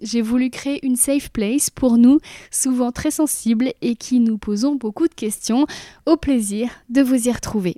J'ai 0.00 0.22
voulu 0.22 0.50
créer 0.50 0.84
une 0.86 0.96
safe 0.96 1.30
place 1.30 1.70
pour 1.70 1.98
nous, 1.98 2.20
souvent 2.50 2.92
très 2.92 3.10
sensibles 3.10 3.72
et 3.80 3.96
qui 3.96 4.20
nous 4.20 4.38
posons 4.38 4.76
beaucoup 4.76 5.08
de 5.08 5.14
questions. 5.14 5.66
Au 6.06 6.16
plaisir 6.16 6.70
de 6.88 7.02
vous 7.02 7.28
y 7.28 7.32
retrouver. 7.32 7.76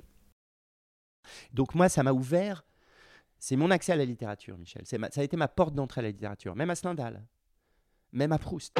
Donc 1.53 1.73
moi, 1.73 1.89
ça 1.89 2.03
m'a 2.03 2.13
ouvert. 2.13 2.63
C'est 3.39 3.55
mon 3.55 3.71
accès 3.71 3.93
à 3.93 3.95
la 3.95 4.05
littérature, 4.05 4.57
Michel. 4.57 4.83
Ça 4.85 4.97
a 5.15 5.23
été 5.23 5.35
ma 5.35 5.47
porte 5.47 5.73
d'entrée 5.73 5.99
à 5.99 6.03
la 6.03 6.11
littérature, 6.11 6.55
même 6.55 6.69
à 6.69 6.75
Stendhal, 6.75 7.23
même 8.11 8.31
à 8.31 8.37
Proust. 8.37 8.77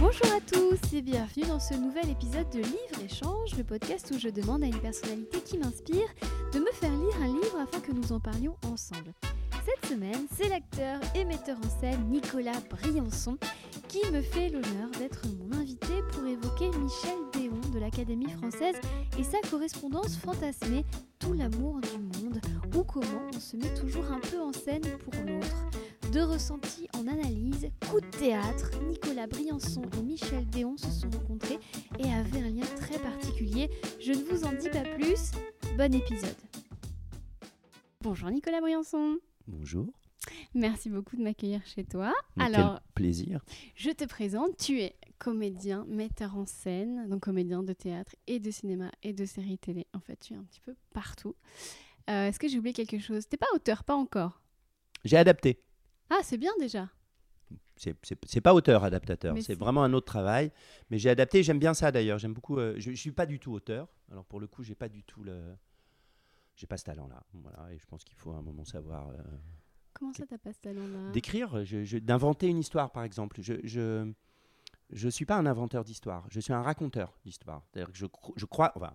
Bonjour 0.00 0.32
à 0.34 0.40
tous 0.40 0.94
et 0.94 1.02
bienvenue 1.02 1.46
dans 1.46 1.60
ce 1.60 1.74
nouvel 1.74 2.08
épisode 2.08 2.48
de 2.50 2.60
Livre 2.60 3.04
Échange, 3.04 3.56
le 3.58 3.64
podcast 3.64 4.10
où 4.14 4.18
je 4.18 4.28
demande 4.28 4.62
à 4.62 4.66
une 4.66 4.80
personnalité 4.80 5.40
qui 5.42 5.58
m'inspire 5.58 6.08
de 6.54 6.60
me 6.60 6.72
faire 6.72 6.92
lire 6.92 7.16
un 7.20 7.26
livre 7.26 7.58
afin 7.60 7.80
que 7.80 7.92
nous 7.92 8.12
en 8.12 8.20
parlions 8.20 8.56
ensemble. 8.64 9.12
Cette 9.68 9.90
semaine, 9.90 10.26
c'est 10.34 10.48
l'acteur 10.48 10.98
et 11.14 11.26
metteur 11.26 11.58
en 11.58 11.80
scène 11.80 12.08
Nicolas 12.08 12.58
Briançon 12.70 13.36
qui 13.86 14.00
me 14.10 14.22
fait 14.22 14.48
l'honneur 14.48 14.90
d'être 14.98 15.26
mon 15.26 15.54
invité 15.58 15.92
pour 16.10 16.24
évoquer 16.24 16.70
Michel 16.78 17.18
Déon 17.34 17.60
de 17.74 17.78
l'Académie 17.78 18.30
française 18.30 18.76
et 19.18 19.24
sa 19.24 19.38
correspondance 19.50 20.16
fantasmée 20.16 20.86
Tout 21.18 21.34
l'amour 21.34 21.80
du 21.82 21.98
monde 21.98 22.40
ou 22.74 22.82
comment 22.82 23.28
on 23.34 23.38
se 23.38 23.56
met 23.56 23.74
toujours 23.74 24.10
un 24.10 24.20
peu 24.20 24.40
en 24.40 24.54
scène 24.54 24.96
pour 25.04 25.12
l'autre. 25.26 25.66
De 26.12 26.20
ressentis 26.20 26.88
en 26.96 27.06
analyse, 27.06 27.68
coup 27.90 28.00
de 28.00 28.06
théâtre, 28.06 28.70
Nicolas 28.88 29.26
Briançon 29.26 29.82
et 29.98 30.02
Michel 30.02 30.48
Déon 30.48 30.78
se 30.78 30.90
sont 30.90 31.10
rencontrés 31.10 31.58
et 31.98 32.10
avaient 32.10 32.40
un 32.40 32.50
lien 32.50 32.66
très 32.76 32.98
particulier. 32.98 33.68
Je 34.00 34.12
ne 34.12 34.24
vous 34.24 34.44
en 34.44 34.52
dis 34.52 34.70
pas 34.70 34.88
plus. 34.96 35.32
Bon 35.76 35.92
épisode. 35.92 36.36
Bonjour 38.00 38.30
Nicolas 38.30 38.62
Briançon. 38.62 39.18
Bonjour. 39.48 39.90
Merci 40.52 40.90
beaucoup 40.90 41.16
de 41.16 41.22
m'accueillir 41.22 41.64
chez 41.64 41.82
toi. 41.82 42.12
Alors, 42.38 42.82
plaisir. 42.94 43.42
Je 43.76 43.88
te 43.88 44.04
présente, 44.04 44.58
tu 44.58 44.78
es 44.82 44.94
comédien, 45.18 45.86
metteur 45.88 46.36
en 46.36 46.44
scène, 46.44 47.08
donc 47.08 47.22
comédien 47.22 47.62
de 47.62 47.72
théâtre 47.72 48.14
et 48.26 48.40
de 48.40 48.50
cinéma 48.50 48.92
et 49.02 49.14
de 49.14 49.24
séries 49.24 49.56
télé. 49.56 49.86
En 49.94 50.00
fait, 50.00 50.16
tu 50.16 50.34
es 50.34 50.36
un 50.36 50.44
petit 50.44 50.60
peu 50.60 50.74
partout. 50.92 51.34
Euh, 52.10 52.26
est-ce 52.28 52.38
que 52.38 52.46
j'ai 52.46 52.58
oublié 52.58 52.74
quelque 52.74 52.98
chose? 52.98 53.26
T'es 53.26 53.38
pas 53.38 53.46
auteur, 53.54 53.84
pas 53.84 53.94
encore? 53.94 54.42
J'ai 55.06 55.16
adapté. 55.16 55.62
Ah, 56.10 56.20
c'est 56.22 56.38
bien 56.38 56.52
déjà. 56.60 56.90
C'est 57.76 58.40
pas 58.42 58.52
auteur, 58.52 58.84
adaptateur. 58.84 59.34
C'est 59.40 59.54
vraiment 59.54 59.82
un 59.82 59.94
autre 59.94 60.06
travail. 60.06 60.52
Mais 60.90 60.98
j'ai 60.98 61.08
adapté. 61.08 61.42
J'aime 61.42 61.58
bien 61.58 61.72
ça 61.72 61.90
d'ailleurs. 61.90 62.18
J'aime 62.18 62.34
beaucoup. 62.34 62.58
Euh, 62.58 62.74
je, 62.76 62.90
je 62.90 62.96
suis 62.96 63.12
pas 63.12 63.24
du 63.24 63.38
tout 63.38 63.52
auteur. 63.52 63.88
Alors 64.10 64.26
pour 64.26 64.40
le 64.40 64.46
coup, 64.46 64.62
j'ai 64.62 64.74
pas 64.74 64.90
du 64.90 65.04
tout 65.04 65.22
le 65.22 65.56
j'ai 66.58 66.66
pas 66.66 66.76
ce 66.76 66.84
talent-là. 66.84 67.22
Voilà, 67.34 67.72
et 67.72 67.78
je 67.78 67.86
pense 67.86 68.04
qu'il 68.04 68.16
faut 68.16 68.32
à 68.32 68.36
un 68.36 68.42
moment 68.42 68.64
savoir. 68.64 69.08
Euh, 69.10 69.22
Comment 69.94 70.12
ça, 70.12 70.26
t'as 70.26 70.38
pas 70.38 70.52
ce 70.52 70.58
talent-là? 70.58 71.10
D'écrire, 71.12 71.62
d'inventer 72.02 72.48
une 72.48 72.58
histoire, 72.58 72.90
par 72.90 73.04
exemple. 73.04 73.40
Je, 73.40 73.54
je, 73.62 74.12
je 74.90 75.08
suis 75.08 75.24
pas 75.24 75.36
un 75.36 75.46
inventeur 75.46 75.84
d'histoire. 75.84 76.26
Je 76.30 76.40
suis 76.40 76.52
un 76.52 76.62
raconteur 76.62 77.16
d'histoire. 77.24 77.64
C'est-à-dire 77.66 77.92
que 77.92 77.96
je, 77.96 78.06
je 78.34 78.44
crois. 78.44 78.72
Enfin, 78.74 78.92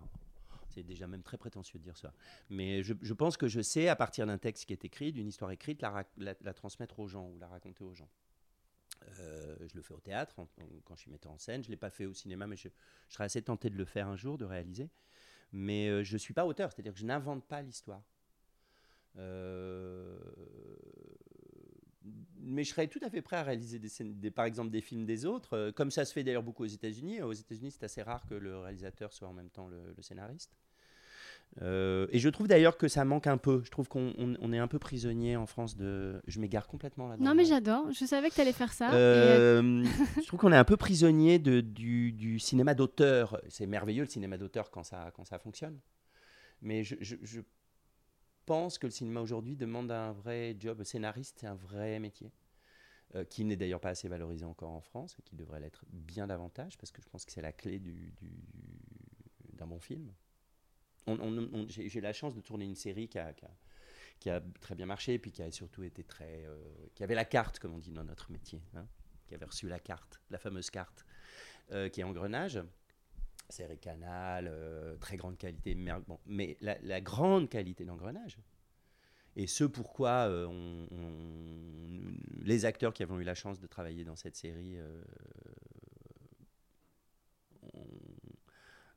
c'est 0.68 0.82
déjà 0.82 1.06
même 1.06 1.22
très 1.22 1.38
prétentieux 1.38 1.78
de 1.78 1.84
dire 1.84 1.96
ça. 1.96 2.12
Mais 2.50 2.82
je, 2.82 2.92
je 3.00 3.14
pense 3.14 3.38
que 3.38 3.48
je 3.48 3.62
sais, 3.62 3.88
à 3.88 3.96
partir 3.96 4.26
d'un 4.26 4.38
texte 4.38 4.66
qui 4.66 4.74
est 4.74 4.84
écrit, 4.84 5.12
d'une 5.12 5.28
histoire 5.28 5.50
écrite, 5.50 5.80
la, 5.80 6.04
la, 6.18 6.52
transmettre 6.52 7.00
aux 7.00 7.08
gens 7.08 7.28
ou 7.30 7.38
la 7.38 7.48
raconter 7.48 7.82
aux 7.82 7.94
gens. 7.94 8.10
Euh, 9.20 9.56
je 9.68 9.74
le 9.74 9.82
fais 9.82 9.94
au 9.94 10.00
théâtre 10.00 10.34
quand 10.84 10.96
je 10.96 11.00
suis 11.00 11.10
metteur 11.10 11.32
en 11.32 11.38
scène. 11.38 11.62
Je 11.62 11.68
ne 11.68 11.72
l'ai 11.72 11.78
pas 11.78 11.90
fait 11.90 12.04
au 12.04 12.12
cinéma, 12.12 12.46
mais 12.46 12.56
je, 12.56 12.68
je, 13.08 13.14
serais 13.14 13.24
assez 13.24 13.40
tenté 13.40 13.70
de 13.70 13.76
le 13.76 13.86
faire 13.86 14.08
un 14.08 14.16
jour, 14.16 14.36
de 14.36 14.44
réaliser 14.44 14.90
mais 15.54 15.88
euh, 15.88 16.02
je 16.02 16.14
ne 16.14 16.18
suis 16.18 16.34
pas 16.34 16.44
auteur, 16.44 16.72
c'est-à-dire 16.72 16.92
que 16.92 16.98
je 16.98 17.06
n'invente 17.06 17.44
pas 17.46 17.62
l'histoire. 17.62 18.02
Euh, 19.16 20.18
mais 22.40 22.64
je 22.64 22.70
serais 22.70 22.88
tout 22.88 22.98
à 23.02 23.08
fait 23.08 23.22
prêt 23.22 23.36
à 23.36 23.44
réaliser 23.44 23.80
par 24.32 24.44
exemple 24.44 24.70
des 24.70 24.80
films 24.80 25.06
des 25.06 25.24
autres, 25.24 25.56
euh, 25.56 25.72
comme 25.72 25.92
ça 25.92 26.04
se 26.04 26.12
fait 26.12 26.24
d'ailleurs 26.24 26.42
beaucoup 26.42 26.64
aux 26.64 26.66
États-Unis. 26.66 27.22
Aux 27.22 27.32
États-Unis, 27.32 27.70
c'est 27.70 27.84
assez 27.84 28.02
rare 28.02 28.26
que 28.26 28.34
le 28.34 28.58
réalisateur 28.58 29.12
soit 29.12 29.28
en 29.28 29.32
même 29.32 29.48
temps 29.48 29.68
le 29.68 30.02
scénariste. 30.02 30.56
Euh, 31.62 32.08
et 32.10 32.18
je 32.18 32.28
trouve 32.28 32.48
d'ailleurs 32.48 32.76
que 32.76 32.88
ça 32.88 33.04
manque 33.04 33.26
un 33.26 33.36
peu. 33.36 33.62
Je 33.64 33.70
trouve 33.70 33.88
qu'on 33.88 34.12
on, 34.18 34.52
est 34.52 34.58
un 34.58 34.66
peu 34.66 34.78
prisonnier 34.78 35.36
en 35.36 35.46
France 35.46 35.76
de. 35.76 36.20
Je 36.26 36.40
m'égare 36.40 36.66
complètement 36.66 37.06
là-dedans. 37.08 37.30
Non, 37.30 37.34
mais 37.34 37.44
j'adore. 37.44 37.92
Je 37.92 38.04
savais 38.04 38.30
que 38.30 38.34
tu 38.34 38.40
allais 38.40 38.52
faire 38.52 38.72
ça. 38.72 38.92
Euh, 38.92 39.84
je 40.20 40.26
trouve 40.26 40.40
qu'on 40.40 40.52
est 40.52 40.56
un 40.56 40.64
peu 40.64 40.76
prisonnier 40.76 41.38
de, 41.38 41.60
du, 41.60 42.12
du 42.12 42.38
cinéma 42.38 42.74
d'auteur. 42.74 43.40
C'est 43.48 43.66
merveilleux 43.66 44.02
le 44.02 44.08
cinéma 44.08 44.36
d'auteur 44.36 44.70
quand 44.70 44.82
ça, 44.82 45.12
quand 45.14 45.24
ça 45.24 45.38
fonctionne. 45.38 45.78
Mais 46.60 46.82
je, 46.82 46.96
je, 47.00 47.40
pense 48.46 48.76
que 48.78 48.86
le 48.86 48.90
cinéma 48.90 49.20
aujourd'hui 49.20 49.56
demande 49.56 49.90
un 49.90 50.12
vrai 50.12 50.56
job. 50.58 50.82
Scénariste, 50.82 51.38
c'est 51.40 51.46
un 51.46 51.54
vrai 51.54 51.98
métier. 51.98 52.32
Euh, 53.14 53.24
qui 53.24 53.44
n'est 53.44 53.54
d'ailleurs 53.54 53.80
pas 53.80 53.90
assez 53.90 54.08
valorisé 54.08 54.44
encore 54.44 54.70
en 54.70 54.80
France 54.80 55.14
et 55.20 55.22
qui 55.22 55.36
devrait 55.36 55.60
l'être 55.60 55.84
bien 55.92 56.26
davantage 56.26 56.76
parce 56.78 56.90
que 56.90 57.00
je 57.00 57.08
pense 57.08 57.24
que 57.24 57.30
c'est 57.30 57.42
la 57.42 57.52
clé 57.52 57.78
du, 57.78 58.12
du, 58.18 58.32
d'un 59.52 59.66
bon 59.66 59.78
film 59.78 60.10
j'ai 61.68 62.00
la 62.00 62.12
chance 62.12 62.34
de 62.34 62.40
tourner 62.40 62.64
une 62.64 62.74
série 62.74 63.08
qui 63.08 63.18
a, 63.18 64.40
très 64.60 64.74
bien 64.74 64.86
marché, 64.86 65.18
puis 65.18 65.30
qui 65.30 65.42
a 65.42 65.50
surtout 65.50 65.82
été 65.82 66.02
très. 66.04 66.44
Euh, 66.44 66.56
qui 66.94 67.04
avait 67.04 67.14
la 67.14 67.24
carte, 67.24 67.58
comme 67.58 67.74
on 67.74 67.78
dit 67.78 67.92
dans 67.92 68.04
notre 68.04 68.30
métier, 68.30 68.62
hein, 68.74 68.86
qui 69.26 69.34
avait 69.34 69.44
reçu 69.44 69.68
la 69.68 69.78
carte, 69.78 70.20
la 70.30 70.38
fameuse 70.38 70.70
carte, 70.70 71.04
euh, 71.72 71.88
qui 71.88 72.00
est 72.00 72.04
Engrenage. 72.04 72.60
Série 73.50 73.78
Canal, 73.78 74.48
euh, 74.48 74.96
très 74.96 75.18
grande 75.18 75.36
qualité, 75.36 75.74
bon, 75.74 76.18
mais 76.24 76.56
la, 76.62 77.00
grande 77.02 77.50
qualité 77.50 77.84
d'engrenage, 77.84 78.38
et 79.36 79.46
ce 79.46 79.64
pourquoi 79.64 80.28
on, 80.30 80.88
les 82.40 82.64
acteurs 82.64 82.94
qui 82.94 83.02
avons 83.02 83.20
eu 83.20 83.22
la 83.22 83.34
chance 83.34 83.60
de 83.60 83.66
travailler 83.66 84.02
dans 84.02 84.16
cette 84.16 84.34
série 84.34 84.78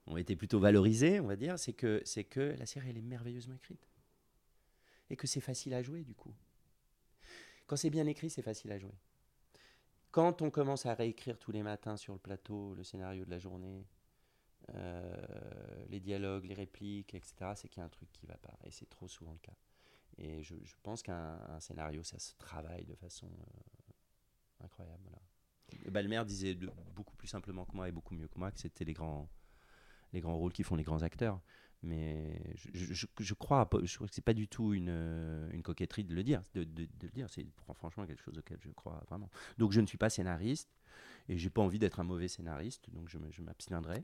ont 0.08 0.18
été 0.18 0.36
plutôt 0.36 0.60
valorisés, 0.60 1.20
on 1.20 1.28
va 1.28 1.36
dire, 1.36 1.60
c'est 1.60 1.74
que, 1.74 2.02
c'est 2.06 2.24
que 2.24 2.56
la 2.58 2.66
série 2.66 2.90
elle 2.90 2.98
est 2.98 3.02
merveilleusement 3.02 3.56
écrite. 3.56 3.88
Et 5.10 5.16
que 5.16 5.28
c'est 5.28 5.42
facile 5.42 5.74
à 5.74 5.82
jouer 5.82 6.04
du 6.04 6.16
coup. 6.16 6.34
Quand 7.66 7.76
c'est 7.76 7.90
bien 7.90 8.08
écrit, 8.08 8.30
c'est 8.30 8.42
facile 8.42 8.72
à 8.72 8.80
jouer. 8.80 8.96
Quand 10.12 10.42
on 10.42 10.50
commence 10.50 10.86
à 10.86 10.94
réécrire 10.94 11.38
tous 11.38 11.52
les 11.52 11.64
matins 11.64 11.98
sur 11.98 12.14
le 12.14 12.20
plateau 12.20 12.74
le 12.74 12.84
scénario 12.84 13.26
de 13.26 13.30
la 13.30 13.40
journée, 13.40 13.86
euh, 14.74 15.86
les 15.90 16.00
dialogues, 16.00 16.46
les 16.46 16.54
répliques, 16.54 17.14
etc., 17.14 17.52
c'est 17.56 17.68
qu'il 17.68 17.80
y 17.80 17.84
a 17.84 17.86
un 17.86 17.90
truc 17.90 18.12
qui 18.12 18.26
ne 18.26 18.32
va 18.32 18.38
pas. 18.38 18.58
Et 18.64 18.72
c'est 18.72 18.90
trop 18.90 19.08
souvent 19.08 19.34
le 19.34 19.40
cas. 19.40 19.56
Et 20.18 20.42
je, 20.42 20.56
pense 20.82 21.04
qu'un 21.04 21.60
scénario, 21.60 22.04
ça 22.04 22.18
se 22.20 22.34
travaille 22.38 22.86
de 22.86 22.96
façon 22.96 23.28
euh, 23.28 24.64
incroyable. 24.66 25.04
Voilà. 25.04 25.22
Balmer 25.92 26.24
disait 26.26 26.58
beaucoup 26.96 27.16
plus 27.16 27.28
simplement 27.28 27.66
que 27.66 27.76
moi 27.76 27.88
et 27.88 27.92
beaucoup 27.92 28.16
mieux 28.16 28.28
que 28.28 28.40
moi 28.40 28.52
que 28.52 28.60
c'était 28.60 28.86
les 28.86 28.94
grands, 28.94 29.30
les 30.14 30.22
grands 30.22 30.38
rôles 30.38 30.54
qui 30.54 30.64
font 30.64 30.76
les 30.76 30.84
grands 30.84 31.04
acteurs. 31.04 31.42
Mais 31.84 32.42
je, 32.74 32.94
je, 32.94 33.06
je 33.20 33.34
crois, 33.36 33.70
je 33.84 33.96
crois 33.96 34.08
que 34.08 34.14
c'est 34.14 34.24
pas 34.24 34.34
du 34.34 34.48
tout 34.48 34.74
une, 34.74 34.90
une, 35.52 35.62
coquetterie 35.62 36.04
de 36.04 36.16
le 36.16 36.24
dire, 36.24 36.42
de, 36.56 36.64
de, 36.64 36.88
le 37.04 37.10
dire. 37.10 37.28
C'est 37.30 37.46
franchement 37.76 38.06
quelque 38.08 38.22
chose 38.24 38.38
auquel 38.38 38.58
je 38.60 38.70
crois 38.70 39.04
vraiment. 39.08 39.30
Donc 39.60 39.72
je 39.72 39.80
ne 39.80 39.86
suis 39.86 39.98
pas 39.98 40.10
scénariste 40.10 40.70
et 41.30 41.38
j'ai 41.38 41.50
pas 41.50 41.62
envie 41.62 41.80
d'être 41.80 42.00
un 42.00 42.04
mauvais 42.04 42.28
scénariste, 42.28 42.90
donc 42.94 43.10
je, 43.10 43.42
m'abstiendrai. 43.42 44.04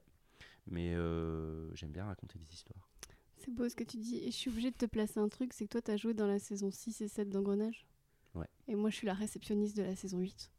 Mais 0.68 0.94
euh, 0.94 1.74
j'aime 1.76 1.92
bien 1.92 2.06
raconter 2.06 2.38
des 2.38 2.54
histoires. 2.54 2.90
C'est 3.38 3.52
beau 3.52 3.68
ce 3.68 3.76
que 3.76 3.84
tu 3.84 3.98
dis. 3.98 4.18
Et 4.18 4.28
je 4.28 4.36
suis 4.36 4.50
obligée 4.50 4.72
de 4.72 4.78
te 4.78 4.86
placer 4.86 5.20
un 5.20 5.28
truc, 5.28 5.52
c'est 5.54 5.66
que 5.66 5.72
toi, 5.72 5.82
tu 5.82 5.92
as 5.92 5.98
joué 5.98 6.14
dans 6.14 6.28
la 6.28 6.40
saison 6.40 6.72
6 6.72 7.02
et 7.02 7.08
7 7.08 7.30
d'Engrenage. 7.30 7.86
Ouais. 8.36 8.48
Et 8.68 8.76
moi, 8.76 8.90
je 8.90 8.96
suis 8.96 9.08
la 9.08 9.14
réceptionniste 9.14 9.76
de 9.76 9.84
la 9.84 9.96
saison 9.96 10.20
8. 10.20 10.52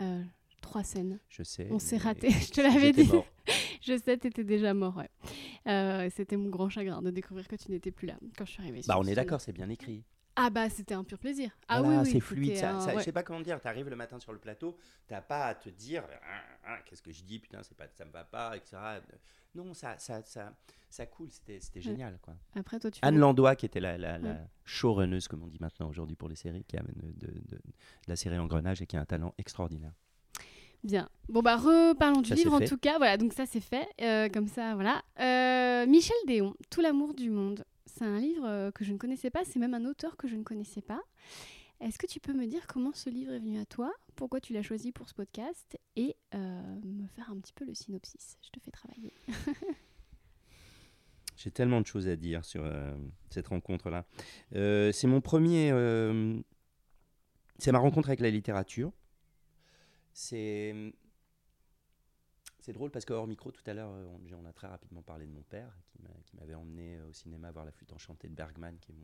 Euh, 0.00 0.22
trois 0.62 0.82
scènes. 0.82 1.18
Je 1.28 1.42
sais. 1.42 1.68
On 1.70 1.78
s'est 1.78 1.98
raté, 1.98 2.30
je 2.30 2.50
te 2.50 2.60
l'avais 2.60 2.92
dit. 2.92 3.10
Je 3.80 3.96
sais, 3.96 4.16
t'étais 4.16 4.44
déjà 4.44 4.74
mort, 4.74 4.96
ouais. 4.96 5.10
Euh, 5.66 6.08
c'était 6.14 6.36
mon 6.36 6.48
grand 6.48 6.68
chagrin 6.68 7.02
de 7.02 7.10
découvrir 7.10 7.48
que 7.48 7.56
tu 7.56 7.70
n'étais 7.70 7.90
plus 7.90 8.06
là 8.06 8.14
quand 8.36 8.44
je 8.44 8.52
suis 8.52 8.62
arrivée. 8.62 8.80
Bah, 8.86 8.96
on 8.98 9.04
est 9.04 9.14
d'accord, 9.14 9.40
c'est 9.40 9.52
bien 9.52 9.68
écrit. 9.68 10.04
Ah 10.36 10.48
bah 10.48 10.70
c'était 10.70 10.94
un 10.94 11.04
pur 11.04 11.18
plaisir. 11.18 11.50
Ah 11.68 11.82
oui, 11.82 12.10
c'est 12.10 12.20
fluide. 12.20 12.56
Ça, 12.56 12.80
ça, 12.80 12.96
Je 12.96 13.02
sais 13.02 13.12
pas 13.12 13.22
comment 13.22 13.40
dire. 13.40 13.60
Tu 13.60 13.68
arrives 13.68 13.88
le 13.88 13.96
matin 13.96 14.18
sur 14.20 14.32
le 14.32 14.38
plateau, 14.38 14.78
t'as 15.06 15.20
pas 15.20 15.46
à 15.46 15.54
te 15.54 15.68
dire 15.68 16.04
ah, 16.22 16.42
ah, 16.64 16.78
qu'est-ce 16.86 17.02
que 17.02 17.12
je 17.12 17.22
dis, 17.24 17.38
putain, 17.38 17.62
c'est 17.62 17.76
pas, 17.76 17.88
ça 17.94 18.04
me 18.04 18.10
va 18.10 18.24
pas, 18.24 18.56
etc. 18.56 18.76
Non, 19.54 19.74
ça, 19.74 19.98
ça, 19.98 20.22
ça, 20.22 20.54
ça 20.88 21.06
coule. 21.06 21.28
C'était 21.30 21.80
génial, 21.80 22.18
quoi. 22.22 22.36
Après 22.54 22.78
toi, 22.78 22.90
tu 22.90 23.00
Anne 23.02 23.18
Landois, 23.18 23.56
qui 23.56 23.66
était 23.66 23.80
la, 23.80 23.98
la, 23.98 24.18
la 24.18 24.38
showrunneuse, 24.64 25.28
comme 25.28 25.42
on 25.42 25.48
dit 25.48 25.58
maintenant 25.60 25.88
aujourd'hui 25.88 26.16
pour 26.16 26.28
les 26.28 26.36
séries, 26.36 26.64
qui 26.64 26.76
amène 26.76 26.94
de, 26.96 27.26
de, 27.26 27.40
de, 27.48 27.60
la 28.06 28.16
série 28.16 28.38
Engrenage 28.38 28.80
et 28.80 28.86
qui 28.86 28.96
a 28.96 29.00
un 29.00 29.06
talent 29.06 29.34
extraordinaire. 29.36 29.92
Bien. 30.82 31.08
Bon, 31.28 31.42
bah, 31.42 31.56
reparlons 31.56 32.22
du 32.22 32.30
Ça, 32.30 32.34
livre 32.34 32.54
en 32.54 32.58
fait. 32.58 32.66
tout 32.66 32.78
cas. 32.78 32.96
Voilà, 32.98 33.16
donc 33.16 33.32
ça, 33.32 33.46
c'est 33.46 33.60
fait. 33.60 33.86
Euh, 34.00 34.28
comme 34.28 34.46
ça, 34.48 34.74
voilà. 34.74 35.02
Euh, 35.20 35.86
Michel 35.86 36.16
Déon, 36.26 36.54
Tout 36.70 36.80
l'amour 36.80 37.14
du 37.14 37.30
monde. 37.30 37.64
C'est 37.86 38.04
un 38.04 38.18
livre 38.18 38.46
euh, 38.46 38.70
que 38.70 38.84
je 38.84 38.92
ne 38.92 38.98
connaissais 38.98 39.30
pas. 39.30 39.44
C'est 39.44 39.58
même 39.58 39.74
un 39.74 39.84
auteur 39.84 40.16
que 40.16 40.26
je 40.28 40.36
ne 40.36 40.42
connaissais 40.42 40.80
pas. 40.80 41.00
Est-ce 41.80 41.98
que 41.98 42.06
tu 42.06 42.20
peux 42.20 42.34
me 42.34 42.46
dire 42.46 42.66
comment 42.66 42.92
ce 42.92 43.08
livre 43.08 43.32
est 43.32 43.38
venu 43.38 43.58
à 43.58 43.64
toi? 43.64 43.90
Pourquoi 44.14 44.38
tu 44.40 44.52
l'as 44.52 44.62
choisi 44.62 44.92
pour 44.92 45.08
ce 45.08 45.14
podcast? 45.14 45.78
Et 45.96 46.14
euh, 46.34 46.62
me 46.84 47.06
faire 47.06 47.30
un 47.30 47.38
petit 47.38 47.54
peu 47.54 47.64
le 47.64 47.74
synopsis. 47.74 48.36
Je 48.42 48.50
te 48.50 48.60
fais 48.60 48.70
travailler. 48.70 49.14
J'ai 51.36 51.50
tellement 51.50 51.80
de 51.80 51.86
choses 51.86 52.06
à 52.06 52.16
dire 52.16 52.44
sur 52.44 52.62
euh, 52.64 52.94
cette 53.30 53.48
rencontre-là. 53.48 54.04
Euh, 54.54 54.92
c'est 54.92 55.06
mon 55.06 55.22
premier. 55.22 55.70
c'est 57.58 57.72
ma 57.72 57.78
rencontre 57.78 58.08
avec 58.10 58.20
la 58.20 58.28
littérature. 58.30 58.92
C'est. 60.12 60.74
C'est 62.60 62.72
drôle 62.74 62.90
parce 62.90 63.04
que 63.04 63.12
hors 63.14 63.26
micro, 63.26 63.50
tout 63.50 63.62
à 63.66 63.72
l'heure, 63.74 63.90
euh, 63.90 64.04
on, 64.06 64.20
on 64.42 64.44
a 64.44 64.52
très 64.52 64.66
rapidement 64.68 65.02
parlé 65.02 65.26
de 65.26 65.32
mon 65.32 65.42
père 65.42 65.72
qui 65.88 65.98
m'a- 66.02 66.10
qui 66.26 66.36
m'avait 66.36 66.54
emmené 66.54 66.96
euh, 66.98 67.08
au 67.08 67.12
cinéma 67.12 67.50
voir 67.50 67.64
La 67.64 67.72
flûte 67.72 67.92
enchantée 67.92 68.28
de 68.28 68.34
Bergman, 68.34 68.78
qui, 68.78 68.94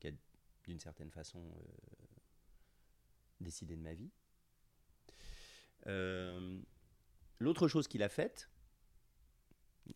qui 0.00 0.08
a 0.08 0.10
d'une 0.64 0.80
certaine 0.80 1.10
façon 1.10 1.38
euh, 1.38 1.62
décidé 3.40 3.76
de 3.76 3.82
ma 3.82 3.94
vie. 3.94 4.10
L'autre 7.40 7.66
chose 7.68 7.88
qu'il 7.88 8.02
a 8.02 8.08
faite, 8.08 8.48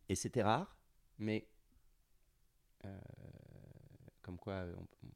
et 0.08 0.14
c'était 0.14 0.42
rare, 0.42 0.76
mais 1.18 1.46
comme 4.22 4.38
quoi, 4.38 4.64
on- 4.76 4.80
on- 5.06 5.12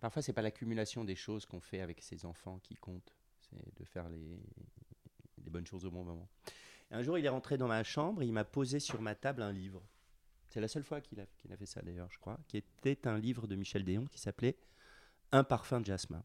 parfois 0.00 0.22
c'est 0.22 0.32
pas 0.32 0.42
l'accumulation 0.42 1.04
des 1.04 1.14
choses 1.16 1.46
qu'on 1.46 1.60
fait 1.60 1.80
avec 1.80 2.02
ses 2.02 2.24
enfants 2.24 2.58
qui 2.58 2.74
compte, 2.76 3.14
c'est 3.50 3.78
de 3.78 3.84
faire 3.84 4.08
les, 4.08 4.40
bonnes 5.50 5.66
choses 5.66 5.84
au 5.84 5.90
bon 5.90 6.04
moment. 6.04 6.28
Un 6.90 7.02
jour, 7.02 7.18
il 7.18 7.24
est 7.24 7.30
rentré 7.30 7.56
dans 7.56 7.68
ma 7.68 7.82
chambre, 7.82 8.22
et 8.22 8.26
il 8.26 8.32
m'a 8.32 8.44
posé 8.44 8.80
sur 8.80 9.00
ma 9.00 9.14
table 9.14 9.42
un 9.42 9.52
livre. 9.52 9.82
C'est 10.48 10.60
la 10.60 10.68
seule 10.68 10.84
fois 10.84 11.00
qu'il 11.00 11.20
a, 11.20 11.24
a 11.24 11.56
fait 11.56 11.66
ça 11.66 11.82
d'ailleurs, 11.82 12.10
je 12.10 12.18
crois, 12.18 12.38
qui 12.48 12.56
était 12.56 13.06
un 13.06 13.18
livre 13.18 13.46
de 13.46 13.56
Michel 13.56 13.84
Déon 13.84 14.06
qui 14.06 14.18
s'appelait 14.18 14.56
Un 15.32 15.44
parfum 15.44 15.80
de 15.80 15.86
jasmin. 15.86 16.22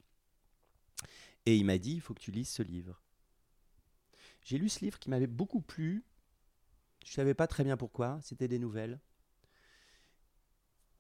Et 1.46 1.56
il 1.56 1.66
m'a 1.66 1.78
dit, 1.78 1.94
il 1.94 2.02
faut 2.02 2.14
que 2.14 2.22
tu 2.22 2.32
lises 2.32 2.50
ce 2.50 2.64
livre. 2.64 3.02
J'ai 4.44 4.58
lu 4.58 4.70
ce 4.70 4.84
livre 4.84 5.00
qui 5.00 5.10
m'avait 5.10 5.28
beaucoup 5.28 5.62
plu. 5.62 6.04
Je 7.06 7.12
savais 7.12 7.34
pas 7.34 7.48
très 7.48 7.64
bien 7.64 7.78
pourquoi. 7.78 8.20
C'était 8.22 8.48
des 8.48 8.60
nouvelles. 8.60 9.00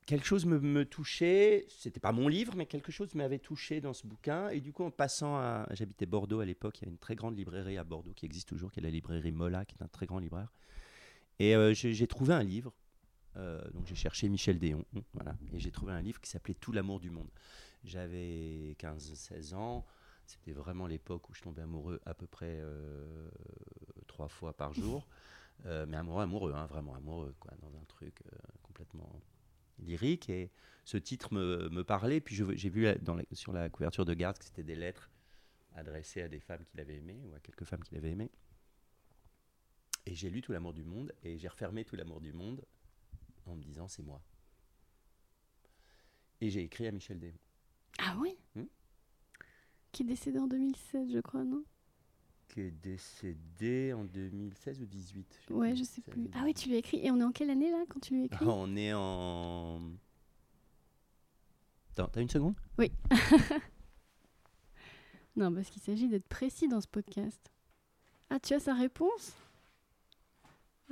Quelque 0.05 0.25
chose 0.25 0.45
me, 0.45 0.59
me 0.59 0.83
touchait. 0.83 1.65
C'était 1.69 1.99
pas 1.99 2.11
mon 2.11 2.27
livre, 2.27 2.53
mais 2.55 2.65
quelque 2.65 2.91
chose 2.91 3.13
m'avait 3.15 3.39
touché 3.39 3.81
dans 3.81 3.93
ce 3.93 4.05
bouquin. 4.05 4.49
Et 4.49 4.59
du 4.59 4.73
coup, 4.73 4.83
en 4.83 4.91
passant 4.91 5.37
à, 5.37 5.67
j'habitais 5.71 6.05
Bordeaux 6.05 6.39
à 6.39 6.45
l'époque. 6.45 6.79
Il 6.81 6.85
y 6.85 6.87
a 6.87 6.91
une 6.91 6.97
très 6.97 7.15
grande 7.15 7.37
librairie 7.37 7.77
à 7.77 7.83
Bordeaux 7.83 8.13
qui 8.13 8.25
existe 8.25 8.49
toujours, 8.49 8.71
qui 8.71 8.79
est 8.79 8.83
la 8.83 8.89
librairie 8.89 9.31
Mola, 9.31 9.65
qui 9.65 9.75
est 9.75 9.83
un 9.83 9.87
très 9.87 10.05
grand 10.05 10.19
libraire. 10.19 10.51
Et 11.39 11.55
euh, 11.55 11.73
j'ai 11.73 12.07
trouvé 12.07 12.35
un 12.35 12.43
livre. 12.43 12.71
Euh, 13.37 13.61
donc 13.71 13.87
j'ai 13.87 13.95
cherché 13.95 14.27
Michel 14.27 14.59
Déon, 14.59 14.83
voilà, 15.13 15.37
et 15.53 15.59
j'ai 15.59 15.71
trouvé 15.71 15.93
un 15.93 16.01
livre 16.01 16.19
qui 16.19 16.29
s'appelait 16.29 16.53
Tout 16.53 16.73
l'amour 16.73 16.99
du 16.99 17.09
monde. 17.09 17.29
J'avais 17.85 18.75
15-16 18.77 19.55
ans, 19.55 19.85
c'était 20.25 20.51
vraiment 20.51 20.85
l'époque 20.85 21.29
où 21.29 21.33
je 21.33 21.41
tombais 21.41 21.61
amoureux 21.61 22.01
à 22.05 22.13
peu 22.13 22.27
près 22.27 22.59
euh, 22.59 23.29
trois 24.07 24.27
fois 24.27 24.53
par 24.53 24.73
jour. 24.73 25.07
Mais 25.63 25.95
amoureux, 25.95 26.23
amoureux, 26.23 26.53
hein, 26.53 26.65
vraiment 26.65 26.93
amoureux, 26.95 27.33
quoi, 27.39 27.53
dans 27.61 27.75
un 27.79 27.85
truc 27.85 28.21
complètement 28.63 29.21
lyrique. 29.81 30.29
Et 30.29 30.51
ce 30.85 30.97
titre 30.97 31.33
me, 31.33 31.69
me 31.69 31.83
parlait. 31.83 32.21
Puis 32.21 32.35
j'ai 32.35 32.69
vu 32.69 32.83
la- 32.83 32.95
dans 32.97 33.15
la- 33.15 33.23
sur 33.33 33.53
la 33.53 33.69
couverture 33.69 34.05
de 34.05 34.13
garde 34.13 34.37
que 34.37 34.45
c'était 34.45 34.63
des 34.63 34.75
lettres 34.75 35.09
adressées 35.75 36.21
à 36.21 36.27
des 36.27 36.39
femmes 36.39 36.63
qu'il 36.65 36.79
avait 36.79 36.97
aimées, 36.97 37.21
ou 37.25 37.33
à 37.33 37.39
quelques 37.39 37.63
femmes 37.63 37.83
qu'il 37.83 37.97
avait 37.97 38.11
aimées. 38.11 38.31
Et 40.05 40.15
j'ai 40.15 40.29
lu 40.29 40.41
Tout 40.41 40.51
l'amour 40.51 40.73
du 40.73 40.83
monde, 40.83 41.13
et 41.23 41.37
j'ai 41.37 41.47
refermé 41.47 41.85
Tout 41.85 41.95
l'amour 41.95 42.19
du 42.21 42.33
monde 42.33 42.65
en 43.45 43.55
me 43.55 43.61
disant 43.61 43.87
c'est 43.87 44.03
moi. 44.03 44.21
Et 46.41 46.49
j'ai 46.49 46.61
écrit 46.63 46.87
à 46.87 46.91
Michel 46.91 47.19
Déon. 47.19 47.37
Ah 47.99 48.15
oui? 48.19 48.35
Hmm? 48.55 48.63
Qui 49.91 50.03
est 50.03 50.05
décédé 50.05 50.39
en 50.39 50.47
2007, 50.47 51.11
je 51.11 51.19
crois, 51.19 51.43
non? 51.43 51.63
Qui 52.51 52.61
est 52.61 52.71
décédé 52.71 53.93
en 53.93 54.03
2016 54.03 54.81
ou 54.81 54.85
18 54.85 55.39
sais 55.47 55.53
Ouais, 55.53 55.69
plus, 55.69 55.79
je 55.79 55.83
sais 55.83 56.01
16 56.01 56.13
plus. 56.13 56.29
Ah 56.33 56.41
oui, 56.43 56.53
tu 56.53 56.67
lui 56.67 56.75
as 56.75 56.79
écrit. 56.79 57.05
Et 57.05 57.11
on 57.11 57.19
est 57.19 57.23
en 57.23 57.31
quelle 57.31 57.49
année 57.49 57.71
là 57.71 57.83
quand 57.89 57.99
tu 57.99 58.13
lui 58.13 58.23
as 58.23 58.25
écrit 58.25 58.45
On 58.45 58.75
est 58.75 58.93
en. 58.93 59.81
Attends, 61.91 62.09
t'as 62.11 62.21
une 62.21 62.29
seconde? 62.29 62.55
Non, 65.37 65.53
parce 65.53 65.69
qu'il 65.69 65.81
s'agit 65.81 66.09
d'être 66.09 66.27
précis 66.27 66.67
dans 66.67 66.81
ce 66.81 66.87
podcast. 66.89 67.51
Ah, 68.29 68.37
tu 68.39 68.53
as 68.53 68.59
sa 68.59 68.73
réponse? 68.73 69.33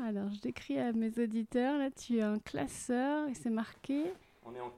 Alors, 0.01 0.31
je 0.31 0.39
décris 0.39 0.79
à 0.79 0.93
mes 0.93 1.19
auditeurs. 1.19 1.77
Là, 1.77 1.91
tu 1.91 2.21
as 2.21 2.31
un 2.31 2.39
classeur 2.39 3.27
et 3.27 3.33
c'est 3.33 3.49
marqué 3.49 4.13
On 4.43 4.55
est 4.55 4.61
en 4.61 4.71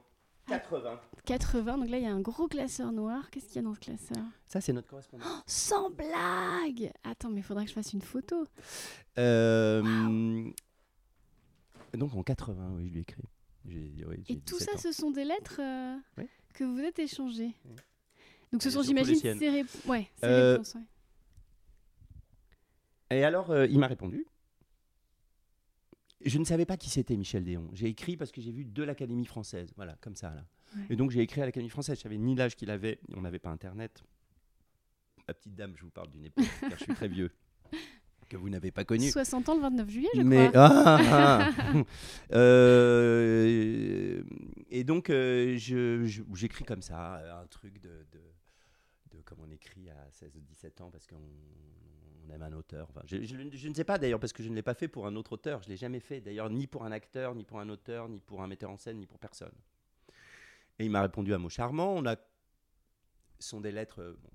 80. 0.48 1.00
80. 1.24 1.78
Donc 1.78 1.88
là, 1.88 1.98
il 1.98 2.04
y 2.04 2.06
a 2.06 2.12
un 2.12 2.20
gros 2.20 2.48
classeur 2.48 2.92
noir. 2.92 3.30
Qu'est-ce 3.30 3.46
qu'il 3.46 3.56
y 3.56 3.58
a 3.60 3.62
dans 3.62 3.74
ce 3.74 3.80
classeur? 3.80 4.24
Ça, 4.48 4.60
c'est 4.60 4.72
notre 4.72 4.88
correspondant. 4.88 5.24
Sans 5.46 5.90
blague 5.90 6.92
Attends, 7.04 7.30
mais 7.30 7.40
il 7.40 7.44
faudrait 7.44 7.64
que 7.64 7.70
je 7.70 7.74
fasse 7.74 7.92
une 7.92 8.02
photo. 8.02 8.44
Euh, 9.18 10.50
Donc 11.94 12.14
en 12.14 12.22
80, 12.22 12.72
oui, 12.76 12.86
je 12.88 12.92
lui 12.92 12.98
ai 12.98 13.02
écrit. 13.02 13.22
J'ai- 13.64 14.04
oui, 14.08 14.16
j'ai 14.26 14.34
Et 14.34 14.40
tout 14.40 14.58
17 14.58 14.68
ça, 14.70 14.74
ans. 14.74 14.78
ce 14.78 14.92
sont 14.92 15.10
des 15.12 15.24
lettres 15.24 15.60
euh, 15.60 15.96
Oui. 16.18 16.24
que 16.54 16.64
vous 16.64 16.80
êtes 16.80 16.98
échangées. 16.98 17.54
Oui. 17.64 17.76
Donc 18.52 18.62
ce 18.62 18.70
sont, 18.70 18.82
j'imagine, 18.82 19.14
ses, 19.14 19.34
rép- 19.34 19.86
ouais, 19.86 20.10
ses 20.16 20.26
Euh, 20.26 20.52
réponses. 20.52 20.74
ouais. 20.74 20.80
Et 23.18 23.24
alors, 23.24 23.54
il 23.66 23.78
m'a 23.78 23.86
répondu. 23.86 24.26
Je 26.24 26.38
ne 26.38 26.44
savais 26.44 26.64
pas 26.66 26.76
qui 26.76 26.88
c'était 26.90 27.16
Michel 27.16 27.44
Déon. 27.44 27.68
J'ai 27.72 27.86
écrit 27.88 28.16
parce 28.16 28.30
que 28.32 28.40
j'ai 28.40 28.52
vu 28.52 28.64
de 28.64 28.82
l'Académie 28.82 29.24
française. 29.26 29.72
Voilà, 29.76 29.96
comme 30.00 30.14
ça, 30.16 30.30
là. 30.34 30.44
Ouais. 30.76 30.82
Et 30.90 30.96
donc, 30.96 31.10
j'ai 31.10 31.20
écrit 31.20 31.42
à 31.42 31.46
l'Académie 31.46 31.68
française. 31.70 31.96
Je 31.98 32.02
savais 32.02 32.18
ni 32.18 32.34
l'âge 32.34 32.56
qu'il 32.56 32.70
avait. 32.70 32.98
On 33.14 33.20
n'avait 33.22 33.38
pas 33.38 33.50
Internet. 33.50 34.02
Ma 35.28 35.34
petite 35.34 35.54
dame, 35.54 35.74
je 35.76 35.82
vous 35.84 35.90
parle 35.90 36.10
d'une 36.10 36.24
époque, 36.24 36.44
car 36.60 36.76
je 36.78 36.84
suis 36.84 36.94
très 36.94 37.06
vieux, 37.08 37.30
que 38.28 38.36
vous 38.36 38.48
n'avez 38.50 38.72
pas 38.72 38.84
connu. 38.84 39.08
60 39.08 39.48
ans 39.50 39.54
le 39.54 39.60
29 39.62 39.88
juillet, 39.88 40.08
je 40.14 40.22
Mais 40.22 40.48
crois. 40.48 40.68
ah, 40.72 41.50
ah. 41.54 41.82
Euh, 42.32 44.22
et 44.70 44.84
donc 44.84 45.10
euh, 45.10 45.56
j'écris 46.34 46.64
comme 46.64 46.82
ça 46.82 47.40
un 47.40 47.46
truc 47.46 47.80
de, 47.80 47.88
de, 48.12 48.20
de 49.16 49.22
comme 49.22 49.38
on 49.46 49.50
écrit 49.50 49.90
à 49.90 50.10
16 50.10 50.36
ou 50.36 50.40
17 50.40 50.80
ans 50.80 50.90
parce 50.90 51.06
qu'on 51.06 51.20
aime 52.32 52.42
un 52.42 52.52
auteur. 52.52 52.88
Enfin, 52.90 53.02
je, 53.04 53.22
je- 53.22 53.36
je 53.56 53.68
ne 53.68 53.74
sais 53.74 53.84
pas 53.84 53.98
d'ailleurs 53.98 54.20
parce 54.20 54.32
que 54.32 54.42
je 54.42 54.48
ne 54.48 54.54
l'ai 54.54 54.62
pas 54.62 54.74
fait 54.74 54.88
pour 54.88 55.06
un 55.06 55.14
autre 55.16 55.32
auteur. 55.32 55.62
Je 55.62 55.68
l'ai 55.68 55.76
jamais 55.76 56.00
fait 56.00 56.20
d'ailleurs 56.20 56.50
ni 56.50 56.66
pour 56.66 56.84
un 56.84 56.92
acteur, 56.92 57.34
ni 57.34 57.44
pour 57.44 57.60
un 57.60 57.68
auteur, 57.68 58.08
ni 58.08 58.18
pour 58.20 58.42
un 58.42 58.46
metteur 58.46 58.70
en 58.70 58.76
scène, 58.76 58.98
ni 58.98 59.06
pour 59.06 59.18
personne. 59.18 59.52
Et 60.78 60.84
il 60.86 60.90
m'a 60.90 61.02
répondu 61.02 61.32
un 61.34 61.38
mot 61.38 61.48
charmant. 61.48 61.92
On 61.94 62.06
a 62.06 62.16
ce 63.38 63.48
sont 63.48 63.60
des 63.60 63.72
lettres. 63.72 64.00
euh, 64.00 64.16
bon, 64.22 64.30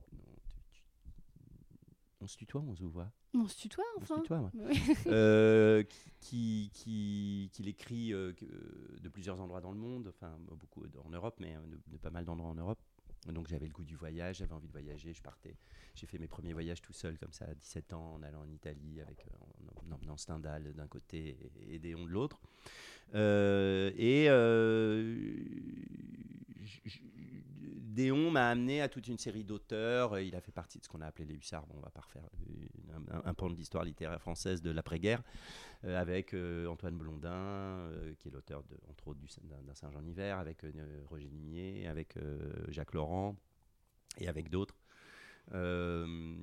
on 2.19 2.27
se 2.27 2.35
tutoie, 2.37 2.61
ou 2.61 2.71
on 2.71 2.75
se 2.75 2.83
voit. 2.83 3.11
On 3.33 3.47
se 3.47 3.57
tutoie, 3.57 3.83
On 3.97 4.05
se 4.05 4.13
enfin. 4.13 4.21
tutoie, 4.21 4.39
ouais 4.41 4.49
Oui. 4.55 4.81
euh, 5.07 5.83
qui, 6.19 6.71
qui, 6.73 7.49
qu'il 7.53 7.67
écrit 7.67 8.11
euh, 8.13 8.33
de 8.99 9.09
plusieurs 9.09 9.39
endroits 9.39 9.61
dans 9.61 9.71
le 9.71 9.77
monde, 9.77 10.07
enfin 10.09 10.35
beaucoup 10.49 10.83
en 11.05 11.09
Europe, 11.09 11.35
mais 11.39 11.55
de, 11.67 11.79
de 11.87 11.97
pas 11.97 12.09
mal 12.09 12.25
d'endroits 12.25 12.49
en 12.49 12.55
Europe. 12.55 12.79
Donc 13.33 13.47
j'avais 13.47 13.65
le 13.65 13.71
goût 13.71 13.83
du 13.83 13.95
voyage, 13.95 14.37
j'avais 14.37 14.53
envie 14.53 14.67
de 14.67 14.71
voyager, 14.71 15.13
je 15.13 15.21
partais. 15.21 15.55
J'ai 15.95 16.05
fait 16.05 16.17
mes 16.17 16.27
premiers 16.27 16.53
voyages 16.53 16.81
tout 16.81 16.93
seul, 16.93 17.17
comme 17.17 17.31
ça, 17.31 17.45
à 17.45 17.53
17 17.53 17.93
ans, 17.93 18.13
en 18.15 18.23
allant 18.23 18.41
en 18.41 18.49
Italie, 18.49 19.01
avec, 19.01 19.25
euh, 19.27 19.81
en, 19.81 19.87
en 19.87 19.95
emmenant 19.95 20.17
Stendhal 20.17 20.73
d'un 20.73 20.87
côté 20.87 21.37
et, 21.67 21.79
Déon 21.79 22.05
de 22.05 22.11
l'autre. 22.11 22.41
Euh, 23.15 23.91
et 23.95 24.27
euh, 24.29 25.17
Déon 27.59 28.29
m'a 28.31 28.49
amené 28.49 28.81
à 28.81 28.89
toute 28.89 29.07
une 29.07 29.17
série 29.17 29.43
d'auteurs. 29.43 30.19
Il 30.19 30.35
a 30.35 30.41
fait 30.41 30.51
partie 30.51 30.77
de 30.79 30.83
ce 30.83 30.89
qu'on 30.89 31.01
a 31.01 31.07
appelé 31.07 31.25
les 31.25 31.35
hussards. 31.35 31.65
Bon, 31.67 31.75
on 31.77 31.81
va 31.81 31.89
pas 31.89 32.01
refaire 32.01 32.23
un, 33.11 33.21
un- 33.29 33.33
pan 33.33 33.49
de 33.49 33.55
l'histoire 33.55 33.83
littéraire 33.83 34.21
française 34.21 34.61
de 34.61 34.69
l'après-guerre, 34.71 35.23
euh, 35.83 35.99
avec 35.99 36.33
euh, 36.33 36.67
Antoine 36.67 36.95
Blondin, 36.97 37.31
euh, 37.31 38.13
qui 38.19 38.27
est 38.27 38.31
l'auteur, 38.31 38.63
entre 38.89 39.07
autres, 39.07 39.19
du, 39.19 39.27
d'un, 39.43 39.73
Saint-Jean 39.73 40.01
d'hiver, 40.01 40.37
avec 40.37 40.61
Roger 41.09 41.27
Limier, 41.29 41.87
avec 41.87 42.15
Jacques 42.69 42.93
Laurent 42.93 43.35
et 44.19 44.27
avec 44.27 44.49
d'autres. 44.49 44.75
euh, 45.53 46.35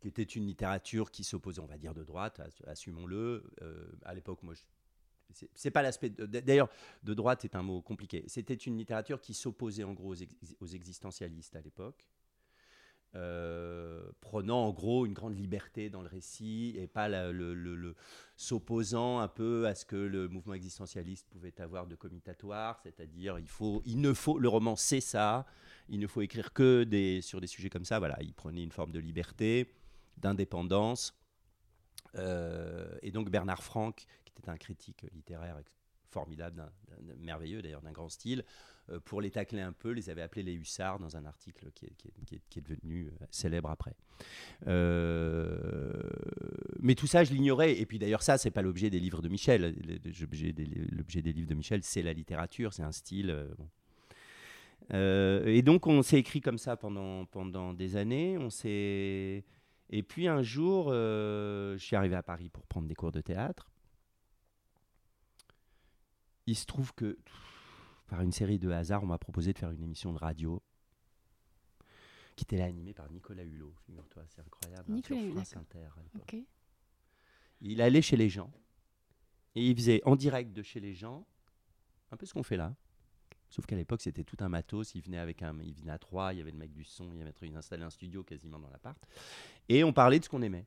qui 0.00 0.08
était 0.08 0.22
une 0.22 0.46
littérature 0.46 1.10
qui 1.10 1.24
s'opposait, 1.24 1.60
on 1.62 1.66
va 1.66 1.78
dire, 1.78 1.94
de 1.94 2.04
droite, 2.04 2.40
ass- 2.40 2.62
assumons-le. 2.66 3.42
À 4.04 4.12
l'époque, 4.14 4.42
moi, 4.42 4.54
je- 4.54 4.60
c'est- 5.54 5.70
pas 5.70 5.82
l'aspect. 5.82 6.10
D'ailleurs, 6.10 6.68
de 7.02 7.14
droite 7.14 7.44
est 7.44 7.54
un 7.54 7.62
mot 7.62 7.80
compliqué. 7.82 8.24
C'était 8.26 8.54
une 8.54 8.76
littérature 8.76 9.20
qui 9.20 9.34
s'opposait 9.34 9.84
en 9.84 9.92
gros 9.92 10.10
aux, 10.10 10.14
ex- 10.14 10.34
aux 10.60 10.66
existentialistes 10.66 11.56
à 11.56 11.60
l'époque, 11.60 12.08
euh, 13.16 14.08
prenant 14.20 14.66
en 14.66 14.72
gros 14.72 15.04
une 15.04 15.14
grande 15.14 15.36
liberté 15.36 15.90
dans 15.90 16.00
le 16.00 16.06
récit 16.08 16.76
et 16.78 16.86
pas 16.86 17.08
le, 17.08 17.96
s'opposant 18.36 19.18
un 19.18 19.26
peu 19.26 19.66
à 19.66 19.74
ce 19.74 19.84
que 19.84 19.96
le 19.96 20.28
mouvement 20.28 20.54
existentialiste 20.54 21.26
pouvait 21.28 21.60
avoir 21.60 21.88
de 21.88 21.96
commutatoire, 21.96 22.78
c'est-à-dire 22.82 23.38
il 23.38 23.48
faut, 23.48 23.82
il 23.84 24.00
ne 24.00 24.12
faut, 24.12 24.38
le 24.38 24.48
roman 24.48 24.76
c'est 24.76 25.00
ça, 25.00 25.44
il 25.88 25.98
ne 25.98 26.06
faut 26.06 26.22
écrire 26.22 26.52
que 26.52 26.84
des, 26.84 27.20
sur 27.20 27.40
des 27.40 27.48
sujets 27.48 27.68
comme 27.68 27.84
ça. 27.84 27.98
Voilà, 27.98 28.16
il 28.22 28.32
prenait 28.32 28.62
une 28.62 28.70
forme 28.72 28.92
de 28.92 29.00
liberté 29.00 29.74
d'indépendance. 30.16 31.12
Euh, 32.16 32.96
et 33.02 33.10
donc 33.10 33.30
Bernard 33.30 33.62
Franck, 33.62 34.06
était 34.40 34.50
un 34.50 34.56
critique 34.56 35.06
littéraire 35.14 35.56
formidable, 36.08 36.68
merveilleux 37.18 37.62
d'ailleurs, 37.62 37.82
d'un 37.82 37.92
grand 37.92 38.08
style, 38.08 38.44
euh, 38.90 38.98
pour 38.98 39.20
les 39.20 39.30
tacler 39.30 39.60
un 39.60 39.72
peu, 39.72 39.90
les 39.92 40.10
avait 40.10 40.22
appelés 40.22 40.42
les 40.42 40.54
hussards 40.54 40.98
dans 40.98 41.16
un 41.16 41.24
article 41.24 41.70
qui 41.72 41.86
est, 41.86 42.60
devenu 42.60 43.06
euh, 43.06 43.26
célèbre 43.30 43.70
après. 43.70 43.94
mais 46.80 46.96
tout 46.96 47.06
ça, 47.06 47.22
je 47.22 47.32
l'ignorais. 47.32 47.78
Et 47.78 47.86
puis 47.86 48.00
d'ailleurs, 48.00 48.22
ça, 48.22 48.38
c'est 48.38 48.50
pas 48.50 48.62
l'objet 48.62 48.90
des 48.90 48.98
livres 48.98 49.22
de 49.22 49.28
Michel. 49.28 49.76
L'objet 50.18 50.52
des, 50.52 51.32
livres 51.32 51.48
de 51.48 51.54
Michel, 51.54 51.84
c'est 51.84 52.02
la 52.02 52.12
littérature, 52.12 52.74
c'est 52.74 52.82
un 52.82 52.92
style. 52.92 53.48
et 54.92 55.62
donc, 55.62 55.86
on 55.86 56.02
s'est 56.02 56.18
écrit 56.18 56.40
comme 56.40 56.58
ça 56.58 56.76
pendant, 56.76 57.24
pendant 57.26 57.72
des 57.72 57.94
années. 57.94 58.36
On 58.36 58.50
s'est 58.50 59.44
et 59.90 60.02
puis 60.02 60.28
un 60.28 60.42
jour, 60.42 60.88
euh, 60.90 61.76
je 61.76 61.84
suis 61.84 61.96
arrivé 61.96 62.14
à 62.14 62.22
Paris 62.22 62.48
pour 62.48 62.64
prendre 62.66 62.86
des 62.86 62.94
cours 62.94 63.12
de 63.12 63.20
théâtre. 63.20 63.69
Il 66.50 66.56
se 66.56 66.66
trouve 66.66 66.92
que, 66.94 67.16
par 68.08 68.22
une 68.22 68.32
série 68.32 68.58
de 68.58 68.68
hasards, 68.70 69.04
on 69.04 69.06
m'a 69.06 69.18
proposé 69.18 69.52
de 69.52 69.58
faire 69.58 69.70
une 69.70 69.84
émission 69.84 70.12
de 70.12 70.18
radio 70.18 70.60
qui 72.34 72.42
était 72.42 72.56
là 72.56 72.64
animée 72.64 72.92
par 72.92 73.08
Nicolas 73.08 73.44
Hulot. 73.44 73.72
Figure-toi, 73.86 74.24
c'est 74.26 74.40
incroyable. 74.40 74.90
Hein, 74.90 74.94
Nicolas 74.96 75.20
Hulot. 75.20 75.38
Il 77.60 77.80
allait 77.80 78.02
chez 78.02 78.16
les 78.16 78.28
gens 78.28 78.50
et 79.54 79.64
il 79.64 79.76
faisait 79.76 80.02
en 80.04 80.16
direct 80.16 80.52
de 80.52 80.62
chez 80.62 80.80
les 80.80 80.92
gens 80.92 81.24
un 82.10 82.16
peu 82.16 82.26
ce 82.26 82.34
qu'on 82.34 82.42
fait 82.42 82.56
là. 82.56 82.74
Sauf 83.48 83.64
qu'à 83.66 83.76
l'époque, 83.76 84.00
c'était 84.00 84.24
tout 84.24 84.36
un 84.40 84.48
matos. 84.48 84.96
Il 84.96 85.02
venait, 85.02 85.18
avec 85.18 85.42
un, 85.42 85.56
il 85.60 85.74
venait 85.74 85.92
à 85.92 85.98
trois, 85.98 86.34
il 86.34 86.38
y 86.38 86.40
avait 86.40 86.50
le 86.50 86.58
mec 86.58 86.72
du 86.72 86.82
son, 86.82 87.12
il 87.14 87.22
avait 87.22 87.54
installé 87.54 87.84
un 87.84 87.90
studio 87.90 88.24
quasiment 88.24 88.58
dans 88.58 88.70
l'appart. 88.70 89.00
Et 89.68 89.84
on 89.84 89.92
parlait 89.92 90.18
de 90.18 90.24
ce 90.24 90.28
qu'on 90.28 90.42
aimait. 90.42 90.66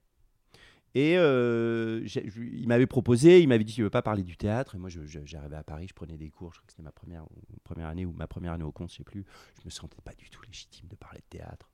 Et 0.96 1.18
euh, 1.18 2.08
il 2.38 2.68
m'avait 2.68 2.86
proposé, 2.86 3.42
il 3.42 3.48
m'avait 3.48 3.64
dit, 3.64 3.74
tu 3.74 3.82
veux 3.82 3.90
pas 3.90 4.04
parler 4.04 4.24
du 4.24 4.38
théâtre? 4.38 4.76
Et 4.76 4.78
moi, 4.78 4.90
j'arrivais 4.90 5.56
à 5.56 5.64
Paris, 5.64 5.88
je 5.88 5.94
prenais 5.94 6.18
des 6.18 6.30
cours, 6.30 6.54
je 6.54 6.60
crois 6.60 6.68
que 6.68 6.74
c'était 6.74 6.84
ma 6.84 6.92
première, 6.92 7.26
première 7.64 7.88
année 7.88 8.06
ou 8.06 8.12
ma 8.12 8.28
première 8.28 8.54
année 8.54 8.64
au 8.64 8.72
compte, 8.72 8.92
je 8.92 8.98
sais 8.98 9.04
plus. 9.04 9.26
Je 9.60 9.66
me 9.66 9.72
sentais 9.72 10.02
pas 10.04 10.14
du 10.14 10.30
tout 10.30 10.44
légitime 10.44 10.88
de 10.90 10.96
parler 10.96 11.20
de 11.20 11.38
théâtre. 11.38 11.72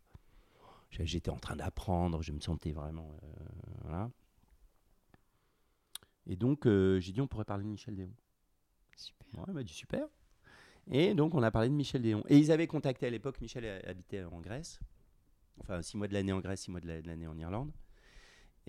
J'étais 0.92 1.30
en 1.30 1.38
train 1.38 1.56
d'apprendre, 1.56 2.22
je 2.22 2.32
me 2.32 2.40
sentais 2.40 2.72
vraiment... 2.72 3.20
Euh, 3.24 3.44
voilà. 3.84 4.10
Et 6.26 6.36
donc, 6.36 6.66
euh, 6.66 7.00
j'ai 7.00 7.12
dit, 7.12 7.22
on 7.22 7.28
pourrait 7.28 7.46
parler 7.46 7.64
de 7.64 7.70
Michel 7.70 7.96
Déon. 7.96 8.14
Super. 8.96 9.44
il 9.48 9.54
m'a 9.54 9.64
dit, 9.64 9.74
super. 9.74 10.08
Et 10.92 11.14
donc, 11.14 11.36
on 11.36 11.44
a 11.44 11.52
parlé 11.52 11.70
de 11.70 11.74
Michel 11.74 12.02
Déon. 12.02 12.24
Et 12.30 12.38
ils 12.38 12.52
avaient 12.52 12.68
contacté 12.68 13.06
à 13.06 13.10
l'époque, 13.10 13.42
Michel 13.42 13.82
habitait 13.86 14.24
en 14.24 14.40
Grèce. 14.40 14.80
Enfin, 15.60 15.82
six 15.82 15.98
mois 15.98 16.08
de 16.08 16.14
l'année 16.14 16.32
en 16.32 16.40
Grèce, 16.40 16.62
six 16.62 16.72
mois 16.72 16.80
de 16.80 16.88
l'année 16.88 17.28
en 17.28 17.38
Irlande. 17.38 17.72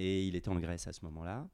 Et 0.00 0.24
il 0.24 0.34
était 0.34 0.48
en 0.48 0.58
Grèce 0.58 0.86
à 0.86 0.94
ce 0.94 1.04
moment-là. 1.04 1.46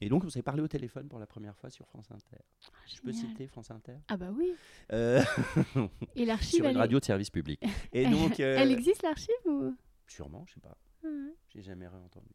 Et 0.00 0.08
donc, 0.08 0.24
on 0.24 0.30
s'est 0.30 0.42
parlé 0.42 0.62
au 0.62 0.68
téléphone 0.68 1.08
pour 1.08 1.18
la 1.18 1.26
première 1.26 1.56
fois 1.56 1.68
sur 1.68 1.84
France 1.88 2.12
Inter. 2.12 2.42
Ah, 2.66 2.76
Je 2.86 3.00
peux 3.00 3.12
citer 3.12 3.48
France 3.48 3.72
Inter? 3.72 3.96
Ah 4.06 4.16
bah 4.16 4.30
oui. 4.32 4.54
Euh, 4.92 5.20
Et 6.16 6.24
l'archive 6.24 6.60
Sur 6.60 6.68
une 6.68 6.76
radio 6.76 7.00
de 7.00 7.04
service 7.04 7.30
public. 7.30 7.60
Et 7.92 8.06
donc, 8.06 8.38
euh, 8.38 8.56
Elle 8.56 8.70
existe 8.70 9.02
l'archive 9.02 9.34
ou? 9.46 9.74
Sûrement, 10.06 10.44
je 10.46 10.54
sais 10.54 10.60
pas. 10.60 10.76
J'ai 11.48 11.62
jamais 11.62 11.88
réentendu. 11.88 12.30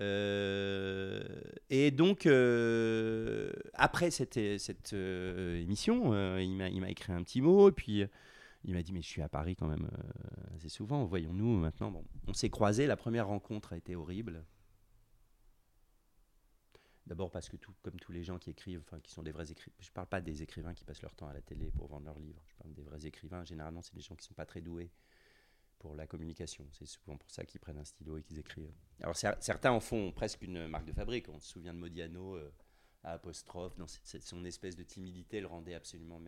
Euh, 0.00 1.22
et 1.70 1.92
donc, 1.92 2.26
euh, 2.26 3.52
après 3.74 4.10
cette, 4.10 4.40
cette 4.58 4.92
euh, 4.92 5.60
émission, 5.60 6.16
il 6.38 6.54
m'a 6.54 6.90
écrit 6.90 7.12
un 7.12 7.22
petit 7.22 7.40
mot, 7.40 7.68
et 7.68 7.72
puis 7.72 8.04
il 8.64 8.74
m'a 8.74 8.82
dit, 8.82 8.92
mais 8.92 9.02
je 9.02 9.08
suis 9.08 9.22
à 9.22 9.28
Paris 9.28 9.56
quand 9.56 9.68
même 9.68 9.88
assez 10.54 10.68
souvent, 10.68 11.04
voyons-nous 11.04 11.58
maintenant. 11.58 11.90
Bon, 11.90 12.04
on 12.26 12.34
s'est 12.34 12.50
croisés, 12.50 12.86
la 12.86 12.96
première 12.96 13.26
rencontre 13.26 13.72
a 13.72 13.76
été 13.76 13.96
horrible. 13.96 14.44
D'abord 17.06 17.30
parce 17.32 17.48
que 17.48 17.56
tout, 17.56 17.74
comme 17.82 17.98
tous 17.98 18.12
les 18.12 18.22
gens 18.22 18.38
qui 18.38 18.50
écrivent, 18.50 18.82
enfin 18.86 19.00
qui 19.00 19.10
sont 19.10 19.24
des 19.24 19.32
vrais 19.32 19.50
écrivains, 19.50 19.74
je 19.80 19.88
ne 19.88 19.92
parle 19.92 20.06
pas 20.06 20.20
des 20.20 20.42
écrivains 20.42 20.72
qui 20.72 20.84
passent 20.84 21.02
leur 21.02 21.14
temps 21.14 21.26
à 21.26 21.32
la 21.32 21.42
télé 21.42 21.70
pour 21.72 21.88
vendre 21.88 22.06
leurs 22.06 22.18
livres, 22.20 22.42
je 22.46 22.54
parle 22.54 22.72
des 22.74 22.82
vrais 22.84 23.04
écrivains, 23.06 23.44
généralement 23.44 23.82
c'est 23.82 23.94
des 23.94 24.00
gens 24.00 24.14
qui 24.14 24.22
ne 24.22 24.28
sont 24.28 24.34
pas 24.34 24.46
très 24.46 24.60
doués 24.60 24.92
pour 25.80 25.96
la 25.96 26.06
communication. 26.06 26.64
C'est 26.70 26.86
souvent 26.86 27.16
pour 27.16 27.28
ça 27.28 27.44
qu'ils 27.44 27.60
prennent 27.60 27.78
un 27.78 27.84
stylo 27.84 28.16
et 28.16 28.22
qu'ils 28.22 28.38
écrivent. 28.38 28.72
Alors 29.00 29.16
certains 29.16 29.72
en 29.72 29.80
font 29.80 30.12
presque 30.12 30.42
une 30.42 30.68
marque 30.68 30.84
de 30.84 30.92
fabrique. 30.92 31.28
On 31.28 31.40
se 31.40 31.48
souvient 31.48 31.74
de 31.74 31.78
Modiano 31.80 32.36
euh, 32.36 32.54
à 33.02 33.14
apostrophe. 33.14 33.76
Son 34.20 34.44
espèce 34.44 34.76
de 34.76 34.84
timidité 34.84 35.40
le 35.40 35.48
rendait 35.48 35.74
absolument 35.74 36.20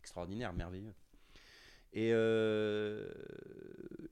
extraordinaire, 0.00 0.52
merveilleux. 0.52 0.94
Et, 1.92 2.10
euh, 2.12 3.08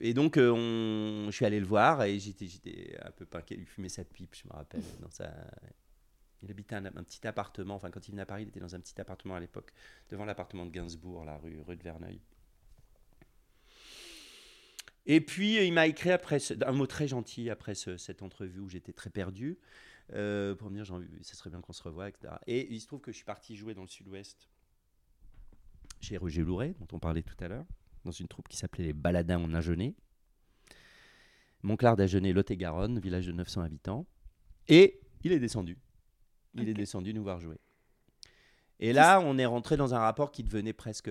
et 0.00 0.14
donc, 0.14 0.36
euh, 0.36 0.50
on, 0.50 1.30
je 1.30 1.36
suis 1.36 1.44
allé 1.44 1.60
le 1.60 1.66
voir 1.66 2.02
et 2.02 2.18
j'étais 2.18 2.96
un 3.02 3.10
peu 3.10 3.24
pinqué. 3.24 3.56
Il 3.58 3.66
fumait 3.66 3.88
sa 3.88 4.04
pipe, 4.04 4.34
je 4.34 4.48
me 4.48 4.52
rappelle. 4.52 4.82
Dans 5.00 5.10
sa, 5.10 5.32
il 6.42 6.50
habitait 6.50 6.74
un, 6.76 6.86
un, 6.86 7.02
petit 7.02 7.26
appartement. 7.26 7.74
Enfin, 7.74 7.90
quand 7.90 8.06
il 8.08 8.12
venait 8.12 8.22
à 8.22 8.26
Paris, 8.26 8.42
il 8.44 8.48
était 8.48 8.60
dans 8.60 8.74
un 8.74 8.80
petit 8.80 9.00
appartement 9.00 9.34
à 9.34 9.40
l'époque, 9.40 9.72
devant 10.10 10.24
l'appartement 10.24 10.66
de 10.66 10.70
Gainsbourg, 10.70 11.24
la 11.24 11.36
rue, 11.36 11.60
rue 11.66 11.76
de 11.76 11.82
Verneuil. 11.82 12.20
Et 15.06 15.22
puis, 15.22 15.56
il 15.66 15.72
m'a 15.72 15.86
écrit 15.86 16.10
après 16.10 16.38
un 16.64 16.72
mot 16.72 16.86
très 16.86 17.08
gentil 17.08 17.48
après 17.48 17.74
cette 17.74 18.22
entrevue 18.22 18.60
où 18.60 18.68
j'étais 18.68 18.92
très 18.92 19.08
perdu, 19.08 19.58
euh, 20.12 20.54
pour 20.54 20.70
me 20.70 20.76
dire, 20.76 20.86
ça 21.22 21.34
serait 21.34 21.48
bien 21.48 21.62
qu'on 21.62 21.72
se 21.72 21.82
revoie, 21.82 22.10
etc. 22.10 22.34
Et 22.46 22.72
il 22.72 22.80
se 22.80 22.86
trouve 22.86 23.00
que 23.00 23.10
je 23.10 23.16
suis 23.16 23.24
parti 23.24 23.56
jouer 23.56 23.72
dans 23.72 23.82
le 23.82 23.88
sud-ouest 23.88 24.50
chez 26.00 26.16
Roger 26.16 26.42
Louret, 26.42 26.74
dont 26.78 26.88
on 26.92 26.98
parlait 26.98 27.22
tout 27.22 27.36
à 27.40 27.48
l'heure, 27.48 27.66
dans 28.04 28.10
une 28.10 28.28
troupe 28.28 28.48
qui 28.48 28.56
s'appelait 28.56 28.84
les 28.84 28.92
Baladins 28.92 29.40
en 29.40 29.52
Agenais. 29.54 29.94
Montclar 31.62 31.96
d'Agenais, 31.96 32.32
Lot-et-Garonne, 32.32 32.98
village 32.98 33.26
de 33.26 33.32
900 33.32 33.62
habitants. 33.62 34.06
Et 34.68 35.00
il 35.24 35.32
est 35.32 35.40
descendu. 35.40 35.78
Il 36.54 36.68
est 36.68 36.74
descendu 36.74 37.12
nous 37.12 37.22
voir 37.22 37.40
jouer. 37.40 37.58
Et 38.80 38.92
là, 38.92 39.20
on 39.20 39.38
est 39.38 39.46
rentré 39.46 39.76
dans 39.76 39.94
un 39.94 39.98
rapport 39.98 40.30
qui 40.30 40.44
devenait 40.44 40.72
presque 40.72 41.10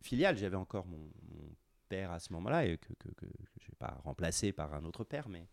filiale. 0.00 0.36
J'avais 0.36 0.56
encore 0.56 0.86
mon, 0.86 1.10
père 1.88 2.12
à 2.12 2.20
ce 2.20 2.32
moment-là, 2.34 2.66
et 2.66 2.78
que, 2.78 2.92
je 3.18 3.26
n'ai 3.26 3.74
pas 3.76 3.98
remplacé 4.04 4.52
par 4.52 4.72
un 4.74 4.84
autre 4.84 5.02
père, 5.02 5.28
mais 5.28 5.48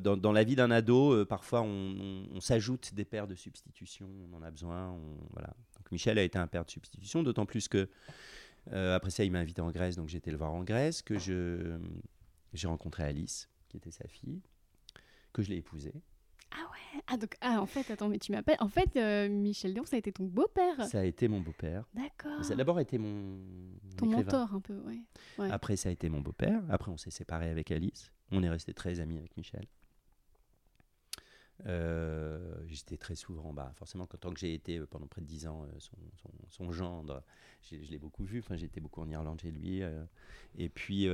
dans, 0.00 0.32
la 0.32 0.44
vie 0.44 0.56
d'un 0.56 0.70
ado, 0.70 1.12
euh, 1.12 1.24
parfois 1.24 1.62
on, 1.62 2.40
s'ajoute 2.40 2.94
des 2.94 3.04
pères 3.04 3.26
de 3.26 3.34
substitution, 3.34 4.08
on 4.30 4.36
en 4.36 4.42
a 4.42 4.50
besoin. 4.50 4.96
voilà. 5.30 5.48
Donc 5.76 5.90
Michel 5.92 6.18
a 6.18 6.22
été 6.22 6.38
un 6.38 6.46
père 6.46 6.64
de 6.64 6.70
substitution, 6.70 7.22
d'autant 7.22 7.46
plus 7.46 7.68
que 7.68 7.88
euh, 8.72 8.94
après 8.94 9.10
ça, 9.10 9.24
il 9.24 9.32
m'a 9.32 9.40
invité 9.40 9.60
en 9.60 9.70
Grèce, 9.70 9.96
donc 9.96 10.08
j'étais 10.08 10.30
le 10.30 10.36
voir 10.36 10.52
en 10.52 10.64
Grèce, 10.64 11.02
que 11.02 11.18
j'ai 11.18 12.66
rencontré 12.66 13.04
Alice, 13.04 13.48
qui 13.68 13.76
était 13.76 13.90
sa 13.90 14.06
fille, 14.08 14.40
que 15.32 15.42
je 15.42 15.50
l'ai 15.50 15.56
épousée. 15.56 15.94
Ah 16.52 16.70
ouais? 16.70 17.02
Ah 17.08 17.16
donc 17.16 17.34
ah 17.40 17.60
en 17.60 17.66
fait 17.66 17.90
attends 17.90 18.08
mais 18.08 18.20
tu 18.20 18.30
m'appelles 18.30 18.58
en 18.60 18.68
fait 18.68 18.94
euh, 18.94 19.28
Michel 19.28 19.74
Dion 19.74 19.84
ça 19.84 19.96
a 19.96 19.98
été 19.98 20.12
ton 20.12 20.24
beau-père. 20.26 20.84
Ça 20.84 21.00
a 21.00 21.04
été 21.04 21.26
mon 21.26 21.40
beau-père. 21.40 21.84
D'accord. 21.94 22.44
Ça 22.44 22.52
a 22.52 22.56
d'abord 22.56 22.78
été 22.78 22.96
mon 22.96 23.40
ton 23.96 24.06
mentor 24.06 24.54
un 24.54 24.60
peu 24.60 24.78
ouais. 24.86 25.50
Après 25.50 25.74
ça 25.74 25.88
a 25.88 25.92
été 25.92 26.08
mon 26.08 26.20
beau-père. 26.20 26.62
Après 26.70 26.92
on 26.92 26.96
s'est 26.96 27.10
séparés 27.10 27.50
avec 27.50 27.72
Alice. 27.72 28.12
On 28.30 28.42
est 28.42 28.48
resté 28.48 28.74
très 28.74 29.00
amis 29.00 29.18
avec 29.18 29.36
Michel. 29.36 29.66
Euh, 31.66 32.56
j'étais 32.66 32.96
très 32.96 33.14
souvent, 33.14 33.52
bah, 33.52 33.72
forcément, 33.76 34.06
que 34.06 34.40
j'ai 34.40 34.54
été 34.54 34.78
euh, 34.78 34.86
pendant 34.86 35.06
près 35.06 35.20
de 35.20 35.26
10 35.26 35.46
ans 35.46 35.66
son, 35.78 35.96
son, 36.48 36.72
gendre, 36.72 37.22
je 37.62 37.76
l'ai 37.76 37.98
beaucoup 37.98 38.24
vu. 38.24 38.40
Enfin, 38.40 38.56
j'étais 38.56 38.80
beaucoup 38.80 39.00
en 39.00 39.08
Irlande 39.08 39.40
chez 39.40 39.52
lui. 39.52 39.82
et 40.56 40.68
puis, 40.68 41.06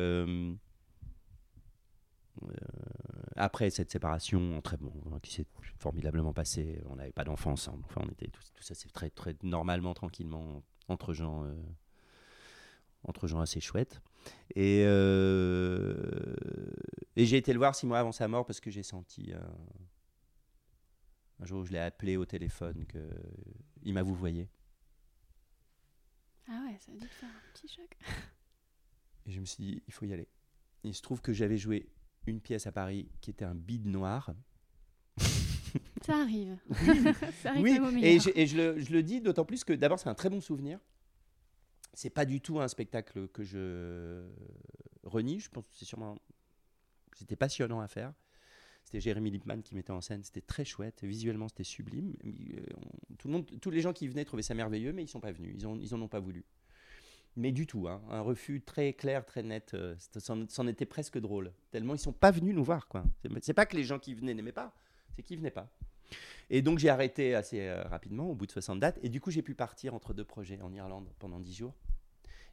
euh, 2.43 2.55
après 3.37 3.71
cette 3.71 3.91
séparation, 3.91 4.61
bon, 4.81 4.93
qui 5.23 5.33
s'est 5.33 5.47
formidablement 5.79 6.33
passée, 6.33 6.81
on 6.89 6.97
n'avait 6.97 7.13
pas 7.13 7.25
d'enfants 7.25 7.53
ensemble. 7.53 7.85
Enfin, 7.87 8.03
on 8.05 8.11
était 8.11 8.29
tout, 8.29 8.43
ça 8.61 8.75
très 9.11 9.37
normalement, 9.43 9.95
tranquillement 9.95 10.63
entre 10.89 11.13
gens, 11.13 11.45
euh, 11.45 11.55
entre 13.05 13.27
gens 13.27 13.41
assez 13.41 13.61
chouettes. 13.61 14.01
Et, 14.55 14.83
euh, 14.85 15.95
et 17.17 17.25
j'ai 17.25 17.37
été 17.37 17.53
le 17.53 17.59
voir 17.59 17.75
six 17.75 17.87
mois 17.87 18.01
avant 18.01 18.13
sa 18.13 18.27
mort 18.29 18.45
parce 18.47 18.61
que 18.61 18.71
j'ai 18.71 18.83
senti 18.83 19.33
un 21.41 21.45
jour 21.45 21.61
où 21.61 21.65
je 21.65 21.73
l'ai 21.73 21.79
appelé 21.79 22.17
au 22.17 22.25
téléphone 22.25 22.85
que 22.87 22.99
il 23.83 23.95
m'a 23.95 24.03
vous 24.03 24.15
voyez. 24.15 24.49
Ah 26.49 26.65
ouais, 26.67 26.77
ça 26.79 26.93
a 26.93 26.97
dû 26.97 27.07
faire 27.07 27.29
un 27.29 27.53
petit 27.53 27.69
choc. 27.69 27.97
Et 29.27 29.33
je 29.33 29.41
me 29.41 29.45
suis 29.45 29.63
dit, 29.63 29.83
il 29.87 29.93
faut 29.93 30.05
y 30.05 30.13
aller. 30.13 30.29
il 30.83 30.95
se 30.95 31.03
trouve 31.03 31.21
que 31.21 31.33
j'avais 31.33 31.59
joué 31.59 31.89
une 32.27 32.41
pièce 32.41 32.67
à 32.67 32.73
Paris 32.73 33.09
qui 33.21 33.31
était 33.31 33.45
un 33.45 33.55
bide 33.55 33.87
noir. 33.87 34.35
Ça 36.05 36.17
arrive. 36.17 36.57
Ça 37.43 37.51
arrive 37.51 37.63
oui, 37.65 38.05
et, 38.05 38.19
je, 38.19 38.31
et 38.35 38.47
je, 38.47 38.57
le, 38.57 38.81
je, 38.81 38.93
le, 38.93 39.03
dis 39.03 39.21
d'autant 39.21 39.45
plus 39.45 39.63
que 39.63 39.73
d'abord 39.73 39.99
c'est 39.99 40.09
un 40.09 40.15
très 40.15 40.31
bon 40.31 40.41
souvenir. 40.41 40.81
C'est 41.93 42.11
pas 42.11 42.25
du 42.25 42.41
tout 42.41 42.61
un 42.61 42.69
spectacle 42.69 43.29
que 43.29 43.43
je 43.43 44.25
renie. 45.05 45.41
Je 45.41 45.51
pense 45.51 45.65
que 45.65 45.75
c'est 45.75 45.85
sûrement 45.85 46.19
c'était 47.21 47.37
passionnant 47.37 47.81
à 47.81 47.89
faire. 47.89 48.13
C'était 48.85 49.01
Jérémy 49.01 49.31
Lippmann 49.31 49.63
qui 49.63 49.75
mettait 49.75 49.91
en 49.91 50.01
scène. 50.01 50.25
C'était 50.25 50.41
très 50.41 50.65
chouette. 50.65 51.05
Visuellement, 51.05 51.49
c'était 51.49 51.65
sublime. 51.65 52.17
Euh, 52.25 52.65
tout 53.19 53.29
le 53.29 53.35
monde, 53.35 53.61
tous 53.61 53.71
les 53.71 53.83
gens 53.83 53.93
qui 53.93 54.09
venaient 54.09 54.25
trouvaient 54.25 54.43
ça 54.43 54.55
merveilleux, 54.55 54.93
mais 54.93 55.03
ils 55.05 55.09
sont 55.09 55.21
pas 55.21 55.33
venus. 55.33 55.55
Ils, 55.55 55.67
ont, 55.67 55.77
ils 55.77 55.95
en 55.95 56.01
ont 56.01 56.09
pas 56.09 56.21
voulu. 56.21 56.45
Mais 57.37 57.53
du 57.53 57.67
tout, 57.67 57.87
hein, 57.87 58.03
un 58.11 58.23
refus 58.23 58.63
très 58.63 58.93
clair, 58.93 59.25
très 59.25 59.43
net. 59.43 59.75
euh, 59.75 59.95
c'en 60.19 60.67
était 60.67 60.87
presque 60.87 61.19
drôle. 61.19 61.53
Tellement 61.71 61.95
ils 61.95 61.99
sont 61.99 62.13
pas 62.13 62.33
venus 62.33 62.55
nous 62.55 62.65
voir, 62.65 62.89
quoi. 62.89 63.05
C'est 63.43 63.55
pas 63.55 63.67
que 63.67 63.77
les 63.77 63.85
gens 63.85 64.01
qui 64.01 64.15
venaient 64.15 64.35
n'aimaient 64.35 64.51
pas, 64.51 64.75
c'est 65.15 65.23
qu'ils 65.23 65.39
venaient 65.39 65.51
pas. 65.53 65.71
Et 66.51 66.63
donc 66.63 66.79
j'ai 66.79 66.89
arrêté 66.89 67.35
assez 67.35 67.61
euh, 67.69 67.83
rapidement, 67.85 68.29
au 68.31 68.35
bout 68.35 68.47
de 68.47 68.53
60 68.53 68.81
dates. 68.81 68.99
Et 69.03 69.09
du 69.09 69.21
coup, 69.21 69.31
j'ai 69.31 69.43
pu 69.43 69.55
partir 69.55 69.95
entre 69.95 70.15
deux 70.15 70.25
projets 70.25 70.61
en 70.61 70.73
Irlande 70.73 71.09
pendant 71.19 71.41
10 71.41 71.55
jours. 71.55 71.75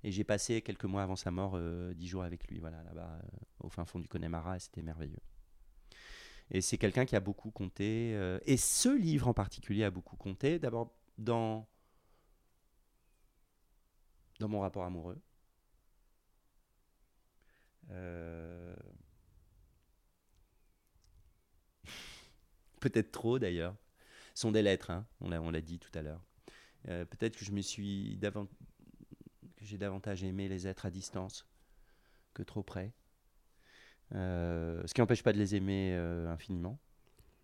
Et 0.04 0.12
j'ai 0.12 0.24
passé 0.24 0.62
quelques 0.62 0.86
mois 0.86 1.04
avant 1.04 1.16
sa 1.16 1.32
mort, 1.32 1.54
euh, 1.56 1.94
10 1.96 2.08
jours 2.08 2.24
avec 2.24 2.48
lui, 2.48 2.60
voilà, 2.60 2.84
là-bas, 2.84 3.20
euh, 3.24 3.28
au 3.62 3.70
fin 3.70 3.86
fond 3.86 4.00
du 4.00 4.08
Connemara, 4.08 4.56
et 4.58 4.60
c'était 4.60 4.84
merveilleux. 4.84 5.20
Et 6.52 6.62
c'est 6.62 6.78
quelqu'un 6.78 7.06
qui 7.06 7.16
a 7.16 7.20
beaucoup 7.20 7.52
compté. 7.52 8.14
euh, 8.16 8.40
et 8.46 8.58
ce 8.58 8.90
livre 8.96 9.28
en 9.28 9.34
particulier 9.34 9.84
a 9.84 9.92
beaucoup 9.92 10.16
compté. 10.16 10.60
D'abord 10.60 10.94
dans, 11.18 11.68
dans 14.40 14.48
mon 14.48 14.60
rapport 14.62 14.84
amoureux. 14.86 15.20
Euh, 17.92 18.76
Peut-être 22.80 23.12
trop 23.12 23.40
d'ailleurs. 23.40 23.76
Ce 24.34 24.42
sont 24.42 24.52
des 24.52 24.62
lettres, 24.62 24.92
hein, 24.92 25.06
on 25.22 25.30
l'a 25.30 25.42
on 25.42 25.52
dit 25.52 25.80
tout 25.80 25.92
à 25.98 26.02
l'heure. 26.02 26.22
Euh, 26.90 27.06
Peut-être 27.06 27.36
que 27.36 27.44
je 27.44 27.52
me 27.52 27.62
suis 27.62 28.18
davant- 28.18 28.46
que 28.46 29.66
j'ai 29.66 29.78
davantage 29.78 30.24
aimé 30.24 30.48
les 30.48 30.68
êtres 30.68 30.86
à 30.86 30.92
distance 30.92 31.48
que 32.34 32.44
trop 32.44 32.64
près. 32.64 32.94
Euh, 34.14 34.82
ce 34.86 34.94
qui 34.94 35.02
n'empêche 35.02 35.24
pas 35.24 35.34
de 35.34 35.38
les 35.38 35.56
aimer 35.56 35.94
euh, 35.96 36.32
infiniment. 36.32 36.80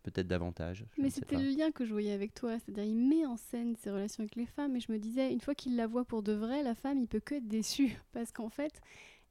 Peut-être 0.04 0.28
davantage. 0.28 0.86
Mais 0.98 1.10
c'était 1.10 1.38
le 1.38 1.50
lien 1.50 1.72
que 1.72 1.86
je 1.86 1.92
voyais 1.94 2.12
avec 2.12 2.34
toi, 2.34 2.60
c'est-à-dire 2.60 2.84
il 2.84 2.98
met 2.98 3.26
en 3.26 3.38
scène 3.38 3.76
ses 3.78 3.90
relations 3.90 4.22
avec 4.22 4.36
les 4.36 4.46
femmes 4.46 4.76
et 4.76 4.82
je 4.82 4.92
me 4.92 5.00
disais, 5.00 5.32
une 5.32 5.40
fois 5.40 5.56
qu'il 5.56 5.78
la 5.78 5.88
voit 5.88 6.04
pour 6.04 6.24
de 6.24 6.34
vrai, 6.34 6.62
la 6.62 6.76
femme, 6.76 7.00
il 7.00 7.08
peut 7.08 7.22
que 7.22 7.36
être 7.36 7.48
déçu 7.48 7.98
parce 8.12 8.34
qu'en 8.34 8.50
fait, 8.50 8.82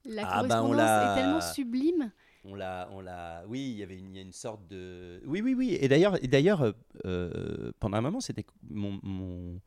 la 0.07 0.23
Ah 0.27 0.43
on 0.43 0.49
correspondance 0.49 0.81
est 0.81 1.21
tellement 1.21 1.41
sublime. 1.43 2.11
On 2.45 2.55
l'a, 2.57 2.89
on 2.93 3.01
l'a. 3.01 3.45
Oui, 3.47 3.61
il 3.71 3.77
y 3.79 3.83
avait 3.85 3.97
une, 3.97 4.15
y 4.15 4.19
a 4.19 4.23
une 4.23 4.33
sorte 4.33 4.67
de. 4.67 5.23
Oui, 5.27 5.41
oui, 5.43 5.55
oui. 5.55 5.77
Et 5.81 5.87
d'ailleurs, 5.89 6.23
et 6.25 6.27
d'ailleurs, 6.27 6.63
euh, 6.63 6.73
euh, 7.05 7.71
pendant 7.79 7.99
un 7.99 8.01
moment, 8.01 8.21
c'était 8.21 8.45
mon, 8.69 8.99
mon, 9.03 9.61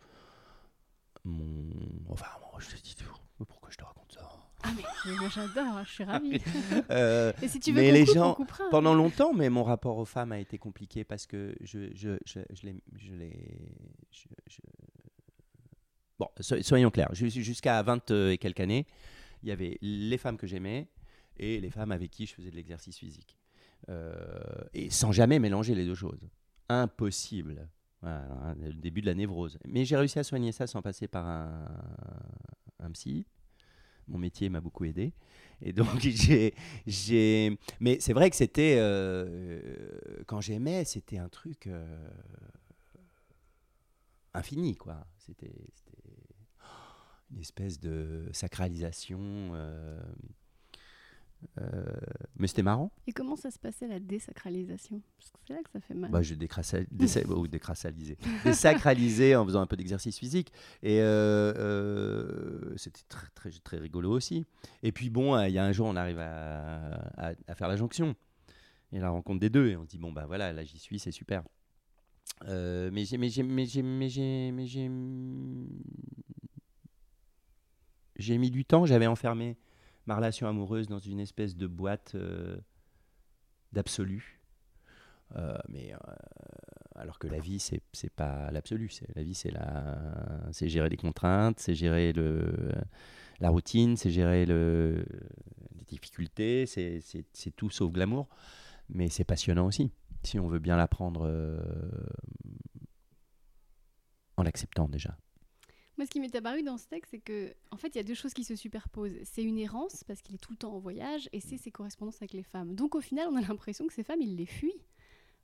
mon. 1.24 1.70
Enfin, 2.10 2.26
moi, 2.52 2.60
je 2.60 2.76
te 2.76 2.82
dis 2.82 2.96
tout. 2.96 3.46
Pourquoi 3.48 3.70
je 3.72 3.78
te 3.78 3.84
raconte 3.84 4.12
ça 4.14 4.30
Ah 4.64 4.70
mais, 4.76 4.84
mais 5.06 5.16
moi 5.20 5.28
j'adore, 5.30 5.84
je 5.86 5.92
suis 5.92 6.04
ravie. 6.06 6.42
Euh, 6.90 7.34
Et 7.42 7.48
si 7.50 7.60
tu 7.60 7.72
veux 7.74 7.82
Mais 7.82 7.92
les 7.92 8.06
coupe, 8.06 8.14
gens, 8.16 8.34
coupera. 8.34 8.64
Pendant 8.72 8.94
longtemps, 8.94 9.34
mais 9.34 9.50
mon 9.50 9.64
rapport 9.64 9.98
aux 9.98 10.06
femmes 10.06 10.32
a 10.32 10.40
été 10.40 10.58
compliqué 10.58 11.04
parce 11.04 11.26
que 11.26 11.54
je, 11.62 11.90
je, 11.94 12.18
je, 12.26 12.40
je 12.50 12.66
les, 12.66 12.76
je 12.98 13.14
les- 13.14 13.60
je- 14.12 14.28
je- 14.48 14.60
Bon, 16.18 16.28
so- 16.40 16.62
soyons 16.62 16.92
clairs. 16.92 17.14
Jus- 17.14 17.30
Jusqu'à 17.30 17.82
20 17.84 18.12
et 18.12 18.38
quelques 18.38 18.62
années, 18.62 18.86
il 19.44 19.50
y 19.50 19.52
avait 19.52 19.78
les 19.82 20.18
femmes 20.18 20.38
que 20.38 20.48
j'aimais 20.48 20.88
et 21.38 21.60
les 21.60 21.70
femmes 21.70 21.92
avec 21.92 22.12
qui 22.12 22.26
je 22.26 22.34
faisais 22.34 22.52
de 22.52 22.56
l'exercice 22.56 22.98
physique. 22.98 23.38
Euh, 23.90 24.14
et 24.74 24.90
sans 24.90 25.12
jamais 25.12 25.40
mélanger 25.40 25.76
les 25.76 25.86
deux 25.86 25.96
choses. 25.96 26.28
Impossible. 26.70 27.68
Hein, 28.04 28.56
le 28.62 28.74
début 28.74 29.02
de 29.02 29.08
la 29.08 29.14
névrose. 29.16 29.58
Mais 29.68 29.84
j'ai 29.86 29.98
réussi 29.98 30.20
à 30.20 30.24
soigner 30.24 30.52
ça 30.52 30.68
sans 30.68 30.82
passer 30.82 31.08
par 31.08 31.26
un, 31.28 31.68
un 32.80 32.92
psy. 32.92 33.26
Mon 34.08 34.20
métier 34.20 34.50
m'a 34.50 34.62
beaucoup 34.62 34.86
aidé. 34.86 35.14
Et 35.62 35.74
donc, 35.74 36.00
j'ai. 36.86 37.58
Mais 37.80 37.98
c'est 38.00 38.14
vrai 38.14 38.30
que 38.30 38.36
c'était. 38.36 38.76
euh, 38.78 39.90
quand 40.28 40.42
j'aimais, 40.42 40.86
c'était 40.86 41.18
un 41.18 41.30
truc. 41.30 41.66
euh, 41.68 42.10
infini, 44.34 44.76
quoi. 44.76 45.06
C'était. 45.18 45.54
une 47.32 47.40
espèce 47.40 47.80
de 47.80 48.30
sacralisation. 48.34 49.20
euh, 49.56 50.00
euh, 50.00 50.04
mais 52.38 52.48
c'était 52.48 52.64
marrant. 52.64 52.92
Et 53.08 53.12
comment 53.14 53.36
ça 53.36 53.52
se 53.52 53.60
passait 53.60 53.88
la 53.88 54.00
désacralisation? 54.00 55.02
Parce 55.18 55.32
que 55.32 55.38
c'est 55.48 55.54
là 55.54 55.60
que 55.64 55.70
ça 55.72 55.80
fait 55.80 55.94
mal. 55.94 56.12
Bah, 56.12 56.22
je 56.22 56.34
décrassal... 56.36 56.86
désa- 56.92 57.26
ou 57.28 57.46
en 59.36 59.46
faisant 59.46 59.62
un 59.62 59.66
peu 59.68 59.78
d'exercice 59.78 60.18
physique. 60.20 60.52
Et 60.84 61.00
euh, 61.02 61.54
euh, 61.58 62.74
c'était 62.78 63.02
très, 63.10 63.28
très, 63.36 63.52
très 63.52 63.78
rigolo 63.78 64.12
aussi. 64.12 64.46
Et 64.84 64.92
puis 64.92 65.10
bon, 65.10 65.36
euh, 65.36 65.48
il 65.48 65.54
y 65.54 65.58
a 65.60 65.66
un 65.66 65.72
jour, 65.72 65.88
on 65.88 65.96
arrive 65.96 66.20
à, 66.20 66.94
à- 67.18 67.34
à 67.48 67.56
faire 67.56 67.68
la 67.68 67.76
jonction. 67.78 68.16
Et 68.92 69.00
la 69.00 69.10
rencontre 69.10 69.40
des 69.40 69.50
deux. 69.50 69.68
Et 69.68 69.76
on 69.78 69.84
se 69.84 69.90
dit, 69.90 69.98
bon, 69.98 70.12
bah 70.12 70.26
voilà, 70.28 70.54
là 70.54 70.64
j'y 70.64 70.80
suis, 70.80 71.00
c'est 71.00 71.12
super. 71.12 71.44
Euh, 72.48 72.90
mais 72.92 73.06
j'ai 73.06 73.18
mais 73.18 73.30
j'ai 73.30 73.44
mais 73.44 73.66
j'ai 73.66 73.82
mais 73.82 74.10
j'ai 74.10 74.52
mais 74.52 74.66
j'ai 74.68 74.90
j'ai 78.18 78.38
mis 78.38 78.52
du 78.52 78.66
temps 78.66 78.86
j'avais 78.86 79.08
enfermé 79.08 79.58
ma 80.06 80.16
relation 80.16 80.48
amoureuse 80.48 80.88
dans 80.88 81.00
une 81.00 81.20
espèce 81.20 81.56
de 81.56 81.68
boîte 81.68 82.14
euh, 82.16 82.58
d'absolu. 83.72 84.42
Euh, 85.36 85.58
mais 85.70 85.94
euh, 85.94 85.98
alors 86.96 87.18
que 87.18 87.28
la 87.28 87.40
vie 87.40 87.60
c'est 87.60 88.14
pas 88.16 88.52
l'absolu 88.52 88.92
la 89.16 89.24
vie 89.24 89.34
c'est 89.34 89.50
la 89.50 89.98
c'est 90.52 90.70
gérer 90.70 90.88
les 90.88 90.98
contraintes 90.98 91.60
c'est 91.60 91.74
gérer 91.74 92.14
la 93.40 93.50
routine 93.50 93.98
c'est 93.98 94.12
gérer 94.12 94.46
le 94.46 95.04
les 95.76 95.84
difficultés 95.86 96.68
c'est 96.68 97.56
tout 97.56 97.70
sauf 97.72 97.92
glamour. 97.92 98.30
Mais 98.90 99.10
c'est 99.10 99.24
passionnant 99.24 99.66
aussi 99.66 99.92
si 100.22 100.38
on 100.40 100.48
veut 100.48 100.60
bien 100.60 100.78
l'apprendre 100.78 101.28
en 104.38 104.44
l'acceptant 104.44 104.88
déjà 104.88 105.18
Moi, 105.98 106.06
ce 106.06 106.12
qui 106.12 106.20
m'est 106.20 106.36
apparu 106.36 106.62
dans 106.62 106.78
ce 106.78 106.88
texte, 106.88 107.12
c'est 107.12 107.20
que, 107.20 107.54
en 107.72 107.78
fait, 107.78 107.88
il 107.90 107.96
y 107.96 108.00
a 108.00 108.04
deux 108.04 108.16
choses 108.16 108.34
qui 108.34 108.44
se 108.44 108.56
superposent. 108.56 109.18
C'est 109.24 109.44
une 109.44 109.58
errance, 109.58 110.04
parce 110.04 110.22
qu'il 110.22 110.36
est 110.36 110.40
tout 110.40 110.52
le 110.52 110.58
temps 110.58 110.74
en 110.74 110.80
voyage, 110.80 111.30
et 111.32 111.40
c'est 111.40 111.58
ses 111.58 111.72
correspondances 111.72 112.18
avec 112.18 112.34
les 112.34 112.44
femmes. 112.44 112.76
Donc, 112.76 112.96
au 112.96 113.02
final, 113.02 113.28
on 113.32 113.36
a 113.38 113.42
l'impression 113.42 113.88
que 113.88 113.94
ces 113.94 114.04
femmes, 114.04 114.22
il 114.22 114.36
les 114.36 114.46
fuit. 114.46 114.76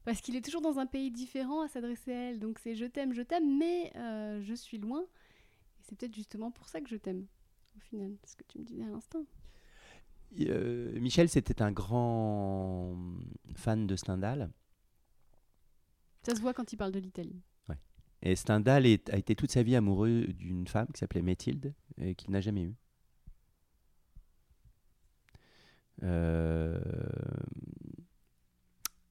Parce 0.03 0.19
qu'il 0.19 0.35
est 0.35 0.43
toujours 0.43 0.61
dans 0.61 0.79
un 0.79 0.87
pays 0.87 1.11
différent 1.11 1.61
à 1.61 1.67
s'adresser 1.67 2.11
à 2.11 2.15
elles. 2.15 2.39
Donc, 2.39 2.59
c'est 2.59 2.75
je 2.75 2.85
t'aime, 2.85 3.13
je 3.13 3.21
t'aime, 3.21 3.57
mais 3.57 3.91
euh, 3.95 4.41
je 4.41 4.53
suis 4.53 4.77
loin. 4.77 5.01
Et 5.01 5.83
c'est 5.83 5.95
peut-être 5.95 6.15
justement 6.15 6.51
pour 6.51 6.67
ça 6.67 6.81
que 6.81 6.89
je 6.89 6.97
t'aime, 6.97 7.27
au 7.77 7.79
final, 7.79 8.17
ce 8.25 8.35
que 8.35 8.43
tu 8.43 8.59
me 8.59 8.63
disais 8.63 8.83
à 8.83 8.89
l'instant. 8.89 9.25
Euh, 10.39 10.97
Michel 10.99 11.27
c'était 11.27 11.61
un 11.61 11.73
grand 11.73 12.97
fan 13.55 13.85
de 13.85 13.95
Stendhal 13.97 14.49
Ça 16.23 16.33
se 16.35 16.41
voit 16.41 16.53
quand 16.53 16.71
il 16.71 16.77
parle 16.77 16.93
de 16.93 16.99
l'Italie. 16.99 17.41
Et 18.23 18.35
Stendhal 18.35 18.85
est- 18.85 19.09
a 19.11 19.17
été 19.17 19.35
toute 19.35 19.51
sa 19.51 19.63
vie 19.63 19.75
amoureux 19.75 20.25
d'une 20.27 20.67
femme 20.67 20.87
qui 20.93 20.99
s'appelait 20.99 21.21
Mathilde 21.23 21.73
et 21.99 22.15
qu'il 22.15 22.31
n'a 22.31 22.41
jamais 22.41 22.63
eue. 22.63 22.75
Euh, 26.03 26.79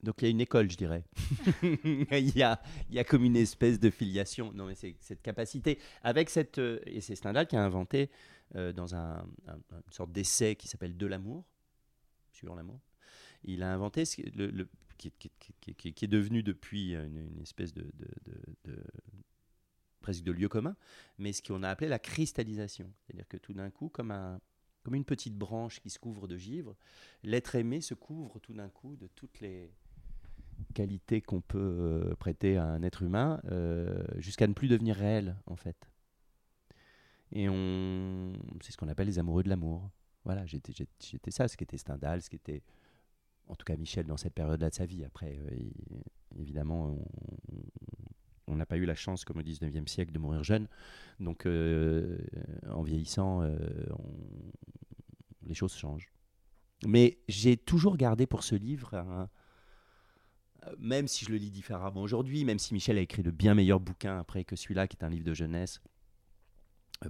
Donc 0.03 0.15
il 0.23 0.25
y 0.25 0.29
a 0.29 0.31
une 0.31 0.41
école, 0.41 0.71
je 0.71 0.77
dirais. 0.77 1.05
il, 1.63 2.37
y 2.37 2.43
a, 2.43 2.61
il 2.89 2.95
y 2.95 2.99
a 2.99 3.05
comme 3.05 3.23
une 3.25 3.37
espèce 3.37 3.79
de 3.79 3.91
filiation. 3.91 4.51
Non, 4.55 4.67
mais 4.67 4.75
c'est 4.75 4.97
cette 5.01 5.21
capacité. 5.23 5.79
Avec 6.03 6.31
cette. 6.31 6.59
euh, 6.59 6.81
et 6.87 7.01
c'est 7.03 7.15
Stendhal 7.17 7.47
qui 7.47 7.57
a 7.57 7.63
inventé, 7.63 8.11
euh, 8.57 8.73
dans 8.73 8.95
un, 8.95 9.19
un- 9.47 9.57
une 9.87 9.93
sorte 9.93 10.11
d'essai 10.13 10.57
qui 10.57 10.69
s'appelle 10.69 10.97
De 10.97 11.07
l'amour, 11.07 11.45
sur 12.33 12.55
l'amour, 12.55 12.81
il 13.45 13.63
a 13.63 13.73
inventé 13.73 14.05
ce, 14.05 14.17
qui- 14.17 15.13
est 15.87 16.07
devenu 16.07 16.43
depuis 16.43 16.95
une, 16.95 17.41
espèce 17.41 17.73
de, 17.73 17.91
presque 20.01 20.25
de 20.25 20.33
lieu 20.33 20.49
commun, 20.49 20.77
mais 21.19 21.33
ce 21.33 21.43
qu'on 21.43 21.63
a 21.63 21.69
appelé 21.69 21.89
la 21.89 21.99
cristallisation. 21.99 22.93
C'est-à-dire 23.07 23.29
que 23.29 23.37
tout 23.37 23.53
d'un 23.53 23.71
coup, 23.71 23.89
comme, 23.89 24.11
un, 24.11 24.41
comme 24.83 24.95
une 24.95 25.05
petite 25.05 25.37
branche 25.37 25.81
qui 25.81 25.91
se 25.91 25.99
couvre 25.99 26.27
de 26.27 26.37
givre, 26.37 26.77
l'être 27.23 27.55
aimé 27.55 27.81
se 27.81 27.95
couvre 27.95 28.39
tout 28.41 28.55
d'un 28.55 28.69
coup 28.69 28.97
de 28.97 29.07
toutes 29.09 29.41
les 29.41 29.71
qualités 30.75 31.21
qu'on 31.21 31.41
peut 31.41 31.59
euh, 31.59 32.15
prêter 32.17 32.57
à 32.57 32.65
un 32.65 32.83
être 32.83 33.03
humain, 33.03 33.41
euh, 33.51 34.03
jusqu'à 34.19 34.47
ne 34.47 34.53
plus 34.53 34.69
devenir 34.69 34.97
réel, 34.97 35.37
en 35.47 35.57
fait. 35.57 35.91
Et 37.33 37.47
c'est 38.61 38.73
ce 38.73 38.77
qu'on 38.77 38.89
appelle 38.89 39.07
les 39.07 39.21
amoureux 39.21 39.45
de 39.45 39.49
l'amour. 39.49 39.89
Voilà, 40.25 40.45
j'étais 40.47 40.73
ça, 41.31 41.47
ce 41.47 41.57
qui 41.57 41.65
était 41.65 41.79
Stendhal, 41.79 42.23
ce 42.23 42.29
qui 42.29 42.37
était, 42.37 42.63
en 43.51 43.57
tout 43.57 43.65
cas 43.65 43.77
Michel 43.77 44.07
dans 44.07 44.17
cette 44.17 44.35
période-là 44.35 44.71
de 44.71 44.75
sa 44.75 44.87
vie. 44.87 45.05
Après, 45.05 45.37
euh, 45.37 45.57
évidemment, 46.39 46.97
on- 48.47 48.57
n'a 48.57 48.67
pas 48.67 48.77
eu 48.77 48.85
la 48.85 48.95
chance, 48.95 49.25
comme 49.25 49.39
au 49.39 49.43
19e 49.43 49.87
siècle, 49.89 50.13
de 50.13 50.19
mourir 50.19 50.45
jeune. 50.45 50.69
Donc, 51.19 51.47
euh, 51.47 52.19
en 52.69 52.83
vieillissant, 52.83 53.43
euh, 53.43 53.57
les 55.47 55.55
choses 55.55 55.75
changent. 55.75 56.13
Mais 56.87 57.19
j'ai 57.29 57.57
toujours 57.57 57.97
gardé 57.97 58.27
pour 58.27 58.43
ce 58.43 58.55
livre, 58.55 59.29
même 60.79 61.09
si 61.09 61.25
je 61.25 61.31
le 61.31 61.37
lis 61.37 61.51
différemment 61.51 62.03
aujourd'hui, 62.03 62.45
même 62.45 62.59
si 62.59 62.75
Michel 62.75 62.99
a 62.99 63.01
écrit 63.01 63.23
de 63.23 63.31
bien 63.31 63.55
meilleurs 63.55 63.81
bouquins 63.81 64.19
après 64.19 64.45
que 64.45 64.57
celui-là, 64.57 64.89
qui 64.89 64.97
est 64.97 65.05
un 65.05 65.11
livre 65.11 65.25
de 65.25 65.35
jeunesse, 65.35 65.81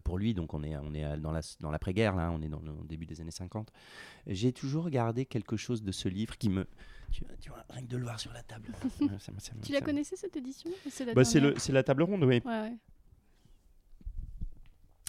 pour 0.05 0.19
lui, 0.19 0.35
donc 0.35 0.55
on 0.55 0.63
est, 0.63 0.77
on 0.77 0.95
est 0.95 1.19
dans 1.19 1.33
la- 1.33 1.41
dans 1.61 1.71
l'après-guerre, 1.71 2.15
là, 2.15 2.31
on 2.31 2.41
est 2.43 2.49
dans 2.49 2.61
le 2.61 2.73
début 2.87 3.07
des 3.07 3.21
années 3.21 3.31
50, 3.31 3.73
j'ai 4.27 4.53
toujours 4.53 4.89
gardé 4.91 5.27
quelque 5.27 5.57
chose 5.57 5.83
de 5.83 5.91
ce 5.93 6.09
livre 6.09 6.39
qui 6.39 6.49
me... 6.49 6.67
Tu, 7.11 7.25
vois- 7.25 7.37
tu 7.41 7.49
vois, 7.51 7.65
rien 7.71 7.83
que 7.83 7.89
de 7.89 7.97
le 7.97 8.05
voir 8.05 8.21
sur 8.21 8.33
la 8.33 8.43
table. 8.45 8.73
ça 9.19 9.33
ça 9.39 9.53
Tu 9.63 9.73
la 9.73 9.81
connaissais 9.81 10.15
cette 10.17 10.37
édition? 10.37 10.71
C'est 10.89 11.05
la 11.05 11.15
Bah, 11.15 11.25
c'est, 11.25 11.41
dernière 11.41 11.55
le, 11.55 11.59
c'est 11.61 11.73
la 11.73 11.83
table 11.83 12.03
ronde, 12.05 12.23
oui. 12.23 12.41
Ouais, 12.45 12.61
ouais. 12.61 12.77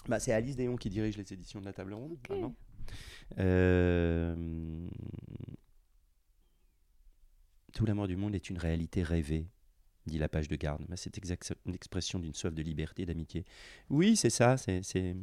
bah, 0.08 0.18
C'est 0.18 0.32
Alice 0.32 0.56
Déon 0.56 0.76
qui 0.76 0.90
dirige 0.90 1.16
les 1.16 1.32
éditions 1.32 1.60
de 1.60 1.64
la 1.66 1.72
Table 1.72 1.94
Ronde. 1.94 2.16
Euh, 3.38 4.88
Tout 7.72 7.86
l'amour 7.86 8.06
du 8.08 8.16
monde 8.16 8.34
est 8.34 8.50
une 8.50 8.58
réalité 8.58 9.02
rêvée, 9.02 9.48
dit 10.06 10.18
la 10.18 10.28
page 10.28 10.48
de 10.48 10.56
garde. 10.56 10.84
Bah, 10.88 10.96
c'est 10.96 11.16
une 11.66 11.74
expression 11.74 12.18
d'une 12.18 12.34
soif 12.34 12.54
de 12.54 12.62
liberté 12.62 13.06
d'amitié. 13.06 13.44
Oui, 13.90 14.16
c'est 14.16 14.30
ça. 14.30 14.56
C'est, 14.56 15.16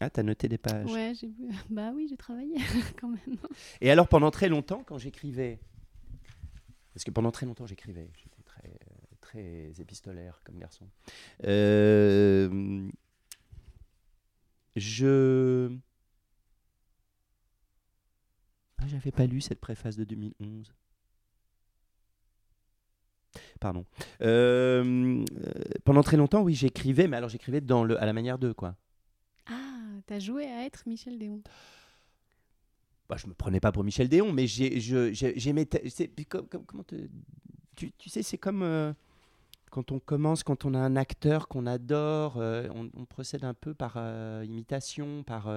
Ah, 0.00 0.10
t'as 0.10 0.22
noté 0.22 0.48
des 0.48 0.58
pages. 0.58 0.90
Ouais, 0.90 1.12
j'ai. 1.14 1.30
Bah 1.70 1.92
oui, 1.94 2.06
j'ai 2.08 2.16
travaillé 2.16 2.54
quand 3.00 3.08
même. 3.08 3.38
Et 3.80 3.90
alors, 3.90 4.08
pendant 4.08 4.30
très 4.30 4.48
longtemps, 4.48 4.84
quand 4.84 4.98
j'écrivais, 4.98 5.58
parce 6.94 7.04
que 7.04 7.10
pendant 7.10 7.30
très 7.30 7.46
longtemps, 7.46 7.66
j'écrivais, 7.66 8.08
j'étais 8.16 8.42
très, 8.42 8.78
très 9.20 9.80
épistolaire 9.80 10.40
comme 10.44 10.58
garçon, 10.58 10.88
euh, 11.44 12.88
je. 14.76 15.70
Ah, 18.80 18.86
j'avais 18.86 19.10
pas 19.10 19.26
lu 19.26 19.40
cette 19.40 19.60
préface 19.60 19.96
de 19.96 20.04
2011. 20.04 20.72
Pardon. 23.60 23.84
Euh, 24.22 25.24
pendant 25.84 26.02
très 26.02 26.16
longtemps, 26.16 26.42
oui, 26.42 26.54
j'écrivais, 26.54 27.08
mais 27.08 27.16
alors 27.16 27.28
j'écrivais 27.28 27.60
dans 27.60 27.82
le, 27.84 28.00
à 28.00 28.06
la 28.06 28.12
manière 28.12 28.38
d'eux, 28.38 28.54
quoi. 28.54 28.76
Ah, 29.46 29.54
t'as 30.06 30.18
joué 30.20 30.46
à 30.46 30.64
être 30.64 30.84
Michel 30.86 31.18
Déon. 31.18 31.42
bah, 33.08 33.16
je 33.18 33.26
me 33.26 33.34
prenais 33.34 33.58
pas 33.60 33.72
pour 33.72 33.82
Michel 33.84 34.08
Déon, 34.08 34.32
mais 34.32 34.46
j'aimais. 34.46 35.66
comme- 36.28 36.46
comme- 36.46 36.64
comment 36.66 36.84
te- 36.84 37.08
tu, 37.74 37.90
tu 37.92 38.08
sais, 38.08 38.22
c'est 38.22 38.38
comme 38.38 38.62
euh, 38.62 38.92
quand 39.70 39.90
on 39.92 39.98
commence, 39.98 40.42
quand 40.44 40.64
on 40.64 40.74
a 40.74 40.78
un 40.78 40.94
acteur 40.96 41.48
qu'on 41.48 41.66
adore, 41.66 42.36
euh, 42.38 42.68
on, 42.74 42.90
on 42.94 43.04
procède 43.06 43.44
un 43.44 43.54
peu 43.54 43.74
par 43.74 43.94
euh, 43.96 44.44
imitation, 44.46 45.22
par. 45.24 45.48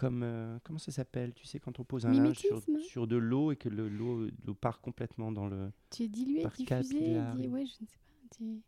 Comme. 0.00 0.22
euh, 0.22 0.58
comment 0.64 0.78
ça 0.78 0.90
s'appelle 0.92 1.32
Tu 1.34 1.46
sais, 1.46 1.58
quand 1.60 1.78
on 1.78 1.84
pose 1.84 2.06
un 2.06 2.12
linge 2.12 2.36
sur, 2.38 2.50
Mimétisme 2.66 2.80
sur 2.80 3.06
de 3.06 3.16
l'eau 3.16 3.52
et 3.52 3.56
que 3.56 3.68
le- 3.68 3.88
l'eau 3.88 4.28
part 4.60 4.80
complètement 4.80 5.30
dans 5.32 5.46
le. 5.46 5.70
Tu 5.90 6.04
es 6.04 6.08
dilué, 6.08 6.44
diffusé, 6.56 7.16
di- 7.36 7.48
ouais, 7.48 7.64
je 7.66 7.82
ne 7.82 7.86
sais 7.86 7.98
pas. 7.98 8.36
Tu, 8.36 8.60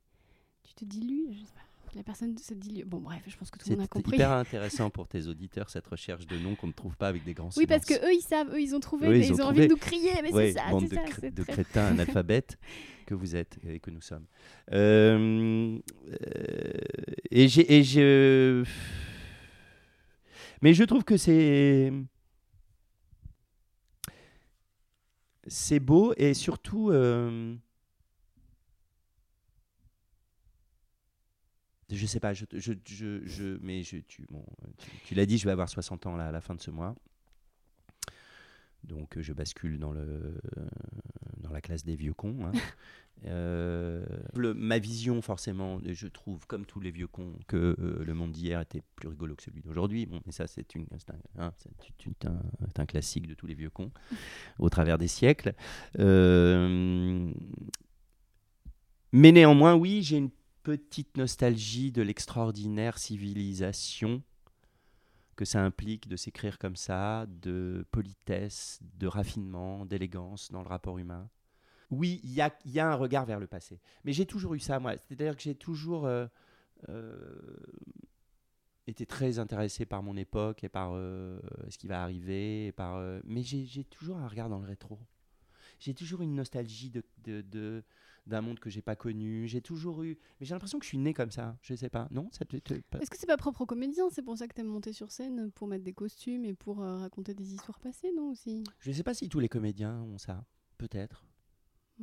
tu 0.65 0.75
te 0.75 0.85
dilues, 0.85 1.29
je 1.33 1.41
sais 1.41 1.53
pas. 1.55 1.61
La 1.95 2.03
personne 2.03 2.39
se 2.39 2.55
dilue. 2.55 2.85
Bon, 2.87 3.01
bref, 3.01 3.23
je 3.27 3.37
pense 3.37 3.51
que 3.51 3.59
tout 3.59 3.65
le 3.69 3.73
C'est 3.73 3.77
monde 3.77 3.85
a 3.85 3.89
compris. 3.89 4.17
hyper 4.17 4.31
intéressant 4.33 4.89
pour 4.89 5.07
tes 5.09 5.27
auditeurs, 5.27 5.69
cette 5.69 5.87
recherche 5.87 6.27
de 6.27 6.39
noms 6.39 6.55
qu'on 6.55 6.69
ne 6.69 6.73
trouve 6.73 6.97
pas 6.97 7.09
avec 7.09 7.23
des 7.23 7.35
grands 7.35 7.51
Oui, 7.59 7.67
parce 7.67 7.85
que 7.85 7.93
eux, 7.93 8.15
ils 8.15 8.23
savent, 8.23 8.49
eux, 8.55 8.63
ils 8.63 8.75
ont 8.75 8.81
trouvé, 8.81 9.09
Eux, 9.09 9.11
mais 9.11 9.19
ils 9.27 9.35
ils, 9.35 9.43
ont 9.43 9.45
envie 9.45 9.61
de 9.61 9.67
nous 9.67 9.77
crier, 9.77 10.11
mais 10.23 10.33
Ouais, 10.33 10.53
c'est 10.53 10.59
ça, 10.59 10.71
bande 10.71 10.85
c'est 10.89 10.89
de, 10.89 10.95
ça, 10.95 11.03
cr- 11.05 11.17
c'est 11.21 11.35
de 11.35 11.43
très- 11.43 11.53
crétins 11.53 11.85
analphabètes 12.25 12.57
que 13.05 13.15
vous 13.15 13.37
êtes 13.37 13.59
et 13.67 13.79
que 13.79 13.91
nous 13.91 14.01
sommes. 14.01 14.25
Euh, 14.73 15.79
euh, 16.09 16.73
et 17.31 17.49
j'ai, 17.49 17.75
et 17.79 17.85
je, 17.85 18.65
mais 20.63 20.75
je 20.75 20.85
trouve 20.85 21.05
que 21.05 21.17
c'est 21.17 21.93
c'est 25.47 25.81
beau 25.81 26.15
et 26.17 26.35
surtout. 26.35 26.91
euh, 26.91 27.55
Je 31.91 32.07
sais 32.07 32.21
pas, 32.21 32.33
je, 32.33 32.45
je, 32.53 32.73
je, 32.87 33.21
je- 33.27 33.59
mais 33.61 33.83
je, 33.83 33.99
tu, 33.99 34.27
tu, 34.79 34.89
tu 35.05 35.15
l'as 35.15 35.27
dit, 35.27 35.37
je 35.37 35.45
vais 35.45 35.51
avoir 35.53 35.69
60 35.69 36.07
ans 36.07 36.17
là, 36.17 36.29
à 36.29 36.33
la 36.33 36.41
fin 36.41 36.55
de 36.55 36.61
ce 36.61 36.71
mois. 36.71 36.95
Donc 38.85 39.17
euh, 39.17 39.23
je 39.23 39.33
bascule 39.33 39.79
dans, 39.79 39.93
le, 39.93 40.41
la 41.53 41.61
classe 41.61 41.85
des 41.85 41.97
vieux 41.97 42.15
cons. 42.15 42.37
hein. 42.47 42.53
Euh, 43.27 44.05
le- 44.35 44.53
ma 44.53 44.81
vision, 44.81 45.23
forcément, 45.23 45.79
je 45.85 46.09
trouve, 46.09 46.45
comme 46.49 46.67
tous 46.67 46.81
les 46.81 46.91
vieux 46.91 47.07
cons, 47.07 47.35
que 47.47 47.77
euh, 47.79 48.03
le 48.05 48.15
monde 48.15 48.33
d'hier 48.33 48.61
était 48.61 48.83
plus 48.97 49.07
rigolo 49.07 49.37
que 49.37 49.45
celui 49.45 49.61
d'aujourd'hui. 49.63 50.07
Bon, 50.07 50.21
mais 50.27 50.33
ça, 50.33 50.49
c'est 50.49 50.67
un, 50.75 50.81
hein, 51.39 51.53
un- 52.25 52.41
un 52.83 52.87
classique 52.87 53.29
de 53.29 53.35
tous 53.35 53.47
les 53.47 53.55
vieux 53.55 53.71
cons 53.71 53.93
au 54.59 54.69
travers 54.71 54.99
des 54.99 55.07
siècles. 55.07 55.55
Euh, 56.01 57.31
mais 59.13 59.31
néanmoins, 59.33 59.75
oui, 59.75 60.03
j'ai 60.03 60.17
une 60.17 60.31
petite 60.63 61.17
nostalgie 61.17 61.93
de 61.93 62.03
l'extraordinaire 62.03 62.99
civilisation 62.99 64.23
que 65.37 65.45
ça 65.45 65.63
implique 65.65 66.09
de 66.09 66.17
s'écrire 66.17 66.59
comme 66.59 66.77
ça, 66.77 67.27
de 67.29 67.87
politesse, 67.91 68.81
de 68.99 69.07
raffinement, 69.07 69.87
d'élégance 69.87 70.51
dans 70.51 70.63
le 70.63 70.69
rapport 70.69 70.99
humain. 70.99 71.29
Oui, 71.93 72.21
il 72.25 72.33
y 72.33 72.41
a, 72.41 72.53
il 72.65 72.73
y 72.73 72.81
a 72.81 72.91
un 72.91 72.95
regard 72.97 73.25
vers 73.27 73.39
le 73.39 73.47
passé. 73.47 73.79
Mais 74.05 74.13
j'ai 74.13 74.27
toujours 74.27 74.55
eu 74.55 74.59
ça, 74.59 74.81
moi. 74.81 74.95
C'est-à-dire 74.97 75.37
que 75.37 75.43
j'ai 75.43 75.55
toujours 75.55 76.07
euh, 76.07 76.27
euh, 76.89 77.57
été 78.87 79.07
très 79.07 79.39
intéressé 79.39 79.85
par 79.87 80.03
mon 80.03 80.17
époque 80.17 80.65
et 80.65 80.69
par 80.69 80.93
euh, 80.95 81.39
ce 81.69 81.77
qui 81.79 81.87
va 81.87 82.03
arriver. 82.03 82.67
Et 82.69 82.73
par, 82.73 82.99
mais 83.25 83.43
j'ai 83.43 83.85
toujours 83.85 84.17
un 84.17 84.27
regard 84.27 84.49
dans 84.49 84.59
le 84.59 84.67
rétro. 84.67 84.99
J'ai 85.79 85.95
toujours 85.95 86.23
une 86.23 86.35
nostalgie 86.35 86.91
de, 86.91 87.83
d'un 88.27 88.41
monde 88.41 88.59
que 88.59 88.71
j'ai 88.71 88.83
pas 88.83 88.97
connu. 88.97 89.47
J'ai 89.47 89.61
toujours 89.61 90.03
eu. 90.03 90.17
Mais 90.41 90.47
j'ai 90.47 90.55
l'impression 90.55 90.79
que 90.79 90.85
je 90.85 90.89
suis 90.89 90.99
né 90.99 91.13
comme 91.13 91.31
ça. 91.31 91.59
Je 91.61 91.75
sais 91.75 91.91
pas. 91.91 92.09
Non 92.11 92.29
ça 92.33 92.45
te- 92.45 92.57
te- 92.57 92.75
pas- 92.75 93.01
Est-ce 93.01 93.11
que 93.11 93.19
c'est 93.19 93.27
pas 93.27 93.37
propre 93.37 93.61
aux 93.63 93.67
comédiens? 93.67 94.09
C'est 94.11 94.23
pour 94.23 94.39
ça 94.39 94.49
que 94.49 94.55
t'aimes 94.55 94.67
monter 94.69 94.93
sur 94.93 95.11
scène 95.11 95.51
pour 95.51 95.67
mettre 95.69 95.85
des 95.85 95.93
costumes 95.93 96.45
et 96.45 96.55
pour 96.55 96.81
euh, 96.83 96.99
raconter 97.01 97.35
des 97.35 97.53
histoires 97.55 97.81
passées, 97.81 98.13
non 98.17 98.31
aussi? 98.31 98.65
Je 98.79 98.93
sais 98.93 99.03
pas 99.03 99.13
si 99.13 99.29
tous 99.29 99.41
les 99.41 99.49
comédiens 99.49 100.01
ont 100.03 100.19
ça. 100.19 100.45
Peut-être. 100.79 101.27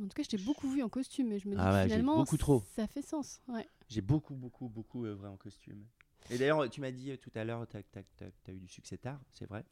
En 0.00 0.08
tout 0.08 0.14
cas, 0.14 0.22
je 0.22 0.28
t'ai 0.28 0.38
beaucoup 0.38 0.68
vu 0.68 0.82
en 0.82 0.88
costume 0.88 1.32
et 1.32 1.38
je 1.38 1.48
me 1.48 1.54
dis 1.54 1.60
Ah 1.62 1.72
ouais, 1.72 1.76
que 1.84 1.88
j'ai 1.88 1.94
finalement, 1.96 2.16
beaucoup 2.18 2.36
trop. 2.36 2.62
ça 2.74 2.86
fait 2.86 3.02
sens. 3.02 3.40
Ouais. 3.48 3.66
J'ai 3.88 4.00
beaucoup, 4.00 4.34
beaucoup, 4.34 4.68
beaucoup 4.68 5.04
œuvré 5.04 5.28
en 5.28 5.36
costume. 5.36 5.84
Et 6.30 6.38
d'ailleurs, 6.38 6.68
tu 6.70 6.80
m'as 6.80 6.90
dit 6.90 7.10
euh, 7.12 7.16
tout 7.16 7.30
à 7.34 7.44
l'heure, 7.44 7.66
tu 7.68 7.76
as, 7.76 8.52
eu 8.52 8.58
du 8.60 8.68
succès 8.68 8.96
tard, 8.98 9.20
c'est 9.32 9.48
vrai. 9.48 9.64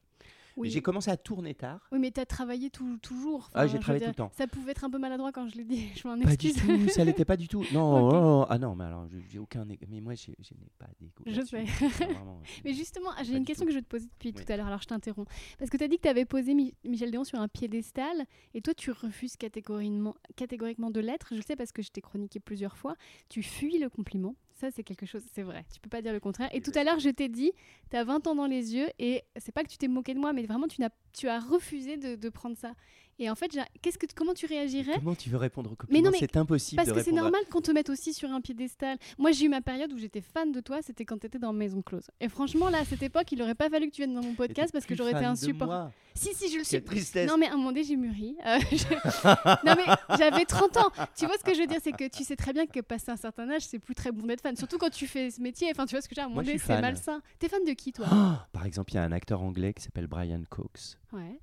Oui. 0.56 0.70
J'ai 0.70 0.82
commencé 0.82 1.08
à 1.08 1.16
tourner 1.16 1.54
tard. 1.54 1.86
Oui, 1.92 2.00
mais 2.00 2.10
t'as 2.10 2.26
travaillé 2.26 2.68
tout- 2.68 2.98
toujours. 3.00 3.48
Ah, 3.54 3.68
j'ai 3.68 3.78
travaillé 3.78 4.00
dire, 4.04 4.08
tout 4.12 4.22
le 4.22 4.28
temps. 4.28 4.32
Ça 4.36 4.48
pouvait 4.48 4.72
être 4.72 4.82
un 4.82 4.90
peu 4.90 4.98
maladroit 4.98 5.30
quand 5.30 5.46
je 5.46 5.54
l'ai 5.56 5.62
dit. 5.64 5.86
Je 5.94 6.08
m'en 6.08 6.18
Pas 6.18 6.34
du 6.34 6.48
excuse. 6.48 6.56
tout, 6.56 6.88
ça 6.88 7.04
l'était 7.04 7.24
pas 7.24 7.36
du 7.36 7.46
tout. 7.46 7.64
Non, 7.72 8.08
Ok. 8.08 8.14
oh, 8.16 8.46
ah 8.48 8.58
non, 8.58 8.74
mais 8.74 8.82
alors, 8.82 9.06
je- 9.06 9.18
j'ai 9.30 9.38
aucun. 9.38 9.64
Mais 9.64 10.00
moi, 10.00 10.14
je 10.16 10.30
n'ai 10.32 10.68
pas 10.76 10.88
d'égo. 10.98 11.22
Je 11.26 11.42
sais. 11.42 11.62
Vraiment, 12.04 12.42
Mais 12.64 12.72
justement, 12.74 13.10
j'ai 13.22 13.36
une 13.36 13.44
question 13.44 13.64
tout. 13.64 13.68
que 13.68 13.72
je 13.72 13.78
vais 13.78 13.82
te 13.84 13.88
poser 13.88 14.06
depuis 14.06 14.32
Oui. 14.36 14.44
tout 14.44 14.52
à 14.52 14.56
l'heure, 14.56 14.66
alors 14.66 14.82
je 14.82 14.88
t'interromps. 14.88 15.30
Parce 15.60 15.70
que 15.70 15.76
tu 15.76 15.84
as 15.84 15.88
dit 15.88 15.96
que 15.98 16.02
tu 16.02 16.08
avais 16.08 16.24
posé 16.24 16.54
Mi- 16.54 16.74
Michel 16.82 17.12
Déon 17.12 17.22
sur 17.22 17.38
un 17.38 17.46
piédestal 17.46 18.26
et 18.54 18.60
toi 18.60 18.74
tu 18.74 18.90
refuses 18.90 19.36
catégoriquement, 19.36 20.16
catégoriquement 20.34 20.90
de 20.90 20.98
l'être. 20.98 21.28
Je 21.30 21.36
le 21.36 21.42
sais 21.42 21.54
parce 21.54 21.70
que 21.70 21.82
je 21.82 21.90
t'ai 21.92 22.00
chroniqué 22.00 22.40
plusieurs 22.40 22.76
fois. 22.76 22.96
Tu 23.28 23.44
fuis 23.44 23.78
le 23.78 23.88
compliment. 23.88 24.34
Ça, 24.58 24.72
c'est 24.72 24.82
quelque 24.82 25.06
chose, 25.06 25.22
c'est 25.32 25.44
vrai. 25.44 25.64
Tu 25.72 25.78
peux 25.78 25.88
pas 25.88 26.02
dire 26.02 26.12
le 26.12 26.18
contraire. 26.18 26.48
Et 26.52 26.60
tout 26.60 26.72
à 26.74 26.82
l'heure, 26.82 26.98
je 26.98 27.10
t'ai 27.10 27.28
dit, 27.28 27.52
tu 27.90 27.96
as 27.96 28.02
20 28.02 28.26
ans 28.26 28.34
dans 28.34 28.46
les 28.46 28.74
yeux 28.74 28.88
et 28.98 29.22
c'est 29.36 29.52
pas 29.52 29.62
que 29.62 29.68
tu 29.68 29.78
t'es 29.78 29.86
moqué 29.86 30.14
de 30.14 30.18
moi, 30.18 30.32
mais 30.32 30.42
vraiment, 30.46 30.66
tu, 30.66 30.80
n'as, 30.80 30.90
tu 31.12 31.28
as 31.28 31.38
refusé 31.38 31.96
de, 31.96 32.16
de 32.16 32.28
prendre 32.28 32.56
ça. 32.56 32.74
Et 33.20 33.28
en 33.28 33.34
fait, 33.34 33.50
j'ai- 33.52 33.60
qu'est-ce 33.82 33.98
que, 33.98 34.06
comment 34.14 34.32
tu 34.34 34.46
réagirais 34.46 34.94
Comment 34.94 35.14
tu 35.14 35.28
veux 35.28 35.36
répondre 35.38 35.72
au 35.72 35.76
Mais 35.90 36.00
non, 36.00 36.10
mais 36.12 36.18
C'est 36.18 36.36
impossible 36.36 36.76
Parce 36.76 36.88
de 36.88 36.94
que 36.94 37.02
c'est 37.02 37.10
à- 37.10 37.14
normal 37.20 37.40
qu'on 37.50 37.60
te 37.60 37.72
mette 37.72 37.90
aussi 37.90 38.14
sur 38.14 38.30
un 38.30 38.40
piédestal. 38.40 38.96
Moi, 39.18 39.32
j'ai 39.32 39.46
eu 39.46 39.48
ma 39.48 39.60
période 39.60 39.92
où 39.92 39.98
j'étais 39.98 40.20
fan 40.20 40.52
de 40.52 40.60
toi, 40.60 40.78
c'était 40.82 41.04
quand 41.04 41.18
tu 41.18 41.26
étais 41.26 41.38
dans 41.38 41.52
Maison 41.52 41.82
Close. 41.82 42.06
Et 42.20 42.28
franchement, 42.28 42.68
là, 42.70 42.78
à 42.78 42.84
cette 42.84 43.02
époque, 43.02 43.30
il 43.32 43.42
aurait 43.42 43.54
pas 43.56 43.68
fallu 43.70 43.88
que 43.90 43.94
tu 43.96 44.02
viennes 44.02 44.14
dans 44.14 44.22
mon 44.22 44.34
podcast 44.34 44.72
parce 44.72 44.86
que 44.86 44.94
j'aurais 44.94 45.10
été 45.12 45.24
insupportable. 45.24 45.70
moi. 45.70 45.92
Si, 46.14 46.34
si, 46.34 46.50
je 46.52 46.58
le 46.58 46.64
suis. 46.64 46.82
Tristesse. 46.82 47.28
Non, 47.28 47.36
mais 47.38 47.46
à 47.46 47.52
un 47.52 47.56
moment 47.56 47.68
donné, 47.70 47.84
j'ai 47.84 47.96
mûri. 47.96 48.36
Euh, 48.46 48.58
je- 48.72 49.66
non, 49.66 49.74
mais 49.76 50.16
j'avais 50.18 50.44
30 50.44 50.76
ans. 50.78 50.90
Tu 51.16 51.26
vois 51.26 51.36
ce 51.38 51.44
que 51.44 51.54
je 51.54 51.60
veux 51.60 51.66
dire 51.66 51.78
C'est 51.82 51.92
que 51.92 52.08
tu 52.08 52.24
sais 52.24 52.36
très 52.36 52.52
bien 52.52 52.66
que 52.66 52.80
passé 52.80 53.10
un 53.10 53.16
certain 53.16 53.48
âge, 53.50 53.62
c'est 53.66 53.78
plus 53.78 53.94
très 53.94 54.10
bon 54.12 54.26
d'être 54.26 54.40
fan. 54.42 54.56
Surtout 54.56 54.78
quand 54.78 54.90
tu 54.90 55.06
fais 55.06 55.30
ce 55.30 55.40
métier. 55.40 55.68
Enfin, 55.70 55.86
tu 55.86 55.94
vois 55.94 56.02
ce 56.02 56.08
que 56.08 56.14
dire 56.14 56.22
À 56.24 56.26
un 56.26 56.28
moment 56.30 56.42
donné, 56.42 56.58
c'est 56.58 56.80
malsain. 56.80 57.20
T'es 57.38 57.48
fan 57.48 57.64
de 57.64 57.72
qui, 57.72 57.92
toi? 57.92 58.06
Oh, 58.12 58.32
Par 58.52 58.64
exemple, 58.66 58.92
il 58.92 58.96
y 58.96 58.98
a 58.98 59.02
un 59.04 59.12
acteur 59.12 59.42
anglais 59.42 59.72
qui 59.74 59.82
s'appelle 59.82 60.06
Brian 60.06 60.42
Cox 60.48 60.98
Ouais. 61.12 61.40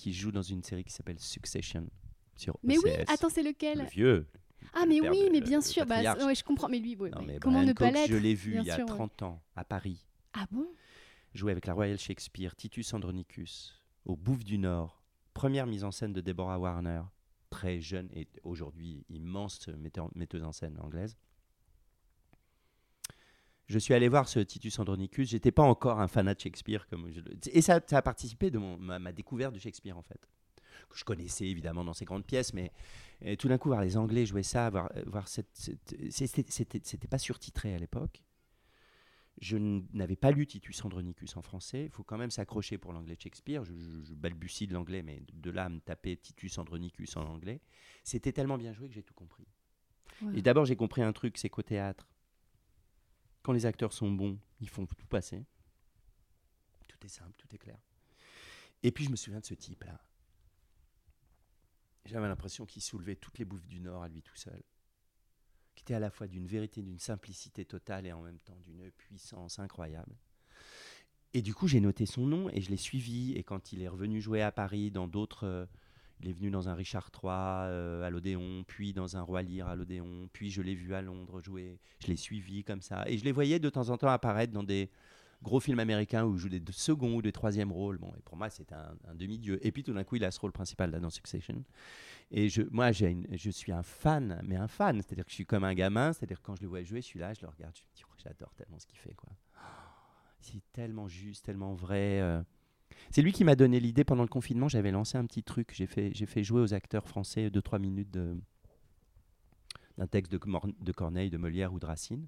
Qui 0.00 0.12
joue 0.14 0.32
dans 0.32 0.42
une 0.42 0.62
série 0.62 0.82
qui 0.84 0.92
s'appelle 0.92 1.18
Succession 1.18 1.86
sur 2.34 2.56
Mais 2.62 2.78
oui, 2.78 2.90
OCS. 2.90 3.04
attends, 3.10 3.28
c'est 3.28 3.42
Le 3.42 3.50
lequel 3.50 3.86
vieux. 3.92 4.26
Ah, 4.72 4.82
le 4.84 4.88
mais 4.88 5.00
oui, 5.08 5.26
de- 5.26 5.30
mais 5.32 5.40
bien 5.40 5.58
le 5.58 5.64
sûr. 5.64 5.84
Bah, 5.84 6.00
ouais, 6.24 6.34
je 6.34 6.42
comprends. 6.44 6.68
Mais 6.68 6.78
lui, 6.78 6.96
ouais, 6.96 7.10
Non, 7.10 7.18
ouais. 7.18 7.24
mais 7.26 7.38
comment 7.38 7.58
Brian 7.58 7.68
ne 7.68 7.72
pas 7.74 7.90
l'être 7.90 8.08
je 8.10 8.16
l'ai 8.16 8.34
vu 8.34 8.56
il 8.58 8.64
y 8.64 8.70
a 8.70 8.76
sûr, 8.76 8.84
ouais. 8.86 8.94
30 8.94 9.22
ans 9.22 9.42
à 9.56 9.64
Paris. 9.64 10.06
Ah 10.32 10.46
bon? 10.50 10.66
Joué 11.34 11.52
avec 11.52 11.66
la 11.66 11.74
Royal 11.74 11.98
Shakespeare, 11.98 12.56
Titus 12.56 12.92
Andronicus, 12.94 13.80
au 14.04 14.16
Bouffe 14.16 14.44
du 14.44 14.58
Nord. 14.58 15.02
Première 15.34 15.66
mise 15.66 15.84
en 15.84 15.90
scène 15.90 16.12
de 16.12 16.20
Deborah 16.20 16.58
Warner, 16.58 17.02
très 17.50 17.80
jeune 17.80 18.08
et 18.14 18.26
aujourd'hui 18.42 19.04
immense 19.10 19.68
metteur- 19.68 20.10
metteuse 20.14 20.42
en 20.44 20.52
scène 20.52 20.78
anglaise. 20.80 21.16
Je 23.70 23.78
suis 23.78 23.94
allé 23.94 24.08
voir 24.08 24.28
ce 24.28 24.40
Titus 24.40 24.78
Andronicus. 24.80 25.30
J'étais 25.30 25.52
pas 25.52 25.62
encore 25.62 26.00
un 26.00 26.08
fanat 26.08 26.34
de 26.34 26.40
Shakespeare 26.40 26.88
comme 26.88 27.08
je 27.12 27.20
le- 27.20 27.36
et 27.52 27.62
ça, 27.62 27.80
ça 27.86 27.98
a 27.98 28.02
participé 28.02 28.50
de 28.50 28.58
mon- 28.58 28.76
ma, 28.76 28.98
ma 28.98 29.12
découverte 29.12 29.54
de 29.54 29.60
Shakespeare 29.60 29.96
en 29.96 30.02
fait. 30.02 30.20
Que 30.88 30.98
je 30.98 31.04
connaissais 31.04 31.46
évidemment 31.46 31.84
dans 31.84 31.92
ses 31.94 32.04
grandes 32.04 32.26
pièces, 32.26 32.52
mais 32.52 32.72
tout 33.38 33.46
d'un 33.46 33.58
coup 33.58 33.68
voir 33.68 33.80
les 33.82 33.96
Anglais 33.96 34.26
jouer 34.26 34.42
ça, 34.42 34.70
voir, 34.70 34.90
voir 35.06 35.28
cette, 35.28 35.50
cette- 35.54 35.94
c'était, 36.10 37.06
pas 37.08 37.18
surtitré 37.18 37.72
à 37.72 37.78
l'époque. 37.78 38.24
Je 39.40 39.56
n'avais 39.92 40.16
pas 40.16 40.32
lu 40.32 40.46
Titus 40.48 40.84
Andronicus 40.84 41.36
en 41.36 41.42
français. 41.42 41.84
Il 41.84 41.90
faut 41.90 42.02
quand 42.02 42.18
même 42.18 42.32
s'accrocher 42.32 42.76
pour 42.76 42.92
l'anglais 42.92 43.14
de 43.14 43.20
Shakespeare. 43.20 43.64
Je, 43.64 43.72
je- 43.72 44.02
je 44.02 44.14
balbutie 44.14 44.66
de 44.66 44.74
l'anglais, 44.74 45.02
mais 45.04 45.20
de, 45.20 45.32
de 45.32 45.50
là 45.52 45.66
à 45.66 45.68
me 45.68 45.78
taper 45.78 46.16
Titus 46.16 46.58
Andronicus 46.58 47.16
en 47.16 47.22
anglais. 47.24 47.60
C'était 48.02 48.32
tellement 48.32 48.58
bien 48.58 48.72
joué 48.72 48.88
que 48.88 48.94
j'ai 48.94 49.04
tout 49.04 49.14
compris. 49.14 49.46
Ouais. 50.22 50.38
Et 50.38 50.42
d'abord, 50.42 50.64
j'ai 50.66 50.76
compris 50.76 51.02
un 51.02 51.12
truc, 51.12 51.38
c'est 51.38 51.48
qu'au 51.48 51.62
théâtre, 51.62 52.08
Quand 53.42 53.52
les 53.52 53.66
acteurs 53.66 53.92
sont 53.92 54.10
bons, 54.10 54.38
ils 54.60 54.68
font 54.68 54.86
tout 54.86 55.06
passer. 55.06 55.44
Tout 56.88 56.98
est 57.04 57.08
simple, 57.08 57.34
tout 57.36 57.52
est 57.54 57.58
clair. 57.58 57.78
Et 58.82 58.92
puis 58.92 59.04
je 59.04 59.10
me 59.10 59.16
souviens 59.16 59.40
de 59.40 59.46
ce 59.46 59.54
type-là. 59.54 60.00
J'avais 62.04 62.28
l'impression 62.28 62.66
qu'il 62.66 62.82
soulevait 62.82 63.16
toutes 63.16 63.38
les 63.38 63.44
bouffes 63.44 63.66
du 63.66 63.80
Nord 63.80 64.02
à 64.02 64.08
lui 64.08 64.22
tout 64.22 64.36
seul. 64.36 64.62
Qui 65.74 65.82
était 65.82 65.94
à 65.94 66.00
la 66.00 66.10
fois 66.10 66.26
d'une 66.26 66.46
vérité, 66.46 66.82
d'une 66.82 66.98
simplicité 66.98 67.64
totale 67.64 68.06
et 68.06 68.12
en 68.12 68.22
même 68.22 68.40
temps 68.40 68.58
d'une 68.64 68.90
puissance 68.90 69.58
incroyable. 69.58 70.16
Et 71.32 71.42
du 71.42 71.54
coup, 71.54 71.68
j'ai 71.68 71.80
noté 71.80 72.06
son 72.06 72.26
nom 72.26 72.50
et 72.50 72.60
je 72.60 72.70
l'ai 72.70 72.76
suivi. 72.76 73.32
Et 73.32 73.44
quand 73.44 73.72
il 73.72 73.82
est 73.82 73.88
revenu 73.88 74.20
jouer 74.20 74.42
à 74.42 74.52
Paris 74.52 74.90
dans 74.90 75.08
d'autres. 75.08 75.68
Il 76.22 76.28
est 76.28 76.32
venu 76.32 76.50
dans 76.50 76.68
un 76.68 76.74
Richard 76.74 77.10
III 77.14 77.30
euh, 77.32 78.02
à 78.02 78.10
l'Odéon, 78.10 78.64
puis 78.66 78.92
dans 78.92 79.16
un 79.16 79.22
Roi 79.22 79.42
Lear 79.42 79.68
à 79.68 79.76
l'Odéon, 79.76 80.28
puis 80.32 80.50
je 80.50 80.60
l'ai 80.60 80.74
vu 80.74 80.94
à 80.94 81.02
Londres 81.02 81.40
jouer. 81.40 81.78
Je 82.00 82.08
l'ai 82.08 82.16
suivi 82.16 82.62
comme 82.62 82.82
ça. 82.82 83.04
Et 83.08 83.16
je 83.16 83.24
les 83.24 83.32
voyais 83.32 83.58
de 83.58 83.70
temps 83.70 83.88
en 83.88 83.96
temps 83.96 84.08
apparaître 84.08 84.52
dans 84.52 84.62
des 84.62 84.90
gros 85.42 85.60
films 85.60 85.78
américains 85.78 86.24
où 86.24 86.34
il 86.34 86.38
joue 86.38 86.48
des 86.50 86.62
seconds 86.72 87.14
ou 87.16 87.22
des 87.22 87.32
troisièmes 87.32 87.72
rôles. 87.72 87.98
Bon, 87.98 88.12
et 88.18 88.22
pour 88.22 88.36
moi, 88.36 88.50
c'était 88.50 88.74
un, 88.74 89.14
demi-dieu. 89.14 89.58
Et 89.66 89.72
puis 89.72 89.82
tout 89.82 89.92
d'un 89.92 90.04
coup, 90.04 90.16
il 90.16 90.24
a 90.24 90.30
ce 90.30 90.40
rôle 90.40 90.52
principal 90.52 90.90
là 90.90 91.00
dans 91.00 91.10
Succession. 91.10 91.64
Et 92.30 92.48
je, 92.48 92.62
moi, 92.70 92.92
j'ai 92.92 93.16
je 93.32 93.50
suis 93.50 93.72
un 93.72 93.82
fan, 93.82 94.40
mais 94.44 94.56
un 94.56 94.68
fan. 94.68 95.00
C'est-à-dire 95.02 95.24
que 95.24 95.30
je 95.30 95.36
suis 95.36 95.46
comme 95.46 95.64
un 95.64 95.74
gamin. 95.74 96.12
C'est-à-dire 96.12 96.40
que 96.40 96.46
quand 96.46 96.56
je 96.56 96.62
le 96.62 96.68
vois 96.68 96.82
jouer, 96.82 97.00
je 97.00 97.06
suis 97.06 97.18
là, 97.18 97.32
je 97.32 97.40
le 97.40 97.48
regarde, 97.48 97.74
je 97.74 97.82
me 97.82 97.94
dis, 97.94 98.02
oh, 98.06 98.14
j'adore 98.22 98.54
tellement 98.54 98.78
ce 98.78 98.86
qu'il 98.86 98.98
fait. 98.98 99.14
quoi. 99.14 99.30
C'est 100.40 100.62
tellement 100.72 101.08
juste, 101.08 101.44
tellement 101.44 101.74
vrai. 101.74 102.20
euh. 102.20 102.42
C'est 103.10 103.22
lui 103.22 103.32
qui 103.32 103.44
m'a 103.44 103.56
donné 103.56 103.80
l'idée 103.80 104.04
pendant 104.04 104.22
le 104.22 104.28
confinement. 104.28 104.68
J'avais 104.68 104.90
lancé 104.90 105.18
un 105.18 105.26
petit 105.26 105.42
truc. 105.42 105.72
J'ai 105.74 105.86
fait, 105.86 106.44
jouer 106.44 106.60
aux 106.60 106.74
acteurs 106.74 107.08
français 107.08 107.48
2-3 107.48 107.80
minutes 107.80 108.10
d'un 108.10 110.06
texte 110.06 110.30
de, 110.30 110.92
Corneille, 110.92 111.30
de 111.30 111.38
Molière 111.38 111.72
ou 111.72 111.80
de 111.80 111.86
Racine. 111.86 112.26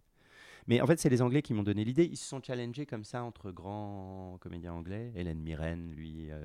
Mais 0.67 0.81
en 0.81 0.87
fait, 0.87 0.99
c'est 0.99 1.09
les 1.09 1.23
Anglais 1.23 1.43
qui 1.43 1.55
m'ont 1.55 1.63
donné 1.63 1.85
l'idée. 1.85 2.05
Ils 2.05 2.17
se 2.17 2.27
sont 2.27 2.43
challengés 2.43 2.87
comme 2.87 3.05
ça 3.05 3.23
entre 3.23 3.51
grands 3.51 4.39
comédiens 4.41 4.73
anglais, 4.73 5.13
Hélène 5.17 5.41
Mirren, 5.41 5.93
lui, 5.93 6.31
euh, 6.31 6.43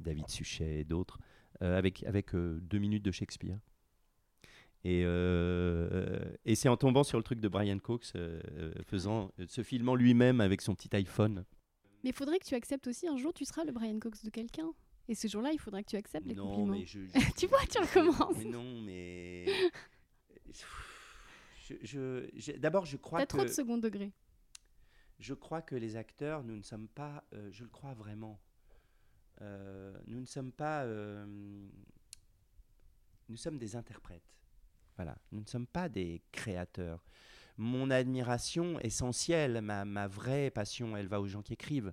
David 0.00 0.28
Suchet 0.28 0.80
et 0.80 0.84
d'autres, 0.84 1.18
euh, 1.62 1.76
avec, 1.76 2.02
avec 2.04 2.34
euh, 2.34 2.58
deux 2.62 2.78
minutes 2.78 3.04
de 3.04 3.10
Shakespeare. 3.10 3.58
Et, 4.84 5.02
c'est 6.54 6.68
en 6.68 6.76
tombant 6.76 7.02
sur 7.02 7.18
le 7.18 7.24
truc 7.24 7.40
de 7.40 7.48
Brian 7.48 7.78
Cox, 7.78 8.12
faisant, 8.86 9.32
se 9.48 9.62
filmant 9.64 9.96
lui-même 9.96 10.40
avec 10.40 10.60
son 10.60 10.76
petit 10.76 10.94
iPhone. 10.94 11.44
Mais 12.04 12.10
il 12.10 12.12
faudrait 12.14 12.38
que 12.38 12.44
tu 12.44 12.54
acceptes 12.54 12.86
aussi 12.86 13.06
un 13.08 13.16
jour, 13.16 13.32
tu 13.34 13.44
seras 13.44 13.64
le 13.64 13.72
Brian 13.72 13.98
Cox 13.98 14.24
de 14.24 14.30
quelqu'un. 14.30 14.72
Et 15.08 15.14
ce 15.14 15.28
jour-là, 15.28 15.50
il 15.52 15.58
faudrait 15.58 15.84
que 15.84 15.90
tu 15.90 15.96
acceptes 15.96 16.26
les 16.26 16.34
non, 16.34 16.46
compliments. 16.48 16.78
mais 16.78 16.86
je, 16.86 17.00
Tu 17.36 17.46
vois, 17.46 17.60
tu 17.70 17.78
recommences. 17.78 18.36
Mais 18.38 18.44
non, 18.44 18.80
mais. 18.82 19.46
Je, 21.68 21.74
je- 21.82 22.28
je- 22.34 22.52
D'abord, 22.52 22.84
je 22.86 22.96
crois 22.96 23.20
T'as 23.20 23.26
que. 23.26 23.36
trop 23.36 23.42
de 23.44 23.48
second 23.50 23.78
degré. 23.78 24.12
Je 25.18 25.34
crois 25.34 25.62
que 25.62 25.74
les 25.74 25.96
acteurs, 25.96 26.44
nous 26.44 26.56
ne 26.56 26.62
sommes 26.62 26.88
pas, 26.88 27.24
euh, 27.32 27.48
je 27.50 27.62
le 27.64 27.70
crois 27.70 27.94
vraiment, 27.94 28.38
euh, 29.40 29.96
nous 30.06 30.20
ne 30.20 30.26
sommes 30.26 30.52
pas, 30.52 30.84
euh, 30.84 31.24
nous 33.28 33.36
sommes 33.36 33.58
des 33.58 33.74
interprètes. 33.76 34.22
Voilà, 34.96 35.16
nous 35.32 35.40
ne 35.40 35.46
sommes 35.46 35.66
pas 35.66 35.88
des 35.88 36.22
créateurs. 36.32 37.02
Mon 37.58 37.90
admiration 37.90 38.78
essentielle, 38.80 39.60
ma, 39.62 40.06
vraie 40.08 40.50
passion, 40.50 40.96
elle 40.96 41.08
va 41.08 41.20
aux 41.20 41.26
gens 41.26 41.42
qui 41.42 41.54
écrivent. 41.54 41.92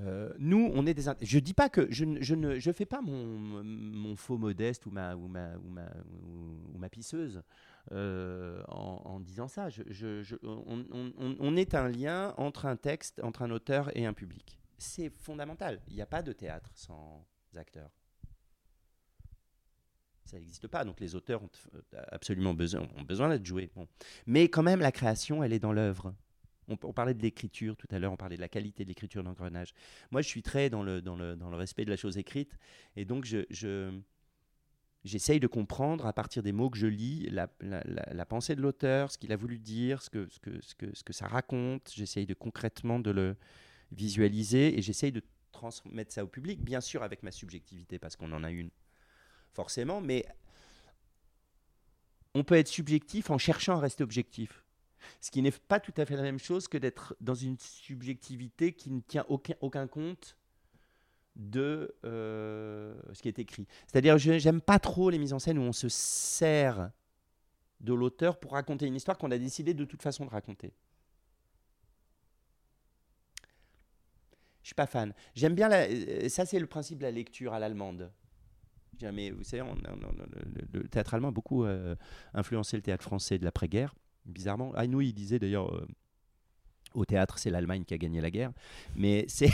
Euh, 0.00 0.32
nous, 0.38 0.70
on 0.74 0.86
est 0.86 0.94
des. 0.94 1.04
Je 1.20 1.38
dis 1.38 1.52
pas 1.52 1.68
que 1.68 1.86
je 1.90 2.06
ne 2.06 2.22
je 2.22 2.34
ne 2.34 2.58
je 2.58 2.72
fais 2.72 2.86
pas 2.86 3.02
mon, 3.02 3.62
mon 3.62 4.16
faux 4.16 4.38
modeste 4.38 4.86
ou 4.86 4.90
ma 4.90 5.14
ou 5.16 5.28
ma 5.28 5.54
ou 5.58 5.68
ma 5.68 5.84
ou, 6.74 6.78
ma 6.78 6.88
pisseuse 6.88 7.42
euh, 7.92 8.62
en, 8.68 9.20
disant 9.20 9.48
ça. 9.48 9.68
On- 10.42 11.34
on 11.38 11.56
est 11.56 11.74
un 11.74 11.88
lien 11.88 12.32
entre 12.38 12.64
un 12.64 12.76
texte, 12.76 13.20
entre 13.22 13.42
un 13.42 13.50
auteur 13.50 13.94
et 13.96 14.06
un 14.06 14.14
public. 14.14 14.58
C'est 14.78 15.10
fondamental. 15.10 15.80
Il 15.88 15.94
n'y 15.94 16.02
a 16.02 16.06
pas 16.06 16.22
de 16.22 16.32
théâtre 16.32 16.70
sans 16.74 17.26
acteurs. 17.54 17.90
Ça 20.32 20.38
n'existe 20.38 20.66
pas. 20.66 20.82
Donc 20.86 20.98
les 20.98 21.14
auteurs 21.14 21.42
ont 21.42 21.50
euh, 21.74 22.02
absolument 22.08 22.54
besoin, 22.54 22.88
ont 22.96 23.02
besoin 23.02 23.28
d'être 23.28 23.44
joués. 23.44 23.70
Mais 24.26 24.48
quand 24.48 24.62
même, 24.62 24.80
la 24.80 24.90
création, 24.90 25.44
elle 25.44 25.52
est 25.52 25.58
dans 25.58 25.74
l'œuvre. 25.74 26.14
On, 26.68 26.76
parlait 26.76 27.12
de 27.12 27.20
l'écriture 27.20 27.76
tout 27.76 27.88
à 27.90 27.98
l'heure, 27.98 28.12
on 28.12 28.16
parlait 28.16 28.36
de 28.36 28.40
la 28.40 28.48
qualité 28.48 28.82
de 28.84 28.88
l'écriture 28.88 29.22
d'engrenage. 29.22 29.74
Moi, 30.10 30.22
je 30.22 30.28
suis 30.28 30.42
très 30.42 30.70
dans 30.70 30.82
le, 30.82 31.02
dans, 31.02 31.16
le, 31.16 31.36
dans 31.36 31.50
le 31.50 31.56
respect 31.56 31.84
de 31.84 31.90
la 31.90 31.98
chose 31.98 32.16
écrite. 32.16 32.56
Et 32.96 33.04
donc, 33.04 33.26
je, 33.26 33.44
je- 33.50 33.92
j'essaye 35.04 35.38
de 35.38 35.48
comprendre 35.48 36.06
à 36.06 36.14
partir 36.14 36.42
des 36.42 36.52
mots 36.52 36.70
que 36.70 36.78
je 36.78 36.86
lis 36.86 37.28
la- 37.28 37.52
la 37.60 38.24
pensée 38.24 38.56
de 38.56 38.62
l'auteur, 38.62 39.10
ce 39.10 39.18
qu'il 39.18 39.32
a 39.32 39.36
voulu 39.36 39.58
dire, 39.58 40.00
ce 40.00 40.08
que, 40.08 40.26
ce 40.30 40.38
que, 40.40 40.62
ce 40.62 40.74
que, 40.74 40.86
ce 40.96 41.04
que 41.04 41.12
ça 41.12 41.26
raconte. 41.26 41.90
J'essaye 41.94 42.24
de 42.24 42.32
concrètement 42.34 43.00
de 43.00 43.10
le 43.10 43.36
visualiser 43.90 44.78
et 44.78 44.80
j'essaye 44.80 45.12
de 45.12 45.22
transmettre 45.50 46.12
ça 46.14 46.24
au 46.24 46.28
public, 46.28 46.62
bien 46.62 46.80
sûr 46.80 47.02
avec 47.02 47.22
ma 47.22 47.32
subjectivité, 47.32 47.98
parce 47.98 48.16
qu'on 48.16 48.32
en 48.32 48.44
a 48.44 48.50
une 48.50 48.70
forcément, 49.52 50.00
mais 50.00 50.26
on 52.34 52.44
peut 52.44 52.56
être 52.56 52.68
subjectif 52.68 53.30
en 53.30 53.38
cherchant 53.38 53.76
à 53.76 53.80
rester 53.80 54.02
objectif. 54.02 54.64
Ce 55.20 55.30
qui 55.30 55.42
n'est 55.42 55.50
pas 55.50 55.80
tout 55.80 55.92
à 55.96 56.06
fait 56.06 56.16
la 56.16 56.22
même 56.22 56.38
chose 56.38 56.68
que 56.68 56.78
d'être 56.78 57.16
dans 57.20 57.34
une 57.34 57.58
subjectivité 57.58 58.72
qui 58.72 58.90
ne 58.90 59.00
tient 59.00 59.26
aucun, 59.28 59.86
compte 59.86 60.36
de 61.34 61.94
euh, 62.04 62.94
ce 63.12 63.22
qui 63.22 63.28
est 63.28 63.38
écrit. 63.38 63.66
C'est-à-dire, 63.86 64.18
je 64.18 64.38
j'aime 64.38 64.60
pas 64.60 64.78
trop 64.78 65.10
les 65.10 65.18
mises 65.18 65.32
en 65.32 65.38
scène 65.38 65.58
où 65.58 65.62
on 65.62 65.72
se 65.72 65.88
sert 65.88 66.90
de 67.80 67.92
l'auteur 67.92 68.38
pour 68.38 68.52
raconter 68.52 68.86
une 68.86 68.94
histoire 68.94 69.18
qu'on 69.18 69.30
a 69.30 69.38
décidé 69.38 69.74
de 69.74 69.84
toute 69.84 70.02
façon 70.02 70.24
de 70.24 70.30
raconter. 70.30 70.72
Je 74.62 74.68
suis 74.68 74.74
pas 74.74 74.86
fan. 74.86 75.12
J'aime 75.34 75.54
bien 75.54 75.70
euh, 75.72 76.28
ça, 76.28 76.46
c'est 76.46 76.60
le 76.60 76.66
principe 76.66 76.98
de 76.98 77.02
la 77.02 77.10
lecture 77.10 77.52
à 77.52 77.58
l'allemande. 77.58 78.12
Je 79.02 79.08
dirais, 79.08 79.12
Mais 79.12 79.30
vous 79.30 79.42
savez, 79.42 79.62
on- 79.62 79.72
on- 79.72 80.04
on- 80.08 80.12
le, 80.72 80.80
le 80.80 80.88
théâtre 80.88 81.14
allemand 81.14 81.28
a 81.28 81.32
beaucoup 81.32 81.64
euh, 81.64 81.96
influencé 82.34 82.76
le 82.76 82.82
théâtre 82.82 83.02
français 83.02 83.36
de 83.38 83.44
l'après-guerre. 83.44 83.94
Bizarrement, 84.26 84.72
Hainouille 84.76 85.08
il 85.08 85.12
disait 85.12 85.40
d'ailleurs. 85.40 85.74
euh, 85.74 85.86
au 86.94 87.06
théâtre, 87.06 87.38
c'est 87.38 87.48
l'Allemagne 87.48 87.84
qui 87.84 87.94
a 87.94 87.96
gagné 87.98 88.20
la 88.20 88.30
guerre, 88.30 88.52
mais 88.96 89.24
c'est 89.26 89.48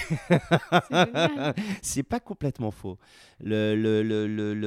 c'est 1.82 2.02
pas 2.08 2.18
complètement 2.18 2.72
faux. 2.72 2.98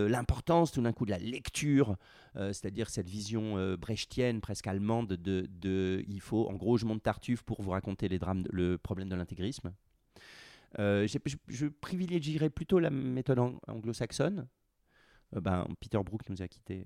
L'importance 0.10 0.72
tout 0.72 0.82
d'un 0.82 0.94
coup 0.94 1.06
de 1.06 1.12
la 1.12 1.18
lecture, 1.18 1.98
euh, 2.38 2.54
c'est-à-dire 2.54 2.90
cette 2.90 3.10
vision 3.10 3.58
euh, 3.58 3.76
brechtienne, 3.76 4.40
presque 4.40 4.68
allemande, 4.68 5.10
de, 5.14 5.48
de 5.50 6.04
il 6.08 6.22
faut, 6.22 6.48
en 6.50 6.54
gros, 6.54 6.78
je 6.78 6.86
monte 6.86 7.04
Tartuffe 7.04 7.42
pour 7.44 7.62
vous 7.62 7.72
raconter 7.72 8.08
les 8.08 8.20
drames, 8.20 8.46
le 8.52 8.78
problème 8.78 9.10
de 9.10 9.16
l'intégrisme. 9.16 9.74
Euh, 10.80 11.06
je, 11.50 11.68
privilégierais 11.68 12.50
plutôt 12.50 12.80
la 12.80 12.90
méthode 12.90 13.40
ang- 13.40 13.60
anglo-saxonne. 13.68 14.48
Euh, 15.36 15.42
ben, 15.42 15.66
Peter 15.80 16.00
Brook 16.04 16.22
nous 16.30 16.42
a 16.42 16.48
quittés. 16.48 16.86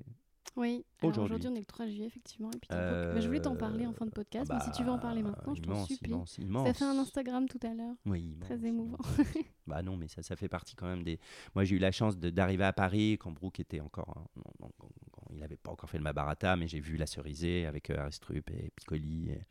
Oui, 0.56 0.86
Aujourd'hui. 1.02 1.48
on 1.50 1.56
est 1.56 1.60
le 1.60 1.66
3 1.66 1.86
juillet 1.88 2.06
effectivement. 2.06 2.50
Et 2.52 2.58
puis 2.60 2.70
Euh, 2.72 3.14
bah, 3.14 3.20
je 3.20 3.28
voulais 3.28 3.42
t'en 3.42 3.58
parler 3.58 3.86
en 3.86 3.92
fin 3.92 4.06
de 4.06 4.12
podcast, 4.12 4.50
mais 4.54 4.62
si 4.62 4.72
tu 4.72 4.84
veux 4.84 4.92
en 4.92 5.00
parler 5.00 5.22
maintenant, 5.22 5.54
je 5.54 5.62
t'en 5.62 5.74
immense, 5.74 5.88
supplie. 5.90 6.12
Immense, 6.12 6.32
Ça 6.34 6.42
immense. 6.42 6.78
fait 6.78 6.86
un 6.86 6.98
Instagram 6.98 7.50
tout 7.50 7.60
à 7.64 7.74
l'heure. 7.74 7.96
Oui, 8.06 8.22
immense, 8.22 8.46
Très 8.48 8.66
émouvant. 8.66 8.98
immense. 9.18 9.28
bah 9.68 9.82
non, 9.82 9.98
mais 9.98 10.08
ça, 10.08 10.22
ça 10.24 10.38
fait 10.38 10.48
partie 10.48 10.76
quand 10.76 10.86
même 10.88 11.04
des. 11.04 11.20
Moi, 11.56 11.66
j'ai 11.66 11.76
eu 11.76 11.80
la 11.80 11.92
chance 11.92 12.18
de- 12.18 12.30
d'arriver 12.30 12.64
à 12.64 12.72
Paris 12.72 13.18
quand 13.20 13.32
Brooke 13.32 13.60
était 13.60 13.82
encore. 13.82 14.14
hein, 14.18 14.42
non, 14.62 14.70
non, 14.80 14.90
il 15.34 15.40
n'avait 15.40 15.58
pas 15.58 15.72
encore 15.72 15.90
fait 15.90 15.98
le 15.98 16.04
Mabarata, 16.06 16.56
mais 16.56 16.68
j'ai 16.70 16.80
vu 16.80 16.96
La 16.96 17.08
Cerisée 17.08 17.66
avec 17.66 17.90
euh, 17.90 17.98
Aristrup 17.98 18.50
et 18.52 18.72
Piccoli. 18.78 19.32
et- 19.32 19.42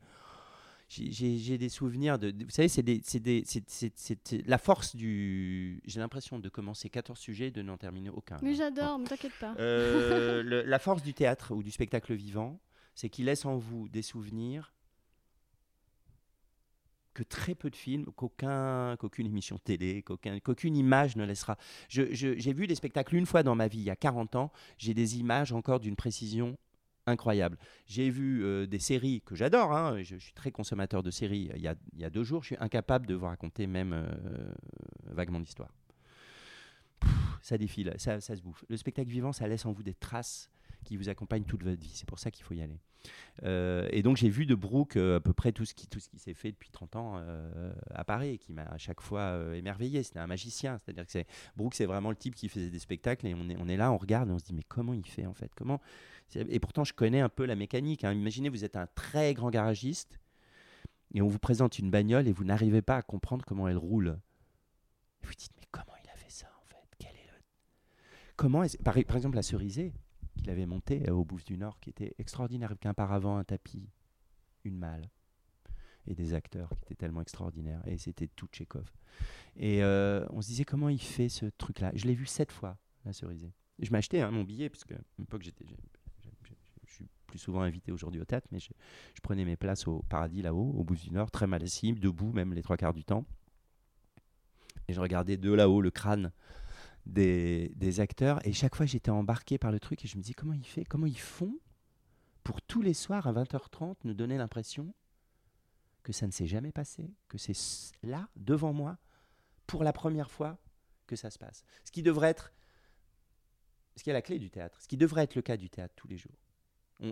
J'ai- 0.88 1.58
des 1.58 1.68
souvenirs 1.68 2.18
de. 2.18 2.32
Vous 2.44 2.50
savez, 2.50 2.68
c'est 2.68 2.84
la 4.46 4.58
force 4.58 4.94
du. 4.94 5.80
J'ai 5.86 5.98
l'impression 6.00 6.38
de 6.38 6.48
commencer 6.48 6.88
14 6.90 7.18
sujets 7.18 7.48
et 7.48 7.50
de 7.50 7.62
n'en 7.62 7.76
terminer 7.78 8.10
aucun. 8.10 8.36
Mais 8.42 8.50
là. 8.50 8.56
j'adore, 8.56 8.98
ne 8.98 9.06
t'inquiète 9.06 9.32
pas. 9.40 9.54
Euh, 9.58 10.42
le- 10.44 10.62
la 10.62 10.78
force 10.78 11.02
du 11.02 11.14
théâtre 11.14 11.54
ou 11.54 11.62
du 11.62 11.70
spectacle 11.70 12.14
vivant, 12.14 12.60
c'est 12.94 13.08
qu'il 13.08 13.24
laisse 13.26 13.44
en 13.44 13.56
vous 13.56 13.88
des 13.88 14.02
souvenirs 14.02 14.72
que 17.14 17.22
très 17.22 17.54
peu 17.54 17.70
de 17.70 17.76
films, 17.76 18.06
qu'aucun, 18.16 18.96
qu'aucune 18.96 19.26
émission 19.26 19.56
télé, 19.58 20.02
qu'aucun, 20.02 20.40
qu'aucune 20.40 20.76
image 20.76 21.14
ne 21.16 21.24
laissera. 21.24 21.56
J'ai 21.88 22.52
vu 22.52 22.66
des 22.66 22.74
spectacles 22.74 23.14
une 23.14 23.26
fois 23.26 23.44
dans 23.44 23.54
ma 23.54 23.68
vie, 23.68 23.78
il 23.78 23.84
y 23.84 23.90
a 23.90 23.96
40 23.96 24.34
ans, 24.34 24.52
j'ai 24.78 24.94
des 24.94 25.18
images 25.18 25.52
encore 25.52 25.78
d'une 25.78 25.94
précision 25.94 26.56
incroyable. 27.06 27.58
J'ai 27.86 28.10
vu 28.10 28.44
euh, 28.44 28.66
des 28.66 28.78
séries 28.78 29.22
que 29.24 29.34
j'adore, 29.34 29.72
hein, 29.72 30.02
je, 30.02 30.16
suis 30.16 30.32
très 30.32 30.50
consommateur 30.50 31.02
de 31.02 31.10
séries. 31.10 31.50
Il 31.54 31.62
y, 31.62 32.04
a, 32.04 32.10
deux 32.10 32.24
jours, 32.24 32.42
je 32.42 32.48
suis 32.48 32.56
incapable 32.60 33.06
de 33.06 33.14
vous 33.14 33.26
raconter 33.26 33.66
même 33.66 33.92
euh, 33.92 34.52
vaguement 35.04 35.38
l'histoire. 35.38 35.72
Ça 37.42 37.58
défile, 37.58 37.92
ça 37.98 38.20
se 38.20 38.40
bouffe. 38.42 38.64
Le 38.68 38.76
spectacle 38.76 39.10
vivant, 39.10 39.32
ça 39.32 39.46
laisse 39.46 39.66
en 39.66 39.72
vous 39.72 39.82
des 39.82 39.92
traces 39.92 40.50
qui 40.84 40.96
vous 40.96 41.08
accompagne 41.08 41.44
toute 41.44 41.62
votre 41.62 41.80
vie. 41.80 41.90
C'est 41.92 42.08
pour 42.08 42.18
ça 42.18 42.30
qu'il 42.30 42.44
faut 42.44 42.54
y 42.54 42.62
aller. 42.62 42.78
Euh, 43.42 43.88
et 43.90 44.02
donc 44.02 44.16
j'ai 44.16 44.28
vu 44.28 44.46
de 44.46 44.54
Brooke 44.54 44.96
euh, 44.96 45.16
à 45.16 45.20
peu 45.20 45.32
près 45.32 45.52
tout 45.52 45.64
ce 45.64 45.74
qui, 45.74 45.88
qui 45.88 46.18
s'est 46.18 46.34
fait 46.34 46.52
depuis 46.52 46.70
30 46.70 46.96
ans 46.96 47.14
euh, 47.16 47.72
à 47.90 48.04
Paris, 48.04 48.38
qui 48.38 48.52
m'a 48.52 48.62
à 48.62 48.78
chaque 48.78 49.00
fois 49.00 49.38
émerveillé. 49.54 50.02
C'était 50.02 50.20
un 50.20 50.26
magicien, 50.26 50.78
c'est-à-dire 50.78 51.06
que 51.06 51.18
Brooke 51.56 51.74
c'est 51.74 51.86
vraiment 51.86 52.10
le 52.10 52.16
type 52.16 52.34
qui 52.34 52.48
faisait 52.48 52.70
des 52.70 52.78
spectacles 52.78 53.26
et 53.26 53.34
on 53.34 53.48
est, 53.48 53.56
on 53.58 53.68
est 53.68 53.76
là, 53.76 53.92
on 53.92 53.98
regarde 53.98 54.28
et 54.28 54.32
on 54.32 54.38
se 54.38 54.44
dit 54.44 54.54
mais 54.54 54.64
comment 54.66 54.94
il 54.94 55.06
fait 55.06 55.26
en 55.26 55.34
fait? 55.34 55.50
Comment 55.54 55.80
Et 56.34 56.60
pourtant 56.60 56.84
je 56.84 56.92
connais 56.92 57.20
un 57.20 57.28
peu 57.28 57.44
la 57.44 57.56
mécanique. 57.56 58.04
Hein. 58.04 58.12
Imaginez 58.12 58.48
vous 58.48 58.64
êtes 58.64 58.76
un 58.76 58.86
très 58.94 59.34
grand 59.34 59.50
garagiste 59.50 60.20
et 61.14 61.22
on 61.22 61.28
vous 61.28 61.38
présente 61.38 61.78
une 61.78 61.90
bagnole 61.90 62.28
et 62.28 62.32
vous 62.32 62.44
n'arrivez 62.44 62.82
pas 62.82 62.96
à 62.96 63.02
comprendre 63.02 63.44
comment 63.44 63.68
elle 63.68 63.78
roule. 63.78 64.18
Et 65.22 65.26
vous 65.26 65.34
dites 65.34 65.52
mais 65.58 65.66
comment 65.70 65.94
il 66.02 66.10
a 66.10 66.16
fait 66.16 66.30
ça 66.30 66.46
en 66.62 66.66
fait? 66.66 66.86
Quel 66.98 67.10
est 67.10 67.26
le... 67.26 67.42
Comment 68.36 68.64
par, 68.82 68.94
par 69.06 69.16
exemple 69.16 69.36
la 69.36 69.42
cerisée 69.42 69.92
qu'il 70.44 70.52
avait 70.52 70.66
monté 70.66 71.08
euh, 71.08 71.14
au 71.14 71.24
Bouffe 71.24 71.44
du 71.44 71.56
Nord, 71.56 71.80
qui 71.80 71.88
était 71.88 72.14
extraordinaire, 72.18 72.70
avec 72.70 72.84
un 72.84 72.92
paravent, 72.92 73.38
un 73.38 73.44
tapis, 73.44 73.88
une 74.64 74.76
malle, 74.76 75.08
et 76.06 76.14
des 76.14 76.34
acteurs 76.34 76.68
qui 76.68 76.84
étaient 76.84 76.94
tellement 76.94 77.22
extraordinaires. 77.22 77.80
Et 77.86 77.96
c'était 77.96 78.28
tout 78.28 78.46
Tchékov. 78.48 78.84
Et 79.56 79.82
euh, 79.82 80.26
on 80.30 80.42
se 80.42 80.48
disait, 80.48 80.64
comment 80.64 80.90
il 80.90 81.00
fait 81.00 81.30
ce 81.30 81.46
truc-là? 81.46 81.92
Je 81.94 82.04
l'ai 82.04 82.14
vu 82.14 82.26
sept 82.26 82.52
fois, 82.52 82.76
la 83.06 83.14
cerisée. 83.14 83.54
je 83.78 83.90
m'achetais 83.90 84.20
hein, 84.20 84.30
mon 84.30 84.44
billet, 84.44 84.68
parce 84.68 84.84
que 84.84 84.94
une 85.18 85.26
fois 85.26 85.38
que 85.38 85.44
j'étais. 85.46 85.64
Je 86.86 86.92
suis 86.92 87.08
plus 87.26 87.38
souvent 87.38 87.62
invité 87.62 87.90
aujourd'hui 87.90 88.20
au 88.20 88.26
théâtre, 88.26 88.46
mais 88.52 88.60
je, 88.60 88.70
prenais 89.22 89.46
mes 89.46 89.56
places 89.56 89.88
au 89.88 90.04
paradis 90.10 90.42
là-haut, 90.42 90.74
au 90.76 90.84
Bouffe 90.84 91.02
du 91.02 91.10
Nord, 91.10 91.30
très 91.30 91.46
mal 91.46 91.62
assis, 91.62 91.94
debout 91.94 92.32
même 92.32 92.52
les 92.52 92.62
trois 92.62 92.76
quarts 92.76 92.92
du 92.92 93.04
temps. 93.04 93.24
Et 94.88 94.92
je 94.92 95.00
regardais 95.00 95.38
de 95.38 95.50
là-haut 95.50 95.80
le 95.80 95.90
crâne 95.90 96.32
des, 97.06 98.00
acteurs. 98.00 98.44
Et 98.46 98.52
chaque 98.52 98.74
fois, 98.74 98.86
j'étais 98.86 99.10
embarqué 99.10 99.58
par 99.58 99.70
le 99.70 99.80
truc 99.80 100.04
et 100.04 100.08
je 100.08 100.16
me 100.16 100.22
dis 100.22 100.34
comment 100.34 100.54
ils, 100.54 100.66
fait, 100.66 100.84
comment 100.84 101.06
ils 101.06 101.18
font 101.18 101.58
pour 102.42 102.60
tous 102.62 102.82
les 102.82 102.94
soirs 102.94 103.26
à 103.26 103.32
20h30 103.32 103.96
nous 104.04 104.14
donner 104.14 104.36
l'impression 104.36 104.94
que 106.02 106.12
ça 106.12 106.26
ne 106.26 106.32
s'est 106.32 106.46
jamais 106.46 106.72
passé, 106.72 107.10
que 107.28 107.38
c'est 107.38 107.56
là, 108.02 108.28
devant 108.36 108.72
moi, 108.72 108.98
pour 109.66 109.84
la 109.84 109.92
première 109.92 110.30
fois 110.30 110.58
que 111.06 111.16
ça 111.16 111.30
se 111.30 111.38
passe. 111.38 111.64
Ce 111.84 111.90
qui 111.90 112.02
devrait 112.02 112.28
être, 112.28 112.52
ce 113.96 114.04
qui 114.04 114.10
est 114.10 114.12
la 114.12 114.22
clé 114.22 114.38
du 114.38 114.50
théâtre, 114.50 114.80
ce 114.82 114.88
qui 114.88 114.98
devrait 114.98 115.24
être 115.24 115.34
le 115.34 115.42
cas 115.42 115.56
du 115.56 115.70
théâtre 115.70 115.94
tous 115.96 116.08
les 116.08 116.18
jours. 116.18 116.38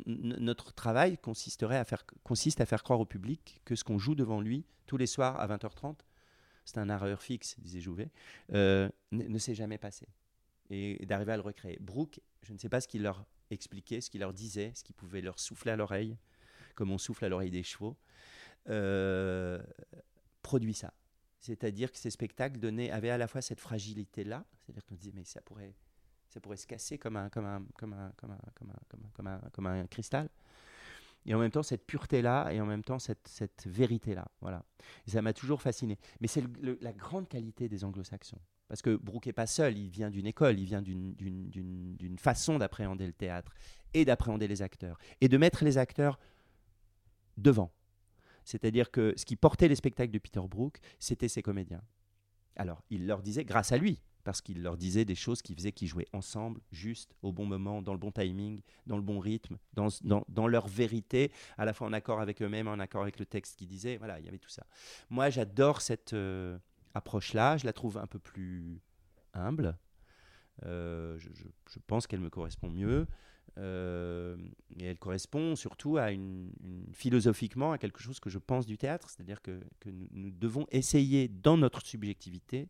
notre 0.06 0.72
travail 0.72 1.16
consisterait 1.18 1.78
à 1.78 1.84
faire, 1.84 2.04
consiste 2.22 2.60
à 2.60 2.66
faire 2.66 2.82
croire 2.82 3.00
au 3.00 3.06
public 3.06 3.60
que 3.64 3.74
ce 3.74 3.84
qu'on 3.84 3.98
joue 3.98 4.14
devant 4.14 4.40
lui 4.40 4.66
tous 4.86 4.98
les 4.98 5.06
soirs 5.06 5.40
à 5.40 5.48
20h30, 5.48 5.96
c'est 6.64 6.78
un 6.78 6.88
art 6.88 7.20
fixe, 7.20 7.58
disait 7.58 7.80
Jouvet, 7.80 8.10
euh, 8.52 8.88
ne, 9.10 9.38
s'est 9.38 9.54
jamais 9.54 9.78
passé. 9.78 10.06
Et, 10.70 11.04
d'arriver 11.06 11.32
à 11.32 11.36
le 11.36 11.42
recréer. 11.42 11.78
Brooke, 11.80 12.20
je 12.42 12.52
ne 12.52 12.58
sais 12.58 12.68
pas 12.68 12.80
ce 12.80 12.88
qu'il 12.88 13.02
leur 13.02 13.24
expliquait, 13.50 14.00
ce 14.00 14.10
qu'il 14.10 14.20
leur 14.20 14.32
disait, 14.32 14.72
ce 14.74 14.84
qu'il 14.84 14.94
pouvait 14.94 15.20
leur 15.20 15.38
souffler 15.38 15.72
à 15.72 15.76
l'oreille, 15.76 16.16
comme 16.74 16.90
on 16.90 16.98
souffle 16.98 17.24
à 17.24 17.28
l'oreille 17.28 17.50
des 17.50 17.62
chevaux, 17.62 17.96
euh, 18.68 19.62
produit 20.42 20.74
ça. 20.74 20.92
C'est-à-dire 21.40 21.90
que 21.90 21.98
ces 21.98 22.10
spectacles 22.10 22.58
donnaient, 22.58 22.90
avaient 22.90 23.10
à 23.10 23.18
la 23.18 23.26
fois 23.26 23.42
cette 23.42 23.60
fragilité-là, 23.60 24.44
c'est-à-dire 24.60 24.84
qu'on 24.84 24.94
disait, 24.94 25.12
mais 25.12 25.24
ça 25.24 25.40
pourrait, 25.42 25.74
ça 26.28 26.40
pourrait 26.40 26.56
se 26.56 26.66
casser 26.66 26.98
comme 26.98 27.16
un, 27.16 27.28
comme 27.28 27.56
un 29.66 29.86
cristal 29.88 30.30
et 31.26 31.34
en 31.34 31.38
même 31.38 31.50
temps 31.50 31.62
cette 31.62 31.86
pureté-là, 31.86 32.52
et 32.52 32.60
en 32.60 32.66
même 32.66 32.82
temps 32.82 32.98
cette, 32.98 33.28
cette 33.28 33.66
vérité-là. 33.66 34.26
Voilà. 34.40 34.64
Et 35.06 35.10
ça 35.10 35.22
m'a 35.22 35.32
toujours 35.32 35.62
fasciné. 35.62 35.98
Mais 36.20 36.28
c'est 36.28 36.44
la 36.80 36.92
grande 36.92 37.28
qualité 37.28 37.68
des 37.68 37.84
anglo-saxons. 37.84 38.40
Parce 38.68 38.80
que 38.80 38.96
Brooke 38.96 39.26
n'est 39.26 39.32
pas 39.32 39.46
seul, 39.46 39.76
il 39.76 39.90
vient 39.90 40.10
d'une 40.10 40.26
école, 40.26 40.58
il 40.58 40.64
vient 40.64 40.80
d'une 40.80 42.18
façon 42.18 42.58
d'appréhender 42.58 43.06
le 43.06 43.12
théâtre 43.12 43.52
et 43.92 44.04
d'appréhender 44.04 44.48
les 44.48 44.62
acteurs. 44.62 44.98
Et 45.20 45.28
de 45.28 45.36
mettre 45.36 45.64
les 45.64 45.76
acteurs 45.78 46.18
devant. 47.36 47.72
C'est-à-dire 48.44 48.90
que 48.90 49.12
ce 49.16 49.24
qui 49.24 49.36
portait 49.36 49.68
les 49.68 49.76
spectacles 49.76 50.12
de 50.12 50.18
Peter 50.18 50.40
Brook, 50.48 50.78
c'était 50.98 51.28
ses 51.28 51.42
comédiens. 51.42 51.82
Alors, 52.56 52.82
il 52.90 53.06
leur 53.06 53.22
disait, 53.22 53.44
grâce 53.44 53.72
à 53.72 53.76
lui, 53.76 54.00
parce 54.24 54.40
qu'il 54.40 54.62
leur 54.62 54.76
disait 54.76 55.04
des 55.04 55.14
choses 55.14 55.42
qui 55.42 55.54
faisaient 55.54 55.72
qu'ils 55.72 55.88
jouaient 55.88 56.08
ensemble, 56.12 56.60
juste, 56.70 57.14
au 57.22 57.32
bon 57.32 57.46
moment, 57.46 57.82
dans 57.82 57.92
le 57.92 57.98
bon 57.98 58.12
timing, 58.12 58.60
dans 58.86 58.96
le 58.96 59.02
bon 59.02 59.18
rythme, 59.18 59.58
dans, 59.74 60.46
leur 60.46 60.68
vérité, 60.68 61.32
à 61.58 61.64
la 61.64 61.72
fois 61.72 61.86
en 61.86 61.92
accord 61.92 62.20
avec 62.20 62.42
eux-mêmes, 62.42 62.68
en 62.68 62.78
accord 62.78 63.02
avec 63.02 63.18
le 63.18 63.26
texte 63.26 63.56
qu'ils 63.56 63.68
disaient. 63.68 63.96
Voilà, 63.96 64.18
il 64.20 64.24
y 64.24 64.28
avait 64.28 64.38
tout 64.38 64.48
ça. 64.48 64.66
Moi, 65.10 65.30
j'adore 65.30 65.80
cette 65.80 66.12
euh, 66.12 66.58
approche-là. 66.94 67.56
Je 67.56 67.66
la 67.66 67.72
trouve 67.72 67.98
un 67.98 68.06
peu 68.06 68.18
plus 68.18 68.80
humble. 69.34 69.76
Euh, 70.64 71.18
je, 71.18 71.78
pense 71.86 72.06
qu'elle 72.06 72.20
me 72.20 72.30
correspond 72.30 72.70
mieux. 72.70 73.06
Euh, 73.58 74.36
et 74.78 74.86
elle 74.86 74.98
correspond 74.98 75.56
surtout 75.56 75.98
à 75.98 76.10
une, 76.10 76.52
philosophiquement 76.92 77.72
à 77.72 77.78
quelque 77.78 78.00
chose 78.00 78.18
que 78.18 78.30
je 78.30 78.38
pense 78.38 78.66
du 78.66 78.78
théâtre, 78.78 79.10
c'est-à-dire 79.10 79.42
que 79.42 79.60
nous, 79.84 80.30
devons 80.30 80.66
essayer 80.70 81.28
dans 81.28 81.58
notre 81.58 81.84
subjectivité 81.84 82.68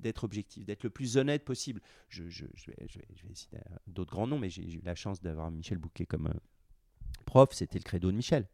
d'être 0.00 0.24
objectif, 0.24 0.64
d'être 0.64 0.84
le 0.84 0.90
plus 0.90 1.16
honnête 1.16 1.44
possible. 1.44 1.80
Je, 2.08 2.22
vais, 2.24 2.86
citer 3.34 3.58
d'autres 3.86 4.12
grands 4.12 4.26
noms, 4.26 4.38
mais 4.38 4.50
j'ai 4.50 4.68
eu 4.68 4.80
la 4.84 4.94
chance 4.94 5.20
d'avoir 5.20 5.50
Michel 5.50 5.78
Bouquet 5.78 6.06
comme 6.06 6.28
euh, 6.28 6.40
prof, 7.26 7.50
c'était 7.52 7.78
le 7.78 7.84
credo 7.84 8.10
de 8.10 8.16
Michel. 8.16 8.48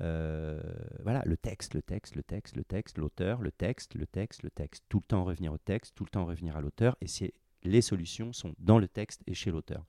Euh, 0.00 0.60
voilà, 1.02 1.22
le 1.24 1.36
texte, 1.36 1.74
le 1.74 1.82
texte, 1.82 2.16
le 2.16 2.22
texte, 2.22 2.56
le 2.56 2.64
texte, 2.64 2.98
l'auteur, 2.98 3.40
le 3.40 3.52
texte, 3.52 3.94
le 3.94 4.06
texte, 4.06 4.42
le 4.42 4.50
texte. 4.50 4.84
Tout 4.88 4.98
le 4.98 5.06
temps 5.06 5.24
revenir 5.24 5.52
au 5.52 5.58
texte, 5.58 5.94
tout 5.94 6.04
le 6.04 6.10
temps 6.10 6.26
revenir 6.26 6.56
à 6.56 6.60
l'auteur, 6.60 6.96
et 7.00 7.06
les 7.62 7.82
solutions 7.82 8.32
sont 8.32 8.54
dans 8.58 8.78
le 8.78 8.88
texte 8.88 9.22
et 9.26 9.34
chez 9.34 9.50
l'auteur. 9.50 9.84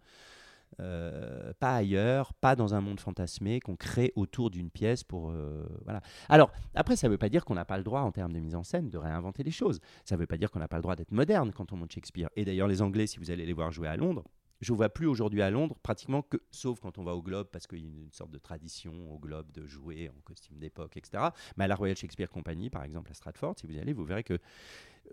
Euh, 0.80 1.54
pas 1.60 1.76
ailleurs, 1.76 2.34
pas 2.34 2.56
dans 2.56 2.74
un 2.76 2.82
monde 2.82 3.00
fantasmé 3.00 3.60
qu'on 3.60 3.76
crée 3.76 4.12
autour 4.16 4.50
d'une 4.50 4.70
pièce 4.70 5.04
pour 5.04 5.30
euh, 5.30 5.66
voilà. 5.84 6.02
Alors 6.30 6.52
après, 6.74 6.96
ça 6.96 7.08
ne 7.08 7.12
veut 7.12 7.18
pas 7.18 7.30
dire 7.30 7.46
qu'on 7.46 7.56
n'a 7.56 7.66
pas 7.66 7.78
le 7.78 7.84
droit 7.84 8.02
en 8.02 8.12
termes 8.12 8.34
de 8.34 8.40
mise 8.40 8.56
en 8.56 8.64
scène 8.64 8.90
de 8.90 8.98
réinventer 8.98 9.44
les 9.44 9.52
choses. 9.52 9.80
Ça 10.04 10.16
ne 10.16 10.20
veut 10.20 10.28
pas 10.28 10.38
dire 10.38 10.52
qu'on 10.52 10.60
n'a 10.60 10.68
pas 10.68 10.78
le 10.78 10.82
droit 10.82 10.96
d'être 10.96 11.12
moderne 11.12 11.52
quand 11.54 11.72
on 11.72 11.78
monte 11.78 11.92
Shakespeare. 11.92 12.30
Et 12.36 12.46
d'ailleurs, 12.46 12.68
les 12.68 12.82
Anglais, 12.82 13.08
si 13.08 13.20
vous 13.20 13.32
allez 13.32 13.46
les 13.46 13.54
voir 13.54 13.72
jouer 13.72 13.88
à 13.88 13.96
Londres, 13.96 14.24
je 14.62 14.72
ne 14.72 14.78
vois 14.78 14.90
plus 14.90 15.06
aujourd'hui 15.06 15.42
à 15.42 15.50
Londres 15.50 15.78
pratiquement 15.82 16.22
que, 16.22 16.38
sauf 16.52 16.80
quand 16.80 16.98
on 16.98 17.04
va 17.04 17.14
au 17.14 17.22
Globe, 17.22 17.48
parce 17.52 17.68
qu'il 17.68 17.80
y 17.80 17.84
a 17.84 17.86
une, 17.86 18.12
sorte 18.12 18.32
de 18.32 18.38
tradition 18.38 18.94
au 19.14 19.20
Globe 19.20 19.52
de 19.52 19.66
jouer 19.66 20.10
en 20.10 20.22
costume 20.22 20.58
d'époque, 20.58 20.98
etc. 20.98 21.26
Mais 21.58 21.66
à 21.66 21.68
la 21.68 21.76
Royal 21.76 21.96
Shakespeare 21.96 22.30
Company, 22.30 22.70
par 22.70 22.84
exemple, 22.84 23.12
à 23.12 23.14
Stratford, 23.14 23.56
si 23.60 23.68
vous 23.68 23.78
allez, 23.78 23.94
vous 23.94 24.06
verrez 24.06 24.24
que 24.24 24.40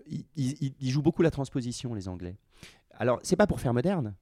ils, 0.06 0.24
ils 0.36 0.90
jouent 0.90 1.02
beaucoup 1.02 1.22
la 1.22 1.30
transposition, 1.30 1.92
les 1.94 2.08
Anglais. 2.08 2.36
Alors, 2.92 3.20
c'est 3.22 3.36
pas 3.36 3.46
pour 3.46 3.60
faire 3.60 3.74
moderne, 3.74 4.14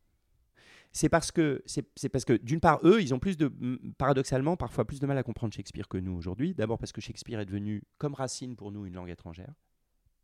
c'est 0.93 1.09
parce 1.09 1.31
que, 1.31 1.63
c'est 1.67 2.09
parce 2.09 2.25
que 2.25 2.33
d'une 2.33 2.61
part, 2.61 2.81
eux, 2.85 3.01
ils 3.01 3.15
ont 3.15 3.21
plus 3.21 3.37
de, 3.37 3.53
paradoxalement, 3.97 4.57
parfois 4.57 4.85
plus 4.85 4.99
de 4.99 5.07
mal 5.07 5.17
à 5.19 5.23
comprendre 5.23 5.55
Shakespeare 5.55 5.87
que 5.89 5.99
nous 5.99 6.13
aujourd'hui. 6.13 6.55
D'abord 6.55 6.79
parce 6.79 6.93
que 6.93 7.01
Shakespeare 7.01 7.39
est 7.39 7.47
devenu, 7.47 7.83
comme 7.99 8.15
Racine 8.15 8.57
pour 8.57 8.73
nous, 8.73 8.87
une 8.87 8.95
langue 8.95 9.11
étrangère, 9.11 9.55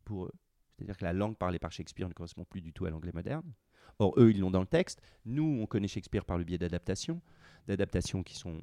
pour 0.03 0.25
eux. 0.25 0.33
C'est-à-dire 0.75 0.97
que 0.97 1.05
la 1.05 1.13
langue 1.13 1.37
parlée 1.37 1.59
par 1.59 1.71
Shakespeare 1.71 2.09
ne 2.09 2.13
correspond 2.13 2.43
plus 2.43 2.61
du 2.61 2.73
tout 2.73 2.85
à 2.85 2.89
l'anglais 2.89 3.13
moderne. 3.13 3.53
Or, 3.99 4.13
eux, 4.17 4.31
ils 4.31 4.39
l'ont 4.39 4.51
dans 4.51 4.59
le 4.59 4.67
texte. 4.67 5.01
Nous, 5.25 5.59
on 5.61 5.65
connaît 5.65 5.87
Shakespeare 5.87 6.25
par 6.25 6.37
le 6.37 6.43
biais 6.43 6.57
d'adaptations, 6.57 7.21
d'adaptations 7.67 8.21
qui 8.21 8.35
sont 8.35 8.61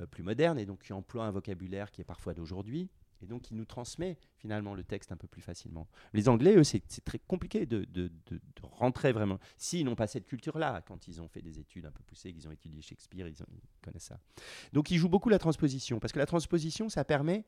euh, 0.00 0.06
plus 0.06 0.22
modernes 0.22 0.58
et 0.58 0.66
donc 0.66 0.82
qui 0.82 0.92
emploient 0.92 1.26
un 1.26 1.32
vocabulaire 1.32 1.90
qui 1.90 2.00
est 2.00 2.04
parfois 2.04 2.32
d'aujourd'hui 2.32 2.88
et 3.22 3.26
donc 3.26 3.50
il 3.50 3.56
nous 3.56 3.64
transmet 3.64 4.18
finalement 4.36 4.74
le 4.74 4.84
texte 4.84 5.12
un 5.12 5.16
peu 5.16 5.26
plus 5.26 5.42
facilement. 5.42 5.88
Les 6.12 6.28
Anglais, 6.28 6.56
eux, 6.56 6.64
c'est 6.64 6.82
très 7.04 7.18
compliqué 7.18 7.66
de, 7.66 8.10
rentrer 8.62 9.12
vraiment. 9.12 9.38
S'ils 9.56 9.84
n'ont 9.84 9.94
pas 9.94 10.06
cette 10.06 10.26
culture-là, 10.26 10.82
quand 10.86 11.08
ils 11.08 11.20
ont 11.20 11.28
fait 11.28 11.42
des 11.42 11.58
études 11.58 11.86
un 11.86 11.90
peu 11.90 12.02
poussées, 12.02 12.32
qu'ils 12.32 12.48
ont 12.48 12.52
étudié 12.52 12.82
Shakespeare, 12.82 13.28
ils, 13.28 13.36
connaissent 13.82 14.04
ça. 14.04 14.18
Donc 14.72 14.90
ils 14.90 14.98
jouent 14.98 15.08
beaucoup 15.08 15.28
la 15.28 15.38
transposition, 15.38 16.00
parce 16.00 16.12
que 16.12 16.18
la 16.18 16.26
transposition, 16.26 16.88
ça 16.88 17.04
permet 17.04 17.44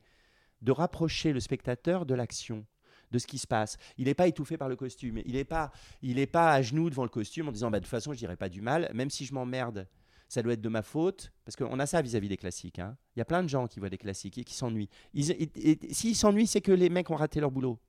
de 0.61 0.71
rapprocher 0.71 1.33
le 1.33 1.39
spectateur 1.39 2.05
de 2.05 2.15
l'action 2.15 2.65
de 3.11 3.19
ce 3.19 3.27
qui 3.27 3.37
se 3.37 3.47
passe. 3.47 3.77
Il 3.97 4.05
n'est 4.05 4.13
pas 4.13 4.27
étouffé 4.27 4.57
par 4.57 4.69
le 4.69 4.75
costume. 4.75 5.19
Il 5.25 5.33
n'est 5.33 5.45
pas, 5.45 5.71
il 6.01 6.25
pas 6.27 6.53
à 6.53 6.61
genoux 6.61 6.89
devant 6.89 7.03
le 7.03 7.09
costume 7.09 7.47
en 7.47 7.51
disant 7.51 7.71
bah, 7.71 7.79
de 7.79 7.85
toute 7.85 7.91
façon, 7.91 8.13
je 8.13 8.17
dirais 8.17 8.35
pas 8.35 8.49
du 8.49 8.61
mal, 8.61 8.89
même 8.93 9.09
si 9.09 9.25
je 9.25 9.33
m'emmerde 9.33 9.87
ça 10.27 10.41
doit 10.41 10.53
être 10.53 10.61
de 10.61 10.69
ma 10.69 10.81
faute, 10.81 11.31
parce 11.45 11.55
qu'on 11.55 11.79
a 11.79 11.85
ça 11.85 12.01
vis-à-vis 12.01 12.29
des 12.29 12.37
classiques. 12.37 12.79
Hein. 12.79 12.97
Il 13.15 13.19
y 13.19 13.21
a 13.21 13.25
plein 13.25 13.43
de 13.43 13.47
gens 13.47 13.67
qui 13.67 13.79
voient 13.79 13.89
des 13.89 13.97
classiques 13.97 14.37
et 14.37 14.43
qui 14.43 14.53
s'ennuient. 14.53 14.89
S'ils 15.13 16.15
s'ennuient, 16.15 16.47
c'est 16.47 16.61
que 16.61 16.71
les 16.71 16.89
mecs 16.89 17.09
ont 17.09 17.15
raté 17.15 17.39
leur 17.39 17.51
boulot. 17.51 17.79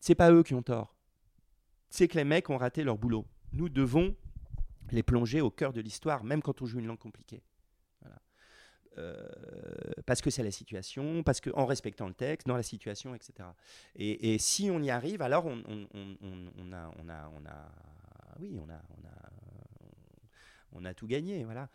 C'est 0.00 0.14
pas 0.14 0.30
eux 0.32 0.42
qui 0.42 0.54
ont 0.54 0.62
tort. 0.62 0.96
C'est 1.88 2.08
que 2.08 2.16
les 2.16 2.24
mecs 2.24 2.50
ont 2.50 2.56
raté 2.56 2.84
leur 2.84 2.98
boulot. 2.98 3.26
Nous 3.52 3.68
devons 3.68 4.14
les 4.90 5.02
plonger 5.02 5.40
au 5.40 5.50
cœur 5.50 5.72
de 5.72 5.80
l'histoire, 5.80 6.24
même 6.24 6.42
quand 6.42 6.62
on 6.62 6.66
joue 6.66 6.78
une 6.78 6.86
langue 6.86 6.98
compliquée. 6.98 7.42
Euh, 8.98 9.14
parce 10.04 10.20
que 10.20 10.30
c'est 10.30 10.42
la 10.42 10.50
situation, 10.50 11.22
parce 11.22 11.40
qu'en 11.40 11.64
respectant 11.64 12.08
le 12.08 12.14
texte, 12.14 12.46
dans 12.46 12.56
la 12.56 12.62
situation, 12.62 13.14
etc. 13.14 13.48
Et, 13.94 14.36
si 14.38 14.68
on 14.70 14.82
y 14.82 14.90
arrive, 14.90 15.22
alors 15.22 15.46
on, 15.46 15.62
on, 15.68 16.72
a, 16.72 16.90
on, 16.98 17.08
a, 17.08 17.30
on 17.34 17.46
a, 17.46 17.72
oui, 18.40 18.58
on 18.60 18.68
a, 18.68 18.82
on 18.98 19.06
a 19.06 19.39
on 20.72 20.84
a 20.84 20.94
tout 20.94 21.06
gagné. 21.06 21.44
Voilà. 21.44 21.68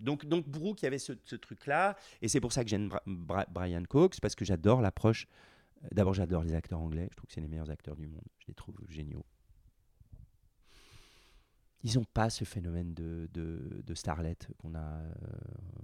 Donc, 0.00 0.26
donc 0.26 0.48
Brooke, 0.48 0.82
il 0.82 0.84
y 0.84 0.88
avait 0.88 0.98
ce, 0.98 1.12
truc-là, 1.12 1.96
et 2.20 2.28
c'est 2.28 2.40
pour 2.40 2.52
ça 2.52 2.64
que 2.64 2.70
j'aime 2.70 2.90
Brian 3.06 3.84
Cox, 3.84 4.20
parce 4.20 4.34
que 4.34 4.44
j'adore 4.44 4.80
l'approche. 4.80 5.26
Euh, 5.84 5.88
d'abord, 5.92 6.14
j'adore 6.14 6.44
les 6.44 6.54
acteurs 6.54 6.80
anglais, 6.80 7.08
je 7.10 7.16
trouve 7.16 7.28
que 7.28 7.32
c'est 7.32 7.40
les 7.40 7.48
meilleurs 7.48 7.70
acteurs 7.70 7.96
du 7.96 8.06
monde, 8.06 8.24
je 8.38 8.46
les 8.48 8.54
trouve 8.54 8.76
géniaux. 8.88 9.24
ils 11.82 11.94
n'ont 11.96 12.04
pas 12.04 12.30
ce 12.30 12.44
phénomène 12.44 12.94
de, 12.94 13.28
de, 13.32 13.94
starlet 13.94 14.36
qu'on 14.58 14.74
a 14.74 14.78
euh, 14.78 15.12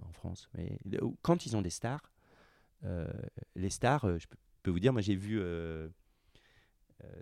en 0.03 0.13
France. 0.13 0.49
Mais 0.55 0.79
quand 1.23 1.45
ils 1.45 1.57
ont 1.57 1.63
des 1.63 1.71
stars, 1.71 2.13
euh, 2.85 3.07
les 3.57 3.71
stars, 3.71 4.19
je 4.19 4.27
peux 4.63 4.71
vous 4.71 4.79
dire, 4.79 4.93
moi 4.93 5.03
j'ai 5.03 5.17
vu 5.17 5.41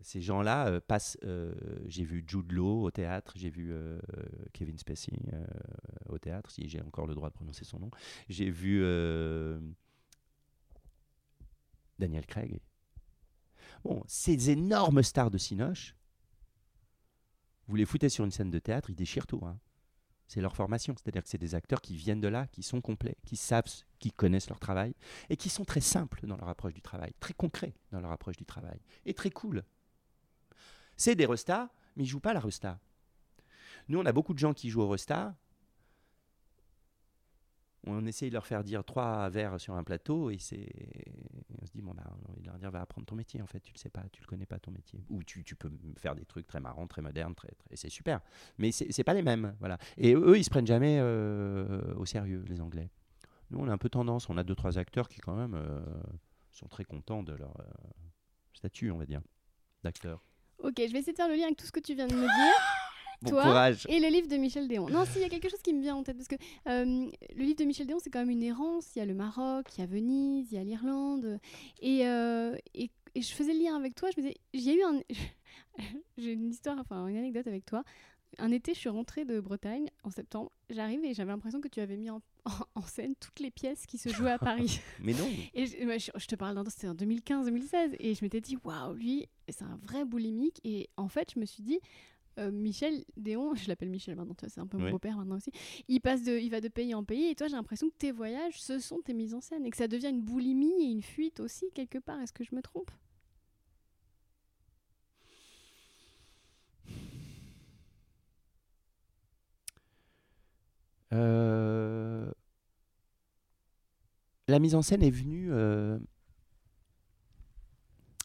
ces 0.02 0.20
gens-là 0.20 0.80
passent. 0.80 1.18
j'ai 1.86 2.04
vu 2.04 2.24
Jude 2.26 2.52
Law 2.52 2.82
au 2.84 2.90
théâtre, 2.90 3.32
j'ai 3.36 3.50
vu 3.50 3.74
Kevin 4.52 4.78
Spacey 4.78 5.12
au 6.08 6.18
théâtre, 6.18 6.50
si 6.50 6.68
j'ai 6.68 6.80
encore 6.80 7.06
le 7.06 7.14
droit 7.14 7.28
de 7.28 7.34
prononcer 7.34 7.64
son 7.64 7.80
nom. 7.80 7.90
J'ai 8.28 8.50
vu 8.50 8.80
Daniel 11.98 12.26
Craig. 12.26 12.60
Bon, 13.84 14.02
ces 14.06 14.50
énormes 14.50 15.02
stars 15.02 15.30
de 15.30 15.38
Cinoche, 15.38 15.94
vous 17.68 17.76
les 17.76 17.84
foutez 17.84 18.08
sur 18.08 18.24
une 18.24 18.30
scène 18.30 18.50
de 18.50 18.58
théâtre, 18.58 18.90
ils 18.90 18.96
déchirent 18.96 19.26
tout. 19.26 19.44
Hein. 19.44 19.58
C'est 20.28 20.40
leur 20.40 20.56
formation, 20.56 20.94
c'est-à-dire 20.96 21.22
que 21.22 21.28
c'est 21.28 21.38
des 21.38 21.54
acteurs 21.54 21.80
qui 21.80 21.96
viennent 21.96 22.20
de 22.20 22.28
là, 22.28 22.46
qui 22.48 22.62
sont 22.62 22.80
complets, 22.80 23.16
qui 23.24 23.36
savent, 23.36 23.64
qui 23.98 24.10
connaissent 24.10 24.48
leur 24.48 24.58
travail 24.58 24.94
et 25.30 25.36
qui 25.36 25.48
sont 25.48 25.64
très 25.64 25.80
simples 25.80 26.26
dans 26.26 26.36
leur 26.36 26.48
approche 26.48 26.74
du 26.74 26.82
travail, 26.82 27.12
très 27.20 27.34
concrets 27.34 27.74
dans 27.92 28.00
leur 28.00 28.10
approche 28.10 28.36
du 28.36 28.44
travail 28.44 28.80
et 29.04 29.14
très 29.14 29.30
cool. 29.30 29.62
C'est 30.96 31.14
des 31.14 31.26
restas, 31.26 31.68
mais 31.94 32.04
ils 32.04 32.08
jouent 32.08 32.20
pas 32.20 32.32
la 32.32 32.40
resta. 32.40 32.80
Nous, 33.88 34.00
on 34.00 34.06
a 34.06 34.12
beaucoup 34.12 34.34
de 34.34 34.38
gens 34.38 34.52
qui 34.52 34.68
jouent 34.68 34.82
au 34.82 34.88
resta, 34.88 35.36
on 37.86 38.04
essaye 38.06 38.30
de 38.30 38.34
leur 38.34 38.46
faire 38.46 38.64
dire 38.64 38.84
trois 38.84 39.28
vers 39.28 39.60
sur 39.60 39.74
un 39.74 39.84
plateau 39.84 40.30
et 40.30 40.38
c'est 40.38 40.68
on 41.60 41.66
se 41.66 41.72
dit 41.72 41.82
bon 41.82 41.94
bah 41.94 42.02
on 42.28 42.44
leur 42.44 42.58
dire 42.58 42.70
va 42.70 42.80
apprendre 42.80 43.06
ton 43.06 43.14
métier 43.14 43.40
en 43.40 43.46
fait. 43.46 43.60
Tu 43.60 43.72
le 43.72 43.78
sais 43.78 43.88
pas 43.88 44.02
tu 44.12 44.20
le 44.20 44.26
connais 44.26 44.46
pas 44.46 44.58
ton 44.58 44.70
métier. 44.70 45.04
Ou 45.08 45.22
tu, 45.22 45.44
tu 45.44 45.54
peux 45.54 45.70
faire 45.96 46.14
des 46.14 46.24
trucs 46.24 46.46
très 46.46 46.60
marrants 46.60 46.86
très 46.86 47.02
modernes 47.02 47.34
très, 47.34 47.50
et 47.70 47.76
c'est 47.76 47.88
super. 47.88 48.20
Mais 48.58 48.72
c'est 48.72 49.04
pas 49.04 49.14
les 49.14 49.22
mêmes 49.22 49.54
voilà. 49.60 49.78
Et 49.96 50.14
eux 50.14 50.36
ils 50.36 50.44
se 50.44 50.50
prennent 50.50 50.66
jamais 50.66 50.98
euh, 51.00 51.94
au 51.94 52.04
sérieux 52.04 52.44
les 52.48 52.60
anglais. 52.60 52.90
Nous 53.50 53.58
on 53.58 53.68
a 53.68 53.72
un 53.72 53.78
peu 53.78 53.88
tendance 53.88 54.28
on 54.28 54.36
a 54.36 54.42
deux 54.42 54.56
trois 54.56 54.78
acteurs 54.78 55.08
qui 55.08 55.20
quand 55.20 55.36
même 55.36 55.54
euh, 55.54 55.80
sont 56.50 56.66
très 56.66 56.84
contents 56.84 57.22
de 57.22 57.32
leur 57.32 57.54
euh, 57.60 57.64
statut 58.52 58.90
on 58.90 58.98
va 58.98 59.06
dire 59.06 59.20
d'acteur. 59.84 60.24
Ok 60.58 60.74
je 60.78 60.92
vais 60.92 60.98
essayer 60.98 61.12
de 61.12 61.16
faire 61.16 61.28
le 61.28 61.34
lien 61.34 61.44
avec 61.44 61.56
tout 61.56 61.66
ce 61.66 61.72
que 61.72 61.80
tu 61.80 61.94
viens 61.94 62.08
de 62.08 62.14
me 62.14 62.20
dire 62.20 62.85
toi 63.26 63.70
et 63.88 64.00
le 64.00 64.08
livre 64.08 64.28
de 64.28 64.36
Michel 64.36 64.68
Déon. 64.68 64.88
Non, 64.88 65.04
si, 65.04 65.18
il 65.18 65.22
y 65.22 65.24
a 65.24 65.28
quelque 65.28 65.48
chose 65.48 65.62
qui 65.62 65.72
me 65.72 65.80
vient 65.80 65.96
en 65.96 66.02
tête, 66.02 66.16
parce 66.16 66.28
que 66.28 66.36
euh, 66.68 67.08
le 67.34 67.42
livre 67.42 67.58
de 67.58 67.64
Michel 67.64 67.86
Déon, 67.86 67.98
c'est 68.02 68.10
quand 68.10 68.20
même 68.20 68.30
une 68.30 68.42
errance. 68.42 68.94
Il 68.94 68.98
y 68.98 69.02
a 69.02 69.06
le 69.06 69.14
Maroc, 69.14 69.66
il 69.76 69.80
y 69.80 69.84
a 69.84 69.86
Venise, 69.86 70.48
il 70.52 70.56
y 70.56 70.58
a 70.58 70.64
l'Irlande. 70.64 71.38
Et, 71.80 72.06
euh, 72.06 72.56
et, 72.74 72.90
je 73.14 73.32
faisais 73.32 73.54
le 73.54 73.60
lien 73.60 73.76
avec 73.76 73.94
toi, 73.94 74.10
je 74.14 74.20
me 74.20 74.26
disais, 74.26 74.38
j'ai 74.52 74.78
eu 74.78 74.82
un... 74.82 75.00
j'ai 76.18 76.32
une 76.32 76.50
histoire, 76.50 76.78
enfin 76.78 77.06
une 77.06 77.16
anecdote 77.16 77.46
avec 77.46 77.64
toi. 77.64 77.82
Un 78.38 78.50
été, 78.50 78.74
je 78.74 78.80
suis 78.80 78.88
rentrée 78.90 79.24
de 79.24 79.40
Bretagne 79.40 79.88
en 80.04 80.10
septembre. 80.10 80.50
J'arrive 80.68 81.02
et 81.04 81.14
j'avais 81.14 81.30
l'impression 81.30 81.60
que 81.60 81.68
tu 81.68 81.80
avais 81.80 81.96
mis 81.96 82.10
en, 82.10 82.20
en, 82.74 82.82
scène 82.82 83.14
toutes 83.18 83.40
les 83.40 83.50
pièces 83.50 83.86
qui 83.86 83.96
se 83.96 84.10
jouaient 84.10 84.32
à 84.32 84.38
Paris. 84.38 84.80
Mais 85.00 85.14
non. 85.14 85.26
Et 85.54 85.66
je, 85.66 86.10
je, 86.14 86.26
te 86.26 86.34
parle 86.34 86.54
d'un 86.54 86.68
c'était 86.68 86.88
en 86.88 86.94
2015-2016 86.94 87.96
et 87.98 88.14
je 88.14 88.22
m'étais 88.22 88.42
dit 88.42 88.58
waouh, 88.62 88.92
lui, 88.92 89.26
c'est 89.48 89.62
un 89.62 89.78
vrai 89.84 90.04
boulimique. 90.04 90.60
Et 90.64 90.90
en 90.98 91.08
fait, 91.08 91.32
je 91.34 91.40
me 91.40 91.46
suis 91.46 91.62
dit 91.62 91.80
euh, 92.38 92.50
Michel 92.50 93.04
Déon, 93.16 93.54
je 93.56 93.68
l'appelle 93.68 93.90
Michel 93.90 94.16
maintenant, 94.16 94.34
c'est 94.38 94.60
un 94.60 94.66
peu 94.66 94.78
mon 94.78 94.90
beau-père 94.90 95.16
maintenant 95.16 95.36
aussi, 95.36 95.50
il, 95.88 96.00
passe 96.00 96.22
de, 96.22 96.38
il 96.38 96.50
va 96.50 96.60
de 96.60 96.68
pays 96.68 96.94
en 96.94 97.04
pays 97.04 97.26
et 97.26 97.34
toi 97.34 97.48
j'ai 97.48 97.56
l'impression 97.56 97.88
que 97.88 97.96
tes 97.96 98.12
voyages, 98.12 98.60
ce 98.60 98.78
sont 98.78 99.00
tes 99.00 99.14
mises 99.14 99.34
en 99.34 99.40
scène 99.40 99.64
et 99.66 99.70
que 99.70 99.76
ça 99.76 99.88
devient 99.88 100.10
une 100.10 100.22
boulimie 100.22 100.72
et 100.82 100.90
une 100.90 101.02
fuite 101.02 101.40
aussi 101.40 101.70
quelque 101.74 101.98
part. 101.98 102.20
Est-ce 102.20 102.32
que 102.32 102.44
je 102.44 102.54
me 102.54 102.62
trompe? 102.62 102.90
Euh, 111.12 112.30
La 114.48 114.58
mise 114.60 114.74
en 114.76 114.82
scène 114.82 115.02
est 115.02 115.10
venue 115.10 115.48
euh, 115.52 115.98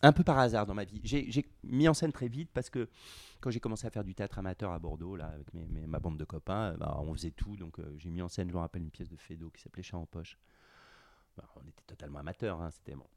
un 0.03 0.11
peu 0.11 0.23
par 0.23 0.37
hasard 0.37 0.67
dans 0.67 0.75
ma 0.75 0.83
vie. 0.83 1.01
J'ai 1.03 1.45
mis 1.63 1.87
en 1.87 1.95
scène 1.95 2.11
très 2.11 2.27
vite 2.27 2.49
parce 2.53 2.69
que 2.69 2.89
quand 3.41 3.49
j'ai 3.49 3.59
commencé 3.59 3.87
à 3.87 3.89
faire 3.89 4.03
du 4.03 4.13
théâtre 4.13 4.37
amateur 4.37 4.71
à 4.71 4.79
Bordeaux, 4.79 5.15
là, 5.15 5.25
avec 5.25 5.51
ma 5.53 5.99
bande 5.99 6.17
de 6.17 6.23
copains, 6.23 6.75
bah, 6.77 6.95
on 6.99 7.13
faisait 7.13 7.31
tout. 7.31 7.57
Donc 7.57 7.79
euh, 7.79 7.93
j'ai 7.97 8.11
mis 8.11 8.21
en 8.21 8.29
scène, 8.29 8.49
je 8.49 8.53
me 8.53 8.59
rappelle, 8.59 8.83
une 8.83 8.91
pièce 8.91 9.09
de 9.09 9.17
Fédo 9.17 9.49
qui 9.49 9.61
s'appelait 9.61 9.83
Chat 9.83 9.97
en 9.97 10.05
poche. 10.05 10.37
Bah, 11.35 11.49
on 11.55 11.67
était 11.67 11.83
totalement 11.87 12.19
amateurs, 12.19 12.61
hein, 12.61 12.69
c'était 12.69 12.95
bon. 12.95 13.07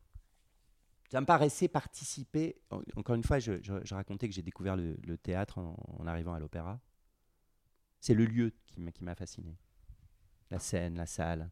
Ça 1.11 1.21
me 1.21 1.27
paraissait 1.27 1.69
participer. 1.69 2.57
Encore 2.97 3.15
une 3.15 3.23
fois, 3.23 3.39
je, 3.39 3.95
racontais 3.95 4.27
que 4.27 4.35
j'ai 4.35 4.43
découvert 4.43 4.77
le, 4.77 5.17
théâtre 5.19 5.59
en, 5.59 6.07
arrivant 6.07 6.33
à 6.33 6.41
l'opéra. 6.41 6.81
C'est 8.01 8.15
le 8.15 8.25
lieu 8.25 8.53
qui 8.67 9.05
m'a 9.05 9.15
fasciné. 9.15 9.57
La 10.51 10.59
scène, 10.59 10.97
la 10.97 11.07
salle, 11.07 11.51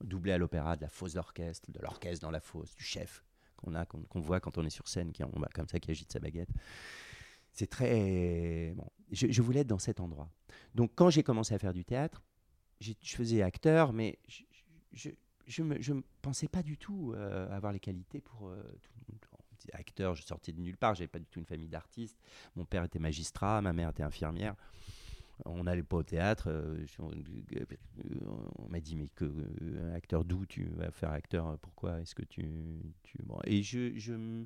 doublé 0.00 0.32
à 0.32 0.38
l'opéra, 0.38 0.76
de 0.76 0.82
la 0.82 0.88
fosse 0.88 1.14
d'orchestre, 1.14 1.70
de 1.72 1.80
l'orchestre 1.80 2.22
dans 2.22 2.30
la 2.30 2.40
fosse, 2.40 2.74
du 2.74 2.84
chef 2.84 3.24
qu'on 3.56 3.74
a, 3.74 3.84
qu'on 3.84 4.20
voit 4.20 4.40
quand 4.40 4.56
on 4.56 4.64
est 4.64 4.70
sur 4.70 4.88
scène, 4.88 5.12
qui 5.12 5.22
comme 5.52 5.68
ça, 5.68 5.78
qui 5.80 5.90
agite 5.90 6.12
sa 6.12 6.20
baguette 6.20 6.50
c'est 7.54 7.68
très. 7.68 8.74
Bon, 8.76 8.86
je, 9.12 9.42
voulais 9.42 9.60
être 9.60 9.68
dans 9.68 9.78
cet 9.78 10.00
endroit. 10.00 10.28
Donc, 10.74 10.92
quand 10.94 11.08
j'ai 11.08 11.22
commencé 11.22 11.54
à 11.54 11.58
faire 11.58 11.72
du 11.72 11.84
théâtre, 11.84 12.22
je 12.80 12.92
faisais 13.04 13.42
acteur, 13.42 13.92
mais 13.92 14.18
je 14.26 15.08
ne 15.62 15.78
je, 15.80 15.92
me, 15.92 16.02
pensais 16.20 16.48
pas 16.48 16.62
du 16.62 16.76
tout 16.76 17.12
euh, 17.14 17.48
avoir 17.54 17.72
les 17.72 17.80
qualités 17.80 18.20
pour. 18.20 18.48
Euh, 18.48 18.62
acteur, 19.72 20.14
je 20.14 20.22
sortais 20.22 20.52
de 20.52 20.60
nulle 20.60 20.76
part, 20.76 20.94
j'avais 20.94 21.08
pas 21.08 21.18
du 21.18 21.26
tout 21.26 21.38
une 21.38 21.46
famille 21.46 21.68
d'artistes. 21.68 22.18
Mon 22.54 22.66
père 22.66 22.84
était 22.84 22.98
magistrat, 22.98 23.62
ma 23.62 23.72
mère 23.72 23.90
était 23.90 24.02
infirmière. 24.02 24.54
On 25.46 25.64
n'allait 25.64 25.82
pas 25.82 25.96
au 25.96 26.02
théâtre. 26.02 26.48
Euh, 26.48 26.84
on 28.58 28.68
m'a 28.68 28.80
dit 28.80 28.96
mais 28.96 29.08
que 29.08 29.32
acteur 29.94 30.24
d'où 30.24 30.44
tu 30.44 30.66
vas 30.66 30.90
faire 30.90 31.10
acteur 31.10 31.58
Pourquoi 31.60 32.00
est-ce 32.00 32.14
que 32.14 32.24
tu, 32.24 32.44
tu... 33.04 33.18
Et 33.44 33.62
je, 33.62 33.96
je 33.96 34.44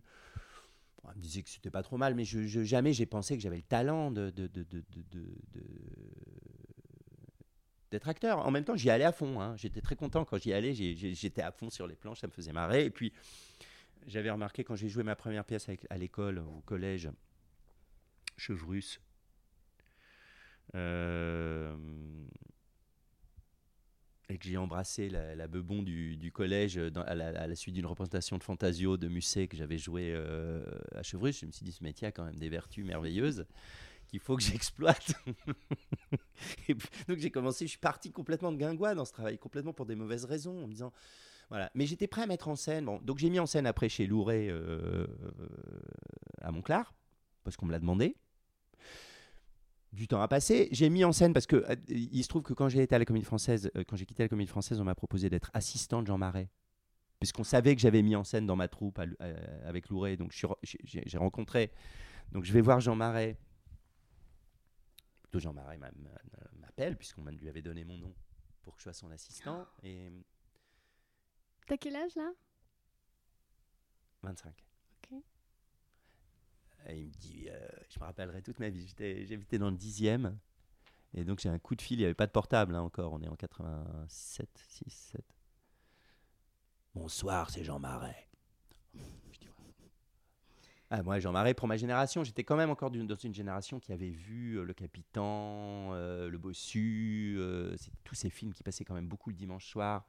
on 1.15 1.19
me 1.19 1.23
disait 1.23 1.43
que 1.43 1.49
c'était 1.49 1.71
pas 1.71 1.83
trop 1.83 1.97
mal, 1.97 2.15
mais 2.15 2.25
jamais 2.25 2.93
j'ai 2.93 3.07
pensé 3.07 3.37
que 3.37 3.43
j'avais 3.43 3.57
le 3.57 3.63
talent 3.63 4.11
de, 4.11 4.31
d'être 7.91 8.09
acteur. 8.09 8.47
En 8.47 8.51
même 8.51 8.65
temps, 8.65 8.77
j'y 8.77 8.91
allais 8.91 9.05
à 9.05 9.13
fond. 9.13 9.41
Hein. 9.41 9.57
J'étais 9.57 9.81
très 9.81 9.97
content 9.97 10.25
quand 10.25 10.39
j'y 10.39 10.53
allais. 10.53 10.75
J'étais 10.75 11.43
à 11.43 11.53
fond 11.53 11.71
sur 11.71 11.87
les 11.87 11.97
planches, 11.97 12.21
ça 12.21 12.27
me 12.27 12.33
faisait 12.33 12.53
marrer. 12.53 12.85
Et 12.85 12.91
puis, 12.91 13.13
j'avais 14.07 14.31
remarqué 14.31 14.65
quand 14.65 14.77
j'ai 14.77 14.89
joué 14.89 15.03
ma 15.03 15.17
première 15.17 15.45
pièce 15.45 15.69
à 15.91 15.99
l'école, 15.99 16.39
au 16.39 16.63
collège, 16.65 17.11
Chevrus, 18.37 19.01
euh, 20.75 21.77
et 24.29 24.37
que 24.39 24.45
j'ai 24.45 24.57
embrassé 24.57 25.09
la, 25.09 25.35
la 25.35 25.49
du, 25.49 26.31
collège 26.33 26.77
dans, 26.77 27.03
à, 27.03 27.15
la, 27.15 27.55
suite 27.55 27.75
d'une 27.75 27.87
représentation 27.87 28.37
de 28.37 28.45
Fantasio 28.45 28.97
de 28.97 29.09
Musset 29.09 29.49
que 29.49 29.57
j'avais 29.57 29.79
joué 29.79 30.13
euh, 30.15 30.63
à 30.95 31.03
Chevrus, 31.03 31.33
je 31.33 31.47
me 31.47 31.53
suis 31.53 31.65
dit 31.65 31.73
ce 31.73 31.83
métier 31.83 32.09
a 32.09 32.13
quand 32.13 32.25
même 32.25 32.39
des 32.39 32.49
vertus 32.49 32.85
merveilleuses 32.85 33.47
qu'il 34.07 34.21
faut 34.21 34.37
que 34.37 34.43
j'exploite. 34.45 35.13
donc 37.09 37.19
j'ai 37.19 37.31
commencé, 37.31 37.67
je 37.67 37.71
suis 37.71 37.79
parti 37.79 38.11
complètement 38.11 38.53
de 38.53 38.59
guingois 38.59 38.95
dans 38.95 39.05
ce 39.05 39.13
travail, 39.13 39.39
complètement 39.39 39.73
pour 39.73 39.87
des 39.87 39.95
mauvaises 39.95 40.25
raisons, 40.25 40.65
en 40.65 40.67
me 40.67 40.73
disant 40.73 40.93
voilà. 41.49 41.71
Mais 41.75 41.87
j'étais 41.87 42.07
prêt 42.07 42.23
à 42.23 42.27
mettre 42.27 42.49
en 42.49 42.57
scène. 42.57 42.85
Bon, 42.85 43.01
donc 43.03 43.19
j'ai 43.19 43.31
mis 43.31 43.41
en 43.41 43.47
scène 43.47 43.67
après 43.67 43.89
chez 43.89 44.07
Louret 44.07 44.49
euh, 44.51 45.07
à 46.43 46.53
Montclar 46.53 46.93
parce 47.43 47.57
qu'on 47.57 47.65
me 47.65 47.73
l'a 47.73 47.79
demandé 47.79 48.17
du 49.99 50.09
temps 50.09 50.21
a 50.21 50.29
passé. 50.29 50.69
J'ai 50.73 50.89
mis 50.89 51.05
en 51.05 51.13
scène 51.13 51.33
parce 51.33 51.47
que 51.47 51.57
euh, 51.57 51.77
il 51.89 52.23
se 52.23 52.29
trouve 52.29 52.43
que 52.43 52.53
quand 52.53 52.69
j'ai 52.69 52.83
été 52.83 52.95
à 52.95 52.99
la 52.99 53.05
Comédie 53.05 53.25
Française, 53.25 53.71
euh, 53.77 53.85
quand 53.87 53.97
j'ai 53.97 54.07
quitté 54.07 54.23
la 54.23 54.29
Comédie 54.29 54.49
Française, 54.49 54.81
on 54.81 54.85
m'a 54.85 54.95
proposé 54.95 55.29
d'être 55.29 55.51
assistant 55.55 56.03
de 56.03 56.07
Jean 56.07 56.19
Marais, 56.19 56.49
puisqu'on 57.19 57.45
savait 57.45 57.75
que 57.75 57.81
j'avais 57.81 58.03
mis 58.03 58.17
en 58.17 58.25
scène 58.25 58.47
dans 58.47 58.57
ma 58.57 58.69
troupe 58.69 59.01
avec 59.65 59.89
Louret. 59.89 60.17
Donc 60.17 60.33
j'ai 60.63 61.19
rencontré. 61.19 61.73
Donc 62.33 62.45
je 62.45 62.53
vais 62.53 62.61
voir 62.61 62.81
Jean 62.81 62.95
Marais. 62.95 63.37
Plutôt 65.23 65.41
Jean 65.41 65.53
Marais 65.53 65.79
m'appelle 66.59 66.97
puisqu'on 66.97 67.25
lui 67.25 67.49
avait 67.49 67.63
donné 67.63 67.85
mon 67.85 67.99
nom 67.99 68.15
pour 68.63 68.75
que 68.75 68.81
je 68.81 68.85
sois 68.85 68.93
son 68.93 69.11
assistant. 69.11 69.67
Et 69.83 70.11
t'as 71.67 71.77
quel 71.77 71.97
âge 71.97 72.15
là? 72.17 72.31
25. 74.23 74.68
Il 76.91 77.07
me 77.07 77.13
dit, 77.13 77.49
euh, 77.51 77.69
je 77.91 77.99
me 77.99 78.05
rappellerai 78.05 78.43
toute 78.43 78.59
ma 78.61 78.71
vie, 78.71 78.87
j'habitais 78.99 79.59
dans 79.59 79.71
le 79.71 79.77
dixième. 79.77 80.39
Et 81.15 81.25
donc 81.25 81.41
j'ai 81.41 81.49
un 81.49 81.59
coup 81.59 81.75
de 81.75 81.83
fil, 81.83 81.99
il 81.99 82.01
n'y 82.01 82.05
avait 82.05 82.15
pas 82.15 82.27
de 82.27 82.33
portable 82.33 82.75
hein, 82.75 82.83
encore, 82.83 83.13
on 83.13 83.23
est 83.23 83.29
en 83.29 83.37
87, 83.37 84.49
6, 84.69 84.85
7. 84.91 85.25
Bonsoir, 86.95 87.51
c'est 87.51 87.65
Jean 87.65 87.79
Marais. 87.79 88.27
Ah, 90.91 91.03
moi, 91.03 91.21
Jean 91.21 91.33
Marais, 91.33 91.53
pour 91.53 91.69
ma 91.69 91.77
génération, 91.77 92.25
j'étais 92.25 92.45
quand 92.45 92.57
même 92.57 92.71
encore 92.71 92.91
dans 92.91 93.15
une 93.17 93.35
génération 93.35 93.79
qui 93.79 93.93
avait 93.93 94.09
vu 94.09 94.55
euh, 94.55 94.65
Le 94.65 94.73
Capitan, 94.73 95.93
euh, 95.93 96.31
Le 96.31 96.39
Bossu, 96.39 97.39
tous 98.05 98.15
ces 98.15 98.31
films 98.31 98.55
qui 98.55 98.63
passaient 98.63 98.85
quand 98.85 98.95
même 98.95 99.09
beaucoup 99.09 99.29
le 99.29 99.37
dimanche 99.37 99.67
soir 99.67 100.07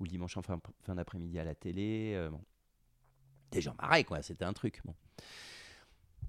ou 0.00 0.04
le 0.04 0.08
dimanche 0.10 0.36
en 0.36 0.42
fin, 0.42 0.60
d'après-midi 0.88 1.38
à 1.38 1.44
la 1.44 1.54
télé. 1.54 2.28
Des 3.52 3.60
Jean 3.60 3.74
Marais, 3.80 4.02
quoi, 4.02 4.22
c'était 4.22 4.44
un 4.44 4.52
truc. 4.52 4.82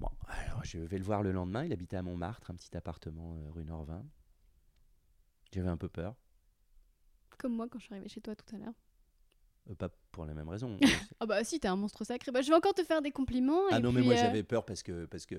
Bon, 0.00 0.08
alors 0.28 0.64
je 0.64 0.78
vais 0.78 0.98
le 0.98 1.04
voir 1.04 1.22
le 1.22 1.30
lendemain. 1.30 1.64
Il 1.64 1.72
habitait 1.72 1.96
à 1.96 2.02
Montmartre, 2.02 2.50
un 2.50 2.54
petit 2.54 2.74
appartement 2.76 3.34
euh, 3.34 3.50
rue 3.50 3.64
Norvin. 3.64 4.04
J'avais 5.52 5.68
un 5.68 5.76
peu 5.76 5.88
peur. 5.88 6.16
Comme 7.38 7.54
moi 7.54 7.68
quand 7.68 7.78
je 7.78 7.84
suis 7.84 7.94
arrivée 7.94 8.08
chez 8.08 8.20
toi 8.20 8.34
tout 8.34 8.54
à 8.54 8.58
l'heure. 8.58 8.74
Euh, 9.68 9.74
pas 9.74 9.90
pour 10.12 10.24
la 10.24 10.34
même 10.34 10.48
raison. 10.48 10.78
Ah 11.22 11.26
bah 11.26 11.44
si, 11.44 11.60
t'es 11.60 11.68
un 11.68 11.76
monstre 11.76 12.02
sacré. 12.02 12.32
Bah, 12.32 12.40
je 12.40 12.48
vais 12.48 12.54
encore 12.56 12.72
te 12.72 12.82
faire 12.82 13.02
des 13.02 13.10
compliments. 13.10 13.60
ah 13.70 13.78
et 13.78 13.82
non, 13.82 13.92
mais 13.92 14.00
moi 14.00 14.14
euh, 14.14 14.16
j'avais 14.16 14.42
peur 14.42 14.64
parce 14.64 14.82
que. 14.82 15.04
Parce 15.04 15.26
que 15.26 15.36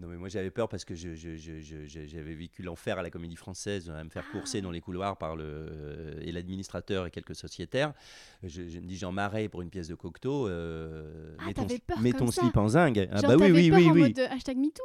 non, 0.00 0.08
mais 0.08 0.16
moi 0.16 0.28
j'avais 0.28 0.50
peur 0.50 0.68
parce 0.68 0.84
que 0.84 0.96
je- 0.96 1.14
je- 1.14 1.36
je- 1.36 2.18
vécu 2.18 2.62
l'enfer 2.62 2.98
à 2.98 3.02
la 3.02 3.10
comédie 3.10 3.36
française, 3.36 3.88
à 3.88 4.02
me 4.02 4.10
faire 4.10 4.28
courser 4.32 4.58
Ah. 4.58 4.62
dans 4.62 4.72
les 4.72 4.80
couloirs 4.80 5.16
par 5.16 5.36
le. 5.36 6.18
et 6.22 6.32
l'administrateur 6.32 7.06
et 7.06 7.12
quelques 7.12 7.36
sociétaires. 7.36 7.92
Je, 8.42 8.62
me 8.62 8.86
dis 8.86 8.96
Jean 8.96 9.12
Marais 9.12 9.48
pour 9.48 9.62
une 9.62 9.70
pièce 9.70 9.86
de 9.86 9.94
Cocteau. 9.94 10.48
euh, 10.48 11.36
Ah, 11.38 11.46
mets 11.46 11.54
ton, 11.54 11.66
peur 11.86 12.00
mets 12.00 12.10
comme 12.10 12.26
ton 12.26 12.32
ça. 12.32 12.40
slip 12.42 12.56
en 12.56 12.68
zingue. 12.68 13.08
Ah 13.12 13.20
genre, 13.20 13.30
bah 13.30 13.36
oui, 13.38 13.52
oui, 13.52 13.70
peur 13.70 13.78
oui, 13.78 13.88
en 13.90 13.92
oui. 13.92 14.00
mode 14.00 14.18
euh, 14.18 14.28
hashtag 14.30 14.56
MeToo. 14.58 14.82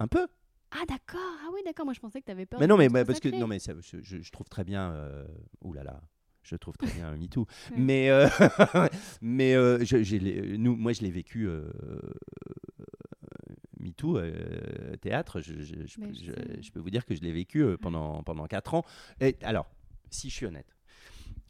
Un 0.00 0.08
peu. 0.08 0.26
Ah 0.72 0.84
d'accord, 0.88 1.20
ah 1.44 1.50
oui 1.54 1.60
d'accord, 1.64 1.84
moi 1.84 1.94
je 1.94 2.00
pensais 2.00 2.20
que 2.20 2.26
t'avais 2.26 2.46
peur. 2.46 2.58
Mais 2.58 2.66
non, 2.66 2.76
mais 2.78 2.88
bah, 2.88 3.04
parce 3.04 3.20
que 3.20 3.28
non, 3.28 3.46
mais 3.46 3.58
ça, 3.58 3.74
je, 3.80 4.30
trouve 4.32 4.48
très 4.48 4.64
bien. 4.64 4.90
Euh, 4.92 5.24
ouh 5.60 5.72
là 5.74 5.84
là, 5.84 6.00
je 6.42 6.56
trouve 6.56 6.76
très 6.76 6.90
bien 6.92 7.14
MeToo. 7.16 7.46
Ouais. 7.70 7.76
Mais 7.78 8.10
euh, 8.10 8.28
mais 9.22 9.54
euh, 9.54 9.84
je, 9.84 10.56
nous, 10.56 10.76
moi, 10.76 10.92
je 10.92 11.02
l'ai 11.02 11.10
vécu. 11.10 11.46
Euh, 11.48 11.70
MeToo, 13.80 14.16
euh, 14.18 14.96
théâtre, 15.00 15.40
je, 15.40 15.52
peux- 16.70 16.80
vous 16.80 16.90
dire 16.90 17.04
que 17.04 17.14
je 17.14 17.20
l'ai 17.20 17.32
vécu 17.32 17.62
euh, 17.64 17.76
pendant, 17.76 18.22
pendant 18.22 18.46
4 18.46 18.74
ans. 18.74 18.84
Et 19.20 19.36
alors, 19.42 19.68
si 20.10 20.30
je 20.30 20.34
suis 20.36 20.46
honnête, 20.46 20.76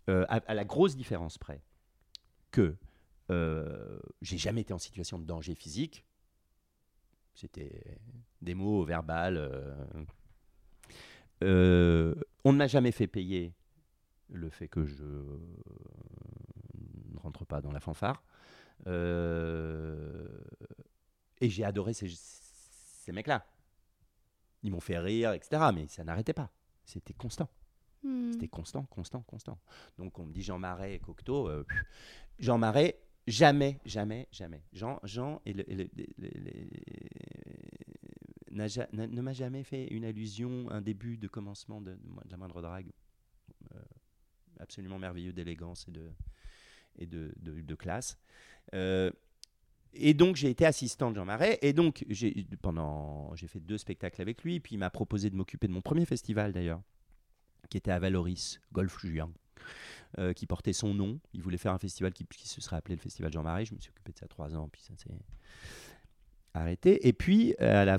euh, 0.08 0.24
à, 0.28 0.36
à 0.46 0.54
la 0.54 0.64
grosse 0.64 0.96
différence 0.96 1.36
près 1.36 1.62
que 2.50 2.74
euh, 3.30 3.98
j'ai 4.22 4.38
jamais 4.38 4.62
été 4.62 4.72
en 4.72 4.78
situation 4.78 5.18
de 5.18 5.24
danger 5.24 5.54
physique, 5.54 6.04
c'était 7.34 7.98
des 8.40 8.54
mots 8.54 8.82
verbal. 8.84 9.36
euh, 9.36 9.74
euh, 11.42 12.14
on 12.44 12.52
ne 12.52 12.58
m'a 12.58 12.66
jamais 12.66 12.92
fait 12.92 13.06
payer 13.06 13.52
le 14.32 14.50
fait 14.50 14.68
que 14.68 14.84
je 14.84 15.04
ne 15.04 15.38
rentre 17.18 17.44
pas 17.44 17.60
dans 17.60 17.72
la 17.72 17.80
fanfare. 17.80 18.22
Euh, 18.86 20.26
et 21.40 21.50
j'ai 21.50 21.64
adoré 21.64 21.92
ces, 21.94 22.08
ces 22.08 23.12
mecs-là. 23.12 23.46
Ils 24.62 24.70
m'ont 24.70 24.80
fait 24.80 24.98
rire, 24.98 25.32
etc. 25.32 25.62
Mais 25.74 25.86
ça 25.88 26.04
n'arrêtait 26.04 26.32
pas. 26.32 26.50
C'était 26.84 27.14
constant. 27.14 27.48
Hmm. 28.02 28.32
C'était 28.32 28.48
constant, 28.48 28.84
constant, 28.84 29.22
constant. 29.22 29.58
Donc 29.98 30.18
on 30.18 30.24
me 30.26 30.32
dit 30.32 30.42
Jean 30.42 30.58
Marais 30.58 30.94
et 30.94 30.98
Cocteau. 30.98 31.48
euh, 31.48 31.64
Jean 32.38 32.58
Marais, 32.58 32.98
jamais, 33.26 33.80
jamais, 33.84 34.28
jamais. 34.32 34.62
Jean, 34.72 34.98
Jean 35.04 35.40
et 35.46 35.52
le- 35.52 35.68
et 35.70 35.74
le- 35.76 35.90
les- 35.94 36.14
les- 36.18 36.30
les- 36.30 36.70
n'a 38.50 38.66
ja- 38.68 38.88
n'a- 38.92 39.06
ne 39.06 39.22
m'a 39.22 39.32
jamais 39.32 39.64
fait 39.64 39.86
une 39.88 40.04
allusion, 40.04 40.68
un 40.70 40.82
début 40.82 41.16
de 41.16 41.28
commencement 41.28 41.80
de, 41.80 41.96
la 42.30 42.36
moindre 42.36 42.60
drague. 42.62 42.92
euh, 43.74 43.78
absolument 44.62 44.98
merveilleux 44.98 45.32
d'élégance 45.32 45.86
et 45.88 45.90
de, 45.92 46.10
et 46.98 47.06
de, 47.06 47.32
de- 47.36 47.74
classe. 47.74 48.18
Euh, 48.74 49.10
et 49.94 50.14
donc 50.14 50.36
j'ai 50.36 50.48
été 50.48 50.64
assistant 50.64 51.10
de 51.10 51.16
Jean 51.16 51.24
Marais. 51.24 51.58
Et 51.62 51.72
donc 51.72 52.04
j'ai 52.08 52.46
pendant 52.62 53.34
j'ai 53.34 53.46
fait 53.48 53.60
deux 53.60 53.78
spectacles 53.78 54.22
avec 54.22 54.42
lui. 54.42 54.60
Puis 54.60 54.76
il 54.76 54.78
m'a 54.78 54.90
proposé 54.90 55.30
de 55.30 55.36
m'occuper 55.36 55.68
de 55.68 55.72
mon 55.72 55.82
premier 55.82 56.06
festival 56.06 56.52
d'ailleurs 56.52 56.80
qui 57.68 57.76
était 57.78 57.90
à 57.90 57.98
Valoris 57.98 58.60
Golf 58.72 58.98
Juin 59.00 59.30
euh, 60.18 60.32
qui 60.32 60.46
portait 60.46 60.72
son 60.72 60.94
nom. 60.94 61.20
Il 61.32 61.42
voulait 61.42 61.58
faire 61.58 61.72
un 61.72 61.78
festival 61.78 62.12
qui, 62.12 62.26
qui 62.26 62.48
se 62.48 62.60
serait 62.60 62.76
appelé 62.76 62.96
le 62.96 63.00
festival 63.00 63.32
Jean 63.32 63.42
Marais. 63.42 63.64
Je 63.64 63.74
me 63.74 63.80
suis 63.80 63.90
occupé 63.90 64.12
de 64.12 64.18
ça 64.18 64.28
trois 64.28 64.54
ans. 64.56 64.68
Puis 64.70 64.82
ça 64.82 64.94
s'est 64.96 65.10
arrêté. 66.54 67.06
Et 67.06 67.12
puis 67.12 67.54
à 67.56 67.84
la 67.84 67.98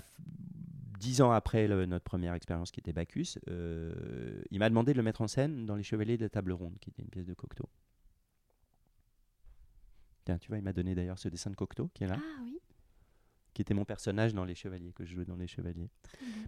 dix 1.04 1.22
ans 1.22 1.32
après 1.32 1.68
le- 1.68 1.86
notre 1.86 2.04
première 2.06 2.34
expérience 2.34 2.72
qui 2.72 2.80
était 2.80 2.94
Bacchus 2.94 3.38
euh, 3.50 4.42
il 4.52 4.60
m'a 4.60 4.70
demandé 4.70 4.94
de 4.94 4.98
le 4.98 5.04
mettre 5.04 5.22
en 5.22 5.28
scène 5.28 5.66
dans 5.66 5.76
Les 5.76 5.84
Chevaliers 5.84 6.18
de 6.18 6.24
la 6.24 6.30
Table 6.30 6.52
Ronde 6.54 6.78
qui 6.80 6.90
était 6.92 7.02
une 7.02 7.10
pièce 7.10 7.26
de 7.26 7.34
Cocteau 7.34 7.68
Tiens, 10.26 10.38
tu 10.38 10.48
vois, 10.48 10.58
il 10.58 10.64
m'a 10.64 10.72
donné 10.74 10.96
d'ailleurs 10.96 11.20
ce 11.20 11.28
dessin 11.28 11.50
de 11.50 11.56
Cocteau 11.56 11.90
qui 11.94 12.04
est 12.06 12.08
là 12.08 12.18
Ah 12.18 12.42
oui, 12.44 12.58
qui 13.54 13.62
était 13.62 13.74
mon 13.74 13.84
personnage 13.86 14.34
dans 14.34 14.46
Les 14.46 14.56
Chevaliers, 14.56 14.94
que 14.94 15.04
je 15.06 15.14
jouais 15.14 15.26
dans 15.26 15.36
Les 15.36 15.48
Chevaliers. 15.48 15.90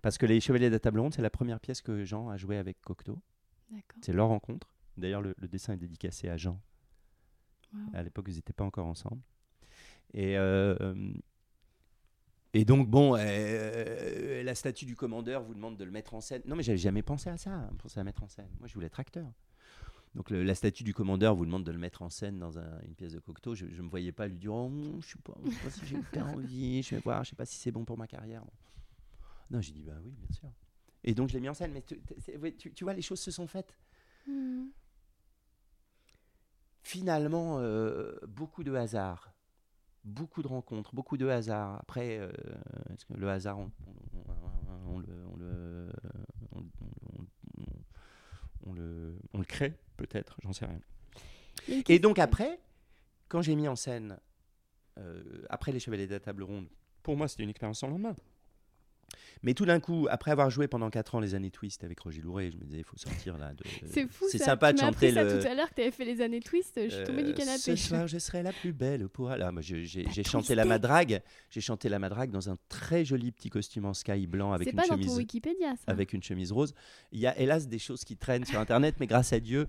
Parce 0.02 0.18
que 0.18 0.26
Les 0.26 0.40
Chevaliers 0.40 0.70
de 0.70 0.76
la 0.76 0.80
Table 0.80 1.00
Ronde, 1.02 1.14
c'est 1.14 1.22
la 1.22 1.30
première 1.30 1.60
pièce 1.60 1.82
que 1.82 2.06
Jean 2.06 2.30
a 2.30 2.38
jouée 2.38 2.58
avec 2.58 2.80
Cocteau. 2.82 3.20
D'accord. 3.70 4.00
C'est 4.02 4.14
leur 4.14 4.28
rencontre. 4.30 4.72
D'ailleurs, 4.98 5.22
le, 5.22 5.36
le 5.38 5.48
dessin 5.50 5.74
est 5.74 5.78
dédicacé 5.78 6.30
à 6.30 6.38
Jean. 6.38 6.62
Wow. 7.74 7.80
À 7.96 8.04
l'époque, 8.04 8.26
ils 8.30 8.36
n'étaient 8.36 8.54
pas 8.54 8.64
encore 8.64 8.88
ensemble. 8.88 9.22
Et, 10.14 10.38
euh, 10.38 10.76
et 12.58 12.64
donc, 12.66 12.90
bon, 12.90 13.16
euh, 13.18 14.42
la 14.44 14.56
statue 14.56 14.86
du 14.86 14.96
commandeur 14.96 15.44
vous 15.44 15.54
demande 15.54 15.76
de 15.78 15.84
le 15.84 15.92
mettre 15.92 16.14
en 16.14 16.22
scène. 16.22 16.42
Non, 16.46 16.56
mais 16.56 16.64
j'avais 16.64 16.78
jamais 16.78 17.02
pensé 17.04 17.30
à 17.30 17.38
ça, 17.38 17.70
penser 17.80 18.00
à 18.00 18.04
mettre 18.06 18.24
en 18.24 18.30
scène. 18.30 18.50
Moi, 18.60 18.68
je 18.70 18.74
voulais 18.74 18.88
être 18.88 19.00
acteur. 19.00 19.28
Donc, 20.16 20.30
le- 20.30 20.42
la 20.44 20.56
statue 20.56 20.84
du 20.86 20.94
commandeur 20.94 21.36
vous 21.36 21.46
demande 21.46 21.66
de 21.66 21.72
le 21.74 21.78
mettre 21.78 22.02
en 22.02 22.10
scène 22.10 22.40
dans 22.40 22.58
un- 22.58 22.80
une 22.88 22.96
pièce 22.96 23.12
de 23.12 23.20
Cocteau. 23.20 23.54
Je 23.56 23.66
ne 23.66 23.82
me 23.82 23.90
voyais 23.90 24.14
pas 24.14 24.28
lui 24.28 24.38
dire 24.38 24.54
oh, 24.54 24.72
Je 24.72 24.96
ne 24.96 25.02
sais, 25.02 25.18
pas- 25.22 25.34
je 25.44 25.52
sais 25.52 25.60
pas 25.64 25.70
si 25.70 25.86
j'ai 25.86 25.96
hyper 25.98 26.28
envie, 26.28 26.82
je 26.82 26.96
vais 26.96 27.02
voir, 27.02 27.18
je 27.26 27.28
ne 27.28 27.30
sais 27.32 27.36
pas 27.36 27.46
si 27.46 27.58
c'est 27.58 27.72
bon 27.72 27.84
pour 27.84 27.98
ma 27.98 28.08
carrière. 28.08 28.44
Non, 29.52 29.60
j'ai 29.60 29.74
dit 29.74 29.84
Bah 29.84 29.98
oui, 30.04 30.12
bien 30.18 30.32
sûr. 30.32 30.50
Et 31.04 31.14
donc, 31.14 31.28
je 31.28 31.34
l'ai 31.34 31.42
mis 31.42 31.50
en 31.50 31.54
scène. 31.54 31.74
Mais 31.74 31.82
tu, 31.82 32.00
tu- 32.58 32.72
tu 32.74 32.84
vois, 32.86 32.94
les 32.94 33.02
choses 33.02 33.20
se 33.20 33.32
sont 33.32 33.48
faites 33.48 33.78
Hmm. 34.28 34.68
finalement, 36.82 37.60
euh, 37.60 38.16
beaucoup 38.28 38.64
de 38.64 38.74
hasard. 38.74 39.35
Beaucoup 40.06 40.42
de 40.44 40.48
rencontres, 40.48 40.94
beaucoup 40.94 41.18
de 41.18 41.28
hasard. 41.28 41.80
Après, 41.82 42.20
euh, 42.20 42.32
que 43.08 43.14
le 43.16 43.28
hasard, 43.30 43.58
on, 43.60 43.72
on- 44.88 45.02
on 48.68 48.74
le, 48.74 49.16
on 49.34 49.42
crée, 49.44 49.74
peut-être, 49.98 50.38
j'en 50.44 50.54
sais 50.54 50.66
rien. 50.66 50.80
Et 51.88 52.00
donc 52.00 52.20
après, 52.20 52.60
quand 53.28 53.42
j'ai 53.42 53.56
mis 53.56 53.68
en 53.68 53.76
scène, 53.76 54.18
euh, 54.98 55.46
après 55.50 55.72
les 55.72 55.80
Chevaliers 55.80 56.08
de 56.08 56.14
la 56.14 56.20
Table 56.20 56.44
Ronde, 56.44 56.68
pour 57.04 57.16
moi, 57.16 57.28
c'était 57.28 57.44
une 57.44 57.50
expérience 57.50 57.80
sans 57.80 57.88
lendemain. 57.88 58.16
Mais 59.44 59.54
tout 59.54 59.66
d'un 59.66 59.80
coup, 59.80 60.08
après 60.10 60.32
avoir 60.32 60.50
joué 60.50 60.68
pendant 60.68 60.90
4 60.90 61.16
ans 61.16 61.20
les 61.20 61.36
années 61.36 61.52
Twist 61.52 61.84
avec 61.84 62.00
Roger 62.00 62.22
Louret, 62.22 62.50
je 62.52 62.58
me 62.58 62.64
disais, 62.64 62.80
il 62.80 62.84
faut 62.84 62.98
sortir 62.98 63.38
là 63.38 63.54
de... 63.54 63.64
C'est 63.88 64.08
fou 64.08 64.26
C'est 64.30 64.38
ça. 64.40 64.46
sympa 64.46 64.70
tu 64.70 64.76
de 64.76 64.80
chanter 64.82 64.96
appris 65.10 65.14
ça 65.14 65.24
le... 65.24 65.40
tout 65.42 65.48
à 65.48 65.54
l'heure 65.54 65.70
que 65.70 65.76
t'avais 65.76 65.92
fait 65.92 66.06
les 66.06 66.22
années 66.22 66.40
twist. 66.40 66.80
Je 66.84 66.90
suis 66.96 67.04
tombée 67.04 67.24
du 67.24 67.32
Euh, 67.32 67.34
canapé. 67.34 67.60
Ce 67.60 67.76
soir, 67.76 68.08
je 68.08 68.18
serai 68.18 68.42
la 68.44 68.52
plus 68.54 68.74
belle 68.74 69.08
pour. 69.10 69.28
Moi, 69.30 69.62
je- 69.62 69.84
j'ai 69.84 70.24
chanté 70.24 70.56
la 70.56 70.66
madrague. 70.66 71.22
J'ai 71.50 71.62
chanté 71.62 71.90
la 71.90 72.00
madrague 72.00 72.32
dans 72.32 72.50
un 72.50 72.58
très 72.70 73.06
joli 73.06 73.32
petit 73.32 73.50
costume 73.50 73.86
en 73.86 73.94
sky 73.94 74.26
blanc 74.26 74.52
avec 74.54 74.66
C'est 74.68 74.72
une 74.72 74.78
pas 74.78 74.84
dans 74.88 74.96
ton 74.96 75.02
chemise. 75.02 75.18
Wikipédia 75.18 75.76
ça. 75.76 75.84
Avec 75.88 76.14
une 76.14 76.24
chemise 76.24 76.52
rose. 76.52 76.74
Il 77.12 77.20
y 77.20 77.28
a 77.28 77.38
hélas 77.40 77.68
des 77.68 77.80
choses 77.80 78.04
qui 78.04 78.18
traînent 78.18 78.46
sur 78.46 78.60
Internet, 78.60 78.96
mais 79.00 79.06
grâce 79.08 79.32
à 79.34 79.40
Dieu, 79.40 79.68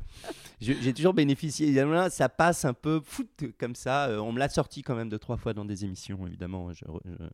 j'ai 0.60 0.94
toujours 0.94 1.14
bénéficié. 1.14 1.66
Évidemment, 1.66 2.08
Ça 2.08 2.28
passe 2.28 2.64
un 2.64 2.72
peu 2.74 3.00
foot 3.04 3.28
comme 3.58 3.74
ça. 3.74 4.06
Euh, 4.08 4.18
on 4.18 4.32
me 4.32 4.38
l'a 4.38 4.48
sorti 4.48 4.82
quand 4.82 4.94
même 4.94 5.08
deux, 5.08 5.18
trois 5.18 5.36
fois 5.36 5.52
dans 5.52 5.64
des 5.64 5.84
émissions, 5.84 6.26
évidemment. 6.26 6.72
Je- 6.72 6.84
je- 7.04 7.26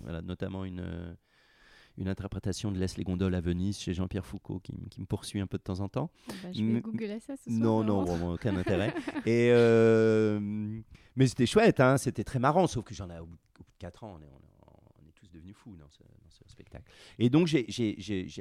voilà, 0.00 0.22
notamment 0.22 0.64
une, 0.64 0.80
euh, 0.98 1.14
une 1.96 2.08
interprétation 2.08 2.70
de 2.70 2.78
Laisse 2.78 2.96
les 2.96 3.04
gondoles 3.04 3.34
à 3.34 3.40
Venise 3.40 3.78
chez 3.78 3.92
Jean-Pierre 3.94 4.24
Foucault 4.26 4.60
qui, 4.60 4.72
m- 4.72 4.86
qui 4.90 5.00
me 5.00 5.06
poursuit 5.06 5.40
un 5.40 5.46
peu 5.46 5.58
de 5.58 5.62
temps 5.64 5.80
en 5.80 5.88
temps. 5.88 6.10
Ah 6.28 6.32
bah, 6.42 6.52
je 6.52 6.58
vais 6.58 6.64
Mais- 6.64 6.80
googler 6.80 7.18
ça 7.20 7.36
ce 7.36 7.44
soir. 7.50 7.58
Non, 7.58 7.82
non, 7.82 8.32
aucun 8.34 8.54
intérêt. 8.56 8.94
Et 9.26 9.50
euh, 9.52 10.38
mais 11.16 11.26
c'était 11.26 11.46
chouette, 11.46 11.80
hein, 11.80 11.96
c'était 11.98 12.24
très 12.24 12.38
marrant, 12.38 12.66
sauf 12.66 12.84
que 12.84 12.94
j'en 12.94 13.10
ai 13.10 13.18
au 13.18 13.26
bout, 13.26 13.36
de 13.58 13.64
4 13.78 14.04
ans, 14.04 14.16
on 14.18 14.22
est, 14.22 14.28
on 14.30 15.10
tous 15.14 15.28
devenus 15.32 15.56
fous 15.56 15.74
dans 15.76 15.88
ce, 15.90 15.98
dans 16.04 16.30
ce 16.30 16.44
spectacle. 16.46 16.84
Et 17.18 17.28
donc 17.28 17.50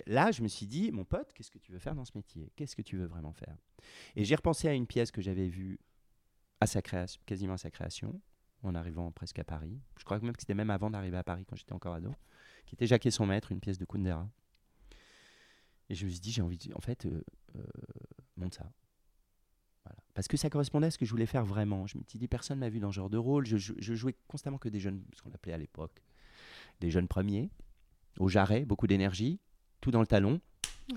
là, 0.06 0.32
je 0.32 0.44
me 0.44 0.48
suis 0.48 0.68
dit, 0.68 0.92
mon 0.92 1.04
pote, 1.06 1.32
qu'est-ce 1.34 1.50
que 1.50 1.58
tu 1.58 1.72
veux 1.72 1.80
faire 1.80 1.96
dans 1.96 2.06
ce 2.06 2.12
métier? 2.14 2.52
Qu'est-ce 2.56 2.76
que 2.76 2.84
tu 2.84 2.98
veux 2.98 3.08
vraiment 3.08 3.34
faire? 3.34 3.56
Et 4.16 4.24
j'ai 4.24 4.36
repensé 4.36 4.68
à 4.68 4.74
une 4.74 4.86
pièce 4.86 5.10
que 5.10 5.22
j'avais 5.22 5.48
vue 5.48 5.80
à 6.62 6.68
sa 6.68 6.84
création, 6.84 7.20
quasiment 7.26 7.54
à 7.54 7.58
sa 7.58 7.72
création, 7.72 8.22
en 8.62 8.76
arrivant 8.76 9.12
presque 9.12 9.40
à 9.40 9.44
Paris. 9.44 9.80
Je 9.98 10.04
crois 10.06 10.20
que 10.20 10.26
même 10.26 10.36
que 10.36 10.42
c'était 10.44 10.54
même 10.54 10.70
avant 10.70 10.92
d'arriver 10.92 11.18
à 11.18 11.24
Paris, 11.24 11.46
quand 11.50 11.56
j'étais 11.56 11.74
encore 11.74 11.96
ado, 11.96 12.14
qui 12.68 12.76
était 12.76 12.86
Jacques 12.86 13.06
et 13.08 13.12
son 13.12 13.26
maître, 13.26 13.52
une 13.52 13.60
pièce 13.60 13.80
de 13.80 13.86
Kundera. 13.86 14.28
Et 15.90 15.96
je 15.96 16.06
me 16.06 16.12
suis 16.12 16.20
dit, 16.20 16.32
j'ai 16.32 16.42
envie, 16.42 16.58
de, 16.58 16.74
en 16.76 16.82
fait, 16.82 17.06
euh, 17.06 17.24
euh, 17.56 17.62
monte 18.36 18.54
ça. 18.54 18.70
Voilà. 19.86 19.98
Parce 20.14 20.28
que 20.28 20.36
ça 20.38 20.50
correspondait 20.50 20.88
à 20.88 20.92
ce 20.92 20.98
que 20.98 21.06
je 21.06 21.12
voulais 21.12 21.26
faire 21.26 21.46
vraiment. 21.46 21.88
Je 21.88 21.98
me 21.98 22.04
suis 22.08 22.20
dit, 22.20 22.28
personne 22.28 22.60
m'a 22.60 22.68
vu 22.70 22.80
dans 22.80 22.92
ce 22.92 22.98
genre 22.98 23.10
de 23.10 23.18
rôle. 23.18 23.46
Je, 23.46 23.56
je- 23.58 23.74
je 23.78 23.94
jouais 23.96 24.16
constamment 24.28 24.58
que 24.58 24.68
des 24.70 24.80
jeunes, 24.82 25.02
ce 25.16 25.22
qu'on 25.22 25.32
appelait 25.32 25.54
à 25.54 25.58
l'époque, 25.58 26.02
des 26.82 26.92
jeunes 26.92 27.08
premiers, 27.08 27.50
au 28.20 28.28
jarret, 28.28 28.66
beaucoup 28.66 28.86
d'énergie, 28.88 29.40
tout 29.82 29.92
dans 29.92 30.02
le 30.02 30.08
talon. 30.08 30.42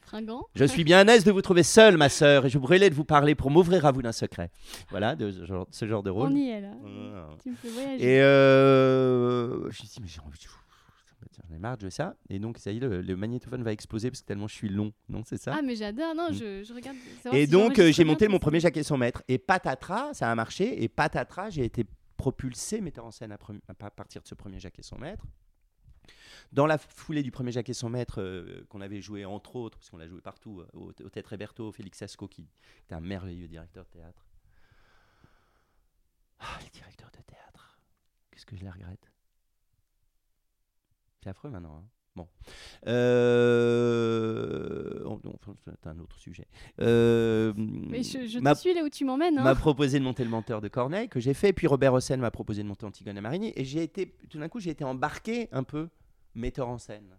Fringant. 0.00 0.46
Je 0.54 0.64
suis 0.64 0.82
bien 0.84 0.98
à 1.00 1.04
l'aise 1.04 1.22
de 1.22 1.30
vous 1.30 1.42
trouver 1.42 1.62
seule, 1.62 1.96
ma 1.98 2.08
sœur, 2.08 2.46
et 2.46 2.48
je 2.48 2.58
brûlais 2.58 2.88
de 2.90 2.94
vous 2.94 3.04
parler 3.04 3.34
pour 3.34 3.50
m'ouvrir 3.50 3.84
à 3.86 3.92
vous 3.92 4.00
d'un 4.02 4.10
secret. 4.12 4.50
Voilà, 4.90 5.14
de 5.14 5.30
ce 5.30 5.44
genre, 5.44 5.68
ce 5.70 5.86
genre 5.86 6.02
de 6.02 6.08
rôle. 6.10 6.30
On 6.32 6.34
y 6.36 6.48
est 6.48 6.60
là. 6.62 6.72
Voilà. 6.80 7.28
Tu 7.42 7.50
me 7.50 7.54
fais 7.56 7.68
voyager. 7.68 8.04
Et 8.14 8.20
euh, 8.22 9.60
je 9.64 9.66
me 9.66 9.70
suis 9.72 9.86
dit, 9.88 9.98
mais 10.00 10.08
j'ai 10.08 10.20
envie 10.20 10.38
de. 10.38 10.46
J'en 11.36 11.54
ai 11.54 11.58
marre 11.58 11.76
de 11.76 11.82
jouer 11.82 11.90
ça. 11.90 12.16
Et 12.28 12.38
donc, 12.38 12.58
ça 12.58 12.72
y 12.72 12.76
est, 12.76 12.80
le, 12.80 13.00
le 13.02 13.16
magnétophone 13.16 13.62
va 13.62 13.72
exploser 13.72 14.10
parce 14.10 14.22
que 14.22 14.26
tellement 14.26 14.48
je 14.48 14.54
suis 14.54 14.68
long. 14.68 14.92
Non, 15.08 15.22
c'est 15.24 15.36
ça? 15.36 15.54
Ah 15.56 15.62
mais 15.62 15.76
j'adore. 15.76 16.14
Non, 16.14 16.30
Mm. 16.30 16.34
je, 16.34 16.64
je 16.64 16.72
regarde. 16.74 16.96
Et 17.32 17.46
si 17.46 17.50
donc, 17.52 17.78
euh, 17.78 17.92
j'ai 17.92 18.04
monté 18.04 18.28
mon 18.28 18.38
premier 18.38 18.60
Jacques 18.60 18.76
et 18.76 18.82
son 18.82 18.96
maître. 18.98 19.22
Et 19.28 19.38
patatras, 19.38 20.14
ça 20.14 20.30
a 20.30 20.34
marché. 20.34 20.82
Et 20.82 20.88
patatras, 20.88 21.50
j'ai 21.50 21.64
été 21.64 21.84
propulsé 22.16 22.80
metteur 22.80 23.04
en 23.04 23.10
scène 23.10 23.32
à, 23.32 23.38
partir 23.90 24.22
de 24.22 24.26
ce 24.26 24.34
premier 24.34 24.58
Jacques 24.58 24.78
et 24.78 24.82
son 24.82 24.98
maître. 24.98 25.24
Dans 26.50 26.66
la 26.66 26.78
foulée 26.78 27.22
du 27.22 27.30
premier 27.30 27.52
Jacques 27.52 27.68
et 27.68 27.74
son 27.74 27.90
maître, 27.90 28.20
euh, 28.22 28.64
qu'on 28.70 28.80
avait 28.80 29.00
joué 29.02 29.24
entre 29.24 29.54
autres, 29.56 29.76
parce 29.78 29.90
qu'on 29.90 29.98
l'a 29.98 30.08
joué 30.08 30.20
partout, 30.22 30.60
euh, 30.60 30.66
au, 30.72 30.90
au 30.90 31.32
Héberto, 31.32 31.70
Félix 31.72 31.98
Sasco, 31.98 32.26
qui 32.26 32.48
était 32.84 32.94
un 32.94 33.00
merveilleux 33.00 33.48
directeur 33.48 33.84
de 33.84 33.90
théâtre. 33.90 34.24
Ah, 36.40 36.58
les 36.62 36.70
directeurs 36.70 37.10
de 37.10 37.20
théâtre, 37.22 37.78
qu'est-ce 38.30 38.46
que 38.46 38.56
je 38.56 38.62
les 38.62 38.70
regrette? 38.70 39.10
C'est 41.22 41.30
affreux 41.30 41.50
maintenant. 41.50 41.76
hein. 41.78 41.84
Bon. 42.16 42.26
Euh... 43.68 45.02
oh, 45.04 45.20
non, 45.22 45.36
c'est 45.64 45.86
un 45.86 45.98
autre 46.00 46.18
sujet. 46.18 46.46
Euh, 46.80 47.52
Mais 47.56 48.02
je, 48.02 48.40
te 48.40 48.54
suis 48.58 48.74
là 48.74 48.82
où 48.82 48.88
tu 48.88 49.04
m'emmènes. 49.04 49.38
hein. 49.38 49.44
m'a 49.44 49.54
proposé 49.54 50.00
de 50.00 50.04
monter 50.04 50.24
le 50.24 50.30
menteur 50.30 50.60
de 50.60 50.66
Corneille 50.68 51.08
que 51.08 51.20
j'ai 51.20 51.34
fait, 51.34 51.52
puis 51.52 51.68
Robert 51.68 51.94
Hossein 51.94 52.16
m'a 52.16 52.32
proposé 52.32 52.62
de 52.64 52.68
monter 52.68 52.86
Antigone 52.86 53.16
et 53.16 53.20
Marigny, 53.20 53.52
et 53.54 53.64
j'ai 53.64 53.84
été, 53.84 54.16
tout 54.30 54.38
d'un 54.38 54.48
coup, 54.48 54.58
j'ai 54.58 54.70
été 54.70 54.82
embarqué 54.82 55.48
un 55.52 55.62
peu 55.62 55.88
metteur 56.34 56.68
en 56.68 56.78
scène, 56.78 57.16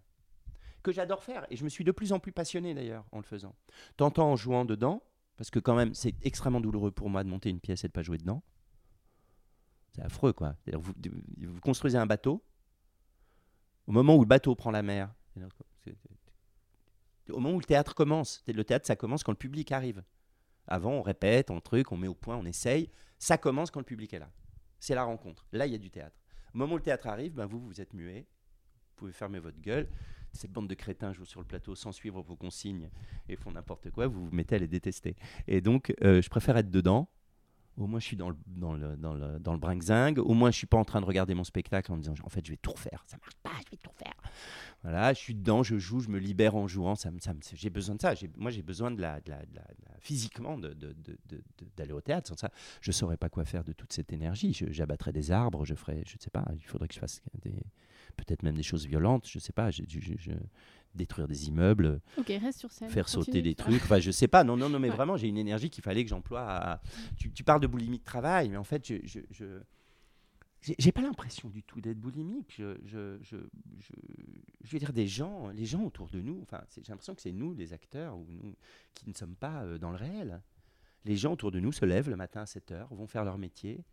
que 0.83 0.91
j'adore 0.91 1.23
faire, 1.23 1.45
et 1.49 1.55
je 1.55 1.63
me 1.63 1.69
suis 1.69 1.85
de 1.85 1.91
plus 1.91 2.11
en 2.11 2.19
plus 2.19 2.31
passionné 2.33 2.73
d'ailleurs 2.73 3.05
en 3.13 3.17
le 3.19 3.23
faisant. 3.23 3.55
Tantôt 3.95 4.23
en 4.23 4.35
jouant 4.35 4.65
dedans, 4.65 5.01
parce 5.37 5.49
que 5.49 5.59
quand 5.59 5.75
même 5.75 5.93
c'est 5.93 6.15
extrêmement 6.23 6.59
douloureux 6.59 6.91
pour 6.91 7.09
moi 7.09 7.23
de 7.23 7.29
monter 7.29 7.49
une 7.49 7.61
pièce 7.61 7.85
et 7.85 7.87
de 7.87 7.93
pas 7.93 8.03
jouer 8.03 8.17
dedans. 8.17 8.43
C'est 9.95 10.01
affreux 10.01 10.33
quoi. 10.33 10.55
Vous 10.73 11.61
construisez 11.61 11.97
un 11.97 12.05
bateau, 12.05 12.43
au 13.89 13.91
moment 13.91 14.15
où 14.15 14.21
le 14.21 14.27
bateau 14.27 14.53
prend 14.53 14.69
la 14.69 14.83
mer, 14.83 15.11
au 17.31 17.39
moment 17.39 17.55
où 17.55 17.59
le 17.59 17.65
théâtre 17.65 17.95
commence, 17.95 18.43
le 18.47 18.63
théâtre 18.63 18.85
ça 18.85 18.95
commence 18.95 19.23
quand 19.23 19.31
le 19.31 19.37
public 19.37 19.71
arrive. 19.71 20.03
Avant, 20.67 20.91
on 20.91 21.01
répète, 21.01 21.49
on 21.49 21.59
truc, 21.59 21.91
on 21.91 21.97
met 21.97 22.07
au 22.07 22.13
point, 22.13 22.37
on 22.37 22.45
essaye. 22.45 22.91
Ça 23.17 23.39
commence 23.39 23.71
quand 23.71 23.79
le 23.79 23.85
public 23.85 24.13
est 24.13 24.19
là. 24.19 24.31
C'est 24.79 24.93
la 24.93 25.03
rencontre. 25.03 25.47
Là, 25.51 25.65
il 25.65 25.71
y 25.71 25.75
a 25.75 25.79
du 25.79 25.89
théâtre. 25.89 26.15
Au 26.53 26.59
moment 26.59 26.73
où 26.73 26.77
le 26.77 26.83
théâtre 26.83 27.07
arrive, 27.07 27.33
ben 27.33 27.47
vous, 27.47 27.59
vous 27.59 27.81
êtes 27.81 27.93
muet. 27.93 28.27
Vous 28.89 28.95
pouvez 28.95 29.11
fermer 29.11 29.39
votre 29.39 29.59
gueule. 29.59 29.89
Cette 30.33 30.51
bande 30.51 30.67
de 30.67 30.75
crétins 30.75 31.11
joue 31.11 31.25
sur 31.25 31.39
le 31.39 31.47
plateau 31.47 31.73
sans 31.73 31.91
suivre 31.91 32.21
vos 32.21 32.35
consignes 32.35 32.91
et 33.27 33.35
font 33.35 33.51
n'importe 33.51 33.89
quoi. 33.89 34.05
Vous 34.05 34.27
vous 34.27 34.31
mettez 34.31 34.55
à 34.55 34.59
les 34.59 34.67
détester. 34.67 35.15
Et 35.47 35.61
donc, 35.61 35.95
euh, 36.03 36.21
je 36.21 36.29
préfère 36.29 36.55
être 36.57 36.69
dedans. 36.69 37.09
Au 37.79 37.87
moins, 37.87 37.99
je 37.99 38.05
suis 38.05 38.17
dans 38.17 38.29
le, 38.29 38.35
dans 38.45 38.73
le, 38.73 38.97
dans 38.97 39.13
le, 39.13 39.39
dans 39.39 39.53
le 39.53 39.57
brinque-zingue. 39.59 40.19
Au 40.19 40.33
moins, 40.33 40.51
je 40.51 40.57
suis 40.57 40.67
pas 40.67 40.77
en 40.77 40.83
train 40.85 40.99
de 41.01 41.05
regarder 41.05 41.33
mon 41.33 41.43
spectacle 41.45 41.91
en 41.91 41.95
me 41.95 42.01
disant, 42.01 42.13
en 42.23 42.29
fait, 42.29 42.45
je 42.45 42.51
vais 42.51 42.57
tout 42.57 42.71
refaire. 42.71 43.03
Ça 43.07 43.17
marche 43.17 43.35
pas, 43.41 43.51
je 43.65 43.71
vais 43.71 43.77
tout 43.77 43.89
refaire. 43.89 44.13
Voilà, 44.83 45.13
je 45.13 45.19
suis 45.19 45.33
dedans, 45.35 45.63
je 45.63 45.77
joue, 45.77 45.99
je 46.01 46.09
me 46.09 46.19
libère 46.19 46.55
en 46.55 46.67
jouant. 46.67 46.95
Ça, 46.95 47.09
ça 47.21 47.31
j'ai 47.53 47.69
besoin 47.69 47.95
de 47.95 48.01
ça. 48.01 48.13
Moi, 48.37 48.51
j'ai 48.51 48.61
besoin 48.61 48.91
de 48.91 49.01
la, 49.01 49.19
de 49.21 49.29
la- 49.29 49.45
de 49.45 49.55
la- 49.55 49.63
physiquement 49.99 50.57
de- 50.57 50.73
de- 50.73 50.93
de- 50.93 51.41
d'aller 51.75 51.91
au 51.91 52.01
théâtre. 52.01 52.29
Sans 52.29 52.37
ça, 52.37 52.51
je 52.81 52.91
saurais 52.91 53.17
pas 53.17 53.29
quoi 53.29 53.43
faire 53.45 53.63
de 53.63 53.73
toute 53.73 53.91
cette 53.93 54.11
énergie. 54.13 54.53
J'abattrais 54.69 55.11
des 55.11 55.31
arbres, 55.31 55.65
je 55.65 55.75
ferais, 55.75 56.03
je 56.05 56.15
sais 56.19 56.29
pas. 56.29 56.45
Il 56.55 56.63
faudrait 56.65 56.87
que 56.87 56.93
je 56.93 56.99
fasse 56.99 57.21
peut-être 58.15 58.43
même 58.43 58.55
des 58.55 58.63
choses 58.63 58.85
violentes. 58.87 59.27
Je 59.27 59.39
sais 59.39 59.53
pas. 59.53 59.69
Détruire 60.95 61.27
des 61.27 61.47
immeubles, 61.47 62.01
Ok, 62.17 62.27
reste 62.27 62.59
sur 62.59 62.71
scène. 62.71 62.89
faire 62.89 63.05
continue. 63.05 63.23
sauter 63.25 63.41
des 63.41 63.55
trucs. 63.55 63.81
Enfin, 63.83 63.99
je 63.99 64.11
sais 64.11 64.27
pas. 64.27 64.43
Non, 64.43 64.57
non, 64.57 64.69
non, 64.69 64.79
mais 64.79 64.89
Ouais. 64.89 64.95
vraiment, 64.95 65.17
j'ai 65.17 65.27
une 65.27 65.37
énergie 65.37 65.69
qu'il 65.69 65.83
fallait 65.83 66.03
que 66.03 66.09
j'emploie. 66.09 66.41
À... 66.41 66.81
Tu, 67.17 67.31
tu 67.31 67.43
parles 67.43 67.61
de 67.61 67.67
boulimie 67.67 67.99
de 67.99 68.03
travail, 68.03 68.49
mais 68.49 68.57
en 68.57 68.63
fait, 68.63 68.85
je, 68.87 68.95
je, 69.05 69.19
je- 69.31 70.73
j'ai 70.77 70.91
pas 70.91 71.01
l'impression 71.01 71.47
du 71.49 71.63
tout 71.63 71.79
d'être 71.79 71.99
boulimique. 71.99 72.53
Je, 72.57 72.77
je, 72.85 73.17
je, 73.21 73.37
je, 73.79 74.71
veux 74.71 74.79
dire, 74.79 74.91
des 74.91 75.07
gens, 75.07 75.47
les 75.49 75.65
gens 75.65 75.83
autour 75.83 76.07
de 76.09 76.19
nous. 76.21 76.41
Enfin, 76.41 76.61
j'ai 76.75 76.81
l'impression 76.89 77.15
que 77.15 77.21
c'est 77.21 77.31
nous, 77.31 77.53
les 77.53 77.71
acteurs, 77.71 78.17
ou 78.17 78.25
nous, 78.29 78.55
qui 78.93 79.07
ne 79.07 79.13
sommes 79.13 79.35
pas 79.35 79.63
euh, 79.63 79.77
dans 79.77 79.91
le 79.91 79.95
réel. 79.97 80.41
Les 81.05 81.15
gens 81.15 81.31
autour 81.31 81.51
de 81.51 81.61
nous 81.61 81.71
se 81.71 81.85
lèvent 81.85 82.09
le 82.09 82.17
matin 82.17 82.41
à 82.41 82.45
7 82.45 82.71
h 82.73 82.87
vont 82.93 83.07
faire 83.07 83.23
leur 83.23 83.37
métier, 83.37 83.85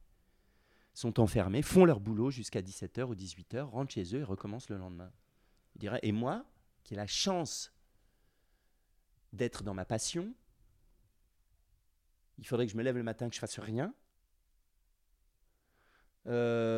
sont 0.93 1.21
enfermés, 1.21 1.63
font 1.63 1.85
leur 1.85 2.01
boulot 2.01 2.31
jusqu'à 2.33 2.63
17h 2.63 3.05
ou 3.05 3.15
18h, 3.15 3.61
rentrent 3.63 3.93
chez 3.93 4.17
eux 4.17 4.21
et 4.21 4.25
recommencent 4.25 4.69
le 4.71 4.77
lendemain. 4.79 5.13
Je 5.75 5.79
dirais, 5.81 6.01
et 6.03 6.11
moi, 6.11 6.45
qui 6.87 6.95
ai 6.95 6.97
la 6.97 7.07
chance 7.09 7.73
d'être 9.33 9.65
dans 9.65 9.75
ma 9.75 9.85
passion, 9.85 10.33
il 12.39 12.47
faudrait 12.47 12.67
que 12.67 12.73
je 12.73 12.77
me 12.77 12.85
lève 12.85 12.97
le 12.97 13.03
matin, 13.03 13.29
que 13.29 13.35
je 13.35 13.41
fasse 13.41 13.59
rien. 13.59 13.93
Euh, 16.29 16.71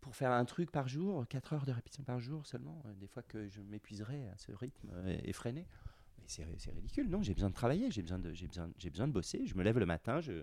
pour 0.00 0.16
faire 0.16 0.32
un 0.32 0.46
truc 0.46 0.70
par 0.70 0.88
jour, 0.88 1.26
4 1.28 1.52
heures 1.52 1.66
de 1.66 1.72
répétition 1.72 2.04
par 2.04 2.20
jour 2.20 2.46
seulement, 2.46 2.82
euh, 2.86 2.94
des 2.94 3.06
fois 3.06 3.22
que 3.22 3.48
je 3.48 3.60
m'épuiserais 3.60 4.28
à 4.28 4.38
ce 4.38 4.52
rythme 4.52 4.88
euh, 4.94 5.18
effréné. 5.24 5.66
C'est 6.26 6.44
ridicule, 6.72 7.10
non 7.10 7.22
J'ai 7.22 7.34
besoin 7.34 7.50
de 7.50 7.54
travailler, 7.54 7.90
j'ai 7.90 8.00
besoin 8.00 8.18
de, 8.18 8.30
besoin, 8.30 8.70
besoin 8.82 9.08
de 9.08 9.12
bosser. 9.12 9.44
Je 9.44 9.54
me 9.56 9.62
lève 9.62 9.78
le 9.78 9.84
matin, 9.84 10.22
je, 10.22 10.42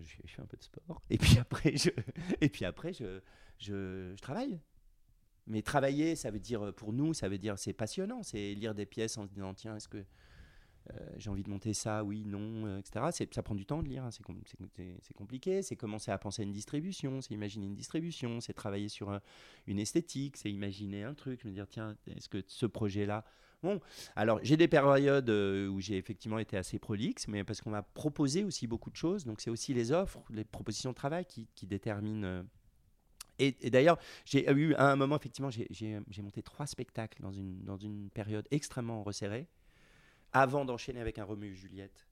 je, 0.00 0.16
fais 0.26 0.42
un 0.42 0.46
peu 0.46 0.58
de 0.58 0.62
sport, 0.62 1.00
et 1.08 1.16
puis 1.16 1.38
après, 1.38 1.74
et 2.42 2.50
puis 2.50 2.66
après, 2.66 2.92
je 2.92 4.14
travaille. 4.16 4.60
Mais 5.46 5.62
travailler, 5.62 6.14
ça 6.16 6.30
veut 6.30 6.38
dire, 6.40 6.72
pour 6.74 6.92
nous, 6.92 7.14
ça 7.14 7.28
veut 7.28 7.38
dire, 7.38 7.58
c'est 7.58 7.72
passionnant, 7.72 8.22
c'est 8.22 8.54
lire 8.54 8.74
des 8.74 8.86
pièces 8.86 9.18
en 9.18 9.24
se 9.26 9.32
disant, 9.32 9.54
tiens, 9.54 9.76
est-ce 9.76 9.88
que 9.88 10.04
euh, 10.90 10.98
j'ai 11.16 11.30
envie 11.30 11.44
de 11.44 11.50
monter 11.50 11.74
ça, 11.74 12.02
oui, 12.02 12.24
non, 12.26 12.66
euh, 12.66 12.78
etc. 12.78 13.26
Ça 13.30 13.42
prend 13.42 13.54
du 13.54 13.64
temps 13.64 13.82
de 13.84 13.88
lire, 13.88 14.04
hein, 14.04 14.10
c'est 14.10 14.22
com- 14.24 14.40
c'est- 14.46 14.56
c'est- 14.76 14.96
c'est 15.00 15.14
compliqué, 15.14 15.62
c'est 15.62 15.76
commencer 15.76 16.10
à 16.10 16.18
penser 16.18 16.42
à 16.42 16.44
une 16.44 16.52
distribution, 16.52 17.20
c'est 17.20 17.34
imaginer 17.34 17.66
une 17.66 17.74
distribution, 17.74 18.40
c'est 18.40 18.52
travailler 18.52 18.88
sur 18.88 19.10
euh, 19.10 19.18
une 19.68 19.78
esthétique, 19.78 20.36
c'est 20.36 20.50
imaginer 20.50 21.04
un 21.04 21.14
truc, 21.14 21.44
me 21.44 21.52
dire, 21.52 21.68
tiens, 21.68 21.96
est-ce 22.08 22.28
que 22.28 22.42
ce 22.46 22.66
projet-là... 22.66 23.24
Bon, 23.62 23.80
alors 24.16 24.40
j'ai 24.42 24.56
des 24.56 24.66
périodes 24.66 25.30
euh, 25.30 25.68
où 25.68 25.80
j'ai 25.80 25.96
effectivement 25.96 26.40
été 26.40 26.56
assez 26.56 26.80
prolixe, 26.80 27.28
mais 27.28 27.44
parce 27.44 27.60
qu'on 27.60 27.70
m'a 27.70 27.82
proposé 27.82 28.42
aussi 28.42 28.66
beaucoup 28.66 28.90
de 28.90 28.96
choses, 28.96 29.24
donc 29.24 29.40
c'est 29.40 29.50
aussi 29.50 29.72
les 29.74 29.92
offres, 29.92 30.20
les 30.30 30.42
propositions 30.44 30.90
de 30.90 30.96
travail 30.96 31.24
qui 31.26 31.66
déterminent... 31.66 32.42
et, 33.48 33.70
d'ailleurs, 33.70 33.98
j'ai 34.24 34.50
eu 34.50 34.74
à 34.74 34.90
un 34.90 34.96
moment, 34.96 35.16
effectivement, 35.16 35.50
j'ai- 35.50 36.00
monté 36.22 36.42
trois 36.42 36.66
spectacles 36.66 37.22
dans 37.22 37.32
une, 37.32 38.10
période 38.14 38.46
extrêmement 38.50 39.02
resserrée, 39.02 39.48
avant 40.32 40.64
d'enchaîner 40.64 41.00
avec 41.00 41.18
un 41.18 41.24
Roméo 41.24 41.52
et 41.52 41.54
Juliette, 41.54 42.06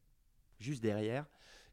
juste 0.59 0.83
derrière. 0.83 1.27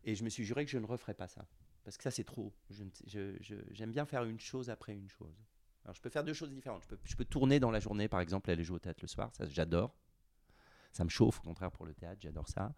Et 0.03 0.15
je 0.15 0.23
me 0.23 0.29
suis 0.29 0.45
juré 0.45 0.63
que 0.63 0.71
je 0.71 0.77
ne 0.77 0.85
referais 0.85 1.13
pas 1.13 1.27
ça. 1.27 1.45
Parce 1.83 1.97
que 1.97 2.03
ça, 2.03 2.11
c'est 2.11 2.23
trop. 2.23 2.53
Sais- 2.69 2.85
je- 3.05 3.35
je- 3.41 3.55
J'aime 3.71 3.91
bien 3.91 4.05
faire 4.05 4.23
une 4.23 4.39
chose 4.39 4.69
après 4.69 4.93
une 4.93 5.09
chose. 5.09 5.35
Alors, 5.83 5.95
je 5.95 6.01
peux 6.01 6.09
faire 6.09 6.23
deux 6.23 6.33
choses 6.33 6.51
différentes. 6.51 6.83
Je 6.83 6.87
peux, 6.87 6.97
je 7.03 7.15
peux 7.15 7.25
tourner 7.25 7.59
dans 7.59 7.71
la 7.71 7.79
journée, 7.79 8.07
par 8.07 8.19
exemple, 8.19 8.49
aller 8.51 8.63
jouer 8.63 8.75
au 8.75 8.79
théâtre 8.79 8.99
le 9.01 9.07
soir. 9.07 9.29
Ça, 9.33 9.45
j'adore. 9.47 9.95
Ça 10.91 11.03
me 11.03 11.09
chauffe, 11.09 11.39
au 11.39 11.43
contraire, 11.43 11.71
pour 11.71 11.85
le 11.85 11.93
théâtre. 11.93 12.19
J'adore 12.21 12.47
ça. 12.49 12.73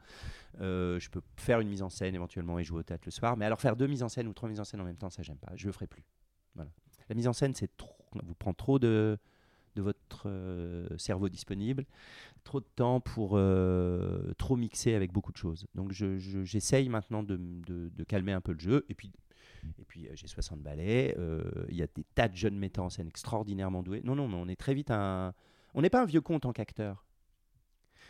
Euh, 0.60 1.00
je 1.00 1.10
peux 1.10 1.22
faire 1.38 1.60
une 1.60 1.70
mise 1.70 1.82
en 1.82 1.90
scène 1.90 2.14
éventuellement 2.16 2.60
et 2.60 2.64
jouer 2.64 2.80
au 2.80 2.84
théâtre 2.84 3.04
le 3.06 3.12
soir. 3.12 3.38
Mais 3.38 3.46
alors, 3.46 3.60
faire 3.60 3.76
deux 3.76 3.88
mises 3.88 4.04
en 4.04 4.10
scène 4.10 4.28
ou 4.28 4.34
trois 4.34 4.50
mises 4.50 4.60
en 4.60 4.66
scène 4.66 4.82
en 4.82 4.86
même 4.86 4.98
temps, 4.98 5.10
ça, 5.10 5.24
j'aime 5.24 5.38
pas. 5.38 5.52
Je 5.56 5.66
le 5.68 5.72
ferai 5.72 5.88
plus. 5.88 6.04
La 6.56 7.16
mise 7.16 7.28
en 7.28 7.34
scène, 7.34 7.54
c'est 7.56 7.76
trop, 7.78 7.95
vous 8.24 8.36
prend 8.36 8.54
trop 8.54 8.78
de, 8.78 9.18
de 9.76 9.82
votre 9.82 10.24
euh, 10.28 10.88
cerveau 10.97 11.28
disponible, 11.28 11.86
trop 12.43 12.60
de 12.60 12.68
temps 12.76 13.00
pour 13.00 13.32
euh, 13.34 14.32
trop 14.38 14.56
mixer 14.56 14.93
avec 14.93 15.12
beaucoup 15.12 15.32
de 15.32 15.38
choses. 15.38 15.66
Donc 15.74 15.91
je- 15.91 16.18
je- 16.20 16.43
j'essaye 16.43 16.88
maintenant 16.88 17.24
de, 17.24 17.38
de- 17.38 18.04
calmer 18.04 18.32
un 18.34 18.41
peu 18.41 18.52
le 18.54 18.60
jeu. 18.60 18.86
Et 18.89 18.93
puis, 18.93 19.12
et 19.80 19.86
puis 19.86 20.08
euh, 20.08 20.12
j'ai 20.14 20.28
60 20.28 20.62
ballets, 20.62 21.16
il 21.70 21.76
y 21.76 21.82
a 21.82 21.88
des 21.88 22.04
tas 22.16 22.28
de 22.28 22.36
jeunes 22.36 22.58
metteurs 22.58 22.86
en 22.86 22.89
scène 22.91 23.08
extraordinairement 23.08 23.82
doués. 23.82 24.02
Non, 24.04 24.16
non, 24.16 24.26
on 24.32 24.47
est 24.47 24.56
très 24.60 24.76
vite 24.76 24.91
un... 24.91 25.34
On 25.74 25.82
n'est 25.82 25.89
pas 25.89 26.02
un 26.04 26.06
vieux 26.06 26.22
con 26.22 26.36
en 26.36 26.39
tant 26.39 26.54
qu'acteur. 26.54 27.06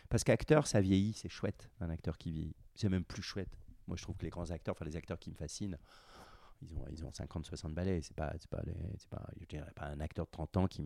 Parce 0.10 0.24
qu'acteur, 0.24 0.66
ça 0.68 0.82
vieillit, 0.82 1.14
c'est 1.14 1.30
chouette, 1.30 1.70
un 1.82 1.90
acteur 1.90 2.18
qui 2.18 2.32
vieillit. 2.32 2.56
C'est 2.76 2.90
même 2.90 3.04
plus 3.04 3.22
chouette. 3.22 3.58
Moi, 3.88 3.96
je 3.98 4.04
trouve 4.04 4.18
que 4.18 4.24
les 4.24 4.30
grands 4.30 4.50
acteurs, 4.52 4.74
enfin 4.76 4.86
les 4.86 4.96
acteurs 4.96 5.20
qui 5.20 5.30
me 5.30 5.36
fascinent, 5.36 5.78
ils 6.62 6.74
ont, 6.76 6.86
ils 6.92 7.06
ont 7.06 7.12
50, 7.12 7.46
60 7.46 7.74
ballets. 7.74 8.02
C'est 8.02 8.16
pas, 8.16 8.34
pas, 8.50 8.62
les- 8.66 8.74
pas, 9.10 9.26
je 9.40 9.46
dirais 9.46 9.72
pas 9.76 9.86
un 9.86 10.00
acteur 10.00 10.26
de 10.26 10.32
30 10.32 10.58
ans 10.58 10.68
qui 10.68 10.82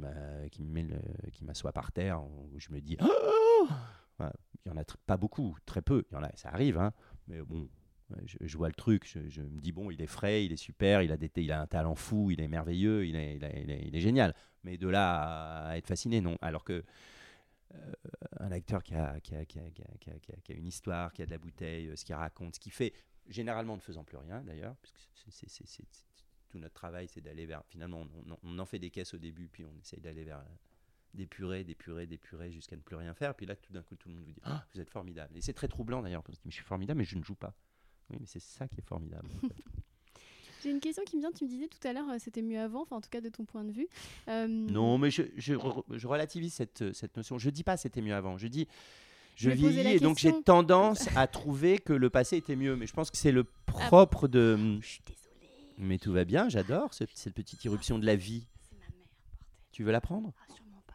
m'assoit 1.43 1.71
par 1.71 1.91
terre 1.91 2.23
où 2.23 2.59
je 2.59 2.71
me 2.71 2.79
dis, 2.81 2.97
Oh 3.01 3.67
Voilà. 4.17 4.33
il 4.65 4.69
y 4.69 4.71
en 4.71 4.77
a 4.77 4.83
pas 5.05 5.17
beaucoup, 5.17 5.57
très 5.65 5.81
peu. 5.81 6.05
Il 6.11 6.15
y 6.15 6.17
en 6.17 6.23
a, 6.23 6.29
ça 6.35 6.49
arrive, 6.49 6.77
hein. 6.77 6.93
Mais 7.27 7.41
bon, 7.41 7.67
ouais, 8.11 8.21
je, 8.25 8.37
je 8.41 8.57
vois 8.57 8.67
le 8.67 8.75
truc. 8.75 9.07
Je, 9.07 9.27
je 9.29 9.41
me 9.41 9.59
dis 9.59 9.71
bon, 9.71 9.89
il 9.89 10.01
est 10.01 10.07
frais, 10.07 10.45
il 10.45 10.51
est 10.51 10.57
super, 10.57 11.01
il 11.01 11.11
a 11.11 11.17
des, 11.17 11.31
il 11.37 11.51
a 11.51 11.61
un 11.61 11.67
talent 11.67 11.95
fou, 11.95 12.29
il 12.31 12.39
est 12.39 12.47
merveilleux, 12.47 13.07
il 13.07 13.15
est, 13.15 13.35
il 13.37 13.43
est, 13.43 13.61
il 13.63 13.71
est- 13.71 13.87
il 13.87 13.95
est 13.95 13.99
génial. 14.01 14.35
Mais 14.63 14.77
de 14.77 14.87
là 14.87 15.65
à 15.69 15.77
être 15.77 15.87
fasciné, 15.87 16.21
non. 16.21 16.37
Alors 16.41 16.63
que 16.63 16.83
euh, 17.73 17.91
un 18.39 18.51
acteur 18.51 18.83
qui 18.83 18.93
a, 18.95 19.19
qui, 19.19 19.35
a, 19.35 19.45
qui, 19.45 19.59
a, 19.59 19.63
qui, 19.71 19.81
a, 19.81 19.85
qui 19.99 20.11
a- 20.11 20.19
qui 20.19 20.31
a- 20.31 20.35
qui 20.43 20.51
a 20.51 20.55
une 20.55 20.67
histoire, 20.67 21.11
qui 21.11 21.21
a 21.21 21.25
de 21.25 21.31
la 21.31 21.37
bouteille, 21.39 21.87
euh, 21.87 21.95
ce 21.95 22.05
qu'il 22.05 22.15
raconte, 22.15 22.55
ce 22.55 22.59
qu'il 22.59 22.71
fait, 22.71 22.93
généralement 23.27 23.75
ne 23.75 23.81
faisant 23.81 24.03
plus 24.03 24.17
rien 24.17 24.41
d'ailleurs, 24.41 24.75
puisque 24.81 24.99
c'est- 24.99 25.31
c'est- 25.31 25.49
c'est- 25.49 25.67
c'est- 25.67 25.87
c'est- 25.91 26.05
tout 26.49 26.59
notre 26.59 26.73
travail, 26.75 27.07
c'est 27.07 27.21
d'aller 27.21 27.45
vers. 27.45 27.63
Finalement, 27.65 28.01
on, 28.01 28.31
on- 28.33 28.37
on 28.43 28.59
en 28.59 28.65
fait 28.65 28.79
des 28.79 28.89
caisses 28.91 29.13
au 29.13 29.17
début, 29.17 29.47
puis 29.47 29.65
on 29.65 29.75
essaye 29.81 29.99
d'aller 30.01 30.23
vers 30.23 30.39
euh, 30.39 30.43
d'épurer, 31.15 31.63
d'épurer, 31.63 32.05
d'épurer 32.07 32.51
jusqu'à 32.51 32.75
ne 32.75 32.81
plus 32.81 32.95
rien 32.95 33.13
faire. 33.13 33.33
Puis 33.35 33.45
là, 33.45 33.55
tout 33.55 33.71
d'un 33.73 33.81
coup, 33.83 33.95
tout 33.95 34.09
le 34.09 34.15
monde 34.15 34.23
vous 34.25 34.31
dit 34.33 34.41
Ah, 34.43 34.65
vous 34.73 34.79
êtes 34.79 34.89
formidable. 34.89 35.35
Et 35.37 35.41
c'est 35.41 35.53
très 35.53 35.67
troublant 35.67 36.01
d'ailleurs, 36.01 36.23
parce 36.23 36.37
que 36.39 36.49
je 36.49 36.53
suis 36.55 36.63
formidable, 36.63 36.97
mais 36.99 37.05
je 37.05 37.17
ne 37.17 37.23
joue 37.23 37.35
pas. 37.35 37.53
Oui, 38.09 38.17
mais 38.19 38.25
c'est 38.27 38.39
ça 38.41 38.67
qui 38.67 38.79
est 38.79 38.85
formidable. 38.87 39.29
en 39.35 39.47
fait. 39.47 39.55
J'ai 40.63 40.71
une 40.71 40.79
question 40.79 41.03
qui 41.03 41.17
me 41.17 41.21
vient. 41.21 41.31
Tu 41.33 41.43
me 41.43 41.49
disais 41.49 41.67
tout 41.67 41.85
à 41.87 41.91
l'heure, 41.91 42.07
euh, 42.09 42.17
c'était 42.19 42.41
mieux 42.41 42.59
avant, 42.59 42.83
enfin 42.83 42.95
en 42.95 43.01
tout 43.01 43.09
cas 43.09 43.19
de 43.19 43.27
ton 43.29 43.43
point 43.43 43.65
de 43.65 43.71
vue. 43.71 43.87
Euh, 44.29 44.47
Non, 44.47 44.97
mais 44.97 45.11
je, 45.11 45.23
je, 45.35 45.53
re- 45.55 45.83
je 45.89 46.07
relativise 46.07 46.53
cette, 46.53 46.93
cette 46.93 47.17
notion. 47.17 47.37
Je 47.37 47.49
dis 47.49 47.63
pas 47.65 47.75
c'était 47.75 48.01
mieux 48.01 48.15
avant. 48.15 48.37
Je 48.37 48.47
dis 48.47 48.67
Je 49.35 49.49
vieillis 49.49 49.95
et 49.95 49.99
donc 49.99 50.17
j'ai 50.19 50.33
tendance 50.43 51.07
à 51.15 51.27
trouver 51.27 51.79
que 51.79 51.93
le 51.93 52.09
passé 52.09 52.37
était 52.37 52.55
mieux. 52.55 52.75
Mais 52.75 52.87
je 52.87 52.93
pense 52.93 53.09
que 53.11 53.17
c'est 53.17 53.31
le 53.31 53.45
propre 53.65 54.27
de. 54.27 54.79
Je 54.81 54.87
suis 54.87 55.01
désolée. 55.05 55.73
Mais 55.77 55.97
tout 55.97 56.13
va 56.13 56.23
bien, 56.23 56.49
j'adore 56.49 56.93
ce- 56.93 57.03
cette 57.13 57.33
petite 57.33 57.63
irruption 57.65 57.97
de 57.97 58.05
la 58.05 58.15
vie. 58.15 58.45
C'est 58.61 58.75
ma 58.75 58.85
mère, 58.85 58.91
bordel. 58.91 59.47
Tu 59.71 59.83
veux 59.83 59.91
la 59.91 60.01
prendre 60.01 60.31
Ah, 60.37 60.53
sûrement 60.55 60.83
pas. 60.85 60.93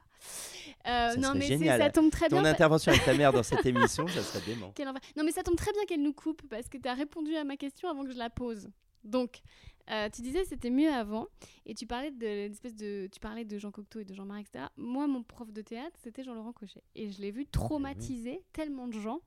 Euh, 0.91 1.11
Ça 1.15 1.17
non, 1.17 1.35
mais 1.35 1.59
ça 1.79 1.91
tombe 1.91 2.11
très 2.11 2.29
Ton 2.29 2.41
bien. 2.43 2.51
intervention 2.51 2.93
avec 2.93 3.05
ta 3.05 3.15
mère 3.15 3.33
dans 3.33 3.43
cette 3.43 3.67
émission, 3.67 4.07
ça 4.09 4.23
serait 4.23 4.45
dément. 4.47 4.73
Non, 5.17 5.25
mais 5.25 5.33
ça 5.33 5.43
tombe 5.43 5.57
très 5.57 5.73
bien 5.73 5.85
qu'elle 5.87 6.03
nous 6.03 6.13
coupe 6.13 6.43
parce 6.49 6.69
que 6.69 6.79
tu 6.79 6.89
as 6.89 6.95
répondu 6.95 7.35
à 7.35 7.43
ma 7.45 7.57
question 7.57 7.89
avant 7.91 8.05
que 8.05 8.13
je 8.13 8.17
la 8.19 8.31
pose. 8.31 8.71
Donc, 9.05 9.41
euh, 9.91 10.09
tu 10.11 10.23
disais 10.23 10.45
c'était 10.45 10.71
mieux 10.71 10.91
avant 10.93 11.27
et 11.67 11.75
tu 11.75 11.87
parlais 11.87 12.11
de 12.11 12.27
l'espèce 12.27 12.75
de 12.75 13.09
tu 13.13 13.21
parlais 13.21 13.45
de 13.45 13.59
Jean 13.59 13.71
Cocteau 13.71 14.01
et 14.01 14.05
de 14.05 14.15
Jean-Marc 14.15 14.47
etc. 14.49 14.67
Moi 14.77 15.07
mon 15.07 15.23
prof 15.23 15.53
de 15.53 15.63
théâtre 15.63 15.97
c'était 16.03 16.23
Jean-Laurent 16.25 16.53
Cochet 16.53 16.83
et 16.95 17.11
je 17.11 17.21
l'ai 17.21 17.31
vu 17.31 17.47
traumatiser 17.47 18.43
tellement 18.53 18.89
de 18.89 18.99
gens. 18.99 19.21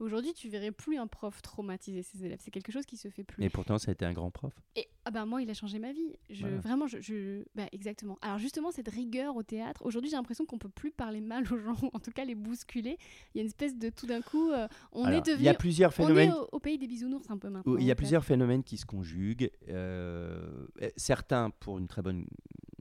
Et 0.00 0.02
Aujourd'hui, 0.02 0.32
tu 0.34 0.48
verrais 0.48 0.72
plus 0.72 0.96
un 0.98 1.06
prof 1.06 1.40
traumatiser 1.42 2.02
ses 2.02 2.24
élèves. 2.24 2.38
C'est 2.42 2.50
quelque 2.50 2.72
chose 2.72 2.84
qui 2.86 2.96
se 2.96 3.08
fait 3.08 3.22
plus. 3.24 3.40
Mais 3.40 3.48
pourtant, 3.50 3.78
ça 3.78 3.90
a 3.90 3.92
été 3.92 4.04
un 4.04 4.12
grand 4.12 4.30
prof. 4.30 4.52
Et 4.76 4.88
ah 5.04 5.10
bah 5.10 5.24
moi, 5.24 5.40
il 5.42 5.48
a 5.50 5.54
changé 5.54 5.78
ma 5.78 5.92
vie. 5.92 6.14
Je, 6.30 6.40
Voilà. 6.40 6.56
Vraiment, 6.58 6.86
je, 6.86 7.00
je- 7.00 7.44
bah, 7.54 7.66
exactement. 7.72 8.18
Alors 8.22 8.38
justement, 8.38 8.70
cette 8.72 8.88
rigueur 8.88 9.36
au 9.36 9.42
théâtre, 9.42 9.84
aujourd'hui, 9.84 10.10
j'ai 10.10 10.16
l'impression 10.16 10.46
qu'on 10.46 10.58
peut 10.58 10.68
plus 10.68 10.90
parler 10.90 11.20
mal 11.20 11.44
aux 11.52 11.58
gens, 11.58 11.76
ou 11.82 11.90
en 11.92 12.00
tout 12.00 12.10
cas 12.10 12.24
les 12.24 12.34
bousculer. 12.34 12.96
Il 13.34 13.38
y 13.38 13.40
a 13.40 13.42
une 13.42 13.46
espèce 13.48 13.76
de 13.78 13.88
tout 13.90 14.06
d'un 14.06 14.20
coup, 14.22 14.50
euh, 14.50 14.66
on 14.92 15.04
Alors, 15.04 15.18
est 15.18 15.22
devenu, 15.26 15.42
il 15.42 15.46
y 15.46 15.48
a 15.48 15.54
plusieurs 15.54 15.90
on 15.90 15.92
est 15.92 15.96
phénomènes. 16.06 16.32
au, 16.32 16.48
au 16.52 16.58
pays 16.60 16.78
des 16.78 16.86
bisounours 16.88 17.30
un 17.30 17.38
peu 17.38 17.48
maintenant. 17.48 17.76
Il 17.76 17.84
y 17.84 17.90
a 17.90 17.94
plusieurs 17.94 18.24
phénomènes 18.24 18.64
qui 18.64 18.76
se 18.76 18.86
conjuguent. 18.86 19.50
euh, 19.68 20.66
euh, 20.82 20.90
certains 20.96 21.50
pour 21.50 21.78
une 21.78 21.86
très 21.88 22.02
bonne, 22.02 22.26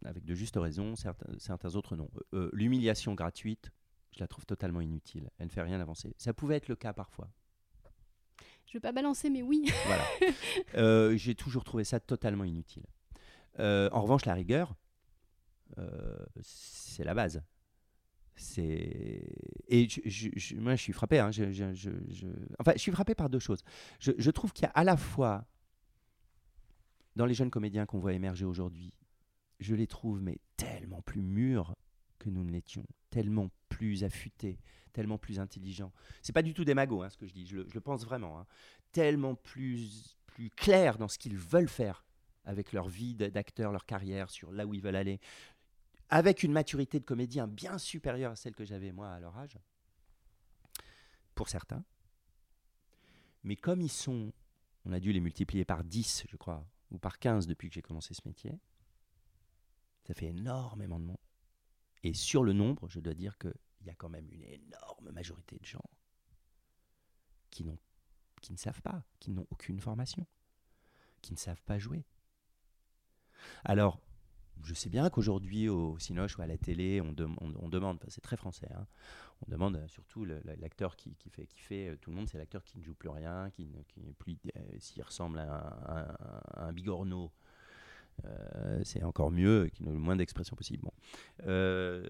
avec 0.06 0.26
de 0.26 0.34
justes 0.34 0.58
raisons, 0.58 0.96
certains, 0.96 1.32
certains 1.38 1.76
autres 1.76 1.96
non. 1.96 2.10
Euh, 2.34 2.50
L'humiliation 2.54 3.14
gratuite, 3.14 3.72
je 4.16 4.20
la 4.20 4.28
trouve 4.28 4.46
totalement 4.46 4.82
inutile. 4.82 5.30
Elle 5.38 5.48
ne 5.48 5.52
fait 5.52 5.62
rien 5.62 5.80
avancer. 5.82 6.14
Ça 6.18 6.34
pouvait 6.34 6.56
être 6.56 6.68
le 6.68 6.76
cas 6.76 6.94
parfois. 6.94 7.30
Je 8.68 8.74
vais 8.74 8.80
pas 8.80 8.92
balancer, 8.92 9.30
mais 9.30 9.42
oui. 9.42 9.66
Voilà. 9.86 10.06
Euh, 10.76 11.16
J'ai 11.18 11.36
toujours 11.36 11.64
trouvé 11.64 11.84
ça 11.84 12.00
totalement 12.00 12.44
inutile. 12.44 12.86
Euh, 13.60 13.90
en 13.92 14.02
revanche, 14.02 14.26
la 14.26 14.34
rigueur, 14.34 14.76
euh, 15.78 16.18
c'est 16.42 17.04
la 17.04 17.14
base. 17.14 17.44
C'est 18.36 19.28
et 19.68 19.88
je- 19.88 20.02
je- 20.06 20.30
je- 20.36 20.56
moi 20.56 20.76
je 20.76 20.82
suis 20.82 20.94
frappé. 20.94 21.20
hein, 21.20 21.30
Enfin, 22.60 22.72
je 22.76 22.80
suis 22.80 22.92
frappé 22.92 23.14
par 23.14 23.30
deux 23.30 23.38
choses. 23.40 23.64
Je, 24.00 24.12
je 24.18 24.32
trouve 24.32 24.54
qu'il 24.54 24.64
y 24.64 24.68
a 24.68 24.72
à 24.72 24.84
la 24.84 24.98
fois 24.98 25.46
dans 27.16 27.28
les 27.28 27.36
jeunes 27.36 27.52
comédiens 27.52 27.86
qu'on 27.86 28.00
voit 28.00 28.14
émerger 28.14 28.44
aujourd'hui, 28.46 28.92
je 29.60 29.76
les 29.76 29.86
trouve 29.86 30.20
mais 30.20 30.40
tellement 30.58 31.02
plus 31.04 31.22
mûrs 31.22 31.76
que 32.24 32.30
nous 32.30 32.44
ne 32.44 32.52
l'étions, 32.52 32.86
tellement 33.10 33.50
plus 33.70 34.04
affûtés, 34.04 34.60
tellement 34.94 35.18
plus 35.18 35.40
intelligents. 35.40 35.92
C'est 36.22 36.34
pas 36.34 36.42
du 36.42 36.54
tout 36.54 36.64
des 36.64 36.74
hein, 36.74 37.10
ce 37.10 37.18
que 37.18 37.28
je 37.28 37.34
dis. 37.34 37.46
Je 37.46 37.58
le, 37.58 37.82
pense 37.82 38.06
vraiment. 38.06 38.40
hein 38.40 38.48
tellement 38.94 39.36
plus, 39.36 40.16
plus 40.28 40.50
clairs 40.50 40.98
dans 40.98 41.10
ce 41.10 41.18
qu'ils 41.18 41.38
veulent 41.38 41.68
faire 41.68 42.06
avec 42.46 42.72
leur 42.72 42.88
vie 42.88 43.16
d'acteur, 43.16 43.72
leur 43.72 43.86
carrière, 43.86 44.30
sur 44.30 44.52
là 44.52 44.66
où 44.66 44.74
ils 44.74 44.82
veulent 44.82 44.96
aller, 44.96 45.20
avec 46.10 46.44
une 46.44 46.52
maturité 46.52 47.00
de 47.00 47.06
comédien 47.06 47.48
bien 47.48 47.78
supérieure 47.78 48.32
à 48.32 48.36
celle 48.36 48.56
que 48.56 48.66
j'avais 48.66 48.92
moi 48.92 49.10
à 49.10 49.20
leur 49.20 49.38
âge, 49.38 49.58
pour 51.36 51.50
certains. 51.50 51.84
Mais 53.44 53.56
comme 53.56 53.82
ils 53.82 53.92
sont, 53.92 54.32
on 54.86 54.92
a 54.92 55.00
dû 55.00 55.12
les 55.12 55.22
multiplier 55.22 55.66
par 55.66 55.84
10, 55.84 56.26
je 56.30 56.38
crois, 56.38 56.66
ou 56.92 56.98
par 56.98 57.18
15 57.18 57.48
depuis 57.48 57.70
que 57.70 57.76
j'ai 57.76 57.82
commencé 57.82 58.14
ce 58.14 58.22
métier, 58.26 58.60
ça 60.06 60.14
fait 60.14 60.28
énormément 60.28 61.00
de 61.00 61.06
monde. 61.06 61.18
Et 62.04 62.14
sur 62.14 62.44
le 62.44 62.54
nombre, 62.54 62.88
je 62.90 63.00
dois 63.00 63.16
dire 63.16 63.38
qu'il 63.40 63.54
y 63.86 63.90
a 63.90 63.96
quand 63.96 64.10
même 64.10 64.30
une 64.32 64.44
énorme 64.44 65.10
majorité 65.12 65.58
de 65.60 65.66
gens 65.66 65.84
qui 67.50 67.64
qui 68.42 68.54
ne 68.54 68.58
savent 68.58 68.82
pas, 68.84 69.04
qui 69.20 69.32
n'ont 69.32 69.48
aucune 69.52 69.80
formation, 69.82 70.26
qui 71.22 71.34
ne 71.34 71.38
savent 71.40 71.64
pas 71.64 71.80
jouer. 71.80 72.06
Alors, 73.66 74.00
je 74.64 74.74
sais 74.74 74.90
bien 74.90 75.10
qu'aujourd'hui, 75.10 75.70
au 75.70 75.98
Cinoche 76.00 76.38
ou 76.38 76.42
à 76.42 76.48
la 76.48 76.58
télé, 76.58 77.02
on, 77.02 77.16
on- 77.42 77.70
demande, 77.70 78.00
c'est 78.10 78.22
très 78.22 78.38
français, 78.38 78.70
hein, 78.76 78.88
on 79.48 79.52
demande 79.52 79.82
surtout 79.88 80.26
l'acteur 80.26 80.96
qui, 80.98 81.16
fait, 81.56 81.90
euh, 81.90 81.98
tout 81.98 82.12
le 82.12 82.18
monde, 82.18 82.30
c'est 82.30 82.38
l'acteur 82.40 82.64
qui 82.64 82.78
ne 82.80 82.84
joue 82.84 82.96
plus 82.96 83.10
rien, 83.10 83.50
qui 83.52 83.68
ne 83.68 84.12
plus, 84.14 84.38
euh, 84.58 84.62
s'il 84.80 85.04
ressemble 85.04 85.40
à 85.40 86.18
un 86.68 86.74
bigorneau, 86.74 87.32
euh, 88.26 88.82
c'est 88.84 89.04
encore 89.04 89.32
mieux, 89.32 89.70
qui 89.74 89.84
a 89.84 89.86
le 89.86 89.98
moins 89.98 90.16
d'expression 90.16 90.56
possible. 90.56 90.84
Bon. 90.84 90.92
Euh, 91.48 92.04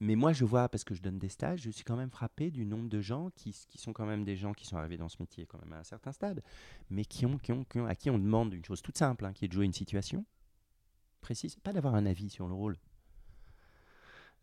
mais 0.00 0.14
moi, 0.14 0.32
je 0.32 0.44
vois, 0.44 0.68
parce 0.68 0.84
que 0.84 0.94
je 0.94 1.02
donne 1.02 1.18
des 1.18 1.28
stages, 1.28 1.62
je 1.62 1.70
suis 1.70 1.82
quand 1.82 1.96
même 1.96 2.10
frappé 2.10 2.50
du 2.50 2.64
nombre 2.64 2.88
de 2.88 3.00
gens 3.00 3.30
qui, 3.34 3.52
sont 3.52 3.92
quand 3.92 4.06
même 4.06 4.24
des 4.24 4.36
gens 4.36 4.52
qui 4.52 4.64
sont 4.64 4.76
arrivés 4.76 4.96
dans 4.96 5.08
ce 5.08 5.16
métier 5.20 5.46
quand 5.46 5.58
même 5.58 5.72
à 5.72 5.78
un 5.78 5.84
certain 5.84 6.12
stade, 6.12 6.42
mais 6.88 7.04
qui 7.04 7.26
ont, 7.26 7.38
qui 7.38 7.52
ont- 7.52 7.86
à 7.86 7.94
qui 7.96 8.08
on 8.10 8.18
demande 8.18 8.54
une 8.54 8.64
chose 8.64 8.80
toute 8.80 8.96
simple, 8.96 9.24
hein, 9.24 9.32
qui 9.32 9.44
est 9.44 9.48
de 9.48 9.52
jouer 9.52 9.64
une 9.64 9.72
situation 9.72 10.24
précise, 11.20 11.56
pas 11.56 11.72
d'avoir 11.72 11.94
un 11.94 12.06
avis 12.06 12.30
sur 12.30 12.46
le 12.46 12.54
rôle. 12.54 12.76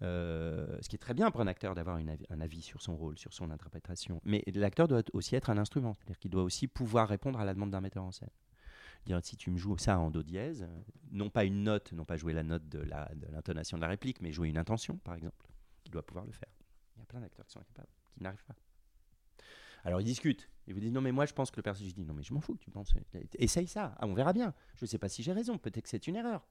Euh, 0.01 0.77
ce 0.81 0.89
qui 0.89 0.95
est 0.95 0.99
très 0.99 1.13
bien 1.13 1.31
pour 1.31 1.41
un 1.41 1.47
acteur 1.47 1.73
d'avoir 1.73 1.97
un 1.97 2.41
avis 2.41 2.61
sur 2.61 2.81
son 2.81 2.95
rôle, 2.95 3.17
sur 3.17 3.33
son 3.33 3.49
interprétation. 3.49 4.19
Mais 4.25 4.43
l'acteur 4.53 4.87
doit 4.87 5.03
aussi 5.13 5.35
être 5.35 5.49
un 5.49 5.57
instrument, 5.57 5.93
c'est-à-dire 5.93 6.19
qu'il 6.19 6.31
doit 6.31 6.43
aussi 6.43 6.67
pouvoir 6.67 7.07
répondre 7.07 7.39
à 7.39 7.45
la 7.45 7.53
demande 7.53 7.71
d'un 7.71 7.81
metteur 7.81 8.03
en 8.03 8.11
scène. 8.11 8.29
Dire 9.05 9.19
si 9.23 9.37
tu 9.37 9.51
me 9.51 9.57
joues 9.57 9.77
ça 9.77 9.99
en 9.99 10.09
do 10.09 10.23
dièse, 10.23 10.67
non 11.11 11.29
pas 11.29 11.45
une 11.45 11.63
note, 11.63 11.93
non 11.93 12.05
pas 12.05 12.17
jouer 12.17 12.33
la 12.33 12.43
note 12.43 12.67
de 12.67 12.79
l'intonation 13.31 13.77
de, 13.77 13.81
la 13.81 13.87
réplique, 13.87 14.19
mais 14.19 14.31
jouer 14.31 14.49
une 14.49 14.57
intention, 14.57 14.97
par 14.97 15.15
exemple, 15.15 15.45
il 15.85 15.91
doit 15.91 16.05
pouvoir 16.05 16.25
le 16.25 16.31
faire. 16.31 16.49
Il 16.95 16.99
y 16.99 17.03
a 17.03 17.05
plein 17.05 17.21
d'acteurs 17.21 17.45
qui 17.45 17.53
sont 17.53 17.59
incapables, 17.59 17.87
qui 18.13 18.23
n'arrivent 18.23 18.45
pas. 18.45 18.55
Alors 19.85 20.01
ils 20.01 20.05
discutent, 20.05 20.49
ils 20.65 20.73
vous 20.73 20.79
disent 20.79 20.91
non 20.91 21.01
mais 21.01 21.11
moi 21.11 21.27
je 21.27 21.33
pense 21.33 21.51
que 21.51 21.57
le 21.57 21.61
personnage, 21.61 21.93
dis 21.93 22.03
non 22.03 22.15
mais 22.15 22.23
je 22.23 22.33
m'en 22.33 22.41
fous 22.41 22.57
tu 22.57 22.71
penses, 22.71 22.91
essaye 23.35 23.67
ça, 23.67 23.95
Ah, 23.99 24.07
on 24.07 24.15
verra 24.15 24.33
bien. 24.33 24.53
Je 24.73 24.85
ne 24.85 24.87
sais 24.87 24.97
pas 24.97 25.09
si 25.09 25.21
j'ai 25.21 25.31
raison, 25.31 25.59
peut-être 25.59 25.83
que 25.83 25.89
c'est 25.89 26.07
une 26.07 26.15
erreur. 26.15 26.43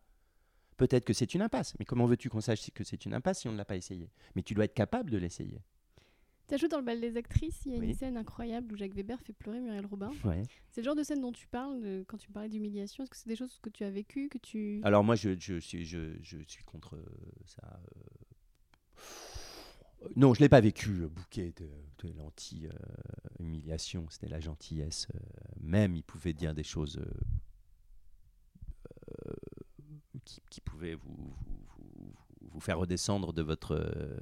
Peut-être 0.77 1.05
que 1.05 1.13
c'est 1.13 1.35
une 1.35 1.43
impasse, 1.43 1.75
mais 1.79 1.85
comment 1.85 2.07
veux-tu 2.07 2.29
qu'on 2.29 2.41
sache 2.41 2.71
que 2.73 2.83
c'est 2.85 3.05
une 3.07 3.15
impasse 3.15 3.41
si 3.41 3.49
on 3.49 3.53
ne 3.53 3.57
l'a 3.57 3.65
pas 3.65 3.77
essayé? 3.77 4.11
Mais 4.35 4.43
tu 4.43 4.55
dois 4.55 4.65
être 4.65 4.75
capable 4.75 5.11
de 5.11 5.19
l'essayer. 5.19 5.61
Tu 6.47 6.59
joué 6.59 6.69
dans 6.69 6.77
le 6.79 6.85
bal 6.85 7.01
des 7.01 7.17
actrices, 7.17 7.63
il 7.65 7.73
y 7.73 7.77
a 7.77 7.79
Oui. 7.79 7.87
une 7.89 7.95
scène 7.95 8.17
incroyable 8.19 8.75
où 8.75 8.77
Jacques 8.77 8.95
Weber 8.95 9.19
fait 9.23 9.33
pleurer 9.33 9.61
Muriel 9.61 9.87
Robin. 9.87 10.11
Ouais. 10.25 10.43
C'est 10.71 10.83
le 10.83 10.85
genre 10.85 10.95
de 10.95 11.03
scène 11.03 11.23
dont 11.23 11.33
tu 11.33 11.47
parles 11.47 11.81
de- 11.81 12.05
quand 12.07 12.19
tu 12.19 12.31
parlais 12.31 12.51
d'humiliation. 12.51 13.03
Est-ce 13.03 13.11
que 13.11 13.17
c'est 13.17 13.31
des 13.31 13.37
choses 13.37 13.59
que 13.63 13.71
tu 13.71 13.83
as 13.83 13.91
vécues, 13.91 14.29
que 14.29 14.37
tu... 14.37 14.81
Alors 14.85 15.03
moi, 15.05 15.15
je, 15.15 15.31
je 15.41 15.59
suis, 15.59 15.87
je, 15.87 16.19
je 16.23 16.37
suis 16.47 16.63
contre 16.65 16.97
euh, 16.97 17.05
ça. 17.47 17.63
euh. 17.97 19.01
Non, 20.17 20.35
je 20.35 20.41
l'ai 20.41 20.51
pas 20.51 20.61
vécu, 20.61 20.91
le 20.93 21.09
bouquet 21.09 21.55
de, 21.57 21.67
de 22.07 22.13
l'anti-humiliation. 22.19 24.07
C'était 24.11 24.29
la 24.29 24.41
gentillesse. 24.41 25.07
euh, 25.15 25.19
même, 25.63 25.97
il 25.97 26.03
pouvait 26.03 26.35
dire 26.35 26.53
des 26.55 26.63
choses 26.63 26.99
euh, 26.99 27.05
euh, 27.07 27.25
qui, 30.35 30.43
qui 30.51 30.61
pouvaient 30.61 30.95
vous, 30.95 31.33
vous, 32.53 32.61
faire 32.61 32.79
redescendre 32.79 33.33
de 33.33 33.43
votre, 33.43 33.75
euh, 33.75 34.17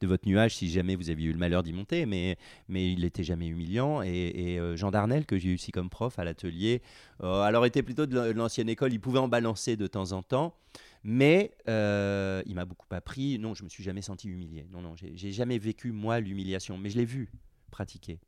de 0.00 0.06
votre 0.06 0.26
nuage 0.28 0.56
si 0.56 0.68
jamais 0.68 0.96
vous 0.96 1.10
aviez 1.10 1.28
eu 1.28 1.32
le 1.32 1.38
malheur 1.38 1.62
d'y 1.62 1.72
monter. 1.72 2.06
Mais, 2.06 2.36
mais 2.68 2.92
il 2.92 3.00
n'était 3.00 3.22
jamais 3.22 3.46
humiliant. 3.46 4.02
Et, 4.02 4.58
euh, 4.58 4.76
Jean 4.76 4.90
Darnel, 4.90 5.26
que 5.26 5.38
j'ai 5.38 5.50
eu 5.50 5.54
aussi 5.54 5.70
comme 5.70 5.90
prof 5.90 6.18
à 6.18 6.24
l'atelier, 6.24 6.82
euh, 7.22 7.42
alors 7.42 7.66
était 7.66 7.82
plutôt 7.82 8.06
de 8.06 8.14
l'an- 8.14 8.26
de 8.26 8.32
l'ancienne 8.32 8.68
école, 8.68 8.92
il 8.92 9.00
pouvait 9.00 9.18
en 9.20 9.28
balancer 9.28 9.76
de 9.76 9.86
temps 9.86 10.12
en 10.12 10.22
temps, 10.22 10.54
mais 11.04 11.52
il 11.66 12.54
m'a 12.54 12.64
beaucoup 12.64 12.86
appris. 12.90 13.38
Non, 13.38 13.54
je 13.54 13.64
me 13.64 13.68
suis 13.68 13.84
jamais 13.84 14.02
senti 14.02 14.28
humilié. 14.28 14.66
Non, 14.70 14.80
non, 14.80 14.94
j'ai 14.96 15.32
jamais 15.32 15.58
vécu 15.58 15.92
moi 15.92 16.20
l'humiliation, 16.20 16.78
mais 16.78 16.90
je 16.90 16.98
l'ai 16.98 17.04
vu 17.04 17.30
pratiquer 17.70 18.18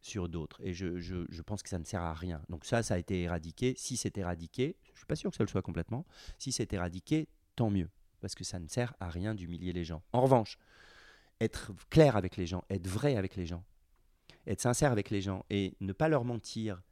sur 0.00 0.28
d'autres, 0.28 0.60
et 0.62 0.72
je, 0.72 1.42
pense 1.42 1.62
que 1.62 1.68
ça 1.68 1.78
ne 1.78 1.84
sert 1.84 2.02
à 2.02 2.14
rien. 2.14 2.40
Donc 2.48 2.64
ça, 2.64 2.82
ça 2.82 2.94
a 2.94 2.98
été 2.98 3.22
éradiqué. 3.22 3.74
Si 3.76 3.96
c'est 3.96 4.16
éradiqué, 4.16 4.76
je 4.92 4.98
suis 4.98 5.06
pas 5.06 5.16
sûr 5.16 5.30
que 5.30 5.36
ça 5.36 5.42
le 5.42 5.48
soit 5.48 5.62
complètement. 5.62 6.06
Si 6.38 6.52
c'est 6.52 6.72
éradiqué, 6.72 7.28
tant 7.56 7.70
mieux, 7.70 7.90
parce 8.20 8.34
que 8.34 8.44
ça 8.44 8.58
ne 8.58 8.68
sert 8.68 8.94
à 9.00 9.08
rien 9.08 9.34
d'humilier 9.34 9.72
les 9.72 9.84
gens. 9.84 10.02
En 10.12 10.20
revanche, 10.20 10.58
être 11.40 11.72
clair 11.90 12.16
avec 12.16 12.36
les 12.36 12.46
gens, 12.46 12.64
être 12.70 12.86
vrai 12.86 13.16
avec 13.16 13.36
les 13.36 13.46
gens, 13.46 13.64
être 14.46 14.60
sincère 14.60 14.92
avec 14.92 15.10
les 15.10 15.20
gens 15.20 15.44
et 15.50 15.76
ne 15.80 15.92
pas 15.92 16.08
leur 16.08 16.24
mentir 16.24 16.82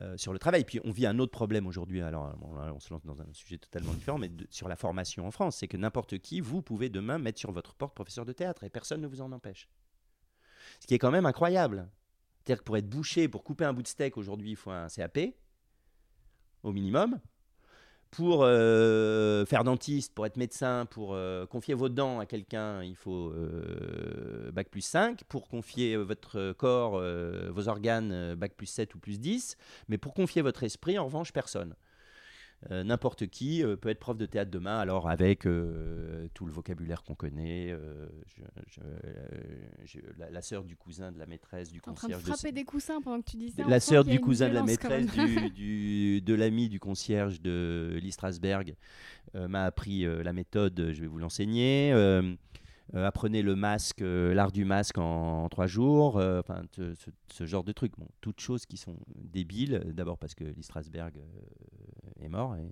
euh, 0.00 0.16
sur 0.16 0.32
le 0.32 0.38
travail. 0.38 0.64
Puis 0.64 0.80
on 0.84 0.90
vit 0.90 1.06
un 1.06 1.18
autre 1.18 1.32
problème 1.32 1.66
aujourd'hui. 1.66 2.02
Alors 2.02 2.36
on 2.42 2.80
se 2.80 2.92
lance 2.92 3.04
dans 3.04 3.20
un 3.20 3.32
sujet 3.32 3.58
totalement 3.58 3.92
différent, 3.92 4.18
mais 4.18 4.30
sur 4.50 4.68
la 4.68 4.76
formation 4.76 5.26
en 5.26 5.30
France, 5.30 5.56
c'est 5.56 5.68
que 5.68 5.76
n'importe 5.76 6.18
qui, 6.18 6.40
vous 6.40 6.62
pouvez 6.62 6.88
demain 6.88 7.18
mettre 7.18 7.38
sur 7.38 7.52
votre 7.52 7.74
porte 7.74 7.94
professeur 7.94 8.24
de 8.24 8.32
théâtre 8.32 8.64
et 8.64 8.70
personne 8.70 9.00
ne 9.00 9.06
vous 9.06 9.20
en 9.20 9.30
empêche. 9.32 9.68
Ce 10.80 10.86
qui 10.86 10.94
est 10.94 10.98
quand 10.98 11.10
même 11.10 11.26
incroyable. 11.26 11.88
C'est-à-dire 12.44 12.60
que 12.60 12.66
pour 12.66 12.76
être 12.76 12.88
bouché, 12.88 13.28
pour 13.28 13.42
couper 13.42 13.64
un 13.64 13.72
bout 13.72 13.82
de 13.82 13.88
steak 13.88 14.16
aujourd'hui, 14.18 14.50
il 14.50 14.56
faut 14.56 14.70
un 14.70 14.88
CAP 14.88 15.18
au 16.62 16.72
minimum. 16.72 17.18
Pour 18.10 18.44
euh, 18.44 19.44
faire 19.46 19.64
dentiste, 19.64 20.14
pour 20.14 20.24
être 20.26 20.36
médecin, 20.36 20.86
pour 20.86 21.14
euh, 21.14 21.46
confier 21.46 21.74
vos 21.74 21.88
dents 21.88 22.20
à 22.20 22.26
quelqu'un, 22.26 22.82
il 22.84 22.94
faut 22.94 23.30
euh, 23.30 24.52
bac 24.52 24.68
plus 24.68 24.82
5. 24.82 25.24
Pour 25.24 25.48
confier 25.48 25.96
votre 25.96 26.52
corps, 26.52 27.02
vos 27.50 27.68
organes, 27.68 28.34
bac 28.34 28.54
plus 28.54 28.66
7 28.66 28.94
ou 28.94 28.98
plus 28.98 29.18
10. 29.18 29.56
Mais 29.88 29.98
pour 29.98 30.14
confier 30.14 30.42
votre 30.42 30.62
esprit, 30.62 30.98
en 30.98 31.06
revanche, 31.06 31.32
personne. 31.32 31.74
Euh, 32.70 32.82
N'importe 32.82 33.26
qui 33.26 33.62
euh, 33.62 33.76
peut 33.76 33.90
être 33.90 33.98
prof 34.00 34.16
de 34.16 34.24
théâtre 34.24 34.50
demain, 34.50 34.78
alors 34.78 35.10
avec 35.10 35.46
euh, 35.46 36.26
tout 36.32 36.46
le 36.46 36.52
vocabulaire 36.52 37.02
qu'on 37.02 37.14
connaît. 37.14 37.76
je- 38.26 38.42
je- 38.68 38.80
je- 39.84 40.00
la, 40.18 40.30
la 40.30 40.40
sœur 40.42 40.64
du 40.64 40.74
cousin 40.76 41.12
de 41.12 41.18
la 41.18 41.26
maîtresse 41.26 41.70
du 41.70 41.80
T'es 41.80 41.90
en 41.90 41.94
train 41.94 42.08
de 42.08 42.14
concierge. 42.14 42.30
de 42.30 42.36
frapper 42.38 42.52
des 42.52 42.64
coussins 42.64 43.00
pendant 43.02 43.20
que 43.20 43.30
tu 43.30 43.36
dis 43.36 43.50
ça. 43.50 43.64
la 43.68 43.80
sœur 43.80 44.04
du 44.04 44.18
cousin 44.18 44.48
de 44.48 44.54
la 44.54 44.62
maîtresse 44.62 45.06
du, 45.12 45.50
du- 45.50 46.20
de 46.22 46.34
l'ami 46.34 46.68
du 46.70 46.80
concierge 46.80 47.40
de 47.42 47.98
Lee 48.02 48.12
Strasberg 48.12 48.74
m'a 49.34 49.64
appris 49.64 50.04
la 50.04 50.32
méthode, 50.32 50.90
je 50.92 51.00
vais 51.02 51.06
vous 51.06 51.18
l'enseigner. 51.18 51.92
Euh, 52.94 53.06
apprenez 53.06 53.40
le 53.42 53.56
masque, 53.56 54.02
euh, 54.02 54.34
l'art 54.34 54.52
du 54.52 54.64
masque 54.66 54.98
en, 54.98 55.44
en 55.44 55.48
trois 55.48 55.66
jours, 55.66 56.18
euh, 56.18 56.40
enfin 56.40 56.62
ce, 56.76 56.94
ce 57.32 57.46
genre 57.46 57.64
de 57.64 57.72
trucs. 57.72 57.98
Bon, 57.98 58.06
toutes 58.20 58.40
choses 58.40 58.66
qui 58.66 58.76
sont 58.76 58.96
débiles. 59.16 59.82
D'abord 59.94 60.18
parce 60.18 60.34
que 60.34 60.44
Lee 60.44 60.62
Strasberg 60.62 61.14
est 62.20 62.28
mort, 62.28 62.56
et 62.56 62.70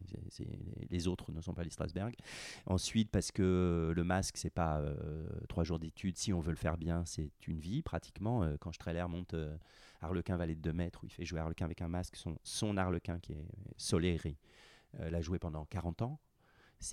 les 0.91 1.09
autres 1.09 1.33
ne 1.33 1.41
sont 1.41 1.55
pas 1.55 1.63
Lee 1.65 1.71
Strasberg. 1.71 2.15
Ensuite 2.67 3.11
parce 3.11 3.33
que 3.33 3.93
le 3.95 4.05
masque, 4.05 4.37
c'est 4.37 4.51
pas 4.51 4.79
euh, 4.81 5.27
trois 5.49 5.65
jours 5.65 5.79
d'études. 5.79 6.17
Si 6.17 6.33
on 6.33 6.41
veut 6.41 6.51
le 6.51 6.57
faire 6.57 6.77
bien, 6.77 7.05
c'est 7.07 7.31
une 7.47 7.59
vie 7.59 7.83
pratiquement. 7.83 8.43
Euh, 8.43 8.57
quand 8.61 8.73
Streller 8.73 9.07
monte 9.09 9.35
euh, 9.35 9.57
Harlequin 10.01 10.37
de 10.39 10.55
2 10.55 10.73
mètres, 10.73 11.03
où 11.03 11.07
il 11.07 11.13
fait 11.13 11.25
jouer 11.25 11.41
Harlequin 11.41 11.65
avec 11.65 11.83
un 11.83 11.89
masque, 11.89 12.17
son, 12.17 12.37
son 12.43 12.77
Harlequin 12.77 13.19
qui 13.19 13.33
est 13.33 13.47
Soleri, 13.77 14.37
euh, 15.01 15.11
l'a 15.11 15.21
joué 15.21 15.39
pendant 15.39 15.65
40 15.67 16.03
ans. 16.03 16.21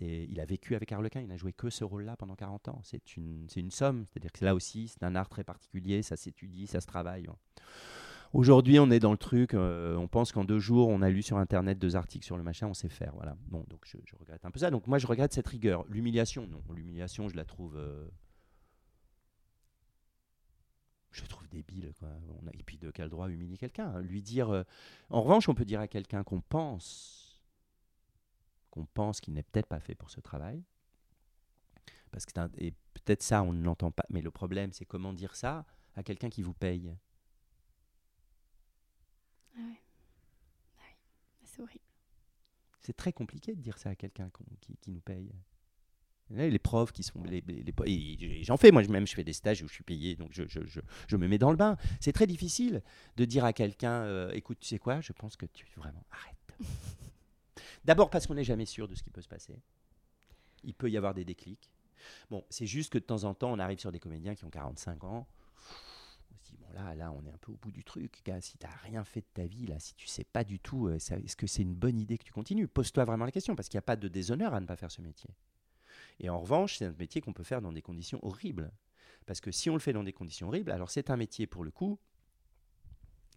Il 0.01 0.39
a 0.39 0.45
vécu 0.45 0.75
avec 0.75 0.91
Harlequin, 0.91 1.19
il 1.19 1.27
n'a 1.27 1.37
joué 1.37 1.51
que 1.51 1.71
ce 1.71 1.83
rôle-là 1.83 2.15
pendant 2.15 2.35
40 2.35 2.67
ans. 2.67 2.79
C'est 2.83 3.17
une, 3.17 3.47
c'est 3.49 3.59
une 3.59 3.71
somme, 3.71 4.05
c'est-à-dire 4.05 4.31
que 4.31 4.45
là 4.45 4.53
aussi, 4.53 4.87
c'est 4.87 5.01
un 5.03 5.15
art 5.15 5.29
très 5.29 5.43
particulier, 5.43 6.03
ça 6.03 6.15
s'étudie, 6.15 6.67
ça 6.67 6.79
se 6.79 6.85
travaille. 6.85 7.25
hein. 7.27 7.35
Aujourd'hui, 8.31 8.79
on 8.79 8.91
est 8.91 8.99
dans 8.99 9.11
le 9.11 9.17
truc, 9.17 9.55
euh, 9.55 9.95
on 9.95 10.07
pense 10.07 10.31
qu'en 10.31 10.43
deux 10.43 10.59
jours, 10.59 10.87
on 10.89 11.01
a 11.01 11.09
lu 11.09 11.23
sur 11.23 11.37
Internet 11.37 11.79
deux 11.79 11.95
articles 11.95 12.25
sur 12.25 12.37
le 12.37 12.43
machin, 12.43 12.67
on 12.67 12.75
sait 12.75 12.89
faire. 12.89 13.13
Voilà. 13.15 13.35
Donc 13.49 13.83
je, 13.85 13.97
regrette 14.19 14.45
un 14.45 14.51
peu 14.51 14.59
ça. 14.59 14.69
Donc 14.69 14.85
moi, 14.85 14.99
je 14.99 15.07
regrette 15.07 15.33
cette 15.33 15.47
rigueur. 15.47 15.83
L'humiliation, 15.87 16.45
non. 16.45 16.61
L'humiliation, 16.73 17.27
je 17.27 17.35
la 17.35 17.45
trouve... 17.45 17.75
euh, 17.75 18.07
je 21.11 21.25
trouve 21.25 21.47
débile. 21.49 21.91
Quoi. 21.97 22.09
Et 22.53 22.61
puis 22.61 22.77
de 22.77 22.91
quel 22.91 23.09
droit 23.09 23.29
humilier 23.29 23.57
quelqu'un 23.57 23.87
hein 23.87 24.01
Lui 24.01 24.21
dire... 24.21 24.49
euh, 24.49 24.63
En 25.09 25.23
revanche, 25.23 25.49
on 25.49 25.55
peut 25.55 25.65
dire 25.65 25.79
à 25.79 25.87
quelqu'un 25.87 26.23
qu'on 26.23 26.41
pense 26.41 27.25
qu'on 28.69 28.85
pense 28.85 29.19
qu'il 29.19 29.33
n'est 29.33 29.41
peut-être 29.41 29.65
pas 29.65 29.79
fait 29.79 29.95
pour 29.95 30.11
ce 30.11 30.19
travail. 30.19 30.63
Parce 32.11 32.25
que 32.25 32.31
et 32.57 32.71
peut-être 32.93 33.23
ça, 33.23 33.41
on 33.41 33.53
ne 33.53 33.63
l'entend 33.63 33.89
pas. 33.91 34.05
Mais 34.09 34.21
le 34.21 34.29
problème, 34.29 34.71
c'est 34.71 34.85
comment 34.85 35.13
dire 35.13 35.35
ça 35.35 35.65
à 35.95 36.03
quelqu'un 36.03 36.29
qui 36.29 36.43
vous 36.43 36.53
paye? 36.53 36.93
Ah. 39.59 39.63
Ah 41.59 41.63
oui. 41.63 41.81
C'est 42.79 42.95
très 42.95 43.13
compliqué 43.13 43.53
de 43.53 43.61
dire 43.61 43.77
ça 43.77 43.89
à 43.89 43.95
quelqu'un 43.95 44.31
qui, 44.61 44.91
nous 44.91 45.01
paye. 45.01 45.31
Les 46.29 46.59
profs 46.59 46.91
qui 46.91 47.03
sont. 47.03 47.23
J'en 48.41 48.57
fais, 48.57 48.71
moi 48.71 48.83
même 48.83 49.07
je 49.07 49.15
fais 49.15 49.23
des 49.23 49.33
stages 49.33 49.63
où 49.63 49.67
je 49.67 49.73
suis 49.73 49.83
payé, 49.83 50.15
donc 50.15 50.31
je 50.31 51.15
me 51.17 51.27
mets 51.27 51.37
dans 51.37 51.51
le 51.51 51.57
bain. 51.57 51.75
C'est 51.99 52.13
très 52.13 52.27
difficile 52.27 52.83
de 53.17 53.25
dire 53.25 53.45
à 53.45 53.53
quelqu'un 53.53 54.03
euh, 54.03 54.31
écoute, 54.31 54.59
tu 54.59 54.67
sais 54.67 54.79
quoi, 54.79 55.01
je 55.01 55.11
pense 55.11 55.35
que 55.35 55.45
tu. 55.47 55.67
Vraiment, 55.75 56.05
arrête. 56.11 56.35
D'abord 57.85 58.09
parce 58.09 58.27
qu'on 58.27 58.35
n'est 58.35 58.43
jamais 58.43 58.65
sûr 58.65 58.87
de 58.87 58.95
ce 58.95 59.03
qui 59.03 59.09
peut 59.09 59.21
se 59.21 59.27
passer. 59.27 59.59
Il 60.63 60.73
peut 60.73 60.89
y 60.89 60.97
avoir 60.97 61.13
des 61.13 61.25
déclics. 61.25 61.71
Bon, 62.29 62.45
c'est 62.49 62.67
juste 62.67 62.93
que 62.93 62.99
de 62.99 63.03
temps 63.03 63.23
en 63.23 63.33
temps, 63.33 63.51
on 63.51 63.59
arrive 63.59 63.79
sur 63.79 63.91
des 63.91 63.99
comédiens 63.99 64.35
qui 64.35 64.45
ont 64.45 64.49
45 64.49 65.03
ans. 65.03 65.27
On 66.31 66.37
se 66.37 66.51
dit, 66.51 66.57
bon 66.57 66.58
là, 66.73 66.95
là, 66.95 67.11
on 67.11 67.23
est 67.25 67.31
un 67.31 67.37
peu 67.37 67.51
au 67.51 67.57
bout 67.57 67.71
du 67.71 67.83
truc. 67.83 68.21
Gars, 68.25 68.41
si 68.41 68.57
tu 68.57 68.65
n'as 68.65 68.75
rien 68.77 69.03
fait 69.03 69.21
de 69.21 69.27
ta 69.33 69.45
vie, 69.45 69.65
là, 69.67 69.79
si 69.79 69.93
tu 69.95 70.07
sais 70.07 70.23
pas 70.23 70.43
du 70.43 70.59
tout, 70.59 70.87
euh, 70.87 70.95
est-ce 70.95 71.35
que 71.35 71.47
c'est 71.47 71.61
une 71.61 71.75
bonne 71.75 71.99
idée 71.99 72.17
que 72.17 72.23
tu 72.23 72.31
continues? 72.31 72.67
Pose-toi 72.67 73.05
vraiment 73.05 73.25
la 73.25 73.31
question, 73.31 73.55
parce 73.55 73.69
qu'il 73.69 73.77
n'y 73.77 73.83
a 73.83 73.83
pas 73.83 73.95
de 73.95 74.07
déshonneur 74.07 74.53
à 74.53 74.59
ne 74.59 74.65
pas 74.65 74.75
faire 74.75 74.91
ce 74.91 75.01
métier. 75.01 75.29
Et 76.19 76.29
en 76.29 76.39
revanche, 76.39 76.77
c'est 76.77 76.85
un 76.85 76.95
métier 76.97 77.21
qu'on 77.21 77.33
peut 77.33 77.43
faire 77.43 77.61
dans 77.61 77.71
des 77.71 77.81
conditions 77.81 78.19
horribles. 78.23 78.71
Parce 79.25 79.41
que 79.41 79.51
si 79.51 79.69
on 79.69 79.73
le 79.73 79.79
fait 79.79 79.93
dans 79.93 80.03
des 80.03 80.13
conditions 80.13 80.47
horribles, 80.47 80.71
alors 80.71 80.89
c'est 80.89 81.09
un 81.09 81.17
métier, 81.17 81.47
pour 81.47 81.63
le 81.63 81.71
coup, 81.71 81.99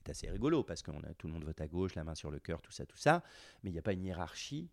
qui 0.02 0.10
est 0.10 0.12
assez 0.12 0.30
rigolo, 0.30 0.62
parce 0.64 0.82
que 0.82 0.90
tout 1.14 1.26
le 1.26 1.32
monde 1.32 1.44
vote 1.44 1.60
à 1.60 1.68
gauche, 1.68 1.94
la 1.94 2.04
main 2.04 2.14
sur 2.14 2.30
le 2.30 2.40
cœur, 2.40 2.60
tout 2.60 2.72
ça, 2.72 2.86
tout 2.86 2.96
ça, 2.96 3.22
mais 3.62 3.70
il 3.70 3.72
n'y 3.72 3.78
a 3.78 3.82
pas 3.82 3.92
une 3.92 4.04
hiérarchie 4.04 4.70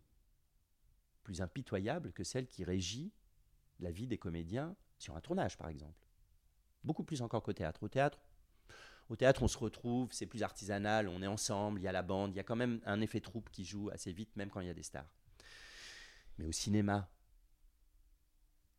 plus 1.23 1.41
impitoyable 1.41 2.11
que 2.11 2.23
celle 2.23 2.47
qui 2.47 2.63
régit 2.63 3.11
la 3.79 3.91
vie 3.91 4.07
des 4.07 4.17
comédiens 4.17 4.75
sur 4.97 5.15
un 5.15 5.21
tournage, 5.21 5.57
par 5.57 5.69
exemple. 5.69 6.07
Beaucoup 6.83 7.03
plus 7.03 7.21
encore 7.21 7.43
qu'au 7.43 7.53
théâtre. 7.53 7.83
Au 7.83 7.89
théâtre, 7.89 8.19
au 9.09 9.15
théâtre, 9.15 9.41
on 9.41 9.47
se 9.47 9.57
retrouve, 9.57 10.09
c'est 10.11 10.27
plus 10.27 10.43
artisanal, 10.43 11.07
on 11.07 11.21
est 11.21 11.27
ensemble, 11.27 11.79
il 11.79 11.83
y 11.83 11.87
a 11.87 11.91
la 11.91 12.03
bande, 12.03 12.31
il 12.33 12.37
y 12.37 12.39
a 12.39 12.43
quand 12.43 12.55
même 12.55 12.79
un 12.85 13.01
effet 13.01 13.19
troupe 13.19 13.49
qui 13.49 13.65
joue 13.65 13.89
assez 13.89 14.13
vite, 14.13 14.35
même 14.35 14.49
quand 14.49 14.61
il 14.61 14.67
y 14.67 14.69
a 14.69 14.73
des 14.73 14.83
stars. 14.83 15.11
Mais 16.37 16.45
au 16.45 16.51
cinéma, 16.51 17.09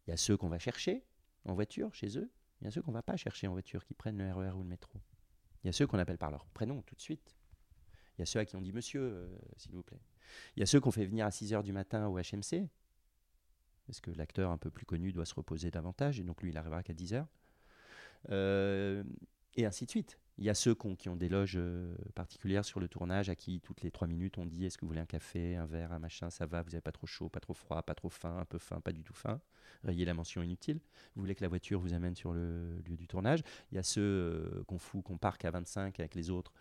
il 0.07 0.11
y 0.11 0.13
a 0.15 0.17
ceux 0.17 0.37
qu'on 0.37 0.49
va 0.49 0.59
chercher 0.59 1.05
en 1.45 1.55
voiture 1.55 1.93
chez 1.95 2.17
eux, 2.17 2.31
il 2.61 2.65
y 2.65 2.69
a 2.69 2.71
ceux 2.71 2.81
qu'on 2.81 2.93
va 2.93 3.03
pas 3.03 3.17
chercher 3.17 3.49
en 3.49 3.53
voiture, 3.53 3.85
qui 3.85 3.95
prennent 3.95 4.19
le 4.19 4.33
RER 4.33 4.53
ou 4.53 4.63
le 4.63 4.69
métro. 4.69 5.01
Il 5.63 5.67
y 5.67 5.71
a 5.71 5.73
ceux 5.73 5.87
qu'on 5.87 5.99
appelle 5.99 6.19
par 6.19 6.31
leur 6.31 6.47
prénom 6.47 6.81
tout 6.83 6.95
de 6.95 7.01
suite. 7.01 7.37
Il 8.17 8.21
y 8.21 8.23
a 8.23 8.27
ceux 8.27 8.39
à 8.39 8.45
qui 8.45 8.55
on 8.55 8.61
dit 8.61 8.73
monsieur, 8.73 9.01
euh, 9.01 9.39
s'il 9.57 9.73
vous 9.73 9.83
plaît. 9.83 10.01
Il 10.57 10.61
y 10.61 10.63
a 10.63 10.67
ceux 10.67 10.81
qu'on 10.81 10.91
fait 10.91 11.07
venir 11.07 11.27
à 11.27 11.31
6 11.31 11.53
h 11.53 11.63
du 11.63 11.73
matin 11.73 12.07
au 12.07 12.19
HMC, 12.19 12.69
parce 13.87 14.01
que 14.01 14.11
l'acteur 14.13 14.51
un 14.51 14.59
peu 14.59 14.71
plus 14.71 14.87
connu 14.87 15.13
doit 15.13 15.27
se 15.27 15.35
reposer 15.35 15.71
davantage, 15.71 16.21
et 16.21 16.23
donc 16.23 16.43
lui, 16.43 16.51
il 16.51 16.57
arrivera 16.57 16.83
qu'à 16.85 16.93
10 16.93 17.15
h 17.15 17.27
et 19.57 19.67
ainsi 19.67 19.85
de 19.87 19.91
suite. 19.91 20.19
Il 20.39 20.45
y 20.45 20.51
a 20.51 20.55
ceux 20.55 20.75
qu'on- 20.75 20.97
qui 20.97 21.09
ont 21.11 21.17
des 21.17 21.29
loges 21.29 21.57
euh, 21.59 21.95
particulières 22.15 22.65
sur 22.65 22.81
le 22.81 22.89
tournage, 22.89 23.29
à 23.29 23.35
qui 23.35 23.61
toutes 23.61 23.83
les 23.83 23.91
3 23.91 24.09
minutes 24.09 24.39
on 24.39 24.47
dit 24.47 24.65
est-ce 24.65 24.79
que 24.79 24.83
vous 24.87 24.89
voulez 24.89 25.01
un 25.01 25.07
café, 25.07 25.57
un 25.57 25.67
verre, 25.67 25.93
un 25.93 25.99
machin, 25.99 26.31
ça 26.31 26.47
va, 26.47 26.63
vous 26.63 26.71
n'avez 26.71 26.81
pas 26.81 26.93
trop 26.93 27.07
chaud, 27.07 27.29
pas 27.29 27.41
trop 27.41 27.53
froid, 27.53 27.83
pas 27.83 27.95
trop 27.95 28.09
faim, 28.09 28.39
un 28.39 28.45
peu 28.47 28.59
faim, 28.59 28.81
pas 28.81 28.93
du 28.93 29.05
tout 29.05 29.13
faim. 29.13 29.41
Rayez 29.85 30.05
la 30.07 30.15
mention 30.15 30.43
inutile. 30.43 30.81
Vous 31.15 31.21
voulez 31.23 31.35
que 31.35 31.43
la 31.43 31.49
voiture 31.49 31.79
vous 31.81 31.93
amène 31.93 32.15
sur 32.17 32.33
le 32.33 32.79
lieu 32.87 32.97
du 32.97 33.07
tournage. 33.07 33.43
Il 33.71 33.75
y 33.77 33.79
a 33.79 33.83
ceux 33.83 34.01
euh, 34.01 34.65
qu'on 34.67 34.79
fout, 34.79 35.03
qu'on 35.05 35.19
parque 35.19 35.45
à 35.45 35.51
25 35.51 36.01
avec 36.01 36.15
les 36.15 36.31
autres 36.31 36.53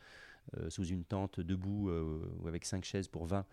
euh, 0.57 0.69
sous 0.69 0.85
une 0.85 1.05
tente, 1.05 1.39
debout 1.39 1.89
ou 1.91 2.47
avec 2.47 2.65
5 2.65 2.83
chaises 2.83 3.07
pour 3.07 3.25
20, 3.27 3.39
euh, 3.39 3.43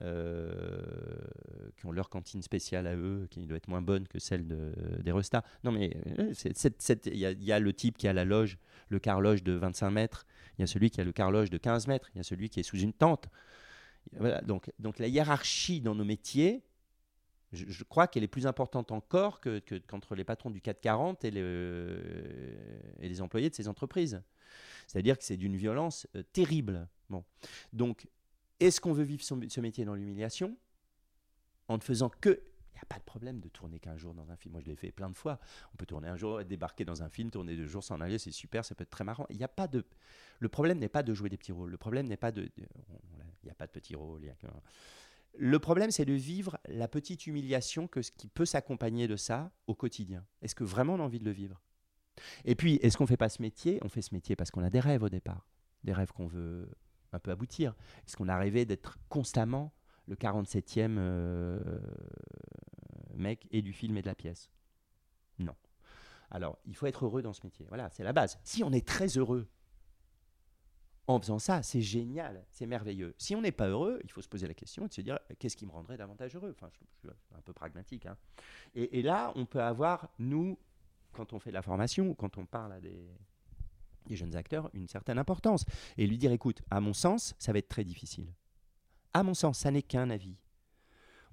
qui 0.00 1.86
ont 1.86 1.92
leur 1.92 2.08
cantine 2.10 2.42
spéciale 2.42 2.86
à 2.86 2.94
eux, 2.96 3.26
qui 3.30 3.46
doit 3.46 3.56
être 3.56 3.68
moins 3.68 3.82
bonne 3.82 4.06
que 4.08 4.18
celle 4.18 4.46
de, 4.46 4.72
des 5.02 5.12
restats. 5.12 5.44
Non, 5.64 5.72
mais 5.72 5.96
euh, 6.18 6.32
il 7.06 7.16
y, 7.18 7.52
a- 7.52 7.58
le 7.58 7.72
type 7.72 7.98
qui 7.98 8.08
a 8.08 8.12
la 8.12 8.24
loge, 8.24 8.58
le 8.88 8.98
carloge 8.98 9.42
de 9.42 9.52
25 9.52 9.90
mètres, 9.90 10.26
il 10.58 10.62
y 10.62 10.64
a 10.64 10.66
celui 10.66 10.90
qui 10.90 11.00
a 11.00 11.04
le 11.04 11.12
carloge 11.12 11.50
de 11.50 11.58
15 11.58 11.86
mètres, 11.86 12.10
il 12.14 12.18
y 12.18 12.20
a 12.20 12.24
celui 12.24 12.48
qui 12.50 12.60
est 12.60 12.62
sous 12.62 12.78
une 12.78 12.92
tente. 12.92 13.28
Donc, 14.44 14.98
la 14.98 15.08
hiérarchie 15.08 15.80
dans 15.80 15.94
nos 15.94 16.04
métiers, 16.04 16.62
je, 17.52 17.84
crois 17.84 18.06
qu'elle 18.06 18.22
est 18.24 18.28
plus 18.28 18.46
importante 18.46 18.92
encore 18.92 19.40
que, 19.40 19.60
que- 19.60 19.76
qu'entre 19.76 20.14
les 20.14 20.24
patrons 20.24 20.50
du 20.50 20.60
440 20.60 21.24
et, 21.24 21.30
le- 21.30 22.00
et 23.00 23.08
les 23.08 23.20
employés 23.22 23.50
de 23.50 23.54
ces 23.54 23.68
entreprises. 23.68 24.22
C'est-à-dire 24.86 25.16
que 25.18 25.24
c'est 25.24 25.36
d'une 25.36 25.56
violence 25.56 26.06
euh, 26.16 26.22
terrible. 26.32 26.88
Donc, 27.72 28.06
est-ce 28.60 28.80
qu'on 28.80 28.92
veut 28.92 29.04
vivre 29.04 29.22
ce 29.22 29.60
métier 29.60 29.84
dans 29.84 29.94
l'humiliation 29.94 30.56
en 31.68 31.76
ne 31.76 31.82
faisant 31.82 32.08
que... 32.08 32.42
Il 32.72 32.80
n'y 32.80 32.82
a 32.82 32.94
pas 32.94 32.98
de 32.98 33.04
problème 33.04 33.40
de 33.40 33.48
tourner 33.48 33.78
qu'un 33.78 33.96
jour 33.96 34.12
dans 34.12 34.30
un 34.30 34.36
film. 34.36 34.52
Moi, 34.52 34.60
je 34.60 34.66
l'ai 34.66 34.76
fait 34.76 34.92
plein 34.92 35.08
de 35.08 35.16
fois. 35.16 35.40
On 35.72 35.76
peut 35.78 35.86
tourner 35.86 36.08
un 36.08 36.16
jour, 36.16 36.44
débarquer 36.44 36.84
dans 36.84 37.02
un 37.02 37.08
film, 37.08 37.30
tourner 37.30 37.56
deux 37.56 37.66
jours, 37.66 37.82
s'en 37.82 38.02
aller, 38.02 38.18
c'est 38.18 38.32
super, 38.32 38.66
ça 38.66 38.74
peut 38.74 38.82
être 38.82 38.90
très 38.90 39.02
marrant. 39.02 39.24
Il 39.30 39.38
n'y 39.38 39.44
a 39.44 39.48
pas 39.48 39.66
de... 39.66 39.82
Le 40.40 40.48
problème 40.50 40.78
n'est 40.78 40.90
pas 40.90 41.02
de 41.02 41.14
jouer 41.14 41.30
des 41.30 41.38
petits 41.38 41.52
rôles. 41.52 41.70
Le 41.70 41.78
problème 41.78 42.06
n'est 42.06 42.18
pas 42.18 42.32
de... 42.32 42.50
Il 42.58 42.66
n'y 43.44 43.50
a 43.50 43.54
pas 43.54 43.66
de 43.66 43.72
petits 43.72 43.94
rôles. 43.94 44.28
a 44.28 44.34
Le 45.38 45.58
problème, 45.58 45.90
c'est 45.90 46.04
de 46.04 46.12
vivre 46.12 46.58
la 46.68 46.86
petite 46.86 47.26
humiliation 47.26 47.88
que 47.88 48.00
qui 48.00 48.28
peut 48.28 48.44
s'accompagner 48.44 49.08
de 49.08 49.16
ça 49.16 49.50
au 49.66 49.74
quotidien. 49.74 50.26
Est-ce 50.42 50.54
que 50.54 50.64
vraiment 50.64 50.96
on 50.96 51.00
a 51.00 51.04
envie 51.04 51.18
de 51.18 51.24
le 51.24 51.30
vivre? 51.30 51.62
Et 52.44 52.56
puis, 52.56 52.74
est-ce 52.82 52.98
qu'on 52.98 53.06
fait 53.06 53.16
pas 53.16 53.30
ce 53.30 53.40
métier? 53.40 53.78
On 53.82 53.88
fait 53.88 54.02
ce 54.02 54.12
métier 54.14 54.36
parce 54.36 54.50
qu'on 54.50 54.62
a 54.62 54.70
des 54.70 54.80
rêves 54.80 55.02
au 55.02 55.08
départ, 55.08 55.48
des 55.82 55.94
rêves 55.94 56.12
qu'on 56.12 56.26
veut 56.26 56.68
un 57.16 57.20
peu 57.20 57.30
aboutir. 57.30 57.74
Est-ce 58.06 58.16
qu'on 58.16 58.28
a 58.28 58.38
rêvé 58.38 58.64
d'être 58.64 58.98
constamment 59.08 59.72
le 60.06 60.14
47e 60.14 60.96
euh, 60.98 61.58
mec 63.14 63.46
et 63.50 63.62
du 63.62 63.72
film 63.72 63.96
et 63.96 64.02
de 64.02 64.06
la 64.06 64.14
pièce? 64.14 64.50
Non. 65.38 65.54
Alors, 66.30 66.58
il 66.66 66.74
faut 66.74 66.86
être 66.86 67.04
heureux 67.04 67.22
dans 67.22 67.32
ce 67.32 67.40
métier. 67.44 67.66
Voilà, 67.68 67.90
c'est 67.90 68.04
la 68.04 68.12
base. 68.12 68.38
Si 68.44 68.62
on 68.64 68.72
est 68.72 68.86
très 68.86 69.06
heureux 69.18 69.48
en 71.08 71.20
faisant 71.20 71.38
ça, 71.38 71.62
c'est 71.62 71.82
génial, 71.82 72.44
c'est 72.50 72.66
merveilleux. 72.66 73.14
Si 73.16 73.36
on 73.36 73.40
n'est 73.40 73.52
pas 73.52 73.68
heureux, 73.68 74.00
il 74.02 74.10
faut 74.10 74.22
se 74.22 74.28
poser 74.28 74.48
la 74.48 74.54
question 74.54 74.86
de 74.86 74.92
se 74.92 75.00
dire 75.00 75.20
qu'est-ce 75.38 75.56
qui 75.56 75.64
me 75.64 75.70
rendrait 75.70 75.96
davantage 75.96 76.34
heureux? 76.34 76.50
Enfin, 76.50 76.68
je, 76.72 76.78
suis 77.08 77.16
un 77.36 77.40
peu 77.42 77.52
pragmatique. 77.52 78.06
hein. 78.06 78.16
Et, 78.74 78.98
et 78.98 79.02
là, 79.02 79.32
on 79.36 79.46
peut 79.46 79.62
avoir, 79.62 80.08
nous, 80.18 80.58
quand 81.12 81.32
on 81.32 81.38
fait 81.38 81.50
de 81.50 81.54
la 81.54 81.62
formation 81.62 82.14
quand 82.14 82.38
on 82.38 82.44
parle 82.46 82.72
à 82.72 82.80
des, 82.80 83.08
des 84.06 84.16
jeunes 84.16 84.36
acteurs, 84.36 84.70
une 84.72 84.88
certaine 84.88 85.18
importance. 85.18 85.64
Et 85.96 86.06
lui 86.06 86.18
dire 86.18 86.32
écoute, 86.32 86.62
à 86.70 86.80
mon 86.80 86.92
sens, 86.92 87.34
ça 87.38 87.52
va 87.52 87.58
être 87.58 87.68
très 87.68 87.84
difficile. 87.84 88.32
À 89.12 89.22
mon 89.22 89.34
sens, 89.34 89.58
ça 89.58 89.70
n'est 89.70 89.82
qu'un 89.82 90.10
avis. 90.10 90.36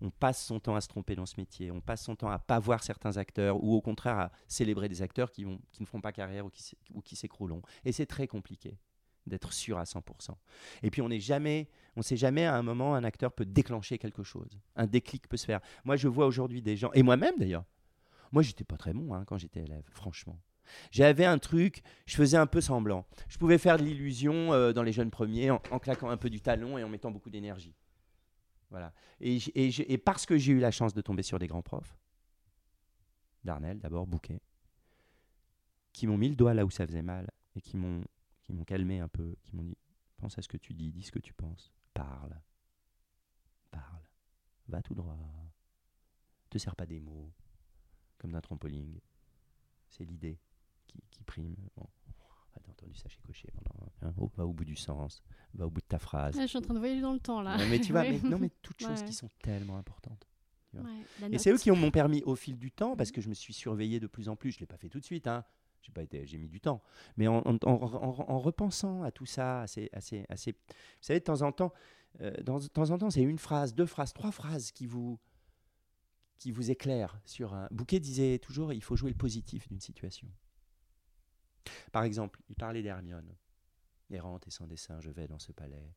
On 0.01 0.09
passe 0.09 0.45
son 0.45 0.59
temps 0.59 0.76
à 0.76 0.82
se 0.82 0.88
tromper 0.88 1.15
dans 1.15 1.26
ce 1.26 1.36
métier, 1.38 1.71
on 1.71 1.80
passe 1.80 2.03
son 2.03 2.15
temps 2.15 2.30
à 2.30 2.39
pas 2.39 2.59
voir 2.59 2.84
certains 2.84 3.15
acteurs 3.17 3.63
ou 3.63 3.74
au 3.74 3.82
contraire 3.82 4.19
à 4.19 4.32
célébrer 4.47 4.89
des 4.89 5.01
acteurs 5.01 5.32
qui, 5.32 5.45
vont, 5.45 5.59
qui 5.71 5.82
ne 5.82 5.88
feront 5.88 6.01
pas 6.01 6.11
carrière 6.11 6.45
ou 6.45 6.49
qui, 6.49 6.76
ou 6.93 7.01
qui 7.01 7.15
s'écrouleront. 7.15 7.61
Et 7.86 7.91
c'est 7.93 8.05
très 8.05 8.28
compliqué. 8.28 8.78
d'être 9.26 9.53
sûr 9.53 9.78
à 9.78 9.84
100%. 9.84 10.32
Et 10.82 10.91
puis 10.91 11.01
on 11.01 11.07
n'est 11.07 11.21
jamais, 11.21 11.69
on 11.95 12.01
sait 12.01 12.17
jamais 12.17 12.45
à 12.45 12.55
un 12.55 12.63
moment 12.63 12.95
un 12.95 13.05
acteur 13.05 13.32
peut 13.32 13.45
déclencher 13.45 13.97
quelque 13.97 14.24
chose, 14.24 14.59
un 14.76 14.88
déclic 14.88 15.30
peut 15.30 15.38
se 15.38 15.45
faire. 15.45 15.61
Moi 15.86 15.95
je 15.95 16.09
vois 16.09 16.26
aujourd'hui 16.26 16.61
des 16.61 16.76
gens, 16.76 16.91
et 16.93 17.03
moi-même 17.03 17.36
d'ailleurs, 17.38 17.63
moi 18.34 18.41
j'étais 18.41 18.65
pas 18.65 18.76
très 18.78 18.91
bon 18.91 19.13
hein, 19.13 19.24
quand 19.26 19.38
j'étais 19.38 19.61
élève, 19.61 19.86
franchement. 19.91 20.38
J'avais 20.91 21.26
un 21.26 21.38
truc, 21.38 21.84
je 22.05 22.16
faisais 22.16 22.38
un 22.38 22.47
peu 22.47 22.61
semblant. 22.61 23.05
Je 23.28 23.38
pouvais 23.38 23.57
faire 23.57 23.78
de 23.78 23.84
l'illusion 23.84 24.53
euh, 24.53 24.74
dans 24.74 24.84
les 24.84 24.91
jeunes 24.91 25.11
premiers 25.11 25.51
en, 25.51 25.59
claquant 25.59 26.09
un 26.09 26.18
peu 26.18 26.30
du 26.30 26.41
talon 26.41 26.78
et 26.78 26.84
en 26.84 26.89
mettant 26.89 27.11
beaucoup 27.11 27.30
d'énergie. 27.30 27.76
Voilà. 28.70 28.93
Et, 29.20 29.97
parce 29.97 30.26
que 30.26 30.38
j'ai 30.38 30.53
eu 30.53 30.59
la 30.59 30.72
chance 30.72 30.93
de 30.93 31.01
tomber 31.01 31.24
sur 31.24 31.38
des 31.39 31.47
grands 31.47 31.61
profs, 31.61 31.95
Darnell 33.43 33.80
d'abord, 33.80 34.07
Bouquet, 34.07 34.41
qui 35.91 36.07
m'ont 36.07 36.18
mis 36.18 36.30
le 36.30 36.36
doigt 36.36 36.53
là 36.53 36.66
où 36.66 36.72
ça 36.72 36.88
faisait 36.88 37.03
mal 37.03 37.30
et 37.55 37.61
qui 37.61 37.78
m'ont 37.78 38.03
qui 38.41 38.51
m'ont 38.51 38.66
calmé 38.66 38.99
un 38.99 39.07
peu, 39.07 39.38
qui 39.43 39.55
m'ont 39.55 39.64
dit 39.64 39.78
pense 40.24 40.38
à 40.38 40.41
ce 40.41 40.47
que 40.47 40.55
tu 40.55 40.74
dis, 40.74 40.93
dis 40.93 41.03
ce 41.03 41.11
que 41.11 41.20
tu 41.20 41.34
penses, 41.34 41.74
parle, 41.93 42.39
parle, 43.72 44.07
va 44.70 44.82
tout 44.82 44.95
droit, 44.95 45.18
te 46.49 46.57
sers 46.57 46.78
pas 46.78 46.86
des 46.86 47.01
mots 47.01 47.30
comme 48.18 48.32
d'un 48.32 48.39
trampoline, 48.39 49.01
c'est 49.89 50.05
l'idée 50.05 50.39
qui, 50.93 51.01
qui 51.11 51.23
prime. 51.23 51.55
Bon. 51.75 51.87
Ah, 52.55 52.59
T'as 52.63 52.71
entendu 52.71 52.95
ça 52.95 53.09
chez 53.09 53.19
Cochet 53.25 53.49
pendant, 53.51 53.91
hein, 54.03 54.13
oh, 54.19 54.29
va 54.37 54.45
au 54.45 54.53
bout 54.53 54.63
du 54.65 54.75
sens, 54.75 55.23
va 55.55 55.65
au 55.65 55.69
bout 55.71 55.81
de 55.81 55.87
ta 55.87 55.97
phrase. 55.99 56.35
Ah, 56.37 56.43
je 56.43 56.47
suis 56.47 56.57
en 56.57 56.61
train 56.61 56.73
de 56.75 56.79
voyager 56.79 57.01
dans 57.01 57.13
le 57.13 57.19
temps 57.19 57.41
là. 57.41 57.57
Non, 57.57 57.65
mais 57.69 57.79
tu 57.79 57.91
vois, 57.91 58.03
mais, 58.03 58.19
non, 58.23 58.37
mais 58.39 58.49
toutes 58.61 58.79
choses 58.81 59.01
qui 59.03 59.13
sont 59.13 59.29
tellement 59.41 59.77
importantes. 59.77 60.27
tu 60.69 60.77
vois. 60.77 60.85
Ouais, 60.89 60.97
la 61.21 61.27
Et 61.29 61.37
c'est 61.39 61.51
eux 61.51 61.57
qui 61.57 61.71
ont- 61.71 61.75
m'ont 61.75 61.91
permis 61.91 62.21
au 62.23 62.35
fil 62.35 62.57
du 62.59 62.71
temps, 62.71 62.95
parce 62.95 63.11
que 63.11 63.21
je 63.21 63.29
me 63.29 63.33
suis 63.33 63.53
surveillé 63.53 63.99
de 63.99 64.07
plus 64.07 64.29
en 64.29 64.35
plus. 64.35 64.51
Je 64.51 64.59
l'ai 64.59 64.65
pas 64.67 64.77
fait 64.77 64.89
tout 64.89 64.99
de 64.99 65.05
suite, 65.05 65.27
hein. 65.27 65.43
J'ai 65.81 65.91
pas 65.91 66.01
été, 66.03 66.25
j'ai 66.25 66.37
mis 66.37 66.47
du 66.47 66.61
temps. 66.61 66.81
Mais 67.17 67.27
en, 67.27 67.39
en- 67.39 67.57
en- 67.65 67.67
en- 67.67 68.25
en 68.29 68.39
repensant 68.39 69.01
à 69.03 69.11
tout 69.11 69.25
ça, 69.25 69.61
à 69.63 69.67
ces- 69.67 69.89
à 69.91 69.99
ces- 69.99 70.25
à 70.29 70.37
ces- 70.37 70.51
vous 70.53 70.57
savez, 71.01 71.19
de 71.19 71.25
temps 71.25 71.41
en 71.41 71.51
temps, 71.51 71.73
euh, 72.21 72.31
dans- 72.43 72.59
de 72.59 72.67
temps 72.67 72.89
en 72.91 72.97
temps, 72.97 73.09
c'est 73.09 73.21
une 73.23 73.37
phrase, 73.39 73.73
deux 73.75 73.85
phrases, 73.85 74.13
trois 74.13 74.31
phrases 74.31 74.71
qui 74.71 74.85
vous 74.85 75.19
qui 76.39 76.51
vous 76.51 76.71
éclairent 76.71 77.19
sur 77.25 77.53
un. 77.53 77.67
Bouquet 77.71 77.99
disait 78.01 78.37
toujours, 78.39 78.73
il 78.73 78.81
faut 78.83 78.95
jouer 78.97 79.09
le 79.11 79.15
positif 79.17 79.67
d'une 79.69 79.79
situation. 79.79 80.27
Par 81.91 82.03
exemple, 82.03 82.41
il 82.49 82.55
parlait 82.55 82.82
d'Hermione. 82.82 83.36
Errante 84.09 84.47
et 84.47 84.51
sans 84.51 84.68
dessin, 84.68 84.99
je 84.99 85.09
vais 85.09 85.28
dans 85.28 85.39
ce 85.39 85.51
palais. 85.51 85.95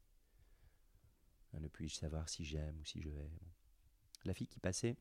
Ne 1.52 1.68
puis-je 1.68 1.96
savoir 1.96 2.28
si 2.28 2.44
j'aime 2.44 2.78
ou 2.80 2.84
si 2.84 3.00
je 3.00 3.08
Bon. 3.08 3.30
La 4.24 4.34
fille 4.34 4.48
qui 4.48 4.60
passait 4.60 4.96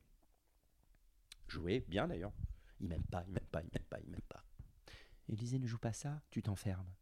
jouait 1.48 1.80
bien 1.80 2.06
d'ailleurs. 2.08 2.32
Il 2.80 2.88
m'aime 2.88 3.04
pas, 3.04 3.24
il 3.26 3.32
m'aime 3.32 3.46
pas, 3.46 3.62
il 3.62 3.70
m'aime 3.72 3.84
pas, 3.84 4.00
il 4.00 4.10
m'aime 4.10 4.20
pas. 4.22 4.44
Il 5.28 5.60
ne 5.60 5.66
joue 5.66 5.78
pas 5.78 5.92
ça, 5.92 6.22
tu 6.30 6.42
t'enfermes. 6.42 6.92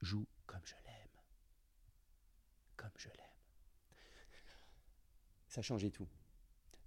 Joue 0.00 0.26
comme 0.46 0.64
je 0.64 0.74
l'aime. 0.84 1.20
Comme 2.76 2.90
je 2.96 3.08
l'aime. 3.08 3.26
Ça 5.48 5.62
changeait 5.62 5.90
tout. 5.90 6.08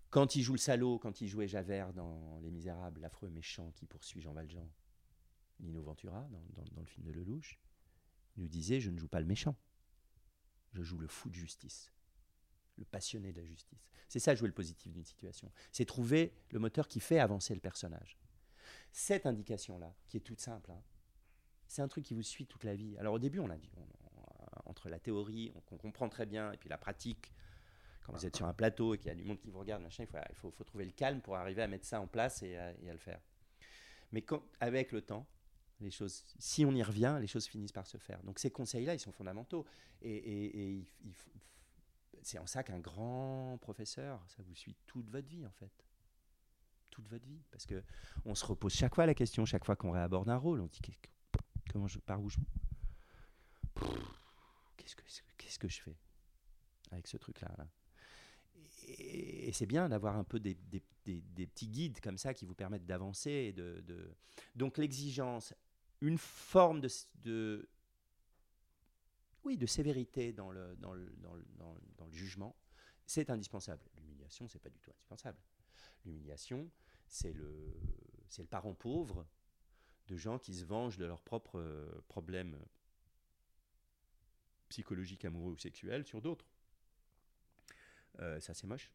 Quand 0.09 0.35
il 0.35 0.41
joue 0.41 0.53
le 0.53 0.59
salaud, 0.59 0.97
quand 0.97 1.21
il 1.21 1.27
jouait 1.27 1.47
Javert 1.47 1.93
dans 1.93 2.39
Les 2.39 2.49
Misérables, 2.49 3.01
l'affreux 3.01 3.29
méchant 3.29 3.71
qui 3.71 3.85
poursuit 3.85 4.21
Jean 4.21 4.33
Valjean, 4.33 4.67
Lino 5.59 5.81
Ventura, 5.81 6.27
dans, 6.29 6.81
le 6.81 6.85
film 6.85 7.05
de 7.05 7.11
Lelouch, 7.11 7.59
nous 8.37 8.47
disait 8.47 8.79
Je 8.79 8.89
ne 8.89 8.97
joue 8.97 9.07
pas 9.07 9.19
le 9.19 9.25
méchant. 9.25 9.55
Je 10.73 10.83
joue 10.83 10.97
le 10.97 11.07
fou 11.07 11.29
de 11.29 11.35
justice. 11.35 11.91
Le 12.77 12.85
passionné 12.85 13.33
de 13.33 13.41
la 13.41 13.45
justice. 13.45 13.89
C'est 14.07 14.19
ça, 14.19 14.35
jouer 14.35 14.47
le 14.47 14.53
positif 14.53 14.91
d'une 14.91 15.03
situation. 15.03 15.51
C'est 15.71 15.85
trouver 15.85 16.33
le 16.51 16.59
moteur 16.59 16.87
qui 16.87 16.99
fait 16.99 17.19
avancer 17.19 17.53
le 17.53 17.59
personnage. 17.59 18.17
Cette 18.91 19.25
indication-là, 19.25 19.93
qui 20.07 20.17
est 20.17 20.21
toute 20.21 20.39
simple, 20.39 20.71
hein, 20.71 20.81
c'est 21.67 21.81
un 21.81 21.87
truc 21.87 22.05
qui 22.05 22.13
vous 22.13 22.23
suit 22.23 22.45
toute 22.45 22.63
la 22.63 22.75
vie. 22.75 22.97
Alors 22.97 23.13
au 23.13 23.19
début, 23.19 23.39
on 23.39 23.49
a 23.49 23.57
dit, 23.57 23.69
entre 24.65 24.89
la 24.89 24.99
théorie, 24.99 25.51
on- 25.55 25.61
qu'on 25.61 25.77
comprend 25.77 26.09
très 26.09 26.25
bien, 26.25 26.51
et 26.51 26.57
puis 26.57 26.69
la 26.69 26.77
pratique, 26.77 27.33
quand 28.03 28.13
vous 28.13 28.25
êtes 28.25 28.35
sur 28.35 28.47
un 28.47 28.53
plateau 28.53 28.95
et 28.95 28.97
qu'il 28.97 29.07
y 29.07 29.11
a 29.11 29.15
du 29.15 29.23
monde 29.23 29.39
qui 29.39 29.51
vous 29.51 29.59
regarde, 29.59 29.83
il 29.87 30.35
faut, 30.35 30.51
trouver 30.63 30.85
le 30.85 30.91
calme 30.91 31.21
pour 31.21 31.35
arriver 31.35 31.61
à 31.61 31.67
mettre 31.67 31.85
ça 31.85 32.01
en 32.01 32.07
place 32.07 32.41
et 32.41 32.57
à, 32.57 32.73
le 32.73 32.97
faire. 32.97 33.19
Mais 34.11 34.25
avec 34.59 34.91
le 34.91 35.01
temps, 35.01 35.27
les 35.79 35.91
choses, 35.91 36.25
si 36.37 36.65
on 36.65 36.71
y 36.71 36.83
revient, 36.83 37.17
les 37.21 37.27
choses 37.27 37.45
finissent 37.45 37.71
par 37.71 37.87
se 37.87 37.97
faire. 37.97 38.21
Donc 38.23 38.39
ces 38.39 38.51
conseils-là, 38.51 38.93
ils 38.93 38.99
sont 38.99 39.11
fondamentaux. 39.11 39.65
Et, 40.01 40.83
c'est 42.21 42.37
en 42.37 42.45
ça 42.45 42.63
qu'un 42.63 42.79
grand 42.79 43.57
professeur, 43.61 44.21
ça 44.27 44.43
vous 44.43 44.53
suit 44.53 44.75
toute 44.85 45.09
votre 45.09 45.27
vie 45.27 45.45
en 45.45 45.51
fait. 45.51 45.71
Toute 46.89 47.07
votre 47.07 47.25
vie. 47.25 47.41
Parce 47.49 47.65
que 47.65 47.81
on 48.25 48.35
se 48.35 48.45
repose 48.45 48.73
chaque 48.73 48.95
fois 48.95 49.05
la 49.05 49.13
question, 49.13 49.45
chaque 49.45 49.63
fois 49.63 49.75
qu'on 49.75 49.91
réaborde 49.91 50.29
un 50.29 50.35
rôle, 50.35 50.59
on 50.59 50.67
dit 50.67 50.81
comment 51.71 51.87
je, 51.87 51.99
par 51.99 52.21
où 52.21 52.29
je. 52.29 52.39
Qu'est-ce 54.75 54.95
que, 54.95 55.03
qu'est-ce 55.37 55.59
que 55.59 55.69
je 55.69 55.81
fais 55.81 55.95
avec 56.91 57.07
ce 57.07 57.17
truc-là 57.17 57.53
là? 57.57 57.67
Et, 58.87 59.51
c'est 59.53 59.65
bien 59.65 59.87
d'avoir 59.87 60.17
un 60.17 60.23
peu 60.23 60.39
des, 60.39 60.55
des- 60.55 60.83
petits 61.47 61.67
guides 61.67 61.99
comme 62.01 62.17
ça 62.17 62.33
qui 62.33 62.45
vous 62.45 62.53
permettent 62.53 62.85
d'avancer. 62.85 63.55
Donc 64.55 64.77
l'exigence, 64.77 65.53
une 66.01 66.17
forme 66.17 66.81
de, 67.23 67.67
oui, 69.43 69.57
de 69.57 69.65
sévérité 69.65 70.31
dans 70.33 70.51
le, 70.51 70.75
dans 70.77 70.93
le, 70.93 71.05
dans 71.17 71.33
le, 71.33 71.45
dans 71.57 72.05
le- 72.05 72.11
jugement, 72.11 72.55
c'est 73.05 73.29
indispensable. 73.29 73.83
L'humiliation, 73.97 74.47
c'est 74.47 74.59
pas 74.59 74.69
du 74.69 74.79
tout 74.79 74.89
indispensable. 74.89 75.37
L'humiliation, 76.05 76.69
c'est 77.07 77.33
le, 77.33 77.75
c'est 78.29 78.41
le 78.41 78.47
parent 78.47 78.73
pauvre 78.73 79.25
de 80.07 80.17
gens 80.17 80.39
qui 80.39 80.55
se 80.55 80.65
vengent 80.65 80.97
de 80.97 81.05
leurs 81.05 81.21
propres 81.21 81.59
euh, 81.59 82.03
problèmes 82.07 82.57
psychologiques, 84.69 85.25
amoureux 85.25 85.53
ou 85.53 85.57
sexuels 85.57 86.05
sur 86.05 86.21
d'autres. 86.21 86.45
Euh, 88.19 88.39
ça, 88.39 88.53
c'est 88.53 88.67
moche. 88.67 88.91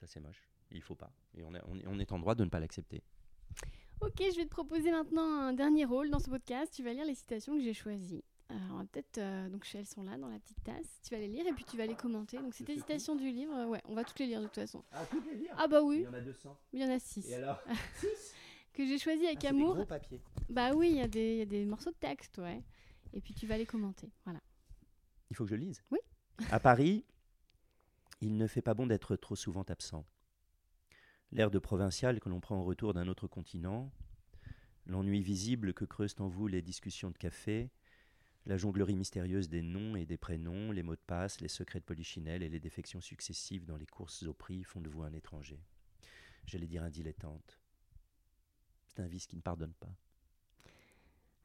Ça, 0.00 0.06
c'est 0.06 0.20
moche. 0.20 0.42
Il 0.70 0.82
faut 0.82 0.96
pas. 0.96 1.12
Et 1.34 1.44
on 1.44 1.54
est 1.54 2.12
en 2.12 2.18
droit 2.18 2.34
de 2.34 2.44
ne 2.44 2.50
pas 2.50 2.60
l'accepter. 2.60 3.02
Ok, 4.00 4.22
je 4.30 4.36
vais 4.36 4.44
te 4.44 4.50
proposer 4.50 4.90
maintenant 4.90 5.22
un 5.40 5.52
dernier 5.52 5.84
rôle 5.84 6.10
dans 6.10 6.18
ce 6.18 6.28
podcast. 6.30 6.72
Tu 6.74 6.82
vas 6.82 6.92
lire 6.92 7.04
les 7.04 7.14
citations 7.14 7.54
que 7.56 7.62
j'ai 7.62 7.74
choisies. 7.74 8.22
Alors, 8.48 8.62
on 8.72 8.76
va 8.78 8.84
peut-être. 8.84 9.18
euh, 9.18 9.48
donc, 9.48 9.66
elles 9.74 9.86
sont 9.86 10.02
là 10.04 10.16
dans 10.18 10.28
la 10.28 10.38
petite 10.38 10.62
tasse. 10.62 11.00
Tu 11.02 11.10
vas 11.14 11.18
les 11.20 11.28
lire 11.28 11.46
et 11.46 11.52
puis 11.52 11.64
tu 11.64 11.76
vas 11.76 11.86
les 11.86 11.94
commenter. 11.96 12.38
Donc, 12.38 12.54
c'est 12.54 12.64
des 12.64 12.74
fais 12.74 12.80
citations 12.80 13.16
du 13.16 13.30
livre. 13.30 13.54
euh, 13.54 13.66
Ouais, 13.66 13.80
on 13.86 13.94
va 13.94 14.04
toutes 14.04 14.18
les 14.20 14.26
lire 14.26 14.40
de 14.40 14.46
toute 14.46 14.54
façon. 14.56 14.84
Ah, 14.92 15.04
toutes 15.10 15.26
les 15.26 15.34
lire? 15.36 15.54
Ah, 15.58 15.66
bah 15.66 15.82
oui, 15.82 16.06
en 16.06 16.12
a 16.12 16.20
200. 16.20 16.56
il 16.72 16.80
y 16.80 16.84
en 16.84 16.90
a 16.90 16.98
six. 16.98 17.32
alors? 17.32 17.60
Que 18.72 18.86
j'ai 18.86 18.98
choisi 18.98 19.24
avec 19.26 19.42
Ah, 19.46 19.48
amour. 19.48 19.74
gros 19.74 19.86
papiers. 19.86 20.20
Bah 20.50 20.72
oui, 20.74 20.90
il 20.90 20.96
y, 20.96 21.00
a 21.00 21.08
des- 21.08 21.32
il 21.32 21.38
y 21.38 21.40
a 21.42 21.46
des 21.46 21.64
morceaux 21.64 21.90
de 21.90 21.96
texte, 21.96 22.36
ouais. 22.36 22.62
Et 23.14 23.22
puis 23.22 23.32
tu 23.32 23.46
vas 23.46 23.56
les 23.56 23.64
commenter. 23.64 24.10
Voilà. 24.24 24.38
Il 25.30 25.36
faut 25.36 25.44
que 25.44 25.50
je 25.50 25.56
lise? 25.56 25.82
Oui. 25.90 25.98
À 26.50 26.60
Paris, 26.60 27.02
il 28.20 28.36
ne 28.36 28.46
fait 28.46 28.60
pas 28.60 28.74
bon 28.74 28.86
d'être 28.86 29.16
trop 29.16 29.34
souvent 29.34 29.62
absent. 29.62 30.04
L'air 31.32 31.50
de 31.50 31.58
provincial 31.58 32.20
que 32.20 32.28
l'on 32.28 32.40
prend 32.40 32.58
au 32.58 32.64
retour 32.64 32.94
d'un 32.94 33.08
autre 33.08 33.26
continent, 33.26 33.90
l'ennui 34.86 35.22
visible 35.22 35.74
que 35.74 35.84
creusent 35.84 36.16
en 36.18 36.28
vous 36.28 36.46
les 36.46 36.62
discussions 36.62 37.10
de 37.10 37.18
café, 37.18 37.70
la 38.46 38.56
jonglerie 38.56 38.96
mystérieuse 38.96 39.48
des 39.48 39.62
noms 39.62 39.96
et 39.96 40.06
des 40.06 40.16
prénoms, 40.16 40.70
les 40.70 40.84
mots 40.84 40.94
de 40.94 41.00
passe, 41.06 41.40
les 41.40 41.48
secrets 41.48 41.80
de 41.80 41.84
polichinelle 41.84 42.44
et 42.44 42.48
les 42.48 42.60
défections 42.60 43.00
successives 43.00 43.66
dans 43.66 43.76
les 43.76 43.86
courses 43.86 44.22
au 44.22 44.32
prix 44.32 44.62
font 44.62 44.80
de 44.80 44.88
vous 44.88 45.02
un 45.02 45.12
étranger. 45.12 45.60
J'allais 46.46 46.68
dire 46.68 46.84
un 46.84 46.90
dilettante. 46.90 47.58
C'est 48.86 49.02
un 49.02 49.08
vice 49.08 49.26
qui 49.26 49.36
ne 49.36 49.42
pardonne 49.42 49.74
pas. 49.74 49.92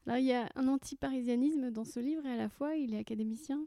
Alors 0.06 0.18
il 0.18 0.26
y 0.26 0.32
a 0.32 0.48
un 0.54 0.68
anti-parisianisme 0.68 1.70
dans 1.70 1.84
ce 1.84 1.98
livre 1.98 2.24
et 2.24 2.30
à 2.30 2.36
la 2.36 2.48
fois 2.48 2.76
il 2.76 2.94
est 2.94 2.98
académicien. 2.98 3.66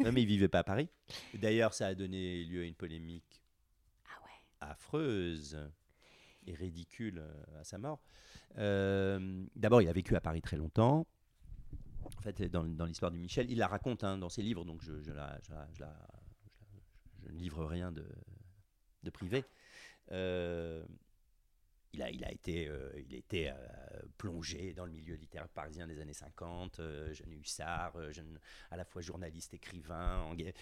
Non, 0.00 0.12
mais 0.12 0.22
il 0.22 0.26
vivait 0.26 0.48
pas 0.48 0.60
à 0.60 0.64
Paris. 0.64 0.88
D'ailleurs, 1.34 1.74
ça 1.74 1.86
a 1.86 1.94
donné 1.94 2.44
lieu 2.44 2.62
à 2.62 2.64
une 2.64 2.74
polémique. 2.74 3.39
Affreuse 4.60 5.58
et 6.46 6.54
ridicule 6.54 7.18
euh, 7.18 7.60
à 7.60 7.64
sa 7.64 7.78
mort. 7.78 8.00
Euh, 8.58 9.44
D'abord, 9.56 9.82
il 9.82 9.88
a 9.88 9.92
vécu 9.92 10.16
à 10.16 10.20
Paris 10.20 10.42
très 10.42 10.56
longtemps. 10.56 11.06
En 12.04 12.22
fait, 12.22 12.42
dans, 12.42 12.62
l'histoire 12.86 13.10
du 13.10 13.18
Michel, 13.18 13.50
il 13.50 13.58
la 13.58 13.68
raconte 13.68 14.04
hein, 14.04 14.18
dans 14.18 14.28
ses 14.28 14.42
livres, 14.42 14.64
donc 14.64 14.82
je, 14.82 14.92
ne 14.92 14.98
livre 17.30 17.64
rien 17.64 17.92
de, 17.92 18.06
de 19.02 19.10
privé. 19.10 19.44
Euh, 20.12 20.84
il 21.92 22.02
a, 22.02 22.30
été, 22.32 22.68
euh, 22.68 22.90
euh, 23.32 23.48
plongé 24.16 24.72
dans 24.74 24.84
le 24.86 24.92
milieu 24.92 25.14
littéraire 25.14 25.48
parisien 25.48 25.86
des 25.86 26.00
années 26.00 26.12
50, 26.12 26.78
euh, 26.80 27.12
jeune 27.12 27.32
hussard, 27.32 28.12
jeune, 28.12 28.38
à 28.70 28.76
la 28.76 28.84
fois 28.84 29.02
journaliste, 29.02 29.54
écrivain, 29.54 30.20
en 30.22 30.34
gue- 30.34 30.52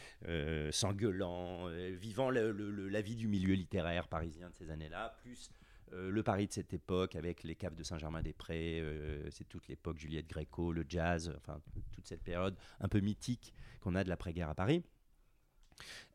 s'engueulant, 0.72 1.68
vivant 1.92 2.30
la 2.30 3.00
vie 3.00 3.16
du 3.16 3.28
milieu 3.28 3.54
littéraire 3.54 4.08
parisien 4.08 4.48
de 4.50 4.54
ces 4.54 4.70
années-là, 4.70 5.16
plus 5.22 5.50
le 5.90 6.22
Paris 6.22 6.46
de 6.46 6.52
cette 6.52 6.72
époque 6.74 7.16
avec 7.16 7.42
les 7.44 7.54
caves 7.54 7.74
de 7.74 7.82
Saint-Germain-des-Prés, 7.82 8.82
c'est 9.30 9.48
toute 9.48 9.68
l'époque 9.68 9.98
Juliette 9.98 10.28
Gréco, 10.28 10.70
le 10.72 10.84
jazz, 10.86 11.32
enfin 11.38 11.60
toute 11.92 12.06
cette 12.06 12.22
période 12.22 12.54
un 12.80 12.88
peu 12.88 13.00
mythique 13.00 13.54
qu'on 13.80 13.94
a 13.94 14.04
de 14.04 14.08
l'après-guerre 14.10 14.50
à 14.50 14.54
Paris. 14.54 14.82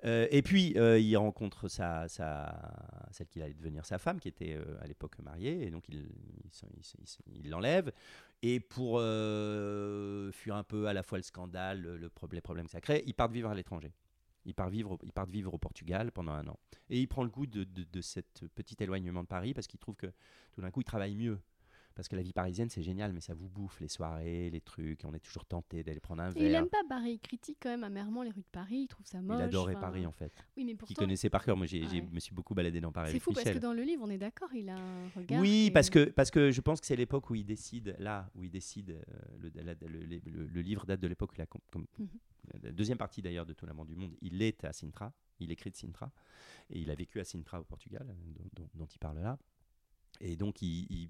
Euh, 0.06 0.28
et 0.32 0.42
puis, 0.42 0.74
euh, 0.78 1.00
il 1.00 1.16
rencontre 1.18 1.68
sa, 1.68 2.08
sa, 2.08 3.08
celle 3.12 3.28
qui 3.28 3.42
allait 3.42 3.54
devenir 3.54 3.86
sa 3.86 3.98
femme, 3.98 4.20
qui 4.20 4.28
était 4.28 4.56
euh, 4.56 4.82
à 4.82 4.88
l'époque 4.88 5.18
mariée, 5.20 5.66
et 5.66 5.70
donc 5.70 5.88
il 5.90 5.96
il 5.96 6.52
il 6.54 6.82
il 7.28 7.46
il 7.46 7.50
l'enlève. 7.50 7.92
Et 8.42 8.60
pour 8.60 9.00
fuir 10.34 10.56
un 10.56 10.64
peu 10.64 10.88
à 10.88 10.94
la 10.94 11.04
fois 11.04 11.18
le 11.18 11.24
scandale, 11.24 11.82
le, 11.82 11.98
le 11.98 12.10
pro- 12.10 12.28
les 12.32 12.42
problèmes 12.42 12.68
crée, 12.68 13.04
ils 13.06 13.14
partent 13.14 13.32
vivre 13.32 13.50
à 13.50 13.56
l'étranger. 13.56 13.94
Ils 14.46 14.54
partent 14.54 14.74
vivre, 14.74 14.98
ils 15.04 15.14
partent 15.14 15.30
vivre 15.30 15.54
au 15.54 15.58
Portugal 15.58 16.12
pendant 16.12 16.34
un 16.34 16.46
an. 16.48 16.60
Et 16.90 17.00
il 17.00 17.08
prend 17.08 17.24
le 17.24 17.30
goût 17.30 17.48
de, 17.48 17.64
de, 17.64 17.86
de 17.90 18.02
cet 18.02 18.44
petit 18.54 18.76
éloignement 18.84 19.24
de 19.24 19.28
Paris 19.28 19.54
parce 19.54 19.68
qu'il 19.68 19.80
trouve 19.80 19.96
que 19.96 20.12
tout 20.52 20.60
d'un 20.60 20.72
coup, 20.72 20.82
il 20.82 20.84
travaille 20.84 21.16
mieux. 21.16 21.40
Parce 21.96 22.08
que 22.08 22.16
la 22.16 22.24
vie 22.24 22.34
parisienne, 22.34 22.70
c'est 22.70 22.82
génial, 22.82 23.14
mais 23.14 23.22
ça 23.22 23.36
vous 23.36 23.48
bouffe 23.50 23.80
les 23.80 23.88
soirées, 23.88 24.50
les 24.50 24.62
trucs. 24.62 25.04
et 25.04 25.08
On 25.08 25.14
est 25.14 25.20
toujours 25.20 25.46
tenté 25.46 25.84
d'aller 25.84 26.00
prendre 26.00 26.24
un 26.24 26.32
Et 26.32 26.46
il 26.46 26.50
verre. 26.50 26.64
aime 26.64 26.70
pas 26.70 26.82
Paris, 26.90 27.14
il 27.14 27.20
critique 27.20 27.58
quand 27.62 27.70
même 27.70 27.84
amèrement 27.84 28.24
les 28.24 28.32
rues 28.32 28.42
de 28.42 28.48
Paris, 28.52 28.82
il 28.84 28.88
trouve 28.88 29.06
ça 29.06 29.22
moche. 29.22 29.38
Il 29.40 29.44
adorait 29.44 29.74
Paris 29.80 30.06
en 30.08 30.12
fait. 30.12 30.34
Oui, 30.58 30.66
mais 30.66 30.74
pourtant, 30.76 30.96
connaissait 30.96 31.30
par 31.30 31.46
cœur. 31.46 31.56
Moi, 31.56 31.68
Ouais. 31.72 32.02
me 32.12 32.20
suis 32.20 32.34
beaucoup 32.34 32.56
baladé 32.56 32.82
dans 32.82 32.92
Paris 32.92 33.12
c'est 33.12 33.20
fou 33.20 33.32
parce 33.32 33.50
que 33.50 33.60
dans 33.60 33.74
le 33.74 33.84
livre, 33.84 34.04
on 34.04 34.10
est 34.10 34.18
d'accord, 34.18 34.50
il 34.56 34.70
a 34.70 34.76
un 34.76 35.08
regard. 35.16 35.40
Oui, 35.40 35.70
parce 35.72 35.90
que, 35.92 36.06
parce 36.06 36.32
que 36.32 36.52
je 36.52 36.62
pense 36.62 36.82
que 36.82 36.88
c'est 36.88 36.96
l'époque 36.96 37.30
où 37.30 37.36
il 37.36 37.46
décide, 37.46 37.96
là, 38.00 38.30
où 38.36 38.44
il 38.44 38.50
décide, 38.50 38.90
euh, 38.92 39.02
le, 39.40 39.52
la- 39.62 39.74
le- 39.74 39.88
le- 40.06 40.22
le- 40.26 40.48
le 40.48 40.62
livre 40.62 40.86
date 40.86 41.00
de 41.00 41.08
l'époque 41.08 41.32
où 41.32 41.36
il 41.38 41.42
a, 41.42 41.46
com- 41.46 41.62
comme- 41.72 41.86
Mhm. 42.00 42.08
la 42.64 42.72
deuxième 42.72 42.98
partie 42.98 43.22
d'ailleurs 43.22 43.46
de 43.46 43.54
Tout 43.54 43.66
l'amant 43.68 43.86
du 43.86 43.96
monde, 43.96 44.16
il 44.22 44.42
est 44.42 44.64
à 44.66 44.74
Sintra, 44.74 45.14
il 45.40 45.52
écrit 45.52 45.70
de 45.70 45.76
Sintra, 45.76 46.12
et 46.72 46.80
il 46.80 46.90
a 46.90 46.96
vécu 46.96 47.20
à 47.20 47.24
Sintra 47.24 47.60
au 47.62 47.64
Portugal, 47.64 48.08
euh, 48.10 48.14
dont, 48.36 48.64
dont- 48.64 48.70
dont 48.74 48.86
il 48.88 48.98
parle 48.98 49.20
là. 49.22 49.38
Et 50.22 50.36
donc, 50.36 50.62
il, 50.62 51.10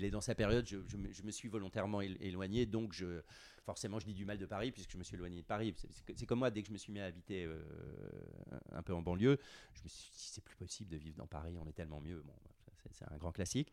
est 0.00 0.10
dans 0.10 0.20
sa 0.20 0.34
période, 0.34 0.66
je, 0.66 0.96
me, 0.96 1.30
suis 1.30 1.48
volontairement 1.48 2.00
él- 2.00 2.16
éloigné, 2.20 2.66
donc 2.66 2.94
forcément 3.64 3.98
je 4.00 4.06
dis 4.06 4.14
du 4.14 4.24
mal 4.24 4.38
de 4.38 4.46
Paris, 4.46 4.72
puisque 4.72 4.92
je 4.92 4.98
me 4.98 5.04
suis 5.04 5.14
éloigné 5.14 5.40
de 5.40 5.46
Paris. 5.46 5.74
C'est- 6.16 6.26
comme 6.26 6.40
moi, 6.40 6.50
dès 6.50 6.62
que 6.62 6.68
je 6.68 6.72
me 6.72 6.78
suis 6.78 6.92
mis 6.92 7.00
à 7.00 7.06
habiter 7.06 7.44
euh, 7.44 7.62
un 8.72 8.82
peu 8.82 8.92
en 8.92 9.02
banlieue, 9.02 9.38
je 9.74 9.82
me 9.82 9.88
suis 9.88 10.10
dit, 10.10 10.24
c'est 10.26 10.44
plus 10.44 10.56
possible 10.56 10.90
de 10.90 10.96
vivre 10.96 11.16
dans 11.16 11.26
Paris, 11.26 11.56
on 11.60 11.66
est 11.66 11.72
tellement 11.72 12.00
mieux. 12.00 12.22
Bon, 12.22 12.34
c'est- 12.90 13.04
un 13.10 13.16
grand 13.16 13.32
classique. 13.32 13.72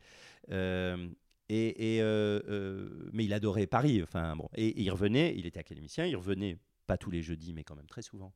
Euh, 0.51 1.09
et, 1.49 1.99
euh, 2.01 3.09
mais 3.11 3.25
il 3.25 3.33
adorait 3.33 3.65
Paris. 3.65 4.03
Enfin, 4.03 4.35
bon. 4.35 4.47
et 4.53 4.79
il 4.79 4.89
revenait, 4.91 5.35
il 5.35 5.45
était 5.47 5.59
académicien, 5.59 6.05
il 6.05 6.15
revenait 6.15 6.57
pas 6.85 6.97
tous 6.97 7.09
les 7.11 7.21
jeudis, 7.21 7.53
mais 7.53 7.63
quand 7.63 7.75
même 7.75 7.87
très 7.87 8.03
souvent. 8.03 8.33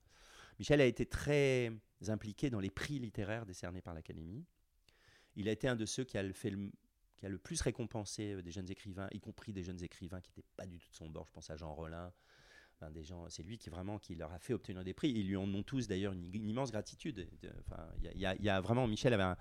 Michel 0.59 0.81
a 0.81 0.85
été 0.85 1.05
très 1.05 1.71
impliqué 2.07 2.49
dans 2.49 2.59
les 2.59 2.69
prix 2.69 2.99
littéraires 2.99 3.45
décernés 3.45 3.81
par 3.81 3.93
l'Académie. 3.93 4.45
Il 5.35 5.49
a 5.49 5.51
été 5.51 5.67
un 5.67 5.75
de 5.75 5.85
ceux 5.85 6.03
qui 6.03 6.17
a 6.17 6.23
le, 6.23 6.33
plus 7.37 7.61
récompensé 7.61 8.33
euh, 8.33 8.41
des 8.41 8.51
jeunes 8.51 8.69
écrivains, 8.69 9.07
y 9.11 9.19
compris 9.19 9.53
des 9.53 9.63
jeunes 9.63 9.81
écrivains 9.83 10.21
qui 10.21 10.31
n'étaient 10.31 10.47
pas 10.55 10.65
du 10.65 10.79
tout 10.79 10.89
de 10.89 10.95
son 10.95 11.09
bord. 11.09 11.25
Je 11.27 11.33
pense 11.33 11.49
à 11.49 11.55
Jean 11.55 11.73
Rollin. 11.73 12.11
Enfin, 12.75 12.91
des 12.91 13.03
gens, 13.03 13.29
c'est 13.29 13.43
lui 13.43 13.57
qui 13.57 13.69
vraiment 13.69 13.99
qui 13.99 14.15
leur 14.15 14.31
a 14.33 14.39
fait 14.39 14.53
obtenir 14.53 14.83
des 14.83 14.93
prix. 14.93 15.11
Ils 15.11 15.27
lui 15.27 15.37
en 15.37 15.51
ont 15.53 15.63
tous 15.63 15.87
d'ailleurs 15.87 16.13
une, 16.13 16.25
immense 16.47 16.71
gratitude. 16.71 17.27
De- 17.41 17.51
Enfin, 17.59 17.87
il 18.01 18.19
y 18.19 18.49
a- 18.49 18.61
vraiment 18.61 18.87
Michel 18.87 19.13
avait 19.13 19.35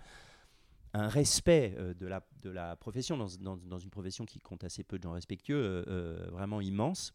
un, 0.94 1.08
respect 1.08 1.74
euh, 1.78 1.94
de, 1.94 2.06
la, 2.06 2.76
profession 2.76 3.16
dans, 3.16 3.78
une 3.78 3.90
profession 3.90 4.26
qui 4.26 4.40
compte 4.40 4.64
assez 4.64 4.84
peu 4.84 4.98
de 4.98 5.02
gens 5.04 5.12
respectueux, 5.12 5.84
euh, 5.88 6.28
vraiment 6.30 6.60
immense. 6.60 7.14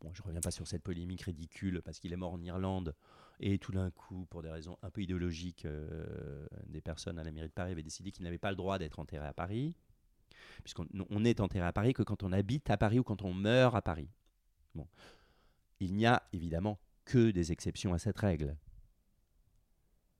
Bon, 0.00 0.12
je 0.14 0.22
reviens 0.22 0.40
pas 0.40 0.50
sur 0.50 0.66
cette 0.66 0.82
polémique 0.82 1.22
ridicule 1.22 1.80
parce 1.80 2.00
qu'il 2.00 2.12
est 2.12 2.16
mort 2.16 2.32
en 2.32 2.42
Irlande 2.42 2.94
et 3.42 3.58
tout 3.58 3.72
d'un 3.72 3.90
coup, 3.90 4.26
pour 4.30 4.42
des 4.42 4.50
raisons 4.50 4.78
un 4.82 4.90
peu 4.90 5.02
idéologiques, 5.02 5.64
euh, 5.64 6.46
des 6.68 6.80
personnes 6.80 7.18
à 7.18 7.24
la 7.24 7.32
mairie 7.32 7.48
de 7.48 7.52
Paris 7.52 7.72
avaient 7.72 7.82
décidé 7.82 8.10
qu'il 8.12 8.24
n'avait 8.24 8.38
pas 8.38 8.50
le 8.50 8.56
droit 8.56 8.78
d'être 8.78 8.98
enterré 8.98 9.26
à 9.26 9.32
Paris, 9.32 9.74
puisqu'on 10.62 10.86
on 11.10 11.24
est 11.24 11.40
enterré 11.40 11.64
à 11.66 11.72
Paris 11.72 11.92
que 11.92 12.02
quand 12.02 12.22
on 12.22 12.32
habite 12.32 12.70
à 12.70 12.76
Paris 12.76 12.98
ou 12.98 13.04
quand 13.04 13.22
on 13.22 13.34
meurt 13.34 13.74
à 13.74 13.82
Paris. 13.82 14.08
Bon. 14.74 14.86
Il 15.80 15.94
n'y 15.94 16.06
a 16.06 16.22
évidemment 16.32 16.78
que 17.04 17.30
des 17.30 17.50
exceptions 17.52 17.92
à 17.92 17.98
cette 17.98 18.18
règle. 18.18 18.56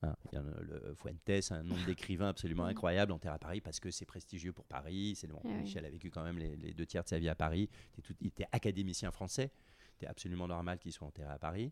Hein, 0.04 0.16
le 0.32 0.94
Fuentes, 0.96 1.52
un 1.52 1.62
nombre 1.62 1.84
d'écrivains 1.86 2.30
absolument 2.30 2.64
incroyable, 2.72 3.12
enterré 3.12 3.34
à 3.36 3.38
Paris 3.38 3.60
parce 3.60 3.78
que 3.78 3.92
c'est 3.92 4.04
prestigieux 4.04 4.52
pour 4.52 4.64
Paris. 4.66 5.14
C'est 5.16 5.28
bon, 5.28 5.40
oui. 5.44 5.52
Michel 5.54 5.84
a 5.84 5.90
vécu 5.90 6.10
quand 6.10 6.24
même 6.24 6.38
les, 6.38 6.56
les 6.56 6.74
deux 6.74 6.86
tiers 6.86 7.04
de 7.04 7.08
sa 7.08 7.20
vie 7.20 7.28
à 7.28 7.36
Paris. 7.36 7.68
Il 7.72 8.00
était, 8.00 8.02
tout- 8.02 8.16
il 8.20 8.26
était 8.26 8.46
académicien 8.50 9.12
français. 9.12 9.52
C'était 9.92 10.08
absolument 10.08 10.48
normal 10.48 10.80
qu'il 10.80 10.92
soit 10.92 11.06
enterré 11.06 11.30
à 11.30 11.38
Paris. 11.38 11.70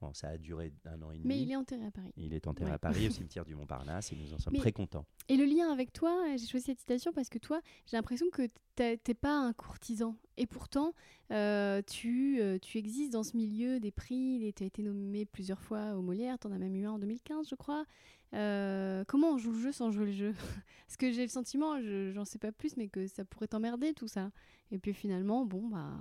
Bon, 0.00 0.12
ça 0.12 0.28
a 0.28 0.36
duré 0.36 0.74
un 0.84 1.00
an 1.02 1.10
et 1.10 1.16
demi. 1.16 1.26
Mais 1.26 1.40
il 1.40 1.50
est 1.50 1.56
enterré 1.56 1.86
à 1.86 1.90
Paris. 1.90 2.12
Il 2.18 2.34
est 2.34 2.46
enterré 2.46 2.68
Ouais. 2.70 2.74
à 2.74 2.78
Paris 2.78 3.08
au 3.08 3.10
cimetière 3.24 3.44
du 3.46 3.54
Montparnasse 3.54 4.12
et 4.12 4.16
nous 4.16 4.34
en 4.34 4.38
sommes 4.38 4.52
Mais- 4.52 4.58
très 4.58 4.72
contents. 4.72 5.06
Et 5.28 5.36
le 5.38 5.44
lien 5.46 5.72
avec 5.72 5.92
toi, 5.92 6.22
euh, 6.28 6.36
j'ai 6.36 6.46
choisi 6.46 6.66
cette 6.66 6.80
citation 6.80 7.12
parce 7.14 7.30
que 7.30 7.38
toi, 7.38 7.60
j'ai 7.86 7.96
l'impression 7.96 8.26
que 8.30 8.42
t'es 8.74 9.14
pas 9.14 9.34
un 9.34 9.54
courtisan. 9.54 10.16
Et 10.36 10.46
pourtant, 10.46 10.92
euh, 11.32 11.80
tu, 11.86 12.40
euh, 12.42 12.58
tu 12.58 12.76
existes 12.76 13.12
dans 13.14 13.22
ce 13.22 13.36
milieu 13.38 13.80
des 13.80 13.90
prix. 13.90 14.52
Tu 14.54 14.62
as 14.64 14.66
été 14.66 14.82
nommé 14.82 15.24
plusieurs 15.24 15.62
fois 15.62 15.94
au 15.94 16.02
Molière. 16.02 16.38
Tu 16.38 16.46
en 16.46 16.52
as 16.52 16.58
même 16.58 16.76
eu 16.76 16.84
un 16.84 16.92
en 16.92 16.98
2015, 16.98 17.48
je 17.48 17.54
crois. 17.54 17.86
Euh, 18.34 19.02
comment 19.08 19.30
on 19.32 19.38
joue 19.38 19.52
le 19.52 19.60
jeu 19.60 19.72
sans 19.72 19.90
jouer 19.90 20.06
le 20.06 20.12
jeu? 20.12 20.34
Parce 20.86 20.98
que 20.98 21.10
j'ai 21.10 21.22
le 21.22 21.28
sentiment, 21.30 21.80
je- 21.80 22.10
j'en 22.12 22.26
sais 22.26 22.38
pas 22.38 22.52
plus, 22.52 22.76
mais 22.76 22.88
que 22.88 23.06
ça 23.06 23.24
pourrait 23.24 23.48
t'emmerder 23.48 23.94
tout 23.94 24.08
ça. 24.08 24.30
Et 24.70 24.78
puis 24.78 24.92
finalement, 24.92 25.46
bon, 25.46 25.68
bah, 25.68 25.94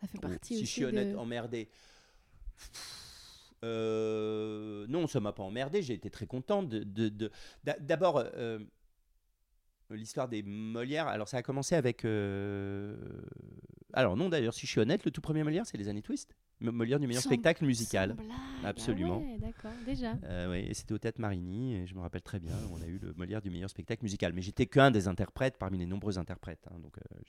ça 0.00 0.06
fait 0.06 0.18
partie 0.18 0.54
si 0.54 0.62
aussi 0.62 0.64
je 0.64 0.70
suis 0.70 0.84
honnête, 0.86 1.10
de... 1.12 1.16
emmerdé. 1.16 1.68
Euh, 3.64 4.86
non, 4.88 5.06
ça 5.06 5.20
m'a 5.20 5.32
pas 5.32 5.42
emmerdé. 5.42 5.82
J'ai 5.82 5.94
été 5.94 6.10
très 6.10 6.26
content. 6.26 6.62
De, 6.62 6.80
de- 6.80 7.08
de- 7.08 7.30
d'a- 7.64 7.78
D'abord, 7.78 8.18
euh, 8.18 8.58
l'histoire 9.96 10.28
des 10.28 10.42
Molières. 10.42 11.06
Alors, 11.08 11.28
ça 11.28 11.38
a 11.38 11.42
commencé 11.42 11.74
avec. 11.74 12.04
euh, 12.04 12.96
Alors, 13.92 14.16
non, 14.16 14.28
d'ailleurs, 14.28 14.54
si 14.54 14.66
je 14.66 14.70
suis 14.70 14.80
honnête, 14.80 15.04
le 15.04 15.10
tout 15.10 15.20
premier 15.20 15.42
Molière, 15.42 15.66
c'est 15.66 15.76
les 15.78 15.88
années 15.88 16.02
Twist. 16.02 16.34
Molière 16.60 17.00
du 17.00 17.06
meilleur 17.06 17.22
Sans- 17.22 17.30
spectacle 17.30 17.64
musical. 17.64 18.12
Blague. 18.14 18.28
Absolument. 18.64 19.22
Ah 19.24 19.26
ouais, 19.32 19.38
d'accord, 19.38 19.70
déjà. 19.86 20.12
Euh, 20.24 20.50
oui, 20.50 20.58
et 20.68 20.74
c'était 20.74 20.92
au 20.92 20.98
Théâtre 20.98 21.18
Marigny, 21.20 21.74
et 21.76 21.86
je 21.86 21.94
me 21.94 22.00
rappelle 22.00 22.20
très 22.20 22.38
bien, 22.38 22.52
on 22.70 22.82
a 22.82 22.86
eu 22.86 22.98
le 22.98 23.14
Molière 23.14 23.40
du 23.40 23.48
meilleur 23.50 23.70
spectacle 23.70 24.02
musical. 24.02 24.32
Mais 24.34 24.42
j'étais 24.42 24.66
qu'un 24.66 24.90
des 24.90 25.08
interprètes 25.08 25.56
parmi 25.56 25.78
les 25.78 25.86
nombreux 25.86 26.18
interprètes. 26.18 26.66
hein, 26.70 26.78
donc, 26.78 26.98
euh, 26.98 27.20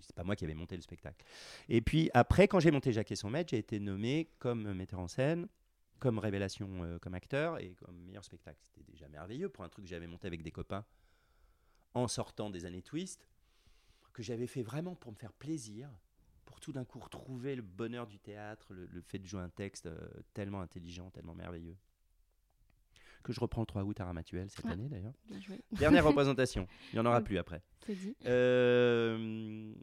c'est 0.00 0.14
pas 0.16 0.24
moi 0.24 0.34
qui 0.36 0.44
avais 0.44 0.54
monté 0.54 0.74
le 0.74 0.82
spectacle. 0.82 1.22
Et 1.68 1.82
puis 1.82 2.10
après, 2.14 2.48
quand 2.48 2.58
j'ai 2.60 2.70
monté 2.70 2.92
Jacques 2.92 3.12
et 3.12 3.16
son 3.16 3.28
maître, 3.30 3.50
j'ai 3.50 3.58
été 3.58 3.78
nommé 3.78 4.30
comme 4.38 4.72
metteur 4.72 5.00
en 5.00 5.08
scène, 5.08 5.46
comme 5.98 6.18
révélation 6.18 6.68
euh, 6.82 6.98
comme 6.98 7.14
acteur 7.14 7.58
et 7.60 7.74
comme 7.84 7.96
meilleur 8.06 8.24
spectacle. 8.24 8.58
C'était 8.62 8.90
déjà 8.90 9.06
merveilleux 9.08 9.48
pour 9.50 9.64
un 9.64 9.68
truc 9.68 9.84
que 9.84 9.90
j'avais 9.90 10.06
monté 10.06 10.26
avec 10.26 10.42
des 10.42 10.50
copains 10.50 10.84
en 11.96 12.08
sortant 12.08 12.50
des 12.50 12.64
années 12.66 12.82
Twist, 12.82 13.28
que 14.12 14.22
j'avais 14.22 14.46
fait 14.46 14.62
vraiment 14.62 14.94
pour 14.94 15.12
me 15.12 15.16
faire 15.16 15.32
plaisir, 15.32 15.88
pour 16.44 16.60
tout 16.60 16.72
d'un 16.72 16.84
coup 16.84 16.98
retrouver 17.00 17.56
le 17.56 17.62
bonheur 17.62 18.06
du 18.06 18.18
théâtre, 18.18 18.72
le, 18.74 18.86
le 18.86 19.00
fait 19.00 19.18
de 19.18 19.26
jouer 19.26 19.40
un 19.40 19.48
texte 19.48 19.86
euh, 19.86 19.98
tellement 20.34 20.60
intelligent, 20.60 21.10
tellement 21.10 21.34
merveilleux. 21.34 21.76
Que 23.22 23.32
je 23.32 23.40
reprends 23.40 23.62
le 23.62 23.66
3 23.66 23.82
août 23.82 23.98
à 24.00 24.04
Ramatuel 24.04 24.48
cette 24.50 24.64
Ah. 24.68 24.72
année 24.72 24.88
d'ailleurs. 24.88 25.14
Dernière 25.72 26.04
représentation, 26.06 26.68
il 26.92 26.96
n'y 26.96 27.00
en 27.00 27.06
aura 27.06 27.20
plus 27.22 27.38
après. 27.38 27.62
Dit. 27.88 28.14
Euh, 28.26 29.74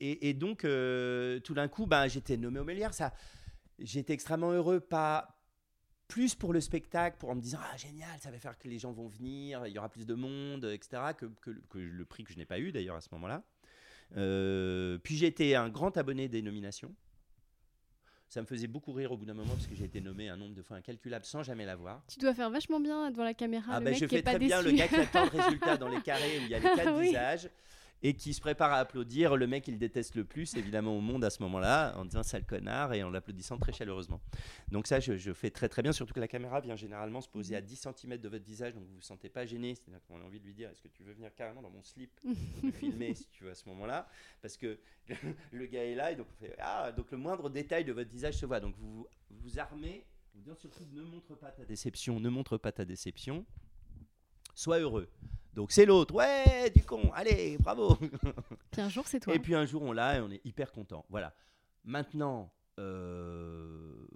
et, 0.00 0.28
et 0.30 0.34
donc, 0.34 0.64
euh, 0.64 1.38
tout 1.40 1.54
d'un 1.54 1.68
coup, 1.68 1.86
ben, 1.86 2.08
j'étais 2.08 2.36
nommé 2.36 2.58
au 2.60 2.64
Mélière. 2.64 2.92
Ça, 2.92 3.12
j'étais 3.78 4.12
extrêmement 4.14 4.50
heureux, 4.52 4.80
pas 4.80 5.35
plus 6.08 6.34
pour 6.34 6.52
le 6.52 6.60
spectacle, 6.60 7.16
pour 7.18 7.30
en 7.30 7.34
me 7.34 7.40
disant 7.40 7.58
ah 7.72 7.76
génial, 7.76 8.18
ça 8.20 8.30
va 8.30 8.38
faire 8.38 8.56
que 8.58 8.68
les 8.68 8.78
gens 8.78 8.92
vont 8.92 9.08
venir, 9.08 9.66
il 9.66 9.72
y 9.72 9.78
aura 9.78 9.88
plus 9.88 10.06
de 10.06 10.14
monde, 10.14 10.64
etc. 10.64 11.02
Que, 11.16 11.26
que- 11.40 11.60
que 11.68 11.78
le 11.78 12.04
prix 12.04 12.24
que 12.24 12.32
je 12.32 12.38
n'ai 12.38 12.44
pas 12.44 12.58
eu 12.60 12.70
d'ailleurs 12.72 12.96
à 12.96 13.00
ce 13.00 13.08
moment-là. 13.12 13.42
Euh, 14.16 14.98
puis 15.02 15.16
j'ai 15.16 15.26
été 15.26 15.56
un 15.56 15.68
grand 15.68 15.96
abonné 15.96 16.28
des 16.28 16.42
nominations. 16.42 16.94
Ça 18.28 18.40
me 18.40 18.46
faisait 18.46 18.66
beaucoup 18.66 18.92
rire 18.92 19.12
au 19.12 19.16
bout 19.16 19.24
d'un 19.24 19.34
moment 19.34 19.52
parce 19.54 19.66
que 19.68 19.74
j'ai 19.74 19.84
été 19.84 20.00
nommé 20.00 20.28
un 20.28 20.36
nombre 20.36 20.54
de 20.54 20.62
fois 20.62 20.76
incalculable 20.76 21.24
sans 21.24 21.42
jamais 21.44 21.64
l'avoir. 21.64 22.02
Tu 22.08 22.18
dois 22.18 22.34
faire 22.34 22.50
vachement 22.50 22.80
bien 22.80 23.10
devant 23.10 23.22
la 23.24 23.34
caméra. 23.34 23.72
Ah 23.74 23.78
le 23.78 23.84
bah, 23.84 23.90
mec 23.92 24.00
je 24.00 24.06
qui 24.06 24.14
est 24.16 24.18
fais 24.18 24.22
pas 24.22 24.30
très 24.30 24.38
bien 24.40 24.62
le 24.62 24.72
gars 24.72 24.88
qui 24.88 24.96
attend 24.96 25.24
le 25.24 25.30
résultat 25.30 25.76
dans 25.76 25.88
les 25.88 26.00
carrés 26.02 26.38
où 26.38 26.42
il 26.42 26.48
y 26.48 26.54
a 26.54 26.58
les 26.58 26.64
quatre 26.76 26.98
Oui. 26.98 27.06
visages 27.06 27.48
et 28.06 28.14
qui 28.14 28.32
se 28.34 28.40
prépare 28.40 28.72
à 28.72 28.76
applaudir 28.76 29.36
le 29.36 29.48
mec 29.48 29.64
qu'il 29.64 29.78
déteste 29.78 30.14
le 30.14 30.24
plus 30.24 30.54
évidemment 30.54 30.96
au 30.96 31.00
monde 31.00 31.24
à 31.24 31.30
ce 31.30 31.42
moment-là 31.42 31.92
en 31.98 32.04
disant 32.04 32.22
sale 32.22 32.44
connard 32.44 32.94
et 32.94 33.02
en 33.02 33.10
l'applaudissant 33.10 33.58
très 33.58 33.72
chaleureusement. 33.72 34.20
Donc 34.70 34.86
ça 34.86 35.00
je, 35.00 35.16
je 35.16 35.32
fais 35.32 35.50
très 35.50 35.68
très 35.68 35.82
bien 35.82 35.90
surtout 35.90 36.14
que 36.14 36.20
la 36.20 36.28
caméra 36.28 36.60
vient 36.60 36.76
généralement 36.76 37.20
se 37.20 37.28
poser 37.28 37.56
à 37.56 37.60
10 37.60 37.88
cm 37.96 38.18
de 38.18 38.28
votre 38.28 38.44
visage 38.44 38.74
donc 38.74 38.84
vous 38.84 38.94
vous 38.94 39.02
sentez 39.02 39.28
pas 39.28 39.44
gêné, 39.44 39.74
c'est-à-dire 39.74 40.00
qu'on 40.06 40.20
a 40.20 40.24
envie 40.24 40.38
de 40.38 40.46
lui 40.46 40.54
dire 40.54 40.70
est-ce 40.70 40.82
que 40.82 40.88
tu 40.88 41.02
veux 41.02 41.14
venir 41.14 41.34
carrément 41.34 41.62
dans 41.62 41.70
mon 41.70 41.82
slip 41.82 42.12
me 42.62 42.70
filmer 42.70 43.12
si 43.14 43.26
tu 43.26 43.42
veux 43.42 43.50
à 43.50 43.56
ce 43.56 43.68
moment-là? 43.70 44.08
Parce 44.40 44.56
que 44.56 44.78
le 45.50 45.66
gars 45.66 45.84
est 45.84 45.96
là 45.96 46.12
et 46.12 46.16
donc 46.16 46.28
on 46.30 46.44
fait 46.44 46.54
ah 46.60 46.92
donc 46.92 47.10
le 47.10 47.18
moindre 47.18 47.50
détail 47.50 47.84
de 47.84 47.92
votre 47.92 48.10
visage 48.10 48.34
se 48.34 48.46
voit. 48.46 48.60
Donc 48.60 48.76
vous 48.76 48.98
vous, 48.98 49.08
vous 49.30 49.58
armez 49.58 50.04
vous 50.36 50.42
disant 50.42 50.54
surtout 50.54 50.84
ne 50.92 51.02
montre 51.02 51.34
pas 51.34 51.50
ta 51.50 51.64
déception, 51.64 52.20
ne 52.20 52.28
montre 52.28 52.56
pas 52.56 52.70
ta 52.70 52.84
déception, 52.84 53.44
sois 54.56 54.78
heureux. 54.80 55.08
Donc 55.54 55.70
c'est 55.72 55.86
l'autre, 55.86 56.14
ouais, 56.14 56.70
du 56.70 56.82
con, 56.82 57.10
allez, 57.14 57.56
bravo. 57.58 57.96
Puis 58.72 58.80
un 58.80 58.88
jour, 58.88 59.06
c'est 59.06 59.20
toi. 59.20 59.34
Et 59.34 59.38
puis 59.38 59.54
un 59.54 59.64
jour 59.64 59.82
on 59.82 59.92
l'a 59.92 60.16
et 60.18 60.20
on 60.20 60.30
est 60.30 60.44
hyper 60.44 60.72
content. 60.72 61.06
Voilà. 61.08 61.34
Maintenant, 61.84 62.52
euh, 62.78 64.06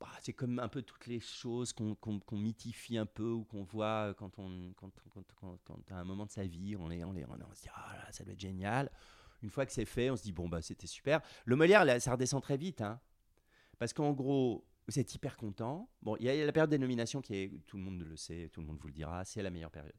bah, 0.00 0.08
c'est 0.20 0.32
comme 0.32 0.58
un 0.58 0.68
peu 0.68 0.82
toutes 0.82 1.06
les 1.06 1.20
choses 1.20 1.72
qu'on 1.72 1.94
qu'on- 1.96 2.20
qu'on 2.20 2.36
mythifie 2.38 2.96
un 2.96 3.06
peu 3.06 3.28
ou 3.30 3.44
qu'on 3.44 3.64
voit 3.64 4.14
quand 4.14 4.38
on, 4.38 4.72
quand, 4.76 4.90
quand, 5.12 5.24
quand, 5.40 5.58
quand 5.64 5.78
à 5.90 5.96
un 5.96 6.04
moment 6.04 6.26
de 6.26 6.30
sa 6.30 6.44
vie, 6.44 6.76
on, 6.78 6.90
est, 6.90 7.04
on, 7.04 7.14
est, 7.16 7.24
on, 7.24 7.54
se 7.54 7.62
dit 7.62 7.68
ah 7.74 7.96
là, 7.96 8.12
ça 8.12 8.24
doit 8.24 8.32
être 8.32 8.40
génial. 8.40 8.90
Une 9.42 9.50
fois 9.50 9.66
que 9.66 9.72
c'est 9.72 9.84
fait, 9.84 10.08
on 10.10 10.16
se 10.16 10.22
dit 10.22 10.32
bon 10.32 10.48
bah 10.48 10.62
c'était 10.62 10.86
super. 10.86 11.20
Le 11.44 11.56
Molière, 11.56 11.84
là, 11.84 12.00
ça 12.00 12.12
redescend 12.12 12.42
très 12.42 12.56
vite, 12.56 12.80
hein, 12.80 12.98
parce 13.78 13.92
qu'en 13.92 14.12
gros, 14.12 14.64
vous 14.86 14.98
êtes 14.98 15.14
hyper 15.14 15.36
content. 15.36 15.88
Bon, 16.02 16.16
il 16.16 16.26
y 16.26 16.28
a 16.28 16.44
la 16.44 16.52
période 16.52 16.70
des 16.70 16.78
nominations 16.78 17.20
qui 17.20 17.36
est, 17.36 17.66
tout 17.66 17.76
le 17.76 17.82
monde 17.82 18.02
le 18.02 18.16
sait, 18.16 18.50
tout 18.52 18.60
le 18.60 18.66
monde 18.66 18.78
vous 18.78 18.88
le 18.88 18.92
dira, 18.92 19.24
c'est 19.24 19.42
la 19.42 19.50
meilleure 19.50 19.70
période. 19.70 19.94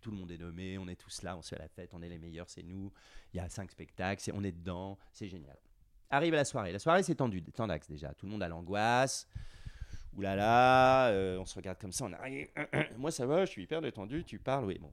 Tout 0.00 0.10
le 0.10 0.16
monde 0.16 0.30
est 0.30 0.38
nommé, 0.38 0.78
on 0.78 0.86
est 0.88 0.96
tous 0.96 1.22
là, 1.22 1.36
on 1.36 1.42
se 1.42 1.50
fait 1.50 1.58
la 1.58 1.68
fête, 1.68 1.92
on 1.92 2.02
est 2.02 2.08
les 2.08 2.18
meilleurs, 2.18 2.48
c'est 2.48 2.62
nous. 2.62 2.92
Il 3.34 3.38
y 3.38 3.40
a 3.40 3.48
cinq 3.48 3.70
spectacles, 3.70 4.30
on 4.32 4.44
est 4.44 4.52
dedans, 4.52 4.98
c'est 5.12 5.28
génial. 5.28 5.58
Arrive 6.10 6.34
la 6.34 6.44
soirée. 6.44 6.72
La 6.72 6.78
soirée, 6.78 7.02
c'est 7.02 7.16
tendu, 7.16 7.42
tendax 7.42 7.88
déjà. 7.88 8.14
Tout 8.14 8.26
le 8.26 8.32
monde 8.32 8.42
a 8.42 8.48
l'angoisse. 8.48 9.28
Ouh 10.16 10.22
là 10.22 10.34
là, 10.34 11.08
euh, 11.08 11.38
on 11.38 11.44
se 11.44 11.54
regarde 11.54 11.78
comme 11.78 11.92
ça, 11.92 12.06
on 12.06 12.12
arrive. 12.12 12.48
Moi, 12.96 13.10
ça 13.10 13.26
va, 13.26 13.44
je 13.44 13.50
suis 13.50 13.62
hyper 13.64 13.82
détendu, 13.82 14.24
tu 14.24 14.38
parles, 14.38 14.64
oui, 14.64 14.78
bon. 14.78 14.92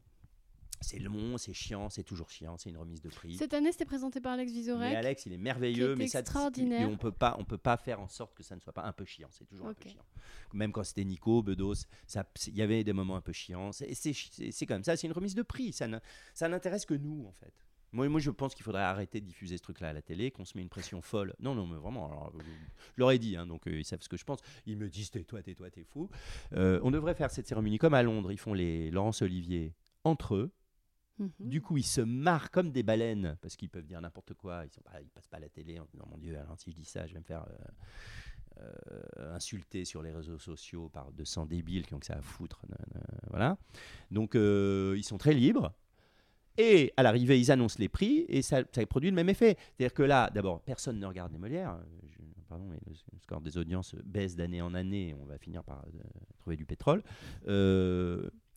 C'est 0.82 1.00
long, 1.00 1.38
c'est 1.38 1.54
chiant, 1.54 1.90
c'est 1.90 2.04
toujours 2.04 2.30
chiant, 2.30 2.58
c'est 2.58 2.70
une 2.70 2.78
remise 2.78 3.02
de 3.02 3.10
prix. 3.10 3.36
Cette 3.36 3.54
année, 3.54 3.72
c'était 3.72 3.86
présenté 3.86 4.22
par 4.22 4.34
Alex 4.34 4.52
Vizorek. 4.52 4.92
Mais 4.92 4.96
Alex, 4.96 5.26
il 5.26 5.34
est 5.34 5.38
merveilleux, 5.38 5.96
mais 5.96 6.08
ça 6.08 6.20
extraordinaire. 6.20 6.82
Et 6.82 6.86
on 6.86 6.98
peut 6.98 7.12
pas, 7.12 7.36
on 7.40 7.46
peut 7.46 7.58
pas 7.58 7.78
faire 7.78 8.00
en 8.00 8.08
sorte 8.08 8.36
que 8.36 8.44
ça 8.44 8.56
ne 8.56 8.62
soit 8.62 8.74
pas 8.74 8.84
un 8.84 8.92
peu 8.92 9.06
chiant. 9.06 9.30
C'est 9.32 9.46
toujours 9.46 9.68
un 9.68 9.74
peu 9.74 9.90
chiant. 9.90 10.06
Même 10.54 10.72
quand 10.72 10.84
c'était 10.84 11.04
Nico, 11.06 11.42
Bedos, 11.42 11.86
il 12.48 12.56
y 12.56 12.62
avait 12.62 12.84
des 12.84 12.94
moments 12.94 13.16
un 13.16 13.22
peu 13.22 13.34
chiants. 13.34 13.72
C'est, 13.72 14.66
comme 14.66 14.84
ça. 14.84 14.98
C'est 14.98 15.08
une 15.08 15.14
remise 15.14 15.36
de 15.36 15.44
prix. 15.44 15.74
Ça, 15.74 15.88
n'intéresse 16.48 16.86
que 16.86 16.94
nous, 16.94 17.26
en 17.28 17.34
fait. 17.34 17.54
Moi, 17.92 18.10
moi, 18.10 18.20
je 18.20 18.30
pense 18.30 18.54
qu'il 18.54 18.64
faudrait 18.64 18.82
arrêter 18.82 19.22
de 19.22 19.26
diffuser 19.26 19.58
ce 19.58 19.64
truc-là 19.64 19.90
à 19.90 19.94
la 19.94 20.02
télé, 20.02 20.30
qu'on 20.30 20.44
se 20.44 20.58
met 20.58 20.62
une 20.62 20.70
pression 20.70 21.02
folle. 21.02 21.34
Non, 21.40 21.56
non, 21.56 21.66
mais 21.66 21.78
vraiment. 21.78 22.08
alors, 22.08 22.34
je 22.36 23.00
leur 23.00 23.12
ai 23.12 23.20
dit, 23.20 23.38
hein, 23.38 23.48
donc 23.48 23.68
euh, 23.68 23.80
ils 23.80 23.86
savent 23.86 24.02
ce 24.02 24.10
que 24.10 24.18
je 24.18 24.26
pense. 24.26 24.40
Ils 24.66 24.76
me 24.76 24.90
disent 24.90 25.12
tais-toi, 25.12 25.42
tais-toi, 25.42 25.70
t'es 25.70 25.86
fou. 25.86 26.10
Euh, 26.54 26.82
on 26.84 26.92
devrait 26.92 27.16
faire 27.16 27.32
cette 27.32 27.48
cérémonie 27.48 27.78
comme 27.78 27.94
à 27.94 28.04
Londres. 28.04 28.34
Ils 28.34 28.38
font 28.38 28.54
les 28.54 28.92
Laurence 28.92 29.22
Olivier 29.22 29.74
entre 30.04 30.36
eux. 30.36 30.52
Mhm. 31.18 31.32
Du 31.40 31.62
coup, 31.62 31.78
ils 31.78 31.84
se 31.86 32.02
marrent 32.02 32.52
comme 32.52 32.72
des 32.72 32.84
baleines 32.84 33.38
parce 33.42 33.56
qu'ils 33.56 33.70
peuvent 33.70 33.86
dire 33.86 34.02
n'importe 34.02 34.34
quoi. 34.34 34.66
Ils 34.66 34.72
sont 34.72 34.82
pas, 34.82 35.00
passent 35.14 35.28
pas 35.28 35.40
la 35.40 35.50
télé 35.50 35.80
en 35.80 35.86
disant 35.86 36.06
mon 36.10 36.18
Dieu, 36.18 36.38
alors 36.38 36.60
si 36.60 36.72
je 36.72 36.76
dis 36.76 36.86
ça, 36.86 37.08
je 37.08 37.14
vais 37.14 37.20
me 37.20 37.26
faire 37.26 37.46
euh, 38.60 38.64
euh, 39.20 39.36
insulter 39.36 39.86
sur 39.86 40.02
les 40.02 40.12
réseaux 40.12 40.40
sociaux 40.40 40.90
par 40.90 41.12
200 41.12 41.46
débiles 41.46 41.86
qui 41.86 41.94
ont 41.94 42.00
que 42.00 42.06
ça 42.06 42.16
à 42.16 42.22
foutre. 42.22 42.62
voilà. 43.30 43.58
Donc, 44.12 44.36
euh, 44.36 44.94
ils 44.98 45.04
sont 45.04 45.18
très 45.18 45.34
libres. 45.34 45.74
Et 46.58 46.94
à 46.96 47.04
l'arrivée, 47.04 47.38
ils 47.40 47.52
annoncent 47.52 47.76
les 47.80 47.90
prix 47.90 48.26
et 48.30 48.42
ça, 48.42 48.64
produit 48.90 49.10
le 49.10 49.16
même 49.16 49.28
effet. 49.30 49.58
C'est-à-dire 49.78 49.94
que 49.94 50.04
là, 50.04 50.30
d'abord, 50.34 50.62
personne 50.62 51.00
ne 51.00 51.06
regarde 51.06 51.34
les 51.34 51.38
Molières. 51.38 51.78
Je- 52.08 52.24
pardon, 52.48 52.66
mais 52.70 52.78
le 52.88 52.94
score 53.20 53.42
des 53.42 53.58
audiences 53.58 53.94
baisse 54.06 54.38
d'année 54.38 54.62
en 54.62 54.74
année. 54.74 55.14
On 55.20 55.26
va 55.26 55.38
finir 55.38 55.64
par 55.66 55.84
trouver 56.40 56.56
du 56.56 56.66
pétrole. 56.66 57.04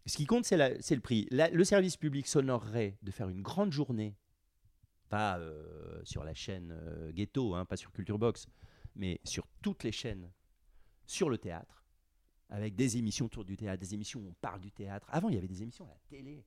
Ce 0.09 0.16
qui 0.16 0.24
compte, 0.24 0.47
c'est 0.47 0.56
le 0.56 1.01
prix. 1.01 1.28
Le 1.30 1.64
service 1.64 1.98
public 1.98 2.26
s'honorerait 2.26 2.97
de 3.02 3.10
faire 3.10 3.28
une 3.28 3.43
grande 3.43 3.72
journée, 3.72 4.16
pas 5.10 5.39
euh, 5.39 6.01
sur 6.02 6.24
la 6.24 6.32
chaîne 6.32 6.72
euh, 6.72 7.12
Ghetto, 7.12 7.55
hein, 7.55 7.66
pas 7.66 7.76
sur 7.76 7.93
Culture 7.93 8.18
Box, 8.18 8.47
mais 8.97 9.20
sur 9.24 9.47
toutes 9.60 9.85
les 9.85 9.93
chaînes, 9.93 10.32
sur 11.06 11.28
le 11.28 11.36
théâtre, 11.36 11.85
avec 12.48 12.74
des 12.74 12.97
émissions 12.97 13.26
autour 13.26 13.44
du 13.44 13.59
théâtre, 13.59 13.80
des 13.80 13.93
émissions 13.93 14.20
où 14.20 14.28
on 14.28 14.35
parle 14.40 14.60
du 14.60 14.72
théâtre. 14.72 15.06
Avant, 15.10 15.28
il 15.28 15.35
y 15.35 15.39
avait 15.39 15.47
des 15.47 15.62
émissions 15.62 15.85
à 15.85 15.89
la 15.89 16.01
télé. 16.09 16.43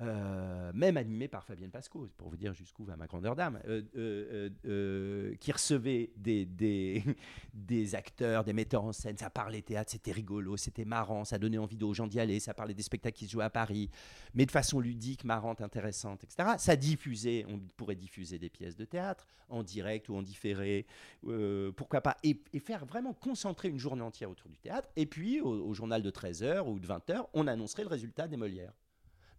Euh, 0.00 0.72
même 0.74 0.96
animées 0.96 1.28
par 1.28 1.44
Fabienne 1.44 1.70
Pasco, 1.70 2.08
pour 2.16 2.28
vous 2.28 2.36
dire 2.36 2.52
jusqu'où 2.52 2.82
va 2.82 2.96
ma 2.96 3.06
grandeur 3.06 3.36
d'âme, 3.36 3.60
euh, 3.68 4.50
euh, 4.66 5.36
qui 5.36 5.52
recevait 5.52 6.10
des, 6.16 7.94
acteurs, 7.94 8.42
des 8.42 8.52
metteurs 8.52 8.82
en 8.82 8.92
scène, 8.92 9.16
ça 9.16 9.30
parlait 9.30 9.62
théâtre, 9.62 9.92
c'était 9.92 10.10
rigolo, 10.10 10.56
c'était 10.56 10.84
marrant, 10.84 11.24
ça 11.24 11.38
donnait 11.38 11.58
envie 11.58 11.80
aux 11.80 11.94
gens 11.94 12.08
d'y 12.08 12.18
aller, 12.18 12.40
ça 12.40 12.54
parlait 12.54 12.74
des 12.74 12.82
spectacles 12.82 13.16
qui 13.16 13.26
se 13.26 13.30
jouaient 13.30 13.44
à 13.44 13.50
Paris, 13.50 13.88
mais 14.34 14.46
de 14.46 14.50
façon 14.50 14.80
ludique, 14.80 15.22
marrante, 15.22 15.60
intéressante, 15.60 16.24
etc. 16.24 16.54
Ça 16.58 16.74
diffusait, 16.74 17.46
on 17.48 17.60
pourrait 17.76 17.94
diffuser 17.94 18.40
des 18.40 18.50
pièces 18.50 18.74
de 18.74 18.84
théâtre 18.84 19.28
en 19.48 19.62
direct 19.62 20.08
ou 20.08 20.16
en 20.16 20.22
différé, 20.22 20.86
pourquoi 21.76 22.00
pas, 22.00 22.16
et, 22.24 22.40
et 22.52 22.58
faire 22.58 22.84
vraiment 22.84 23.14
concentrer 23.14 23.68
une 23.68 23.78
journée 23.78 24.02
entière 24.02 24.28
autour 24.28 24.50
du 24.50 24.58
théâtre, 24.58 24.88
et 24.96 25.06
puis 25.06 25.40
au, 25.40 25.68
au 25.68 25.72
journal 25.72 26.02
de 26.02 26.10
13h 26.10 26.66
ou 26.66 26.80
de 26.80 26.86
20h, 26.88 27.26
on 27.32 27.46
annoncerait 27.46 27.84
le 27.84 27.90
résultat 27.90 28.26
des 28.26 28.36
Molières. 28.36 28.72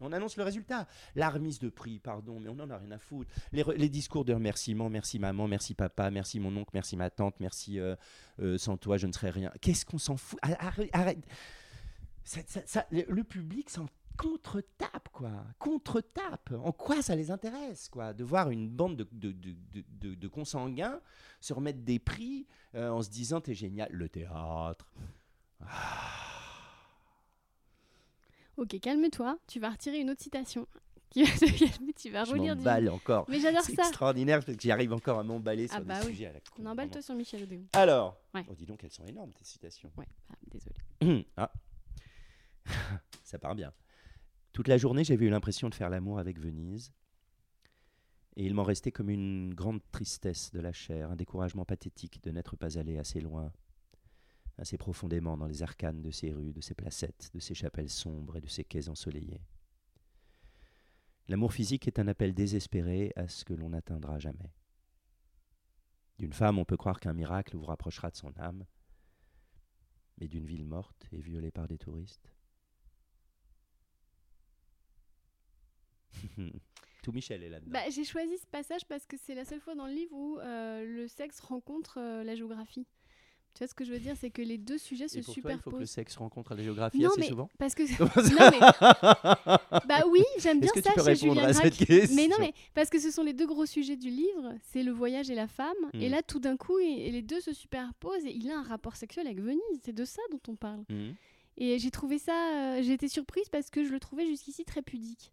On 0.02 0.12
annonce 0.12 0.38
le 0.38 0.44
résultat. 0.44 0.88
La 1.16 1.30
remise 1.30 1.60
de 1.60 1.70
prix, 1.70 2.00
pardon, 2.00 2.40
mais 2.40 2.50
on 2.50 2.56
n'en 2.56 2.70
a 2.70 2.78
rien 2.78 2.92
à 2.92 3.00
foutre. 3.00 3.32
Les, 3.52 3.90
discours 3.90 4.26
de 4.26 4.34
remerciement, 4.34 4.90
merci 4.90 5.20
maman, 5.20 5.48
merci 5.48 5.74
papa, 5.74 6.12
merci 6.12 6.40
mon 6.40 6.56
oncle, 6.58 6.72
merci 6.74 6.98
ma 6.98 7.10
tante, 7.10 7.36
merci 7.40 7.80
euh, 7.80 7.96
euh, 8.40 8.58
sans 8.58 8.78
toi 8.78 8.98
je 8.98 9.08
ne 9.08 9.12
serais 9.12 9.30
rien. 9.30 9.52
Qu'est-ce 9.62 9.86
qu'on 9.86 9.98
s'en 9.98 10.18
fout? 10.18 10.40
Arrête. 10.42 11.26
le, 12.92 13.24
public 13.24 13.70
s'en 13.70 13.88
contre-tape, 14.18 15.10
quoi. 15.12 15.32
Contre-tape. 15.60 16.54
En 16.64 16.72
quoi 16.72 17.02
ça 17.02 17.16
les 17.16 17.32
intéresse, 17.32 17.90
quoi? 17.90 18.14
De 18.14 18.24
voir 18.24 18.50
une 18.50 18.70
bande 18.70 19.08
de, 19.12 20.28
consanguins 20.28 21.00
se 21.40 21.54
remettre 21.54 21.80
des 21.80 22.00
prix 22.00 22.48
euh, 22.76 22.90
en 22.90 23.02
se 23.02 23.10
disant 23.10 23.42
t'es 23.42 23.54
génial. 23.54 23.90
Le 23.92 24.10
théâtre. 24.10 24.88
Ok, 28.58 28.80
calme-toi. 28.80 29.38
Tu 29.48 29.60
vas 29.60 29.70
retirer 29.70 30.00
une 30.00 30.10
autre 30.10 30.22
citation. 30.22 30.68
Qui 31.10 31.24
va 31.24 31.30
te 31.32 31.46
calmer, 31.60 31.94
tu 31.94 32.10
vas 32.10 32.26
Je 32.26 32.32
relire 32.32 32.56
du. 32.56 32.90
encore. 32.90 33.26
Mais 33.30 33.40
j'adore 33.40 33.62
C'est 33.62 33.76
ça. 33.76 33.84
extraordinaire 33.84 34.40
parce 34.44 34.56
que 34.58 34.62
j'y 34.62 34.72
arrive 34.72 34.92
encore 34.92 35.20
à 35.20 35.24
m'emballer 35.24 35.68
sur 35.68 35.78
Ah 35.78 35.82
bah 35.82 36.00
des 36.02 36.08
oui. 36.08 36.12
sujets 36.14 36.26
à 36.26 36.34
la 36.34 36.40
con. 36.40 36.56
On 36.60 36.66
emballe 36.66 36.90
toi 36.90 37.02
sur 37.02 37.16
Michel 37.16 37.44
Odéon. 37.44 37.64
Alors, 37.74 38.18
Ouais. 38.34 38.44
oh, 38.50 38.56
dis 38.56 38.66
donc, 38.66 38.84
elles 38.84 38.92
sont 38.92 39.06
énormes 39.06 39.32
tes 39.32 39.46
citations. 39.46 39.92
Ouais, 39.98 40.08
ah, 40.30 40.36
désolé. 40.52 41.26
ah. 41.38 41.52
Ça 43.24 43.40
part 43.40 43.56
bien. 43.56 43.72
Toute 44.52 44.68
la 44.68 44.78
journée, 44.78 45.04
j'avais 45.04 45.26
eu 45.26 45.30
l'impression 45.30 45.70
de 45.70 45.76
faire 45.76 45.90
l'amour 45.90 46.20
avec 46.20 46.40
Venise. 46.40 46.92
Et 48.38 48.46
il 48.46 48.54
m'en 48.54 48.64
restait 48.64 48.92
comme 48.92 49.10
une 49.10 49.54
grande 49.54 49.80
tristesse 49.92 50.52
de 50.52 50.60
la 50.60 50.74
chair, 50.74 51.12
un 51.12 51.16
découragement 51.16 51.64
pathétique 51.64 52.22
de 52.24 52.32
n'être 52.32 52.58
pas 52.58 52.78
allé 52.78 52.98
assez 52.98 53.22
loin, 53.22 53.54
assez 54.58 54.78
profondément 54.78 55.38
dans 55.38 55.48
les 55.48 55.64
arcanes 55.64 56.02
de 56.02 56.12
ces 56.12 56.32
rues, 56.32 56.54
de 56.54 56.62
ces 56.62 56.76
placettes, 56.76 57.30
de 57.34 57.40
ces 57.40 57.54
chapelles 57.54 57.90
sombres 57.90 58.38
et 58.38 58.42
de 58.42 58.48
ces 58.48 58.64
quais 58.64 58.90
ensoleillés. 58.90 59.42
L'amour 61.28 61.54
physique 61.54 61.88
est 61.88 62.00
un 62.00 62.08
appel 62.08 62.34
désespéré 62.34 63.12
à 63.16 63.28
ce 63.28 63.44
que 63.44 63.54
l'on 63.54 63.70
n'atteindra 63.70 64.20
jamais. 64.20 64.54
D'une 66.20 66.34
femme, 66.34 66.60
on 66.60 66.66
peut 66.66 66.78
croire 66.78 67.00
qu'un 67.00 67.14
miracle 67.14 67.58
vous 67.58 67.66
rapprochera 67.66 68.10
de 68.10 68.16
son 68.16 68.32
âme, 68.38 68.66
mais 70.18 70.28
d'une 70.28 70.46
ville 70.46 70.66
morte 70.66 71.08
et 71.12 71.20
violée 71.20 71.52
par 71.52 71.68
des 71.68 71.78
touristes. 71.78 72.32
Tout 77.04 77.12
Michel 77.12 77.44
est. 77.44 77.60
Bah, 77.68 77.90
j'ai 77.90 78.04
choisi 78.04 78.38
ce 78.38 78.48
passage 78.48 78.86
parce 78.86 79.06
que 79.06 79.18
c'est 79.18 79.36
la 79.36 79.46
seule 79.46 79.60
fois 79.60 79.76
dans 79.76 79.86
le 79.88 79.94
livre 79.94 80.16
où 80.16 80.40
euh, 80.40 80.84
le 80.86 81.08
sexe 81.08 81.40
rencontre 81.40 82.00
euh, 82.00 82.24
la 82.24 82.36
géographie. 82.36 82.88
Tu 83.56 83.60
vois 83.64 83.68
ce 83.68 83.74
que 83.74 83.86
je 83.86 83.92
veux 83.94 84.00
dire? 84.00 84.16
C'est 84.20 84.30
que 84.30 84.42
les 84.42 84.58
deux 84.58 84.78
sujets 84.78 85.08
se 85.08 85.20
toi, 85.22 85.24
il 85.28 85.34
faut 85.34 85.42
que 85.42 85.48
le 85.48 85.54
superposent. 85.62 85.90
sexe 85.90 86.18
rencontre 86.18 86.54
la 86.56 86.62
géographie 86.64 87.00
Non, 87.00 87.10
assez 87.10 87.22
mais- 87.22 87.28
souvent? 87.30 87.50
Parce 87.58 87.74
que. 87.74 87.84
Non, 88.36 88.50
mais. 88.52 88.60
Bah 89.88 90.04
oui, 90.10 90.22
j'aime 90.40 90.60
bien 90.60 90.70
que 90.74 90.82
ça 90.82 90.90
tu 90.92 90.96
peux 90.96 91.04
chez 91.06 91.12
répondre 91.12 91.34
Julien 91.36 91.48
à 91.48 91.52
Gracq. 91.54 91.74
cette 91.74 91.88
question? 91.88 92.16
Mais 92.16 92.28
non, 92.28 92.36
mais 92.40 92.54
parce 92.74 92.90
que 92.90 93.00
ce 93.00 93.12
sont 93.12 93.24
les 93.24 93.34
deux 93.34 93.48
gros 93.48 93.66
sujets 93.66 93.96
du 93.96 94.10
livre, 94.10 94.54
c'est 94.72 94.84
le 94.84 94.92
voyage 94.92 95.30
et 95.30 95.36
la 95.36 95.48
femme. 95.48 95.74
Et 95.94 96.10
Hmm. 96.10 96.12
là, 96.12 96.22
tout 96.22 96.40
d'un 96.40 96.58
coup, 96.58 96.78
et, 96.80 97.08
et 97.08 97.12
les 97.12 97.22
deux 97.22 97.40
se 97.40 97.54
superposent 97.54 98.26
et 98.26 98.36
il 98.36 98.50
a 98.52 98.58
un 98.60 98.64
rapport 98.64 98.96
sexuel 98.98 99.26
avec 99.28 99.40
Venise. 99.40 99.62
C'est 99.84 99.94
de 99.96 100.06
ça 100.06 100.22
dont 100.32 100.42
on 100.50 100.56
parle. 100.56 100.84
Mhm. 100.90 101.16
Et 101.58 101.80
j'ai 101.80 101.92
trouvé 101.92 102.18
ça, 102.20 102.34
euh, 102.34 102.84
j'ai 102.84 102.92
été 102.94 103.08
surprise 103.08 103.48
parce 103.50 103.70
que 103.70 103.86
je 103.86 103.90
le 103.92 104.00
trouvais 104.02 104.26
jusqu'ici 104.28 104.66
très 104.66 104.82
pudique. 104.82 105.32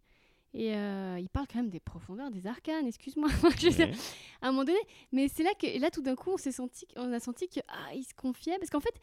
Et 0.55 0.75
euh, 0.75 1.17
il 1.19 1.29
parle 1.29 1.47
quand 1.47 1.57
même 1.59 1.69
des 1.71 1.79
profondeurs, 1.79 2.29
des 2.29 2.45
arcanes, 2.45 2.85
excuse-moi. 2.85 3.29
Ouais. 3.43 3.91
à 4.41 4.47
un 4.47 4.51
moment 4.51 4.63
donné. 4.65 4.77
Mais 5.11 5.27
c'est 5.27 5.41
là 5.43 5.49
que, 5.59 5.65
et 5.65 5.79
là, 5.79 5.89
tout 5.89 6.01
d'un 6.03 6.15
coup, 6.15 6.29
on 6.31 6.37
s'est 6.37 6.51
senti, 6.51 6.85
on 6.95 7.11
a 7.11 7.19
senti 7.19 7.47
que 7.49 7.59
ah, 7.67 7.93
il 7.95 8.03
se 8.03 8.13
confiait, 8.13 8.57
parce 8.59 8.69
qu'en 8.69 8.79
fait, 8.79 8.93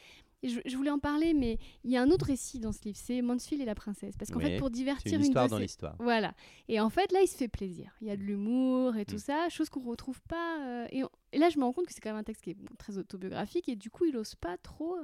je, 0.44 0.60
je 0.64 0.76
voulais 0.76 0.90
en 0.92 0.98
parler, 1.00 1.34
mais 1.34 1.58
il 1.84 1.90
y 1.90 1.96
a 1.96 2.02
un 2.02 2.10
autre 2.10 2.26
récit 2.26 2.60
dans 2.60 2.70
ce 2.72 2.82
livre, 2.84 2.96
c'est 3.02 3.20
Mansfield 3.20 3.60
et 3.60 3.66
la 3.66 3.74
princesse, 3.74 4.16
parce 4.16 4.30
qu'en 4.30 4.38
fait, 4.40 4.58
pour 4.58 4.70
divertir 4.70 5.12
une 5.14 5.20
une, 5.20 5.26
histoire 5.26 5.46
de 5.46 5.50
dans 5.50 5.56
ses- 5.56 5.62
l'histoire. 5.64 5.96
voilà. 5.98 6.34
Et 6.68 6.78
en 6.80 6.88
fait, 6.88 7.10
là, 7.12 7.20
il 7.20 7.26
se 7.26 7.36
fait 7.36 7.48
plaisir. 7.48 7.92
Il 8.00 8.06
y 8.06 8.10
a 8.10 8.16
de 8.16 8.22
l'humour 8.22 8.96
et 8.96 9.04
tout 9.04 9.16
Mm. 9.16 9.18
ça, 9.18 9.48
chose 9.48 9.68
qu'on 9.68 9.82
retrouve 9.82 10.22
pas. 10.22 10.60
euh, 10.64 10.86
et, 10.92 11.02
on- 11.04 11.10
et 11.32 11.38
là, 11.38 11.48
je 11.50 11.58
me 11.58 11.64
rends 11.64 11.72
compte 11.72 11.86
que 11.86 11.92
c'est 11.92 12.00
quand 12.00 12.10
même 12.10 12.18
un 12.20 12.24
texte 12.24 12.42
qui 12.44 12.50
est 12.50 12.56
très 12.78 12.96
autobiographique, 12.96 13.68
et 13.68 13.74
du 13.76 13.90
coup, 13.90 14.04
il 14.04 14.16
ose 14.16 14.36
pas 14.36 14.56
trop. 14.56 14.96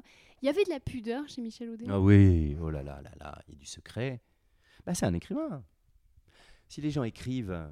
Il 0.43 0.47
y 0.47 0.49
avait 0.49 0.63
de 0.65 0.71
la 0.71 0.79
pudeur 0.81 1.29
chez 1.29 1.43
Michel 1.43 1.71
Audet. 1.71 1.87
Ah 1.89 2.01
oui, 2.01 2.57
oh 2.63 2.71
là 2.71 2.85
là 2.85 3.01
là 3.03 3.11
là, 3.19 3.43
il 3.49 3.55
y 3.55 3.57
a 3.57 3.59
du 3.59 3.67
secret. 3.67 4.23
Bah, 4.87 4.95
c'est 4.95 5.07
un 5.07 5.15
écrivain. 5.15 5.65
Si 6.69 6.81
les 6.81 6.91
gens 6.91 7.05
écrivent, 7.05 7.69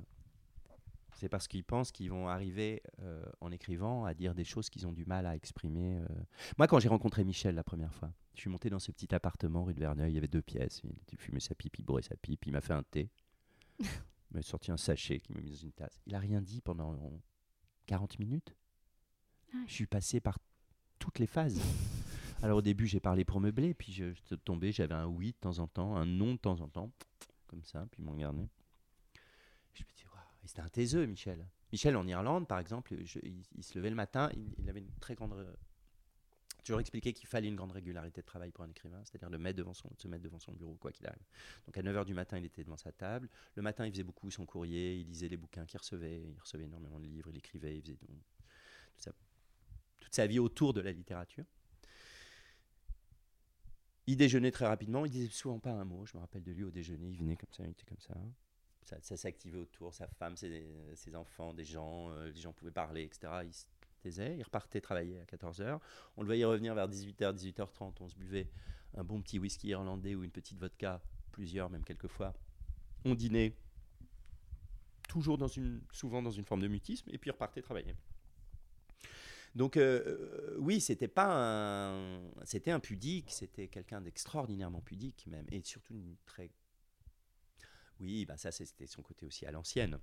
c'est 1.15 1.29
parce 1.29 1.49
qu'ils 1.49 1.65
pensent 1.65 1.93
qu'ils 1.93 2.11
vont 2.11 2.29
arriver 2.29 2.83
euh, 3.01 3.25
en 3.41 3.51
écrivant 3.53 4.05
à 4.05 4.15
dire 4.15 4.35
des 4.35 4.45
choses 4.45 4.69
qu'ils 4.69 4.87
ont 4.87 4.93
du 4.93 5.05
mal 5.05 5.27
à 5.27 5.35
exprimer. 5.35 5.97
euh. 5.97 6.07
Moi, 6.59 6.67
quand 6.67 6.79
j'ai 6.81 6.89
rencontré 6.89 7.25
Michel 7.25 7.55
la 7.55 7.65
première 7.65 7.95
fois, 7.95 8.13
je 8.35 8.41
suis 8.41 8.51
monté 8.51 8.69
dans 8.69 8.79
ce 8.79 8.91
petit 8.93 9.15
appartement 9.15 9.65
rue 9.65 9.75
de 9.75 9.81
Verneuil, 9.81 10.13
il 10.13 10.15
y 10.15 10.19
avait 10.19 10.29
deux 10.29 10.43
pièces. 10.43 10.83
Il 11.13 11.19
fumé 11.19 11.41
sa 11.41 11.55
pipe, 11.55 11.79
il 11.79 11.83
bourrait 11.83 12.03
sa 12.03 12.17
pipe, 12.17 12.47
il 12.47 12.53
m'a 12.53 12.61
fait 12.61 12.73
un 12.73 12.83
thé. 12.83 13.11
il 13.81 13.87
m'a 14.33 14.43
sorti 14.43 14.73
un 14.73 14.77
sachet 14.77 15.21
qu'il 15.21 15.37
m'a 15.37 15.43
mis 15.43 15.51
dans 15.51 15.57
une 15.57 15.73
tasse. 15.73 16.01
Il 16.07 16.15
a 16.15 16.19
rien 16.19 16.43
dit 16.43 16.61
pendant 16.61 16.99
40 17.87 18.19
minutes. 18.19 18.55
Ah. 19.55 19.59
Je 19.67 19.73
suis 19.73 19.87
passé 19.87 20.21
par 20.21 20.39
toutes 20.99 21.21
les 21.21 21.27
phases. 21.27 21.61
Alors 22.43 22.59
au 22.59 22.63
début, 22.63 22.87
j'ai 22.87 23.01
parlé 23.01 23.25
pour 23.25 23.41
meubler, 23.41 23.73
puis 23.73 23.93
je, 23.93 24.13
je 24.13 24.35
tombais, 24.35 24.73
j'avais 24.73 24.95
un 24.95 25.07
oui 25.07 25.33
de 25.33 25.37
temps 25.39 25.61
en 25.61 25.69
temps, 25.69 25.97
un 25.97 26.05
non 26.05 26.35
de 26.35 26.39
temps 26.39 26.61
en 26.61 26.69
temps, 26.69 26.91
comme 27.47 27.63
ça, 27.63 27.87
puis 27.91 28.03
il 28.03 28.05
m'en 28.05 28.13
regardait. 28.13 28.49
Je 29.75 29.83
me 29.83 29.89
dis. 29.97 30.05
C'était 30.47 30.61
un 30.61 30.69
taiseux, 30.69 31.07
Michel. 31.07 31.47
Michel, 31.73 31.97
en 31.97 32.07
Irlande, 32.07 32.47
par 32.47 32.59
exemple, 32.59 32.95
il, 32.95 33.07
se 33.65 33.79
levait 33.79 33.91
le 33.91 33.97
matin, 33.97 34.31
il, 34.59 34.69
avait 34.69 34.81
une 34.81 34.93
très 35.01 35.15
grande. 35.15 35.35
toujours 36.63 36.81
expliqué 36.81 37.13
qu'il 37.13 37.27
fallait 37.27 37.49
une 37.49 37.57
grande 37.57 37.73
régularité 37.73 38.21
de 38.21 38.27
travail 38.27 38.51
pour 38.51 38.65
un 38.65 38.69
écrivain, 38.69 39.03
c'est-à-dire 39.05 39.31
de, 39.31 39.37
se 39.37 40.09
mettre 40.09 40.23
devant 40.23 40.39
son 40.39 40.53
bureau, 40.53 40.75
quoi 40.75 40.93
qu'il 40.93 41.07
arrive. 41.07 41.25
Donc 41.67 41.77
à 41.79 41.83
9h 41.83 42.05
du 42.05 42.15
matin, 42.15 42.39
il 42.39 42.45
était 42.45 42.63
devant 42.63 42.77
sa 42.77 42.93
table. 42.93 43.29
Le 43.55 43.63
matin, 43.63 43.87
il 43.87 43.93
faisait 43.93 44.05
beaucoup 44.05 44.31
son 44.31 44.45
courrier, 44.45 44.97
il 44.97 45.07
lisait 45.07 45.29
les 45.29 45.37
bouquins 45.37 45.65
qu'il 45.65 45.79
recevait, 45.79 46.23
il 46.23 46.41
recevait 46.41 46.65
énormément 46.65 46.99
de 46.99 47.05
livres, 47.05 47.31
il 47.31 47.39
écrivait, 47.39 47.79
il 47.79 47.97
faisait 48.97 49.13
toute 49.99 50.15
sa 50.15 50.27
vie 50.27 50.39
autour 50.39 50.75
de 50.75 50.83
la 50.83 50.93
littérature. 50.93 51.45
Il 54.07 54.19
déjeunait 54.19 54.51
très 54.51 54.67
rapidement, 54.67 55.07
il 55.07 55.11
disait 55.11 55.29
souvent 55.29 55.59
pas 55.59 55.73
un 55.73 55.85
mot. 55.85 56.05
Je 56.05 56.15
me 56.17 56.21
rappelle 56.21 56.45
de 56.45 56.53
lui 56.53 56.65
au 56.65 56.71
déjeuner, 56.71 57.09
il 57.09 57.17
venait 57.17 57.37
comme 57.37 57.53
ça, 57.53 57.65
il 57.65 57.71
était 57.71 57.87
comme 57.87 58.01
ça. 58.01 58.15
Ça, 58.85 58.97
ça 59.01 59.17
s'activait 59.17 59.59
autour, 59.59 59.95
sa 59.95 60.07
femme, 60.07 60.37
ses, 60.37 61.15
enfants, 61.15 61.55
des 61.55 61.65
gens, 61.65 62.11
euh, 62.11 62.29
les 62.29 62.41
gens 62.41 62.53
pouvaient 62.53 62.71
parler, 62.71 63.05
etc. 63.05 63.33
Il 63.45 63.53
se 63.53 63.65
taisait, 64.03 64.37
il 64.37 64.43
repartait 64.43 64.81
travailler 64.81 65.21
à 65.21 65.25
14h. 65.25 65.81
On 66.17 66.23
le 66.23 66.27
voyait 66.27 66.45
revenir 66.45 66.75
vers 66.75 66.89
18h, 66.89 67.35
18h30. 67.35 67.95
On 68.01 68.09
se 68.09 68.17
buvait 68.17 68.51
un 68.95 69.03
bon 69.03 69.23
petit 69.23 69.39
whisky 69.39 69.69
irlandais 69.69 70.15
ou 70.15 70.23
une 70.23 70.31
petite 70.31 70.59
vodka, 70.59 71.03
plusieurs 71.33 71.71
même 71.71 71.85
quelquefois. 71.85 72.35
On 73.07 73.15
dînait, 73.15 73.57
toujours 75.09 75.39
dans 75.39 75.49
une, 75.49 75.81
souvent 75.91 76.23
dans 76.23 76.31
une 76.31 76.45
forme 76.45 76.63
de 76.63 76.69
mutisme, 76.69 77.09
et 77.11 77.19
puis 77.19 77.29
il 77.29 77.33
repartait 77.33 77.63
travailler. 77.63 77.95
Donc 79.55 79.77
euh, 79.77 80.03
euh, 80.07 80.57
oui, 80.59 80.81
c'était 80.81 81.09
pas 81.09 81.29
un, 81.31 82.21
c'était 82.45 82.73
un 82.73 82.81
pudique, 82.81 83.31
c'était 83.31 83.69
quelqu'un 83.69 84.01
d'extraordinairement 84.01 84.81
pudique 84.81 85.27
même, 85.29 85.47
et 85.53 85.63
surtout 85.63 85.95
une 85.95 86.17
très, 86.27 86.51
oui, 88.01 88.25
bah 88.27 88.37
ça 88.37 88.51
c'était 88.53 88.87
son 88.87 89.03
côté 89.03 89.27
aussi 89.27 89.47
à 89.47 89.51
l'ancienne. 89.53 89.99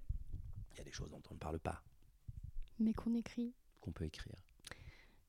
Il 0.73 0.77
y 0.77 0.81
a 0.81 0.84
des 0.84 0.91
choses 0.91 1.09
dont 1.09 1.22
on 1.30 1.34
ne 1.34 1.39
parle 1.39 1.59
pas, 1.59 1.84
Mais 2.80 2.93
qu'on 2.93 3.13
écrit. 3.15 3.53
qu'on 3.81 3.91
peut 3.91 4.05
écrire. 4.05 4.35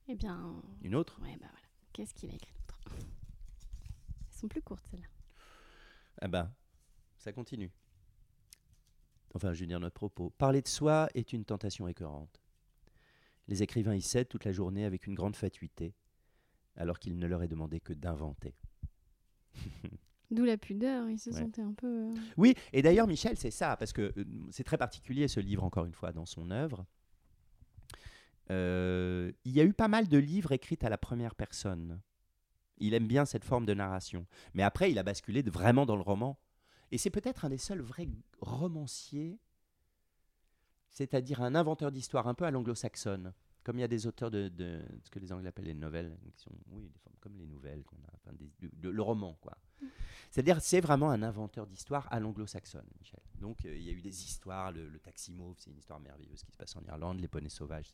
Eh 0.09 0.15
bien, 0.15 0.63
Une 0.83 0.95
autre? 0.95 1.21
Ouais, 1.23 1.37
bah 1.37 1.47
voilà. 1.51 1.67
Qu'est-ce 1.93 2.15
qu'il 2.15 2.31
a 2.31 2.35
écrit 2.35 2.55
d'autre? 2.69 2.97
Elles 2.97 4.39
sont 4.39 4.49
plus 4.49 4.63
courtes, 4.63 4.85
celles-là. 4.91 5.07
Ah 6.21 6.29
ben, 6.29 6.53
ça 7.19 7.33
continue. 7.33 7.71
Enfin, 9.35 9.53
je 9.55 9.61
veux 9.61 9.67
dire 9.67 9.81
notre 9.81 9.95
propos. 9.95 10.31
Parler 10.31 10.61
de 10.63 10.69
soi 10.69 11.09
est 11.15 11.33
une 11.33 11.45
tentation 11.45 11.87
écœurante. 11.89 12.41
Les 13.49 13.63
écrivains 13.63 13.95
y 13.95 14.03
cèdent 14.03 14.29
toute 14.29 14.45
la 14.45 14.53
journée 14.53 14.85
avec 14.85 15.07
une 15.07 15.15
grande 15.15 15.37
fatuité, 15.37 15.95
alors 16.77 16.99
qu'il 16.99 17.19
ne 17.19 17.27
leur 17.27 17.43
est 17.43 17.49
demandé 17.49 17.81
que 17.81 17.93
d'inventer. 17.93 18.55
D'où 20.33 20.45
la 20.45 20.57
pudeur, 20.57 21.09
ils 21.11 21.19
se 21.19 21.31
Ouais. 21.31 21.41
sentaient 21.41 21.63
un 21.63 21.75
peu. 21.75 21.87
euh, 21.87 22.15
Oui, 22.37 22.55
et 22.73 22.83
d'ailleurs, 22.83 23.07
Michel, 23.07 23.37
c'est 23.37 23.51
ça, 23.51 23.77
parce 23.77 23.93
que 23.93 24.13
euh, 24.17 24.25
c'est 24.51 24.65
très 24.65 24.79
particulier 24.79 25.29
ce 25.29 25.41
livre, 25.41 25.63
encore 25.63 25.85
une 25.85 25.93
fois, 25.95 26.13
dans 26.13 26.27
son 26.27 26.51
œuvre. 26.51 26.87
Euh, 28.51 29.31
il 29.45 29.53
y 29.53 29.61
a 29.61 29.65
eu 29.65 29.73
pas 29.73 29.89
mal 29.89 30.09
de 30.09 30.19
livres 30.19 30.53
écrits 30.53 30.79
à 30.83 30.89
la 30.89 30.99
première 30.99 31.35
personne. 31.35 32.01
Il 32.79 32.95
aime 32.95 33.07
bien 33.07 33.25
cette 33.25 33.45
forme 33.45 33.67
de 33.67 33.75
narration. 33.75 34.27
Mais 34.55 34.63
après, 34.63 34.91
il 34.91 34.99
a 34.99 35.03
basculé 35.03 35.43
vraiment 35.43 35.87
dans 35.87 35.97
le 35.97 36.03
roman. 36.03 36.39
Et 36.91 36.99
c'est 36.99 37.11
peut-être 37.11 37.45
un 37.45 37.49
des 37.51 37.59
seuls 37.59 37.81
vrais 37.81 38.09
romanciers, 38.41 39.39
c'est-à-dire 40.91 41.41
un 41.43 41.55
inventeur 41.55 41.91
d'histoire 41.93 42.27
un 42.27 42.35
peu 42.35 42.45
à 42.45 42.51
l'anglo-saxonne. 42.51 43.33
Comme 43.65 43.79
il 43.79 43.83
y 43.83 43.85
a 43.85 43.89
des 43.89 44.07
auteurs 44.09 44.31
de, 44.31 44.49
de 44.49 44.83
ce 45.05 45.11
que 45.11 45.21
les 45.21 45.33
Anglais 45.33 45.49
appellent 45.49 45.67
les 45.67 45.75
nouvelles, 45.75 46.19
qui 46.35 46.41
sont, 46.43 46.51
oui, 46.71 46.89
des 46.89 46.99
formes 46.99 47.15
comme 47.21 47.37
les 47.37 47.47
nouvelles 47.47 47.85
qu'on 47.85 47.97
a, 47.97 48.11
enfin, 48.17 48.33
des- 48.33 48.51
de- 48.59 48.71
de- 48.75 48.91
le 48.91 49.03
roman, 49.03 49.39
quoi. 49.41 49.57
C'est-à-dire, 50.31 50.61
c'est 50.63 50.81
vraiment 50.81 51.11
un 51.11 51.23
inventeur 51.23 51.67
d'histoire 51.67 52.09
à 52.11 52.19
l'anglo-saxonne, 52.19 52.87
Michel. 52.99 53.21
Donc, 53.41 53.65
euh, 53.65 53.77
il 53.77 53.83
y 53.83 53.91
a 53.91 53.93
eu 53.93 54.01
des 54.01 54.25
histoires. 54.25 54.73
Le, 54.73 54.89
le 54.89 54.99
taxi 54.99 55.33
mauve, 55.33 55.57
c'est 55.59 55.71
une 55.71 55.79
histoire 55.79 56.01
merveilleuse 56.01 56.43
qui 56.43 56.53
se 56.53 56.57
passe 56.57 56.75
en 56.77 56.83
Irlande. 56.85 57.21
Les 57.21 57.29
poneys 57.29 57.51
sauvages, 57.51 57.93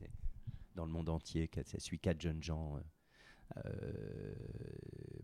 dans 0.77 0.85
le 0.86 0.93
monde 0.93 1.09
entier. 1.09 1.51
Ça 1.65 1.81
suit 1.81 1.98
quatre 1.98 2.20
jeunes 2.20 2.43
gens 2.43 2.77
euh, 2.77 2.81
euh, 3.66 4.35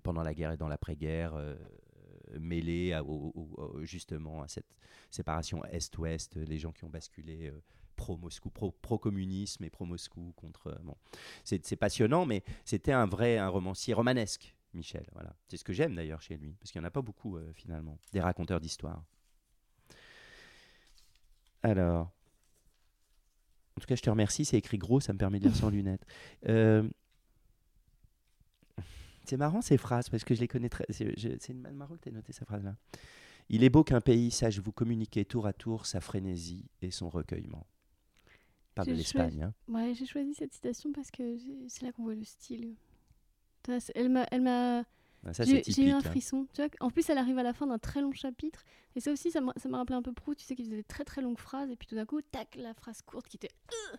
pendant 0.03 0.23
la 0.23 0.35
guerre 0.35 0.53
et 0.53 0.57
dans 0.57 0.69
l'après-guerre, 0.69 1.35
mêlés 2.39 2.99
justement 3.83 4.43
à 4.43 4.49
cette 4.49 4.75
séparation 5.11 5.65
Est-Ouest, 5.67 6.37
les 6.37 6.59
gens 6.59 6.73
qui 6.73 6.85
ont 6.85 6.91
basculé. 6.91 7.53
pro-Moscou, 7.97 8.51
pro- 8.51 8.73
pro-communisme 8.73 9.63
et 9.63 9.71
pro-Moscou 9.71 10.33
contre. 10.35 10.77
bon. 10.83 10.97
C'est 11.45 11.77
passionnant, 11.77 12.27
mais 12.27 12.43
c'était 12.65 12.93
un 12.93 13.07
vrai 13.07 13.39
un 13.39 13.49
romancier 13.49 13.95
romanesque, 13.95 14.54
Michel. 14.75 15.07
Voilà. 15.13 15.35
C'est 15.49 15.57
ce 15.57 15.65
que 15.65 15.73
j'aime 15.73 15.95
d'ailleurs 15.95 16.21
chez 16.23 16.37
lui, 16.37 16.53
parce 16.61 16.71
qu'il 16.73 16.81
n'y 16.81 16.85
en 16.85 16.89
a 16.89 16.91
pas 16.91 17.03
beaucoup 17.03 17.37
euh, 17.37 17.53
finalement, 17.55 17.99
des 18.13 18.21
raconteurs 18.21 18.61
d'histoire. 18.61 19.03
Alors, 21.63 22.11
en 23.77 23.81
tout 23.81 23.87
cas, 23.87 23.97
je 23.97 24.03
te 24.03 24.11
remercie. 24.11 24.45
C'est 24.45 24.59
écrit 24.59 24.79
gros, 24.79 25.01
ça 25.01 25.13
me 25.13 25.19
permet 25.19 25.39
de 25.39 25.45
lire 25.49 25.57
sans 25.57 25.71
lunettes. 25.71 26.05
Euh, 26.49 26.89
c'est 29.25 29.37
marrant 29.39 29.63
ces 29.63 29.79
phrases 29.79 30.11
parce 30.11 30.25
que 30.25 30.35
je 30.35 30.41
les 30.41 30.49
connais 30.49 30.69
très. 30.69 30.85
C'est 30.91 31.15
c'est 31.41 31.55
marrant 31.55 31.97
que 31.97 32.03
tu 32.03 32.09
aies 32.11 32.13
noté 32.13 32.33
cette 32.33 32.47
phrase-là. 32.47 32.77
Il 33.49 33.65
est 33.65 33.71
beau 33.71 33.85
qu'un 33.85 34.01
pays 34.01 34.31
sache 34.31 34.59
vous 34.59 34.73
communiquer 34.73 35.25
tour 35.25 35.47
à 35.47 35.53
tour 35.53 35.87
sa 35.87 36.01
frénésie 36.01 36.65
et 36.83 36.91
son 36.91 37.09
recueillement. 37.09 37.67
Parle 38.75 38.89
de 38.89 38.95
l'Espagne. 38.95 39.43
hein. 39.43 39.55
Ouais, 39.69 39.95
j'ai 39.95 40.07
choisi 40.07 40.35
cette 40.35 40.53
citation 40.53 40.93
parce 40.93 41.11
que 41.11 41.37
c'est 41.69 41.83
là 41.83 41.93
qu'on 41.93 42.03
voit 42.05 42.15
le 42.15 42.25
style. 42.25 42.75
Elle 43.95 44.09
m'a, 44.11 44.27
elle 44.31 44.43
m'a, 44.43 44.81
Ah, 45.27 45.33
j'ai, 45.45 45.63
eu 45.87 45.91
un 45.91 45.99
hein. 45.99 46.01
frisson. 46.01 46.47
Tu 46.53 46.63
vois, 46.63 46.71
en 46.81 46.91
plus, 46.91 47.09
elle 47.09 47.19
arrive 47.19 47.39
à 47.39 47.43
la 47.43 47.53
fin 47.53 47.67
d'un 47.67 47.79
très 47.79 48.01
long 48.01 48.13
chapitre. 48.13 48.65
Et 48.97 49.01
ça 49.01 49.11
aussi, 49.11 49.31
ça 49.31 49.41
m'a, 49.41 49.53
rappelé 49.79 49.97
un 49.97 50.03
peu 50.03 50.13
Proust. 50.13 50.41
Tu 50.41 50.47
sais, 50.47 50.55
qu'il 50.55 50.65
faisait 50.67 50.77
des 50.77 50.85
très 50.85 51.05
très 51.05 51.23
longues 51.23 51.39
phrases. 51.39 51.71
Et 51.71 51.77
puis 51.77 51.87
tout 51.89 51.95
d'un 51.95 52.07
coup, 52.07 52.21
tac, 52.23 52.57
la 52.57 52.75
phrase 52.75 53.03
courte 53.03 53.29
qui 53.29 53.37
était. 53.37 53.51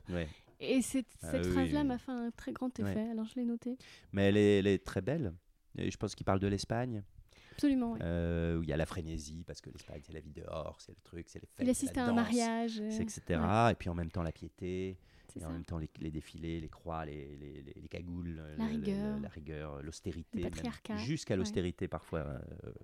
Ouais. 0.09 0.27
Et 0.59 0.81
cette, 0.81 1.07
Ah 1.21 1.31
cette 1.31 1.45
oui, 1.45 1.51
phrase-là 1.51 1.81
oui. 1.81 1.87
m'a 1.87 1.97
fait 1.97 2.11
un 2.11 2.31
très 2.31 2.53
grand 2.53 2.79
effet. 2.79 3.09
Alors 3.09 3.25
je 3.25 3.35
l'ai 3.35 3.45
noté. 3.45 3.77
Mais 4.13 4.29
elle 4.29 4.37
est, 4.37 4.59
elle 4.59 4.67
est 4.67 4.85
très 4.85 5.01
belle. 5.01 5.33
Et 5.77 5.91
je 5.91 5.97
pense 5.97 6.15
qu'il 6.15 6.25
parle 6.25 6.39
de 6.39 6.47
l'Espagne, 6.47 7.03
Absolument, 7.51 7.97
euh, 8.01 8.57
où 8.57 8.63
il 8.63 8.69
y 8.69 8.73
a 8.73 8.77
la 8.77 8.85
frénésie, 8.85 9.43
parce 9.45 9.59
que 9.59 9.69
l'Espagne, 9.69 10.01
c'est 10.05 10.13
la 10.13 10.21
vie 10.21 10.31
dehors, 10.31 10.77
c'est 10.79 10.93
le 10.93 11.01
truc, 11.03 11.25
c'est 11.27 11.39
les 11.41 11.47
fêtes, 11.47 11.65
Il 11.65 11.69
assiste 11.69 11.97
à 11.97 12.05
un 12.05 12.13
mariage. 12.13 12.79
euh, 12.79 12.89
etc. 12.89 13.21
ouais, 13.41 13.71
Et 13.73 13.75
puis 13.75 13.89
en 13.89 13.93
même 13.93 14.09
temps, 14.09 14.23
la 14.23 14.31
piété, 14.31 14.97
et 15.35 15.39
ça. 15.39 15.47
en 15.47 15.51
même 15.51 15.65
temps, 15.65 15.77
les, 15.77 15.89
les 15.99 16.11
défilés, 16.11 16.59
les 16.61 16.69
croix, 16.69 17.05
les, 17.05 17.35
les, 17.37 17.61
les- 17.61 17.73
les 17.73 17.87
cagoules, 17.87 18.29
le- 18.29 18.55
La 18.55 18.65
rigueur. 18.67 19.19
la 19.19 19.29
rigueur, 19.29 19.81
l'austérité, 19.83 20.49
jusqu'à 20.97 21.33
ouais. 21.33 21.37
l'austérité 21.37 21.87
parfois 21.87 22.19
euh, 22.19 22.39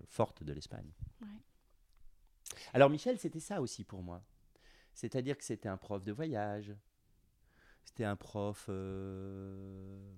forte 0.08 0.44
de 0.44 0.54
l'Espagne. 0.54 0.92
Ouais. 1.22 1.28
Alors 2.74 2.90
Michel, 2.90 3.18
c'était 3.18 3.40
ça 3.40 3.62
aussi 3.62 3.84
pour 3.84 4.04
moi. 4.04 4.22
C'est-à-dire 4.94 5.38
que 5.38 5.44
c'était 5.44 5.70
un 5.70 5.78
prof 5.78 6.04
de 6.04 6.12
voyage, 6.12 6.74
c'était 7.86 8.04
un 8.04 8.16
prof 8.18 8.66
euh, 8.70 10.14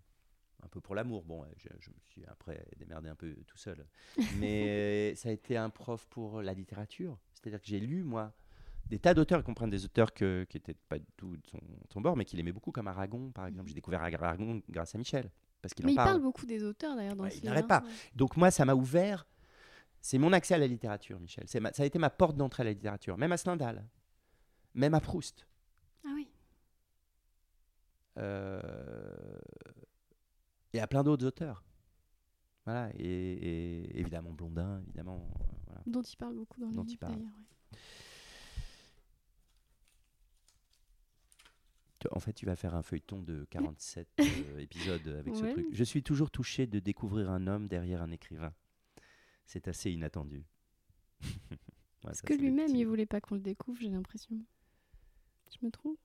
un 0.64 0.68
peu 0.68 0.82
pour 0.82 0.96
l'amour. 0.96 1.24
Bon, 1.24 1.46
je, 1.58 1.68
je 1.80 1.90
me 1.90 2.00
suis 2.00 2.26
après 2.26 2.66
démerdé 2.78 3.10
un 3.10 3.16
peu 3.16 3.36
tout 3.48 3.58
seul. 3.58 3.86
Mais 4.40 5.14
ça 5.16 5.30
a 5.30 5.32
été 5.32 5.58
un 5.58 5.70
prof 5.70 6.08
pour 6.10 6.42
la 6.42 6.54
littérature. 6.54 7.18
C'est-à-dire 7.34 7.62
que 7.62 7.68
j'ai 7.68 7.80
lu, 7.80 8.04
moi, 8.04 8.34
des 8.90 9.00
tas 9.00 9.14
d'auteurs, 9.14 9.40
y 9.40 9.44
compris 9.44 9.70
des 9.70 9.86
auteurs 9.86 10.14
que, 10.14 10.46
qui 10.50 10.58
n'étaient 10.58 10.76
pas 10.90 11.00
du 11.00 11.06
tout 11.18 11.36
de 11.36 11.42
son, 11.90 12.02
bord, 12.02 12.16
mais 12.16 12.26
qu'il 12.26 12.40
aimait 12.40 12.52
beaucoup, 12.52 12.72
comme 12.72 12.88
Aragon, 12.88 13.32
par 13.32 13.48
exemple. 13.48 13.68
J'ai 13.70 13.76
découvert 13.76 14.02
Aragon 14.02 14.62
grâce 14.70 14.94
à 14.94 14.98
Michel, 14.98 15.32
parce 15.62 15.74
qu'il 15.74 15.86
Mais 15.86 15.92
en 15.92 15.94
il 15.94 15.96
parle. 15.96 16.10
parle 16.10 16.22
beaucoup 16.22 16.46
des 16.46 16.64
auteurs 16.64 16.96
d'ailleurs 16.96 17.16
dans 17.16 17.24
Ouais, 17.24 17.30
ce 17.32 17.36
il 17.38 17.42
livre, 17.42 17.54
n'arrête 17.54 17.66
hein, 17.72 17.80
pas. 17.82 17.86
ouais. 17.88 17.94
Donc 18.16 18.38
moi, 18.38 18.52
ça 18.52 18.66
m'a 18.66 18.76
ouvert. 18.76 19.26
C'est 20.02 20.18
mon 20.18 20.34
accès 20.34 20.54
à 20.54 20.58
la 20.58 20.68
littérature, 20.68 21.20
Michel. 21.20 21.46
Ma- 21.62 21.72
ça 21.72 21.84
a 21.84 21.86
été 21.86 21.98
ma 21.98 22.10
porte 22.10 22.36
d'entrée 22.36 22.62
à 22.62 22.66
la 22.66 22.74
littérature. 22.74 23.18
Même 23.18 23.32
à 23.32 23.38
Stendhal, 23.38 23.86
même 24.74 24.94
à 24.94 25.00
Proust. 25.00 25.48
Ah 26.06 26.10
oui. 26.14 26.28
Euh, 28.18 29.40
et 30.74 30.80
à 30.82 30.88
plein 30.88 31.04
d'autres 31.04 31.26
auteurs. 31.26 31.64
Voilà, 32.66 32.90
et, 32.98 33.04
et 33.06 34.00
évidemment 34.00 34.32
Blondin, 34.32 34.82
évidemment. 34.84 35.16
euh, 35.42 35.44
voilà. 35.68 35.82
Dont 35.86 36.02
il 36.02 36.16
parle 36.18 36.36
beaucoup 36.36 36.60
dans 36.60 36.70
le 36.70 36.82
livre 36.84 37.00
d'ailleurs. 37.02 37.18
ouais. 37.20 37.78
En 42.12 42.20
fait, 42.20 42.34
tu 42.34 42.46
vas 42.46 42.56
faire 42.56 42.76
un 42.76 42.82
feuilleton 42.84 43.22
de 43.22 43.46
47 43.50 44.08
euh, 44.20 44.24
épisodes 44.60 45.08
avec 45.08 45.36
ce 45.36 45.46
truc. 45.52 45.68
Je 45.72 45.84
suis 45.84 46.04
toujours 46.04 46.32
touché 46.32 46.68
de 46.68 46.80
découvrir 46.80 47.30
un 47.30 47.48
homme 47.48 47.68
derrière 47.68 48.02
un 48.02 48.12
écrivain. 48.12 48.54
C'est 49.46 49.68
assez 49.68 49.92
inattendu. 49.92 50.46
Ouais, 52.04 52.10
Parce 52.10 52.20
ça, 52.20 52.28
que 52.28 52.34
lui-même, 52.34 52.76
il 52.76 52.86
voulait 52.86 53.06
pas 53.06 53.22
qu'on 53.22 53.36
le 53.36 53.42
découvre, 53.42 53.80
j'ai 53.80 53.88
l'impression. 53.88 54.36
Je 55.50 55.66
me 55.66 55.72
trompe? 55.72 55.98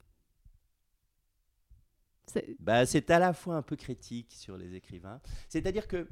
C'est- 2.27 2.55
Bah, 2.61 2.87
c'est 2.87 3.11
à 3.11 3.19
la 3.19 3.33
fois 3.33 3.57
un 3.57 3.63
peu 3.63 3.75
critique 3.75 4.33
sur 4.33 4.57
les 4.57 4.75
écrivains. 4.77 5.21
C'est-à-dire 5.49 5.89
que 5.89 6.09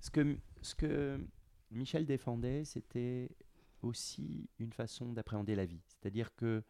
ce, 0.00 0.10
que 0.10 0.36
ce 0.62 0.74
que 0.74 1.24
Michel 1.70 2.06
défendait, 2.06 2.64
c'était 2.64 3.28
aussi 3.82 4.48
une 4.58 4.72
façon 4.72 5.12
d'appréhender 5.12 5.54
la 5.54 5.64
vie. 5.66 5.82
C'est-à-dire 5.86 6.34
que 6.34 6.64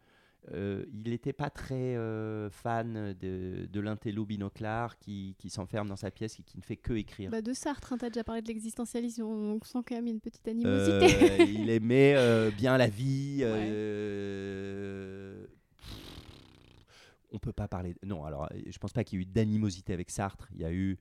euh, 0.53 0.85
il 0.91 1.11
n'était 1.11 1.33
pas 1.33 1.51
très 1.51 1.95
euh, 1.95 2.49
fan 2.49 3.13
de, 3.13 3.67
de 3.71 3.79
l'intello 3.79 4.25
binoclard 4.25 4.97
qui, 4.97 5.35
qui 5.37 5.51
s'enferme 5.51 5.87
dans 5.87 5.95
sa 5.95 6.09
pièce 6.09 6.39
et 6.39 6.43
qui 6.43 6.57
ne 6.57 6.63
fait 6.63 6.77
que 6.77 6.93
écrire. 6.93 7.29
Bah, 7.29 7.43
de 7.43 7.53
Sartre, 7.53 7.93
hein, 7.93 7.97
t'as 7.99 8.09
déjà 8.09 8.23
parlé 8.23 8.41
de 8.41 8.47
l'existentialisme, 8.47 9.21
on, 9.23 9.53
on 9.53 9.59
sent 9.63 9.79
quand 9.87 9.95
même 9.95 10.07
une 10.07 10.19
petite 10.19 10.47
Euh, 10.47 10.51
animosité. 10.51 11.43
il 11.53 11.69
aimait 11.69 12.15
euh, 12.15 12.49
bien 12.49 12.75
la 12.77 12.87
vie. 12.87 13.41
euh, 13.41 15.45
on 17.31 17.39
peut 17.39 17.53
pas 17.53 17.67
parler. 17.67 17.95
Non, 18.03 18.25
alors 18.25 18.49
je 18.67 18.77
pense 18.77 18.93
pas 18.93 19.03
qu'il 19.03 19.19
y 19.19 19.21
ait 19.21 19.23
eu 19.23 19.27
d'animosité 19.27 19.93
avec 19.93 20.09
Sartre. 20.09 20.49
Il 20.53 20.61
y 20.61 20.65
a 20.65 20.71
eu 20.73 20.97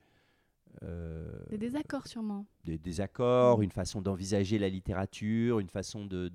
euh, 0.82 1.26
Des 1.50 1.58
désaccords 1.58 2.06
sûrement. 2.06 2.46
des 2.64 2.78
désaccords, 2.78 3.62
une 3.62 3.72
façon 3.72 4.00
d'envisager 4.00 4.58
la 4.58 4.68
littérature, 4.68 5.60
une 5.60 5.68
façon 5.70 6.06
de. 6.06 6.30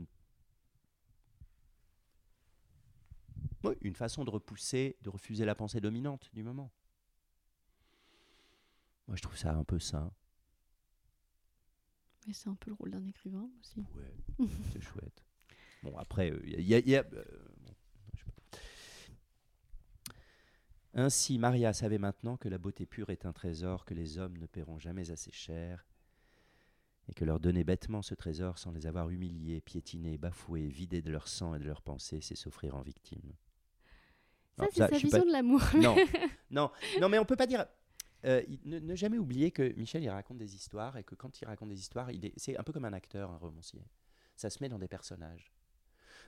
Une 3.82 3.96
façon 3.96 4.24
de 4.24 4.30
repousser, 4.30 4.98
de 5.02 5.10
refuser 5.10 5.46
la 5.46 5.56
pensée 5.56 5.82
dominante 5.82 6.30
du 6.34 6.44
moment. 6.44 6.72
Moi, 9.08 9.16
je 9.18 9.22
trouve 9.22 9.38
ça 9.38 9.54
un 9.54 9.64
peu 9.64 9.80
sain. 9.80 10.12
Mais 12.28 12.34
c'est 12.34 12.50
un 12.50 12.56
peu 12.56 12.72
le 12.72 12.76
rôle 12.76 12.92
d'un 12.92 13.06
écrivain 13.06 13.48
aussi. 13.60 13.86
Ouais, 13.96 14.48
c'est 14.74 14.82
chouette. 14.82 15.24
Bon, 15.84 15.96
après, 15.98 16.34
il 16.44 16.62
y 16.62 16.74
a. 16.74 16.80
y 16.80 16.96
a- 16.96 17.06
euh, 17.14 17.24
bon, 17.60 17.76
je 18.16 18.24
sais 18.24 18.32
pas. 18.32 18.58
Ainsi, 20.96 21.38
Maria 21.38 21.74
savait 21.74 21.98
maintenant 22.00 22.38
que 22.38 22.50
la 22.50 22.58
beauté 22.58 22.86
pure 22.86 23.10
est 23.12 23.26
un 23.26 23.34
trésor 23.34 23.86
que 23.86 23.94
les 23.94 24.18
hommes 24.18 24.38
ne 24.38 24.48
paieront 24.48 24.80
jamais 24.80 25.12
assez 25.12 25.32
cher, 25.32 25.86
et 27.08 27.14
que 27.14 27.26
leur 27.26 27.40
donner 27.40 27.64
bêtement 27.64 28.02
ce 28.02 28.16
trésor 28.16 28.58
sans 28.58 28.72
les 28.72 28.88
avoir 28.88 29.10
humiliés, 29.12 29.62
piétinés, 29.62 30.18
bafoués, 30.18 30.68
vidés 30.68 31.04
de 31.04 31.12
leur 31.12 31.28
sang 31.28 31.54
et 31.54 31.60
de 31.60 31.66
leurs 31.66 31.84
pensées, 31.84 32.22
c'est 32.22 32.36
s'offrir 32.36 32.76
en 32.76 32.82
victime. 32.82 33.34
Ça, 34.58 34.66
c'est 34.72 34.80
sa 34.80 34.88
vision 34.90 35.10
pas- 35.20 35.26
de 35.26 35.32
l'amour. 35.32 35.62
Non, 35.76 35.96
non, 36.52 36.72
non, 37.02 37.10
mais 37.10 37.20
on 37.20 37.26
peut 37.26 37.36
pas 37.36 37.48
dire. 37.48 37.66
euh, 38.26 38.42
ne, 38.64 38.80
ne 38.80 38.96
jamais 38.96 39.18
oublier 39.18 39.52
que 39.52 39.74
Michel 39.78 40.04
il 40.04 40.10
raconte 40.10 40.38
des 40.38 40.56
histoires 40.56 40.98
et 40.98 41.04
que 41.04 41.16
quand 41.16 41.42
il 41.42 41.46
raconte 41.46 41.70
des 41.70 41.80
histoires, 41.80 42.10
il 42.12 42.26
est, 42.26 42.34
c'est 42.38 42.58
un 42.58 42.64
peu 42.64 42.72
comme 42.74 42.86
un 42.86 42.94
acteur, 42.94 43.32
un 43.32 43.38
romancier. 43.38 43.86
Ça 44.36 44.50
se 44.50 44.62
met 44.64 44.70
dans 44.70 44.80
des 44.80 44.88
personnages. 44.88 45.52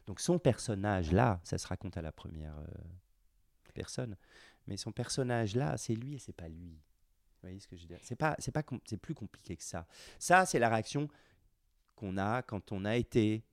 Donc 0.05 0.19
son 0.19 0.39
personnage 0.39 1.11
là, 1.11 1.39
ça 1.43 1.57
se 1.57 1.67
raconte 1.67 1.97
à 1.97 2.01
la 2.01 2.11
première 2.11 2.57
euh, 2.57 2.65
personne, 3.73 4.15
mais 4.65 4.77
son 4.77 4.91
personnage 4.91 5.55
là, 5.55 5.77
c'est 5.77 5.95
lui 5.95 6.15
et 6.15 6.19
c'est 6.19 6.33
pas 6.33 6.47
lui. 6.47 6.69
Vous 6.71 7.41
voyez 7.41 7.59
ce 7.59 7.67
que 7.67 7.75
je 7.75 7.81
veux 7.83 7.87
dire? 7.87 7.99
C'est 8.01 8.15
pas, 8.15 8.35
c'est 8.39 8.51
pas, 8.51 8.63
c'est 8.85 8.97
plus 8.97 9.13
compliqué 9.13 9.55
que 9.55 9.63
ça. 9.63 9.85
Ça, 10.19 10.45
c'est 10.45 10.59
la 10.59 10.69
réaction 10.69 11.07
qu'on 11.95 12.17
a 12.17 12.41
quand 12.41 12.71
on 12.71 12.83
a 12.85 12.95
été 12.95 13.43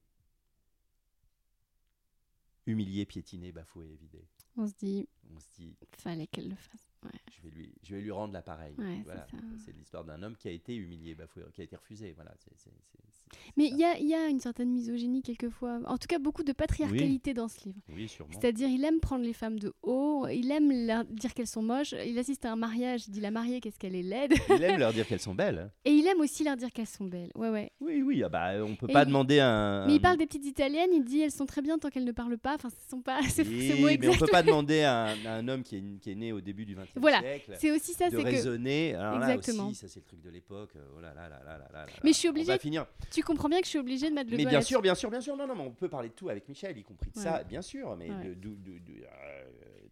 humilié, 2.66 3.04
piétiné, 3.06 3.52
bafoué, 3.52 3.86
évidé. 3.92 4.26
On 4.56 4.66
se 4.66 4.72
dit, 4.78 5.08
On 5.34 5.40
se 5.40 5.46
dit, 5.56 5.76
fallait 5.96 6.26
qu'elle 6.26 6.48
le 6.48 6.56
fasse. 6.56 6.93
Ouais. 7.04 7.10
je 7.30 7.48
vais 7.48 7.54
lui, 7.54 7.72
je 7.82 7.94
vais 7.94 8.00
lui 8.00 8.10
rendre 8.10 8.32
l'appareil. 8.32 8.74
Ouais, 8.78 8.84
c'est 8.98 9.04
voilà. 9.04 9.26
C'est 9.64 9.76
l'histoire 9.76 10.04
d'un 10.04 10.22
homme 10.22 10.36
qui 10.36 10.48
a 10.48 10.50
été 10.52 10.74
humilié, 10.74 11.14
bafoué, 11.14 11.42
qui 11.52 11.60
a 11.60 11.64
été 11.64 11.76
refusé. 11.76 12.12
Voilà. 12.12 12.32
c'est- 12.38 12.50
c'est- 12.56 12.70
c'est- 12.70 12.98
c'est- 13.10 13.20
c'est 13.32 13.38
Mais 13.56 13.66
il 13.68 13.76
y 13.76 13.84
a, 13.84 13.98
il 13.98 14.06
y 14.08 14.14
a 14.14 14.28
une 14.28 14.38
certaine 14.40 14.70
misogynie 14.70 15.20
quelquefois. 15.22 15.80
En 15.86 15.98
tout 15.98 16.06
cas, 16.06 16.18
beaucoup 16.18 16.44
de 16.44 16.52
patriarcalité 16.52 17.34
dans 17.34 17.48
ce 17.48 17.64
livre. 17.64 17.80
Oui. 17.88 18.08
C'est-à-dire, 18.30 18.68
il 18.68 18.84
aime 18.84 19.00
prendre 19.00 19.24
les 19.24 19.32
femmes 19.32 19.58
de 19.58 19.72
haut, 19.82 20.26
il 20.28 20.50
aime 20.50 20.70
leur 20.86 21.04
dire 21.04 21.34
qu'elles 21.34 21.46
sont 21.48 21.62
moches. 21.62 21.94
Il 22.06 22.18
assiste 22.18 22.44
à 22.44 22.52
un 22.52 22.56
mariage, 22.56 23.06
il 23.08 23.10
dit 23.10 23.20
la 23.20 23.30
mariée, 23.30 23.60
qu'est-ce 23.60 23.78
qu'elle 23.78 23.94
est 23.96 24.02
laide. 24.02 24.32
Il 24.50 24.62
aime 24.62 24.78
leur 24.78 24.92
dire 24.92 25.06
qu'elles 25.06 25.20
sont 25.20 25.34
belles. 25.34 25.58
hein. 25.58 25.70
Et 25.84 25.90
il 25.92 26.06
aime 26.06 26.20
aussi 26.20 26.44
leur 26.44 26.56
dire 26.56 26.70
qu'elles 26.72 26.86
sont 26.86 27.04
belles. 27.06 27.30
Ouais, 27.34 27.50
ouais. 27.50 27.72
Oui, 27.80 28.02
oui. 28.02 28.22
Ah 28.22 28.28
bah, 28.28 28.52
on 28.64 28.76
peut 28.76 28.86
Et 28.88 28.92
pas 28.92 29.02
il- 29.02 29.06
demander 29.06 29.40
un. 29.40 29.86
Mais 29.86 29.96
il 29.96 30.00
parle 30.00 30.16
des 30.16 30.26
petites 30.26 30.46
italiennes, 30.46 30.90
il 30.92 31.04
dit 31.04 31.20
elles 31.20 31.30
sont 31.32 31.46
très 31.46 31.60
bien 31.62 31.78
tant 31.78 31.90
qu'elles 31.90 32.04
ne 32.04 32.12
parlent 32.12 32.38
pas. 32.38 32.54
Enfin, 32.54 32.70
ce 32.70 32.88
sont 32.88 33.02
pas 33.02 33.18
ces, 33.28 33.42
Oui, 33.42 33.68
mais 34.00 34.08
on 34.08 34.12
exacts. 34.12 34.20
peut 34.20 34.26
pas 34.30 34.42
demander 34.42 34.82
à 34.82 35.06
un, 35.08 35.24
à 35.26 35.32
un 35.34 35.48
homme 35.48 35.62
qui 35.62 35.76
est, 35.76 35.98
qui 36.00 36.10
est 36.12 36.14
né 36.14 36.32
au 36.32 36.40
début 36.40 36.64
du 36.64 36.74
XXe 36.76 36.93
Voilà, 36.96 37.22
C'est 37.58 37.70
aussi 37.70 37.92
ça, 37.92 38.06
c'est 38.10 38.16
que 38.16 38.22
raisonner. 38.22 38.94
Alors 38.94 39.18
là 39.18 39.34
Exactement. 39.34 39.68
aussi, 39.68 39.74
ça 39.76 39.88
c'est 39.88 40.00
le 40.00 40.06
truc 40.06 40.20
de 40.20 40.30
l'époque. 40.30 40.70
euh, 40.76 40.84
Oh 40.96 41.00
là 41.00 41.12
là 41.14 41.28
là 41.28 41.40
là 41.44 41.58
là 41.58 41.58
là 41.58 41.68
là 41.72 41.86
Mais 42.02 42.10
là. 42.10 42.12
je 42.12 42.18
suis 42.18 42.28
obligée- 42.28 42.58
finir. 42.58 42.86
tu 43.10 43.22
comprends 43.22 43.48
bien 43.48 43.58
que 43.60 43.64
je 43.66 43.70
suis 43.70 43.78
obligée 43.78 44.08
de 44.10 44.14
mettre 44.14 44.30
le 44.30 44.36
Mais 44.36 44.44
bien 44.46 44.60
sûr, 44.60 44.80
bien 44.80 44.94
sûr, 44.94 45.10
bien 45.10 45.20
sûr. 45.20 45.36
Non, 45.36 45.46
non, 45.46 45.54
mais 45.56 45.62
on 45.62 45.70
peut 45.72 45.88
parler 45.88 46.08
de 46.10 46.14
tout 46.14 46.28
avec 46.28 46.48
Michel, 46.48 46.76
y 46.78 46.82
compris 46.84 47.10
de 47.10 47.18
ça, 47.18 47.42
bien 47.44 47.62
sûr. 47.62 47.96
Mais 47.96 48.10
Ouais. 48.10 48.34
de- 48.34 48.46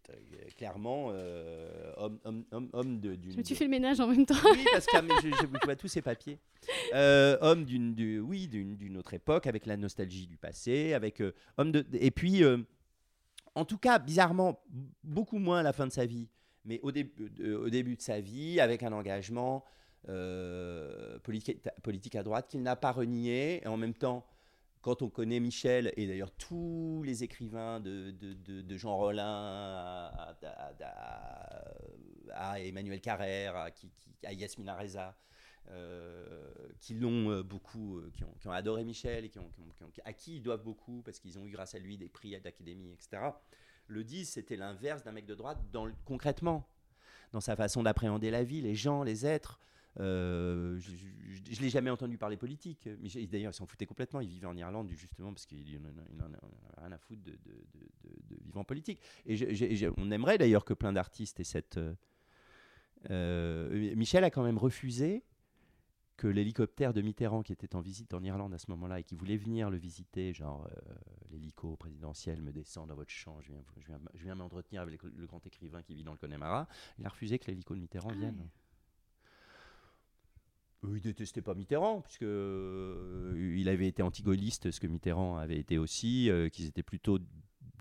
euh, 0.09 0.15
clairement, 0.57 1.07
euh, 1.11 1.91
homme, 1.97 2.19
homme, 2.25 2.43
homme, 2.51 2.69
homme 2.73 2.99
de, 2.99 3.17
me 3.37 3.43
suis 3.43 3.55
fait 3.55 3.63
le 3.63 3.69
ménage 3.69 3.99
en 3.99 4.07
même 4.07 4.25
temps. 4.25 4.35
Oui, 4.51 4.63
parce 4.71 4.85
que 4.85 4.97
ah, 4.97 5.01
mais 5.01 5.13
je, 5.23 5.29
je- 5.29 5.65
vois 5.65 5.75
tous 5.75 5.87
ces 5.87 6.01
papiers. 6.01 6.39
Euh, 6.93 7.37
homme 7.41 7.65
d'une, 7.65 7.93
du- 7.95 8.19
oui, 8.19 8.47
d'une, 8.47 8.97
autre 8.97 9.13
époque, 9.13 9.47
avec 9.47 9.65
la 9.65 9.77
nostalgie 9.77 10.27
du 10.27 10.37
passé, 10.37 10.93
avec 10.93 11.21
euh, 11.21 11.33
homme 11.57 11.71
de, 11.71 11.85
et 11.93 12.11
puis, 12.11 12.43
en 13.55 13.65
tout 13.65 13.77
cas, 13.77 13.99
bizarrement, 13.99 14.61
beaucoup 15.03 15.37
moins 15.39 15.59
à 15.59 15.63
la 15.63 15.73
fin 15.73 15.87
de 15.87 15.91
sa 15.91 16.05
vie, 16.05 16.27
mais 16.65 16.79
au 16.81 16.91
début, 16.91 17.29
de, 17.29 17.55
au 17.55 17.69
début 17.69 17.95
de 17.95 18.01
sa 18.01 18.19
vie, 18.21 18.59
avec 18.59 18.83
un 18.83 18.91
engagement 18.93 19.63
euh, 20.09 21.17
politique, 21.19 21.59
politique 21.81 22.15
à 22.15 22.23
droite 22.23 22.47
qu'il 22.49 22.61
n'a 22.61 22.75
pas 22.75 22.91
renié, 22.91 23.61
et 23.63 23.67
en 23.67 23.77
même 23.77 23.93
temps. 23.93 24.25
Quand 24.81 25.01
on 25.01 25.09
connaît 25.09 25.39
Michel, 25.39 25.93
et 25.95 26.07
d'ailleurs 26.07 26.31
tous 26.31 27.03
les 27.05 27.23
écrivains 27.23 27.79
de, 27.79 28.11
de, 28.11 28.33
de- 28.61 28.77
Jean 28.77 28.97
Rollin 28.97 30.11
à, 32.33 32.59
Emmanuel 32.59 32.99
Carrère, 32.99 33.55
à, 33.55 33.71
qui, 33.71 33.89
qui- 33.97 34.35
Yasmina 34.35 34.75
Reza, 34.75 35.15
euh, 35.69 36.51
qui 36.81 36.95
l'ont 36.95 37.29
euh, 37.31 37.43
beaucoup, 37.43 37.99
euh, 37.99 38.11
qui, 38.13 38.25
ont, 38.25 38.51
adoré 38.51 38.83
Michel 38.83 39.23
et 39.23 39.29
qui 39.29 39.39
ont- 39.39 39.49
à 40.03 40.11
qui 40.11 40.35
ils 40.37 40.41
doivent 40.41 40.63
beaucoup 40.63 41.01
parce 41.03 41.19
qu'ils 41.19 41.39
ont 41.39 41.45
eu 41.45 41.51
grâce 41.51 41.75
à 41.75 41.79
lui 41.79 41.97
des 41.97 42.09
prix 42.09 42.37
d'académie, 42.41 42.91
etc. 42.91 43.23
Le 43.87 44.03
10, 44.03 44.25
c'était 44.25 44.55
l'inverse 44.55 45.03
d'un 45.03 45.11
mec 45.11 45.25
de 45.25 45.35
droite 45.35 45.59
dans 45.71 45.89
concrètement, 46.05 46.67
dans 47.31 47.41
sa 47.41 47.55
façon 47.55 47.83
d'appréhender 47.83 48.31
la 48.31 48.43
vie, 48.43 48.61
les 48.61 48.75
gens, 48.75 49.03
les 49.03 49.25
êtres. 49.25 49.59
Euh, 49.99 50.79
je 50.79 50.91
ne 50.91 51.61
l'ai 51.61 51.69
jamais 51.69 51.91
entendu 51.91 52.17
parler 52.17 52.35
politique. 52.37 52.87
D'ailleurs, 53.29 53.51
il 53.51 53.55
s'en 53.55 53.67
foutait 53.67 53.85
complètement. 53.85 54.21
Il 54.21 54.29
vivait 54.29 54.47
en 54.47 54.57
Irlande 54.57 54.89
justement 54.91 55.31
parce 55.31 55.45
qu'il 55.45 55.67
il 55.69 55.77
en 55.79 56.33
a- 56.33 56.81
rien 56.81 56.91
à 56.91 56.97
foutre 56.97 57.21
de, 57.21 57.31
de, 57.31 58.37
vivre 58.43 58.57
en 58.59 58.63
politique. 58.63 58.99
Et 59.27 59.87
on 59.97 60.09
aimerait 60.09 60.37
d'ailleurs 60.39 60.65
que 60.65 60.73
plein 60.73 60.93
d'artistes 60.93 61.39
aient 61.39 61.43
cette. 61.43 61.77
euh, 61.77 61.93
euh, 63.11 63.95
Michel 63.95 64.23
a 64.23 64.31
quand 64.31 64.43
même 64.43 64.57
refusé 64.57 65.23
que 66.15 66.27
l'hélicoptère 66.27 66.93
de 66.93 67.01
Mitterrand, 67.01 67.41
qui 67.43 67.53
était 67.53 67.75
en 67.75 67.81
visite 67.81 68.13
en 68.13 68.23
Irlande 68.23 68.53
à 68.53 68.59
ce 68.59 68.69
moment-là 68.71 68.99
et 68.99 69.03
qui 69.03 69.15
voulait 69.15 69.37
venir 69.37 69.69
le 69.69 69.77
visiter, 69.77 70.33
genre 70.33 70.67
euh, 70.67 70.93
l'hélico 71.31 71.75
présidentiel 71.75 72.41
me 72.41 72.51
descend 72.51 72.87
dans 72.87 72.95
votre 72.95 73.09
champ, 73.09 73.41
je 73.41 73.51
viens, 73.51 73.63
je 73.77 73.87
viens, 73.87 73.99
je 74.13 74.23
viens 74.23 74.35
m'entretenir 74.35 74.81
avec 74.81 75.01
le, 75.03 75.11
le 75.15 75.25
grand 75.25 75.45
écrivain 75.47 75.81
qui 75.81 75.95
vit 75.95 76.03
dans 76.03 76.11
le 76.11 76.17
Connemara, 76.19 76.67
il 76.99 77.05
a 77.05 77.09
refusé 77.09 77.39
que 77.39 77.47
l'hélico 77.47 77.73
de 77.75 77.79
Mitterrand 77.79 78.09
Ah 78.11 78.15
vienne. 78.15 78.39
ouais. 78.39 78.49
Euh, 80.89 80.97
Il 80.97 81.01
détestait 81.01 81.41
pas 81.41 81.55
Mitterrand, 81.55 82.01
puisque 82.01 82.23
euh, 82.23 83.55
il 83.57 83.69
avait 83.69 83.87
été 83.87 84.03
anti-gaulliste, 84.03 84.71
ce 84.71 84.79
que 84.79 84.87
Mitterrand 84.87 85.37
avait 85.37 85.57
été 85.57 85.77
aussi, 85.77 86.29
euh, 86.29 86.49
qu'ils 86.49 86.65
étaient 86.65 86.83
plutôt 86.83 87.19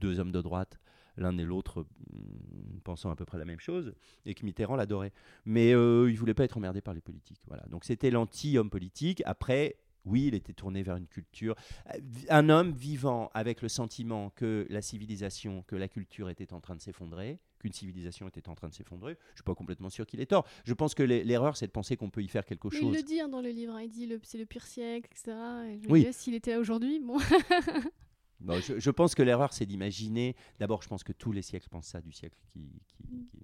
deux 0.00 0.20
hommes 0.20 0.32
de 0.32 0.40
droite, 0.40 0.78
l'un 1.16 1.36
et 1.38 1.44
l'autre 1.44 1.86
hum, 2.12 2.80
pensant 2.84 3.10
à 3.10 3.16
peu 3.16 3.24
près 3.24 3.38
la 3.38 3.44
même 3.44 3.60
chose, 3.60 3.94
et 4.26 4.34
que 4.34 4.44
Mitterrand 4.44 4.76
l'adorait. 4.76 5.12
Mais 5.44 5.72
euh, 5.74 6.10
il 6.10 6.16
voulait 6.18 6.34
pas 6.34 6.44
être 6.44 6.56
emmerdé 6.56 6.80
par 6.80 6.94
les 6.94 7.00
politiques. 7.00 7.40
Voilà. 7.46 7.64
Donc 7.68 7.84
c'était 7.84 8.10
l'anti-homme 8.10 8.70
politique. 8.70 9.22
Après, 9.26 9.76
oui, 10.04 10.24
il 10.26 10.34
était 10.34 10.52
tourné 10.52 10.82
vers 10.82 10.96
une 10.96 11.06
culture. 11.06 11.54
Euh, 11.94 11.98
Un 12.28 12.48
homme 12.48 12.72
vivant 12.72 13.30
avec 13.34 13.62
le 13.62 13.68
sentiment 13.68 14.30
que 14.30 14.66
la 14.68 14.82
civilisation, 14.82 15.62
que 15.68 15.76
la 15.76 15.86
culture 15.86 16.28
était 16.28 16.52
en 16.52 16.60
train 16.60 16.74
de 16.74 16.80
s'effondrer, 16.80 17.38
qu'une 17.60 17.72
civilisation 17.72 18.26
était 18.26 18.48
en 18.48 18.56
train 18.56 18.68
de 18.68 18.74
s'effondrer, 18.74 19.16
je 19.30 19.36
suis 19.36 19.44
pas 19.44 19.54
complètement 19.54 19.88
sûr 19.90 20.04
qu'il 20.04 20.20
ait 20.20 20.26
tort. 20.26 20.44
Je 20.64 20.74
pense 20.74 20.96
que 20.96 21.04
l'e- 21.04 21.22
l'erreur, 21.22 21.56
c'est 21.56 21.68
de 21.68 21.70
penser 21.72 21.96
qu'on 21.96 22.10
peut 22.10 22.20
y 22.24 22.26
faire 22.26 22.44
quelque 22.44 22.66
Mais 22.72 22.80
chose. 22.80 22.88
il 22.92 22.96
le 22.96 23.02
dit 23.04 23.20
hein, 23.20 23.28
dans 23.28 23.40
le 23.40 23.50
livre, 23.50 23.74
hein, 23.74 23.82
il 23.82 23.88
dit 23.90 24.12
c'est 24.24 24.38
le 24.38 24.46
pire 24.46 24.66
siècle, 24.66 25.08
etc. 25.12 25.36
Et 25.68 25.78
je 25.80 25.86
me 25.86 25.92
Oui. 25.92 26.08
s'il 26.10 26.34
était 26.34 26.50
là 26.54 26.58
aujourd'hui, 26.58 26.98
bon. 26.98 27.18
Je, 28.46 28.90
pense 28.90 29.14
que 29.14 29.22
l'erreur, 29.22 29.52
c'est 29.52 29.66
d'imaginer. 29.66 30.36
D'abord, 30.58 30.82
je 30.82 30.88
pense 30.88 31.04
que 31.04 31.12
tous 31.12 31.32
les 31.32 31.42
siècles 31.42 31.68
pensent 31.68 31.86
ça 31.86 32.00
du 32.00 32.12
siècle 32.12 32.36
qui, 32.52 32.82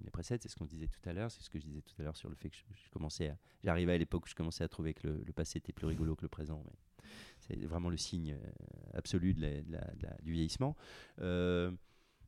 les 0.03 0.09
précède. 0.11 0.41
C'est 0.41 0.49
ce 0.49 0.55
qu'on 0.55 0.65
disait 0.65 0.87
tout 0.87 1.09
à 1.09 1.13
l'heure. 1.13 1.31
C'est 1.31 1.41
ce 1.41 1.49
que 1.49 1.59
je 1.59 1.65
disais 1.65 1.81
tout 1.81 1.93
à 1.99 2.03
l'heure 2.03 2.17
sur 2.17 2.29
le 2.29 2.35
fait 2.35 2.49
que 2.49 2.55
je, 2.55 2.89
commençais. 2.91 3.33
J'arrivais 3.63 3.93
à 3.93 3.97
l'époque 3.97 4.25
où 4.25 4.29
je 4.29 4.35
commençais 4.35 4.63
à 4.63 4.67
trouver 4.67 4.93
que 4.93 5.07
le, 5.07 5.33
passé 5.33 5.57
était 5.57 5.73
plus 5.73 5.87
rigolo 5.87 6.15
que 6.15 6.23
le 6.23 6.29
présent. 6.29 6.63
C'est 7.39 7.55
vraiment 7.65 7.89
le 7.89 7.97
signe 7.97 8.33
euh, 8.33 8.97
absolu 8.97 9.33
du 9.33 10.31
vieillissement. 10.31 10.75
Euh, 11.21 11.71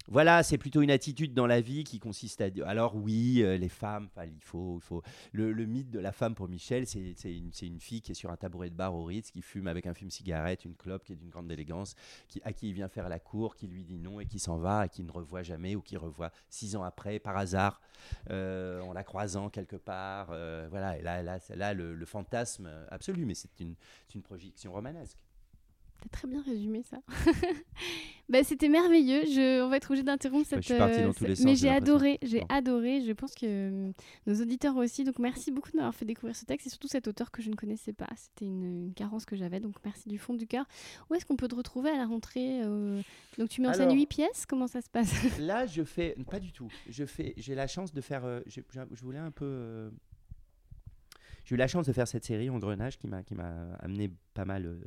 voilà, 0.07 0.41
c'est 0.43 0.57
plutôt 0.57 0.81
une 0.81 0.91
attitude 0.91 1.33
dans 1.33 1.45
la 1.45 1.61
vie 1.61 1.83
qui 1.83 1.99
consiste 1.99 2.41
à 2.41 2.49
dire. 2.49 2.67
Alors 2.67 2.95
oui, 2.95 3.41
euh, 3.43 3.57
les 3.57 3.69
femmes, 3.69 4.09
il 4.25 4.43
faut, 4.43 4.79
il 4.81 4.83
faut. 4.83 5.03
Le, 5.31 5.53
mythe 5.65 5.91
de 5.91 5.99
la 5.99 6.11
femme 6.11 6.33
pour 6.33 6.49
Michel, 6.49 6.87
c'est 6.87 7.13
une, 7.23 7.51
une 7.61 7.79
fille 7.79 8.01
qui 8.01 8.11
est 8.11 8.15
sur 8.15 8.31
un 8.31 8.35
tabouret 8.35 8.69
de 8.69 8.75
bar 8.75 8.95
au 8.95 9.05
Ritz, 9.05 9.29
qui 9.31 9.41
fume 9.41 9.67
avec 9.67 9.85
un 9.85 9.93
fume-cigarette, 9.93 10.65
une 10.65 10.75
clope, 10.75 11.03
qui 11.03 11.13
est 11.13 11.15
d'une 11.15 11.29
grande 11.29 11.51
élégance, 11.51 11.95
qui, 12.27 12.41
à 12.43 12.51
qui 12.51 12.69
il 12.69 12.73
vient 12.73 12.89
faire 12.89 13.09
la 13.09 13.19
cour, 13.19 13.55
qui 13.55 13.67
lui 13.67 13.83
dit 13.83 13.99
non 13.99 14.19
et 14.19 14.25
qui 14.25 14.39
s'en 14.39 14.57
va, 14.57 14.87
et 14.87 14.89
qui 14.89 15.03
ne 15.03 15.11
revoit 15.11 15.43
jamais 15.43 15.75
ou 15.75 15.81
qui 15.81 15.97
revoit 15.97 16.31
six 16.49 16.75
ans 16.75 16.83
après 16.83 17.19
par 17.19 17.37
hasard 17.37 17.79
euh, 18.31 18.81
en 18.81 18.93
la 18.93 19.03
croisant 19.03 19.49
quelque 19.49 19.75
part. 19.75 20.29
euh, 20.31 20.67
voilà, 20.69 20.97
et 20.97 21.03
là, 21.03 21.21
là, 21.21 21.37
là 21.55 21.73
le, 21.73 21.93
le 21.93 22.05
fantasme 22.05 22.69
absolu, 22.89 23.25
mais 23.25 23.35
c'est 23.35 23.59
une, 23.59 23.75
c'est 24.07 24.15
une 24.15 24.23
projection 24.23 24.73
romanesque. 24.73 25.17
T'as 26.01 26.09
très 26.09 26.27
bien 26.27 26.41
résumé 26.41 26.81
ça. 26.83 26.97
bah, 28.29 28.43
c'était 28.43 28.69
merveilleux. 28.69 29.21
Je... 29.25 29.61
On 29.63 29.69
va 29.69 29.77
être 29.77 29.89
obligé 29.91 30.03
d'interrompre 30.03 30.47
cette. 30.47 30.61
je 30.61 30.65
suis 30.69 30.77
partie 30.77 31.01
dans 31.03 31.13
tous 31.13 31.25
les 31.25 31.35
sens, 31.35 31.45
Mais 31.45 31.55
j'ai 31.55 31.69
adoré, 31.69 32.17
j'ai 32.23 32.39
Bon. 32.39 32.45
adoré. 32.49 33.01
Je 33.01 33.11
pense 33.11 33.35
que 33.35 33.45
euh, 33.45 33.91
nos 34.25 34.41
auditeurs 34.41 34.75
aussi. 34.77 35.03
Donc 35.03 35.19
merci 35.19 35.51
beaucoup 35.51 35.71
de 35.71 35.77
m'avoir 35.77 35.93
fait 35.93 36.05
découvrir 36.05 36.35
ce 36.35 36.45
texte 36.45 36.67
et 36.67 36.69
surtout 36.69 36.87
cet 36.87 37.07
auteur 37.07 37.29
que 37.31 37.41
je 37.41 37.49
ne 37.49 37.55
connaissais 37.55 37.93
pas. 37.93 38.07
C'était 38.15 38.45
une, 38.45 38.85
une 38.87 38.93
carence 38.93 39.25
que 39.25 39.35
j'avais. 39.35 39.59
Donc 39.59 39.75
merci 39.85 40.09
du 40.09 40.17
fond 40.17 40.33
du 40.33 40.47
cœur. 40.47 40.65
Où 41.09 41.13
est-ce 41.15 41.25
qu'on 41.25 41.35
peut 41.35 41.47
te 41.47 41.55
retrouver 41.55 41.91
à 41.91 41.97
la 41.97 42.05
rentrée 42.07 42.61
euh, 42.63 43.01
Donc 43.37 43.49
tu 43.49 43.61
mets 43.61 43.67
en 43.67 43.73
scène 43.73 43.83
Alors- 43.83 43.95
8 43.95 44.05
pièces? 44.07 44.45
Comment 44.47 44.67
ça 44.67 44.81
se 44.81 44.89
passe? 44.89 45.13
Là, 45.39 45.65
je 45.67 45.83
fais 45.83 46.15
pas 46.29 46.39
du 46.39 46.51
tout. 46.51 46.67
Je 46.89 47.05
fais, 47.05 47.33
j'ai 47.37 47.53
la 47.55 47.67
chance 47.67 47.93
de 47.93 48.01
faire. 48.01 48.25
euh, 48.25 48.41
je 48.47 48.61
voulais 49.03 49.19
un 49.19 49.31
peu. 49.31 49.45
euh, 49.45 49.89
j'ai 51.51 51.55
eu 51.55 51.57
la 51.57 51.67
chance 51.67 51.85
de 51.85 51.91
faire 51.91 52.07
cette 52.07 52.23
série 52.23 52.49
Engrenage 52.49 52.97
qui 52.97 53.07
m'a 53.07 53.23
qui 53.23 53.35
m'a 53.35 53.73
amené 53.79 54.09
pas 54.33 54.45
mal 54.45 54.65
euh, 54.65 54.79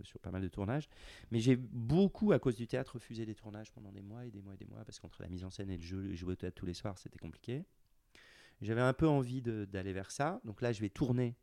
sur 0.00 0.18
pas 0.18 0.30
mal 0.30 0.40
de 0.40 0.48
tournages. 0.48 0.88
Mais 1.30 1.38
j'ai 1.38 1.54
beaucoup 1.54 2.32
à 2.32 2.38
cause 2.38 2.56
du 2.56 2.66
théâtre 2.66 2.94
refusé 2.94 3.26
des 3.26 3.34
tournages 3.34 3.70
pendant 3.70 3.92
des 3.92 4.00
mois 4.00 4.24
et 4.24 4.30
des 4.30 4.40
mois 4.40 4.54
et 4.54 4.56
des 4.56 4.64
mois 4.64 4.82
parce 4.86 4.98
qu'entre 4.98 5.20
la 5.20 5.28
mise 5.28 5.44
en 5.44 5.50
scène 5.50 5.68
et 5.68 5.76
le 5.76 5.82
jeu, 5.82 6.14
jouer 6.14 6.32
au 6.32 6.36
théâtre 6.36 6.54
tous 6.54 6.64
les 6.64 6.72
soirs, 6.72 6.96
c'était 6.96 7.18
compliqué. 7.18 7.66
J'avais 8.62 8.80
un 8.80 8.94
peu 8.94 9.06
envie 9.06 9.42
d'aller 9.42 9.92
vers 9.92 10.10
ça. 10.10 10.40
Donc 10.46 10.62
là, 10.62 10.72
je 10.72 10.80
vais 10.80 10.88
tourner. 10.88 11.36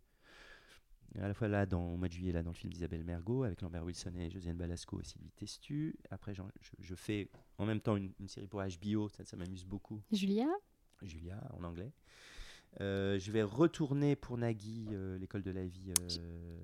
À 1.19 1.27
la 1.27 1.35
fois 1.35 1.47
là, 1.47 1.67
dans, 1.67 1.93
au 1.93 1.97
mois 1.97 2.07
de 2.07 2.13
juillet, 2.13 2.31
là, 2.31 2.41
dans 2.41 2.51
le 2.51 2.55
film 2.55 2.73
d'Isabelle 2.73 3.03
Mergot, 3.03 3.43
avec 3.43 3.61
Lambert 3.61 3.85
Wilson 3.85 4.15
et 4.15 4.31
Josiane 4.31 4.57
Balasco 4.57 4.99
et 4.99 5.03
Sylvie 5.03 5.31
Testu. 5.35 5.95
Après, 6.09 6.33
je, 6.33 6.41
je 6.79 6.95
fais 6.95 7.29
en 7.59 7.67
même 7.67 7.81
temps 7.81 7.95
une, 7.95 8.11
une 8.19 8.27
série 8.27 8.47
pour 8.47 8.63
HBO, 8.63 9.09
ça, 9.09 9.23
ça 9.25 9.37
m'amuse 9.37 9.63
beaucoup. 9.63 10.01
Julia? 10.11 10.47
Julia, 11.03 11.39
en 11.53 11.63
anglais. 11.63 11.91
Euh, 12.81 13.17
je 13.19 13.31
vais 13.31 13.43
retourner 13.43 14.15
pour 14.15 14.37
Nagui, 14.37 14.87
euh, 14.91 15.17
l'école 15.17 15.41
de 15.43 15.51
la 15.51 15.65
vie, 15.65 15.91
euh, 16.19 16.57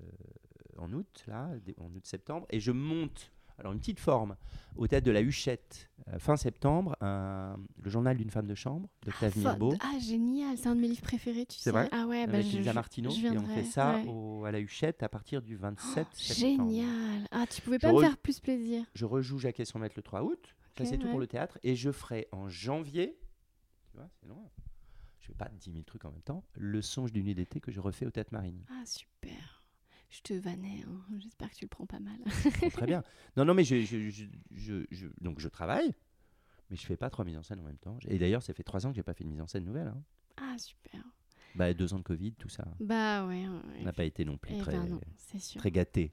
en 0.78 0.92
août, 0.92 1.24
là, 1.26 1.50
en 1.78 1.92
août-septembre. 1.94 2.46
Et 2.50 2.60
je 2.60 2.70
monte, 2.70 3.32
alors 3.58 3.72
une 3.72 3.78
petite 3.80 3.98
forme, 3.98 4.36
au 4.76 4.86
théâtre 4.86 5.06
de 5.06 5.10
la 5.12 5.22
Huchette, 5.22 5.90
fin 6.18 6.36
septembre, 6.36 6.96
un- 7.00 7.56
le 7.82 7.90
journal 7.90 8.16
d'une 8.16 8.30
femme 8.30 8.46
de 8.46 8.54
chambre, 8.54 8.88
d'Octave 9.04 9.32
Fo- 9.34 9.38
Mirbeau. 9.40 9.74
Ah 9.80 9.98
génial, 10.00 10.56
c'est 10.56 10.68
un 10.68 10.74
de 10.76 10.80
mes 10.80 10.88
livres 10.88 11.02
préférés, 11.02 11.46
tu 11.46 11.56
C'est 11.58 11.64
sais. 11.64 11.70
vrai 11.70 11.88
Ah 11.92 12.06
ouais, 12.06 12.26
bah, 12.26 12.34
avec 12.34 12.46
je, 12.46 12.58
Lisa 12.58 12.70
je- 12.70 12.74
Martineau, 12.74 13.10
je 13.10 13.16
et 13.24 13.28
on 13.28 13.32
viendrai, 13.32 13.54
fait 13.54 13.64
ça 13.64 13.96
ouais. 13.96 14.04
au- 14.08 14.44
à 14.44 14.52
la 14.52 14.60
Huchette 14.60 15.02
à 15.02 15.08
partir 15.08 15.42
du 15.42 15.56
27 15.56 16.06
septembre. 16.12 16.70
Génial. 16.70 17.26
Ah, 17.32 17.44
tu 17.50 17.60
pouvais 17.62 17.76
Je 17.80 17.86
pas 17.86 17.92
me 17.92 17.98
re- 17.98 18.02
faire 18.02 18.18
plus 18.18 18.38
plaisir. 18.40 18.84
Je 18.94 19.04
rejoue 19.04 19.38
Jacques 19.38 19.58
et 19.60 19.64
son 19.64 19.78
maître 19.80 19.94
le 19.96 20.02
3 20.02 20.22
août. 20.22 20.54
Ça, 20.76 20.82
Ok, 20.84 20.90
c'est 20.90 20.98
tout 20.98 21.04
ouais. 21.06 21.10
pour 21.10 21.20
le 21.20 21.26
théâtre. 21.28 21.58
Et 21.62 21.76
je 21.76 21.90
ferai 21.92 22.26
en 22.32 22.48
janvier, 22.48 23.16
tu 23.90 23.96
vois, 23.96 24.08
c'est 24.20 24.26
loin. 24.28 24.42
Je 25.24 25.28
fais 25.28 25.34
pas 25.38 25.48
10 25.48 25.72
000 25.72 25.82
trucs 25.84 26.04
en 26.04 26.12
même 26.12 26.20
temps. 26.20 26.44
Le 26.54 26.82
songe 26.82 27.10
d'une 27.10 27.24
nuit 27.24 27.34
d'été 27.34 27.58
que 27.58 27.72
je 27.72 27.80
refais 27.80 28.04
au 28.04 28.10
Théâtre 28.10 28.30
Marigny. 28.32 28.62
Ah 28.68 28.84
super. 28.84 29.64
Je 30.10 30.20
te 30.20 30.34
vannais, 30.34 30.84
hein. 30.86 31.00
j'espère 31.18 31.48
que 31.50 31.54
tu 31.56 31.64
le 31.64 31.70
prends 31.70 31.86
pas 31.86 31.98
mal. 31.98 32.18
Très 32.72 32.84
bien. 32.86 33.02
Non, 33.38 33.46
non, 33.46 33.54
mais 33.54 33.64
je, 33.64 33.80
je, 33.80 34.84
je- 34.90 35.06
donc 35.22 35.40
je 35.40 35.48
travaille, 35.48 35.94
mais 36.68 36.76
je 36.76 36.84
fais 36.84 36.98
pas 36.98 37.08
trois 37.08 37.24
mises 37.24 37.38
en 37.38 37.42
scène 37.42 37.58
en 37.60 37.64
même 37.64 37.78
temps. 37.78 37.98
Et 38.06 38.18
d'ailleurs, 38.18 38.42
ça 38.42 38.52
fait 38.52 38.62
trois 38.62 38.84
ans 38.86 38.90
que 38.90 38.96
j'ai 38.96 39.02
pas 39.02 39.14
fait 39.14 39.24
de 39.24 39.30
mise 39.30 39.40
en 39.40 39.46
scène 39.46 39.64
nouvelle. 39.64 39.88
hein. 39.88 40.02
Ah 40.36 40.56
super. 40.58 41.00
Bah, 41.54 41.72
deux 41.72 41.94
ans 41.94 41.98
de 41.98 42.04
Covid, 42.04 42.32
tout 42.34 42.48
ça. 42.50 42.64
Bah 42.80 43.26
ouais. 43.26 43.48
ouais, 43.48 43.60
On 43.80 43.84
n'a 43.84 43.92
pas 43.94 44.04
été 44.04 44.24
non 44.26 44.36
plus 44.36 44.54
Eh 44.54 44.58
très, 44.58 44.72
ben 44.72 44.86
non, 44.88 45.00
très 45.56 45.70
gâtés. 45.70 46.12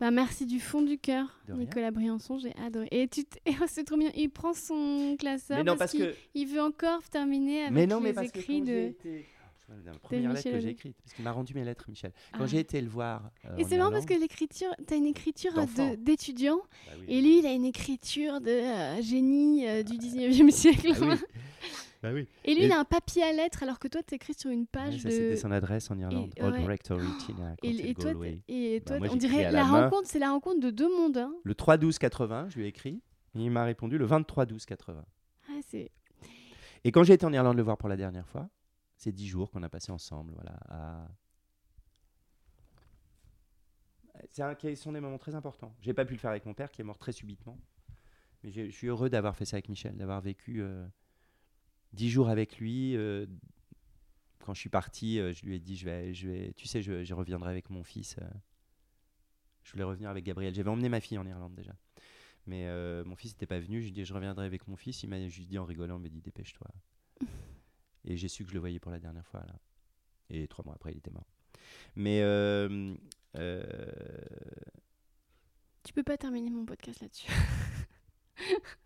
Bah 0.00 0.10
merci 0.10 0.44
du 0.46 0.58
fond 0.60 0.82
du 0.82 0.98
cœur. 0.98 1.40
Nicolas 1.48 1.90
Briançon, 1.90 2.38
j'ai 2.38 2.52
adoré. 2.64 2.88
Et 2.90 3.06
tu 3.08 3.24
t- 3.24 3.40
oh, 3.48 3.64
c'est 3.68 3.84
trop 3.84 3.96
bien, 3.96 4.10
il 4.16 4.28
prend 4.28 4.52
son 4.52 5.16
classeur 5.18 5.58
non, 5.58 5.76
parce, 5.76 5.78
parce 5.78 5.92
qu'il 5.92 6.00
que. 6.06 6.14
il 6.34 6.46
veut 6.46 6.60
encore 6.62 7.02
terminer 7.10 7.62
avec 7.62 7.72
Mais 7.72 7.86
non, 7.86 7.98
les 7.98 8.06
mais 8.08 8.12
parce 8.12 8.30
que 8.32 8.38
écrits 8.40 8.62
j'ai 8.66 8.72
de. 8.72 8.88
été- 8.88 9.26
Ah, 9.68 9.72
La 9.86 9.92
première 9.92 10.32
lettre 10.32 10.36
Michel 10.46 10.52
que 10.52 10.60
j'ai 10.60 10.68
écrite, 10.70 10.96
parce 11.02 11.14
qu'il 11.14 11.24
m'a 11.24 11.32
rendu 11.32 11.54
mes 11.54 11.64
lettres, 11.64 11.86
Michel. 11.88 12.12
Quand 12.32 12.40
Ah. 12.42 12.46
j'ai 12.46 12.58
été 12.58 12.80
le 12.82 12.88
voir. 12.88 13.30
euh, 13.46 13.56
Et 13.56 13.64
c'est 13.64 13.78
marrant 13.78 13.90
parce 13.92 14.04
que 14.04 14.12
l'écriture, 14.14 14.68
t'as 14.86 14.96
une 14.96 15.06
écriture 15.06 15.52
d'étudiant 15.96 16.58
Bah 16.86 16.92
oui. 16.98 17.04
et 17.08 17.20
lui 17.22 17.38
il 17.38 17.46
a 17.46 17.52
une 17.52 17.64
écriture 17.64 18.40
de 18.42 18.50
euh, 18.50 19.00
génie 19.00 19.66
euh, 19.66 19.82
du 19.82 19.96
19e 19.96 20.50
siècle. 20.50 20.92
Bah 21.00 21.06
oui. 21.12 21.16
Bah 22.04 22.12
oui. 22.12 22.28
Et 22.44 22.54
lui 22.54 22.64
Et- 22.64 22.66
il 22.66 22.72
a 22.72 22.78
un 22.78 22.84
papier 22.84 23.22
à 23.22 23.32
lettres 23.32 23.62
alors 23.62 23.78
que 23.78 23.88
toi 23.88 24.02
t'écris 24.02 24.34
sur 24.34 24.50
une 24.50 24.60
Ouais, 24.60 24.66
page 24.70 24.98
ça, 24.98 25.08
de. 25.08 25.14
c'était 25.14 25.36
son 25.38 25.50
adresse 25.50 25.90
en 25.90 25.98
Irlande. 25.98 26.34
Old 26.38 26.54
ouais. 26.54 26.64
Rectory, 26.66 27.06
Tina, 27.24 27.56
Et, 27.62 27.70
et 27.90 27.94
toi, 27.94 28.12
Bah, 28.12 28.98
moi, 28.98 29.08
on 29.10 29.16
dirait 29.16 29.50
la, 29.50 29.64
main. 29.64 29.84
rencontre, 29.84 30.06
c'est 30.06 30.18
la 30.18 30.28
rencontre 30.30 30.60
de 30.60 30.68
deux 30.68 30.94
mondes. 30.94 31.16
Hein. 31.16 31.34
Le 31.44 31.54
3-12-80, 31.54 32.50
je 32.50 32.58
lui 32.58 32.66
ai 32.66 32.68
écrit. 32.68 33.00
Et 33.34 33.40
il 33.40 33.50
m'a 33.50 33.64
répondu 33.64 33.96
le 33.96 34.06
23-12-80. 34.06 35.02
Ah, 35.48 35.52
Et 36.84 36.92
quand 36.92 37.04
j'ai 37.04 37.14
été 37.14 37.24
en 37.24 37.32
Irlande 37.32 37.56
le 37.56 37.62
voir 37.62 37.78
pour 37.78 37.88
la 37.88 37.96
dernière 37.96 38.28
fois, 38.28 38.50
c'est 38.98 39.10
10 39.10 39.26
jours 39.26 39.50
qu'on 39.50 39.62
a 39.62 39.70
passé 39.70 39.90
ensemble. 39.90 40.34
Voilà, 40.34 40.58
à... 40.68 41.08
C'est 44.28 44.42
un, 44.42 44.54
qui 44.54 44.76
sont 44.76 44.92
des 44.92 45.00
moments 45.00 45.16
très 45.16 45.34
importants. 45.34 45.74
J'ai 45.80 45.94
pas 45.94 46.04
pu 46.04 46.12
le 46.12 46.18
faire 46.18 46.30
avec 46.32 46.44
mon 46.44 46.52
père 46.52 46.70
qui 46.70 46.82
est 46.82 46.84
mort 46.84 46.98
très 46.98 47.12
subitement. 47.12 47.58
Mais 48.42 48.50
je 48.50 48.68
suis 48.70 48.88
heureux 48.88 49.08
d'avoir 49.08 49.34
fait 49.36 49.46
ça 49.46 49.56
avec 49.56 49.70
Michel, 49.70 49.96
d'avoir 49.96 50.20
vécu 50.20 50.60
euh, 50.60 50.86
10 51.94 52.10
jours 52.10 52.28
avec 52.28 52.58
lui. 52.58 52.96
euh, 52.96 53.26
quand 54.44 54.52
je 54.54 54.60
suis 54.60 54.68
parti, 54.68 55.18
euh, 55.18 55.32
je 55.32 55.44
lui 55.46 55.56
ai 55.56 55.58
dit 55.58 55.76
je 55.76 55.86
vais, 55.86 56.12
je 56.14 56.28
vais, 56.28 56.52
tu 56.54 56.66
sais, 56.66 56.82
je, 56.82 57.02
je 57.04 57.14
reviendrai 57.14 57.50
avec 57.50 57.70
mon 57.70 57.82
fils. 57.82 58.16
euh, 58.20 58.24
je 59.62 59.72
voulais 59.72 59.84
revenir 59.84 60.10
avec 60.10 60.24
Gabriel. 60.24 60.54
J'avais 60.54 60.68
emmené 60.68 60.88
ma 60.90 61.00
fille 61.00 61.16
en 61.18 61.26
Irlande 61.26 61.54
déjà. 61.54 61.72
Mais 62.46 62.66
mon 63.04 63.16
fils 63.16 63.32
n'était 63.32 63.46
pas 63.46 63.58
venu. 63.58 63.78
Je 63.80 63.84
lui 63.84 63.88
ai 63.88 63.92
dit 63.92 64.04
je 64.04 64.12
reviendrai 64.12 64.44
avec 64.44 64.68
mon 64.68 64.76
fils. 64.76 65.02
Il 65.02 65.08
m'a 65.08 65.26
juste 65.28 65.48
dit 65.48 65.58
en 65.58 65.64
rigolant, 65.64 65.96
il 65.98 66.02
m'a 66.02 66.08
dit 66.10 66.20
dépêche-toi. 66.20 66.68
Et 68.04 68.18
j'ai 68.18 68.28
su 68.28 68.42
que 68.44 68.50
je 68.50 68.54
le 68.54 68.60
voyais 68.60 68.78
pour 68.78 68.92
la 68.92 68.98
dernière 69.00 69.26
fois 69.26 69.40
là. 69.46 69.58
Et 70.28 70.46
trois 70.48 70.62
mois 70.66 70.74
après, 70.74 70.92
il 70.92 70.98
était 70.98 71.10
mort. 71.10 71.26
Mais 71.96 72.20
Tu 75.82 75.92
peux 75.94 76.02
pas 76.02 76.18
terminer 76.18 76.50
mon 76.50 76.66
podcast 76.66 77.00
là-dessus. 77.00 77.30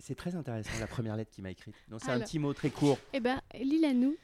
c'est 0.00 0.14
très 0.14 0.34
intéressant 0.36 0.70
la 0.80 0.86
première 0.86 1.16
lettre 1.16 1.30
qu'il 1.30 1.42
m'a 1.44 1.50
écrite. 1.50 1.74
Non, 1.90 1.98
c'est 1.98 2.10
un 2.10 2.20
petit 2.20 2.38
mot 2.38 2.52
très 2.54 2.70
court. 2.70 2.98
Eh 3.12 3.20
ben, 3.20 3.40
lis-la 3.54 3.92
nous. 3.94 4.16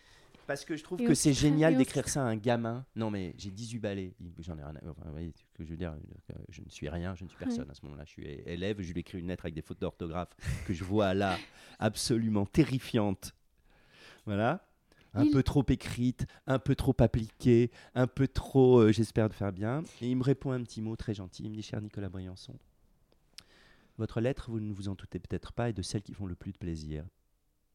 Parce 0.47 0.65
que 0.65 0.77
je 0.77 0.85
trouve 0.85 1.01
Et 1.01 1.05
que 1.05 1.15
c'est 1.15 1.32
génial 1.32 1.77
d'écrire 1.77 2.09
ça 2.09 2.23
à 2.23 2.27
un 2.28 2.36
gamin. 2.36 2.85
Non, 2.94 3.11
mais 3.11 3.35
j'ai 3.36 3.51
18 3.51 3.81
balais. 3.81 4.12
J'en 4.39 4.57
ai 4.57 4.62
rien 4.62 4.77
à... 4.77 4.90
enfin, 4.90 5.03
vous 5.07 5.11
voyez 5.11 5.32
ce 5.35 5.43
que 5.59 5.65
je 5.65 5.70
veux 5.70 5.77
dire. 5.77 5.93
euh, 6.31 6.35
Je 6.51 6.61
ne 6.62 6.69
suis 6.69 6.89
rien, 6.89 7.16
je 7.16 7.24
ne 7.24 7.28
suis 7.28 7.36
personne 7.39 7.69
à 7.69 7.74
ce 7.74 7.85
moment-là. 7.85 8.05
Je 8.07 8.11
suis 8.11 8.24
élève. 8.47 8.81
Je 8.81 8.93
lui 8.93 9.01
écris 9.01 9.19
une 9.19 9.27
lettre 9.27 9.44
avec 9.47 9.55
des 9.55 9.62
fautes 9.62 9.81
d'orthographe 9.81 10.28
que 10.66 10.73
je 10.73 10.85
vois 10.85 11.15
là, 11.15 11.36
absolument 11.81 12.47
terrifiantes. 12.47 13.35
Voilà. 14.24 14.65
Un 15.15 15.24
Il- 15.24 15.31
peu 15.32 15.43
trop 15.43 15.65
écrite, 15.69 16.27
un 16.47 16.59
peu 16.61 16.74
trop 16.77 16.94
appliquée, 17.01 17.70
un 17.94 18.07
peu 18.07 18.28
trop, 18.28 18.81
euh, 18.81 18.93
j'espère, 18.93 19.28
de 19.28 19.35
faire 19.35 19.53
bien. 19.53 19.82
Et 20.03 20.09
il 20.11 20.16
me 20.16 20.23
répond 20.23 20.53
un 20.53 20.62
petit 20.62 20.81
mot 20.82 20.94
très 20.94 21.15
gentil. 21.15 21.43
Il 21.44 21.51
me 21.51 21.55
dit 21.57 21.62
Cher 21.62 21.81
Nicolas 21.81 22.09
Briançon, 22.11 22.55
votre 23.98 24.20
lettre, 24.20 24.51
vous 24.51 24.60
ne 24.60 24.73
vous 24.73 24.89
en 24.89 24.94
doutez 24.94 25.18
peut-être 25.18 25.52
pas, 25.52 25.70
est 25.70 25.73
de 25.73 25.82
celles 25.82 26.02
qui 26.02 26.14
font 26.14 26.27
le 26.27 26.35
plus 26.35 26.52
de 26.52 26.59
plaisir. 26.59 27.06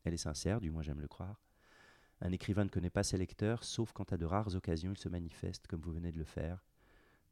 Elle 0.03 0.13
est 0.13 0.17
sincère, 0.17 0.61
du 0.61 0.71
moins 0.71 0.83
j'aime 0.83 1.01
le 1.01 1.07
croire. 1.07 1.41
Un 2.21 2.31
écrivain 2.31 2.63
ne 2.63 2.69
connaît 2.69 2.91
pas 2.91 3.03
ses 3.03 3.17
lecteurs, 3.17 3.63
sauf 3.63 3.91
quand 3.93 4.13
à 4.13 4.17
de 4.17 4.25
rares 4.25 4.55
occasions 4.55 4.91
il 4.91 4.97
se 4.97 5.09
manifeste, 5.09 5.67
comme 5.67 5.81
vous 5.81 5.91
venez 5.91 6.11
de 6.11 6.19
le 6.19 6.23
faire. 6.23 6.63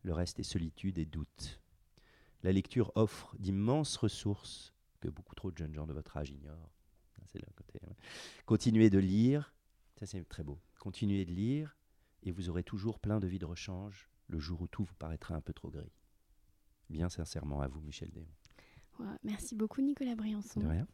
Le 0.01 0.13
reste 0.13 0.39
est 0.39 0.43
solitude 0.43 0.97
et 0.97 1.05
doute. 1.05 1.61
La 2.41 2.51
lecture 2.51 2.91
offre 2.95 3.35
d'immenses 3.37 3.97
ressources 3.97 4.73
que 4.99 5.09
beaucoup 5.09 5.35
trop 5.35 5.51
de 5.51 5.57
jeunes 5.57 5.73
gens 5.73 5.85
de 5.85 5.93
votre 5.93 6.17
âge 6.17 6.31
ignorent. 6.31 6.71
Ça, 7.15 7.23
C'est 7.27 7.53
côté, 7.53 7.79
ouais. 7.85 7.95
Continuez 8.45 8.89
de 8.89 8.99
lire, 8.99 9.53
ça 9.97 10.05
c'est 10.05 10.27
très 10.27 10.43
beau. 10.43 10.59
Continuez 10.79 11.25
de 11.25 11.31
lire 11.31 11.77
et 12.23 12.31
vous 12.31 12.49
aurez 12.49 12.63
toujours 12.63 12.99
plein 12.99 13.19
de 13.19 13.27
vies 13.27 13.39
de 13.39 13.45
rechange 13.45 14.09
le 14.27 14.39
jour 14.39 14.61
où 14.61 14.67
tout 14.67 14.83
vous 14.83 14.95
paraîtra 14.95 15.35
un 15.35 15.41
peu 15.41 15.53
trop 15.53 15.69
gris. 15.69 15.91
Bien 16.89 17.09
sincèrement 17.09 17.61
à 17.61 17.67
vous, 17.67 17.81
Michel 17.81 18.09
Déon. 18.09 18.38
Merci 19.23 19.55
beaucoup, 19.55 19.81
Nicolas 19.81 20.15
Briançon. 20.15 20.59
De 20.59 20.67
rien. 20.67 20.87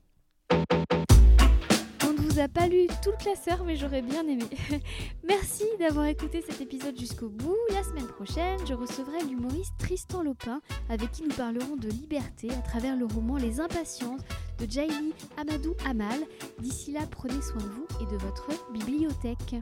On 2.08 2.14
ne 2.14 2.18
vous 2.18 2.40
a 2.40 2.48
pas 2.48 2.68
lu 2.68 2.88
tout 3.04 3.12
le 3.12 3.18
classeur, 3.18 3.64
mais 3.66 3.76
j'aurais 3.76 4.02
bien 4.02 4.28
aimé. 4.28 4.44
Merci 5.28 5.64
d'avoir 5.80 6.06
écouté 6.06 6.44
cet 6.48 6.62
épisode 6.62 6.98
jusqu'au 6.98 7.30
bout. 7.30 7.58
La 7.72 7.84
semaine 7.84 8.08
prochaine, 8.08 8.60
je 8.68 8.74
recevrai 8.74 9.24
l'humoriste 9.24 9.74
Tristan 9.80 10.22
Lopin, 10.22 10.62
avec 10.90 11.12
qui 11.12 11.24
nous 11.24 11.36
parlerons 11.36 11.76
de 11.76 11.90
liberté 11.90 12.52
à 12.52 12.62
travers 12.62 12.96
le 12.96 13.06
roman 13.06 13.38
Les 13.38 13.60
Impatiences 13.60 14.22
de 14.60 14.70
Jaili 14.70 15.14
Amadou 15.38 15.74
Amal. 15.86 16.20
D'ici 16.60 16.92
là, 16.92 17.02
prenez 17.10 17.42
soin 17.42 17.62
de 17.62 17.70
vous 17.70 17.88
et 18.02 18.06
de 18.06 18.18
votre 18.18 18.72
bibliothèque. 18.72 19.56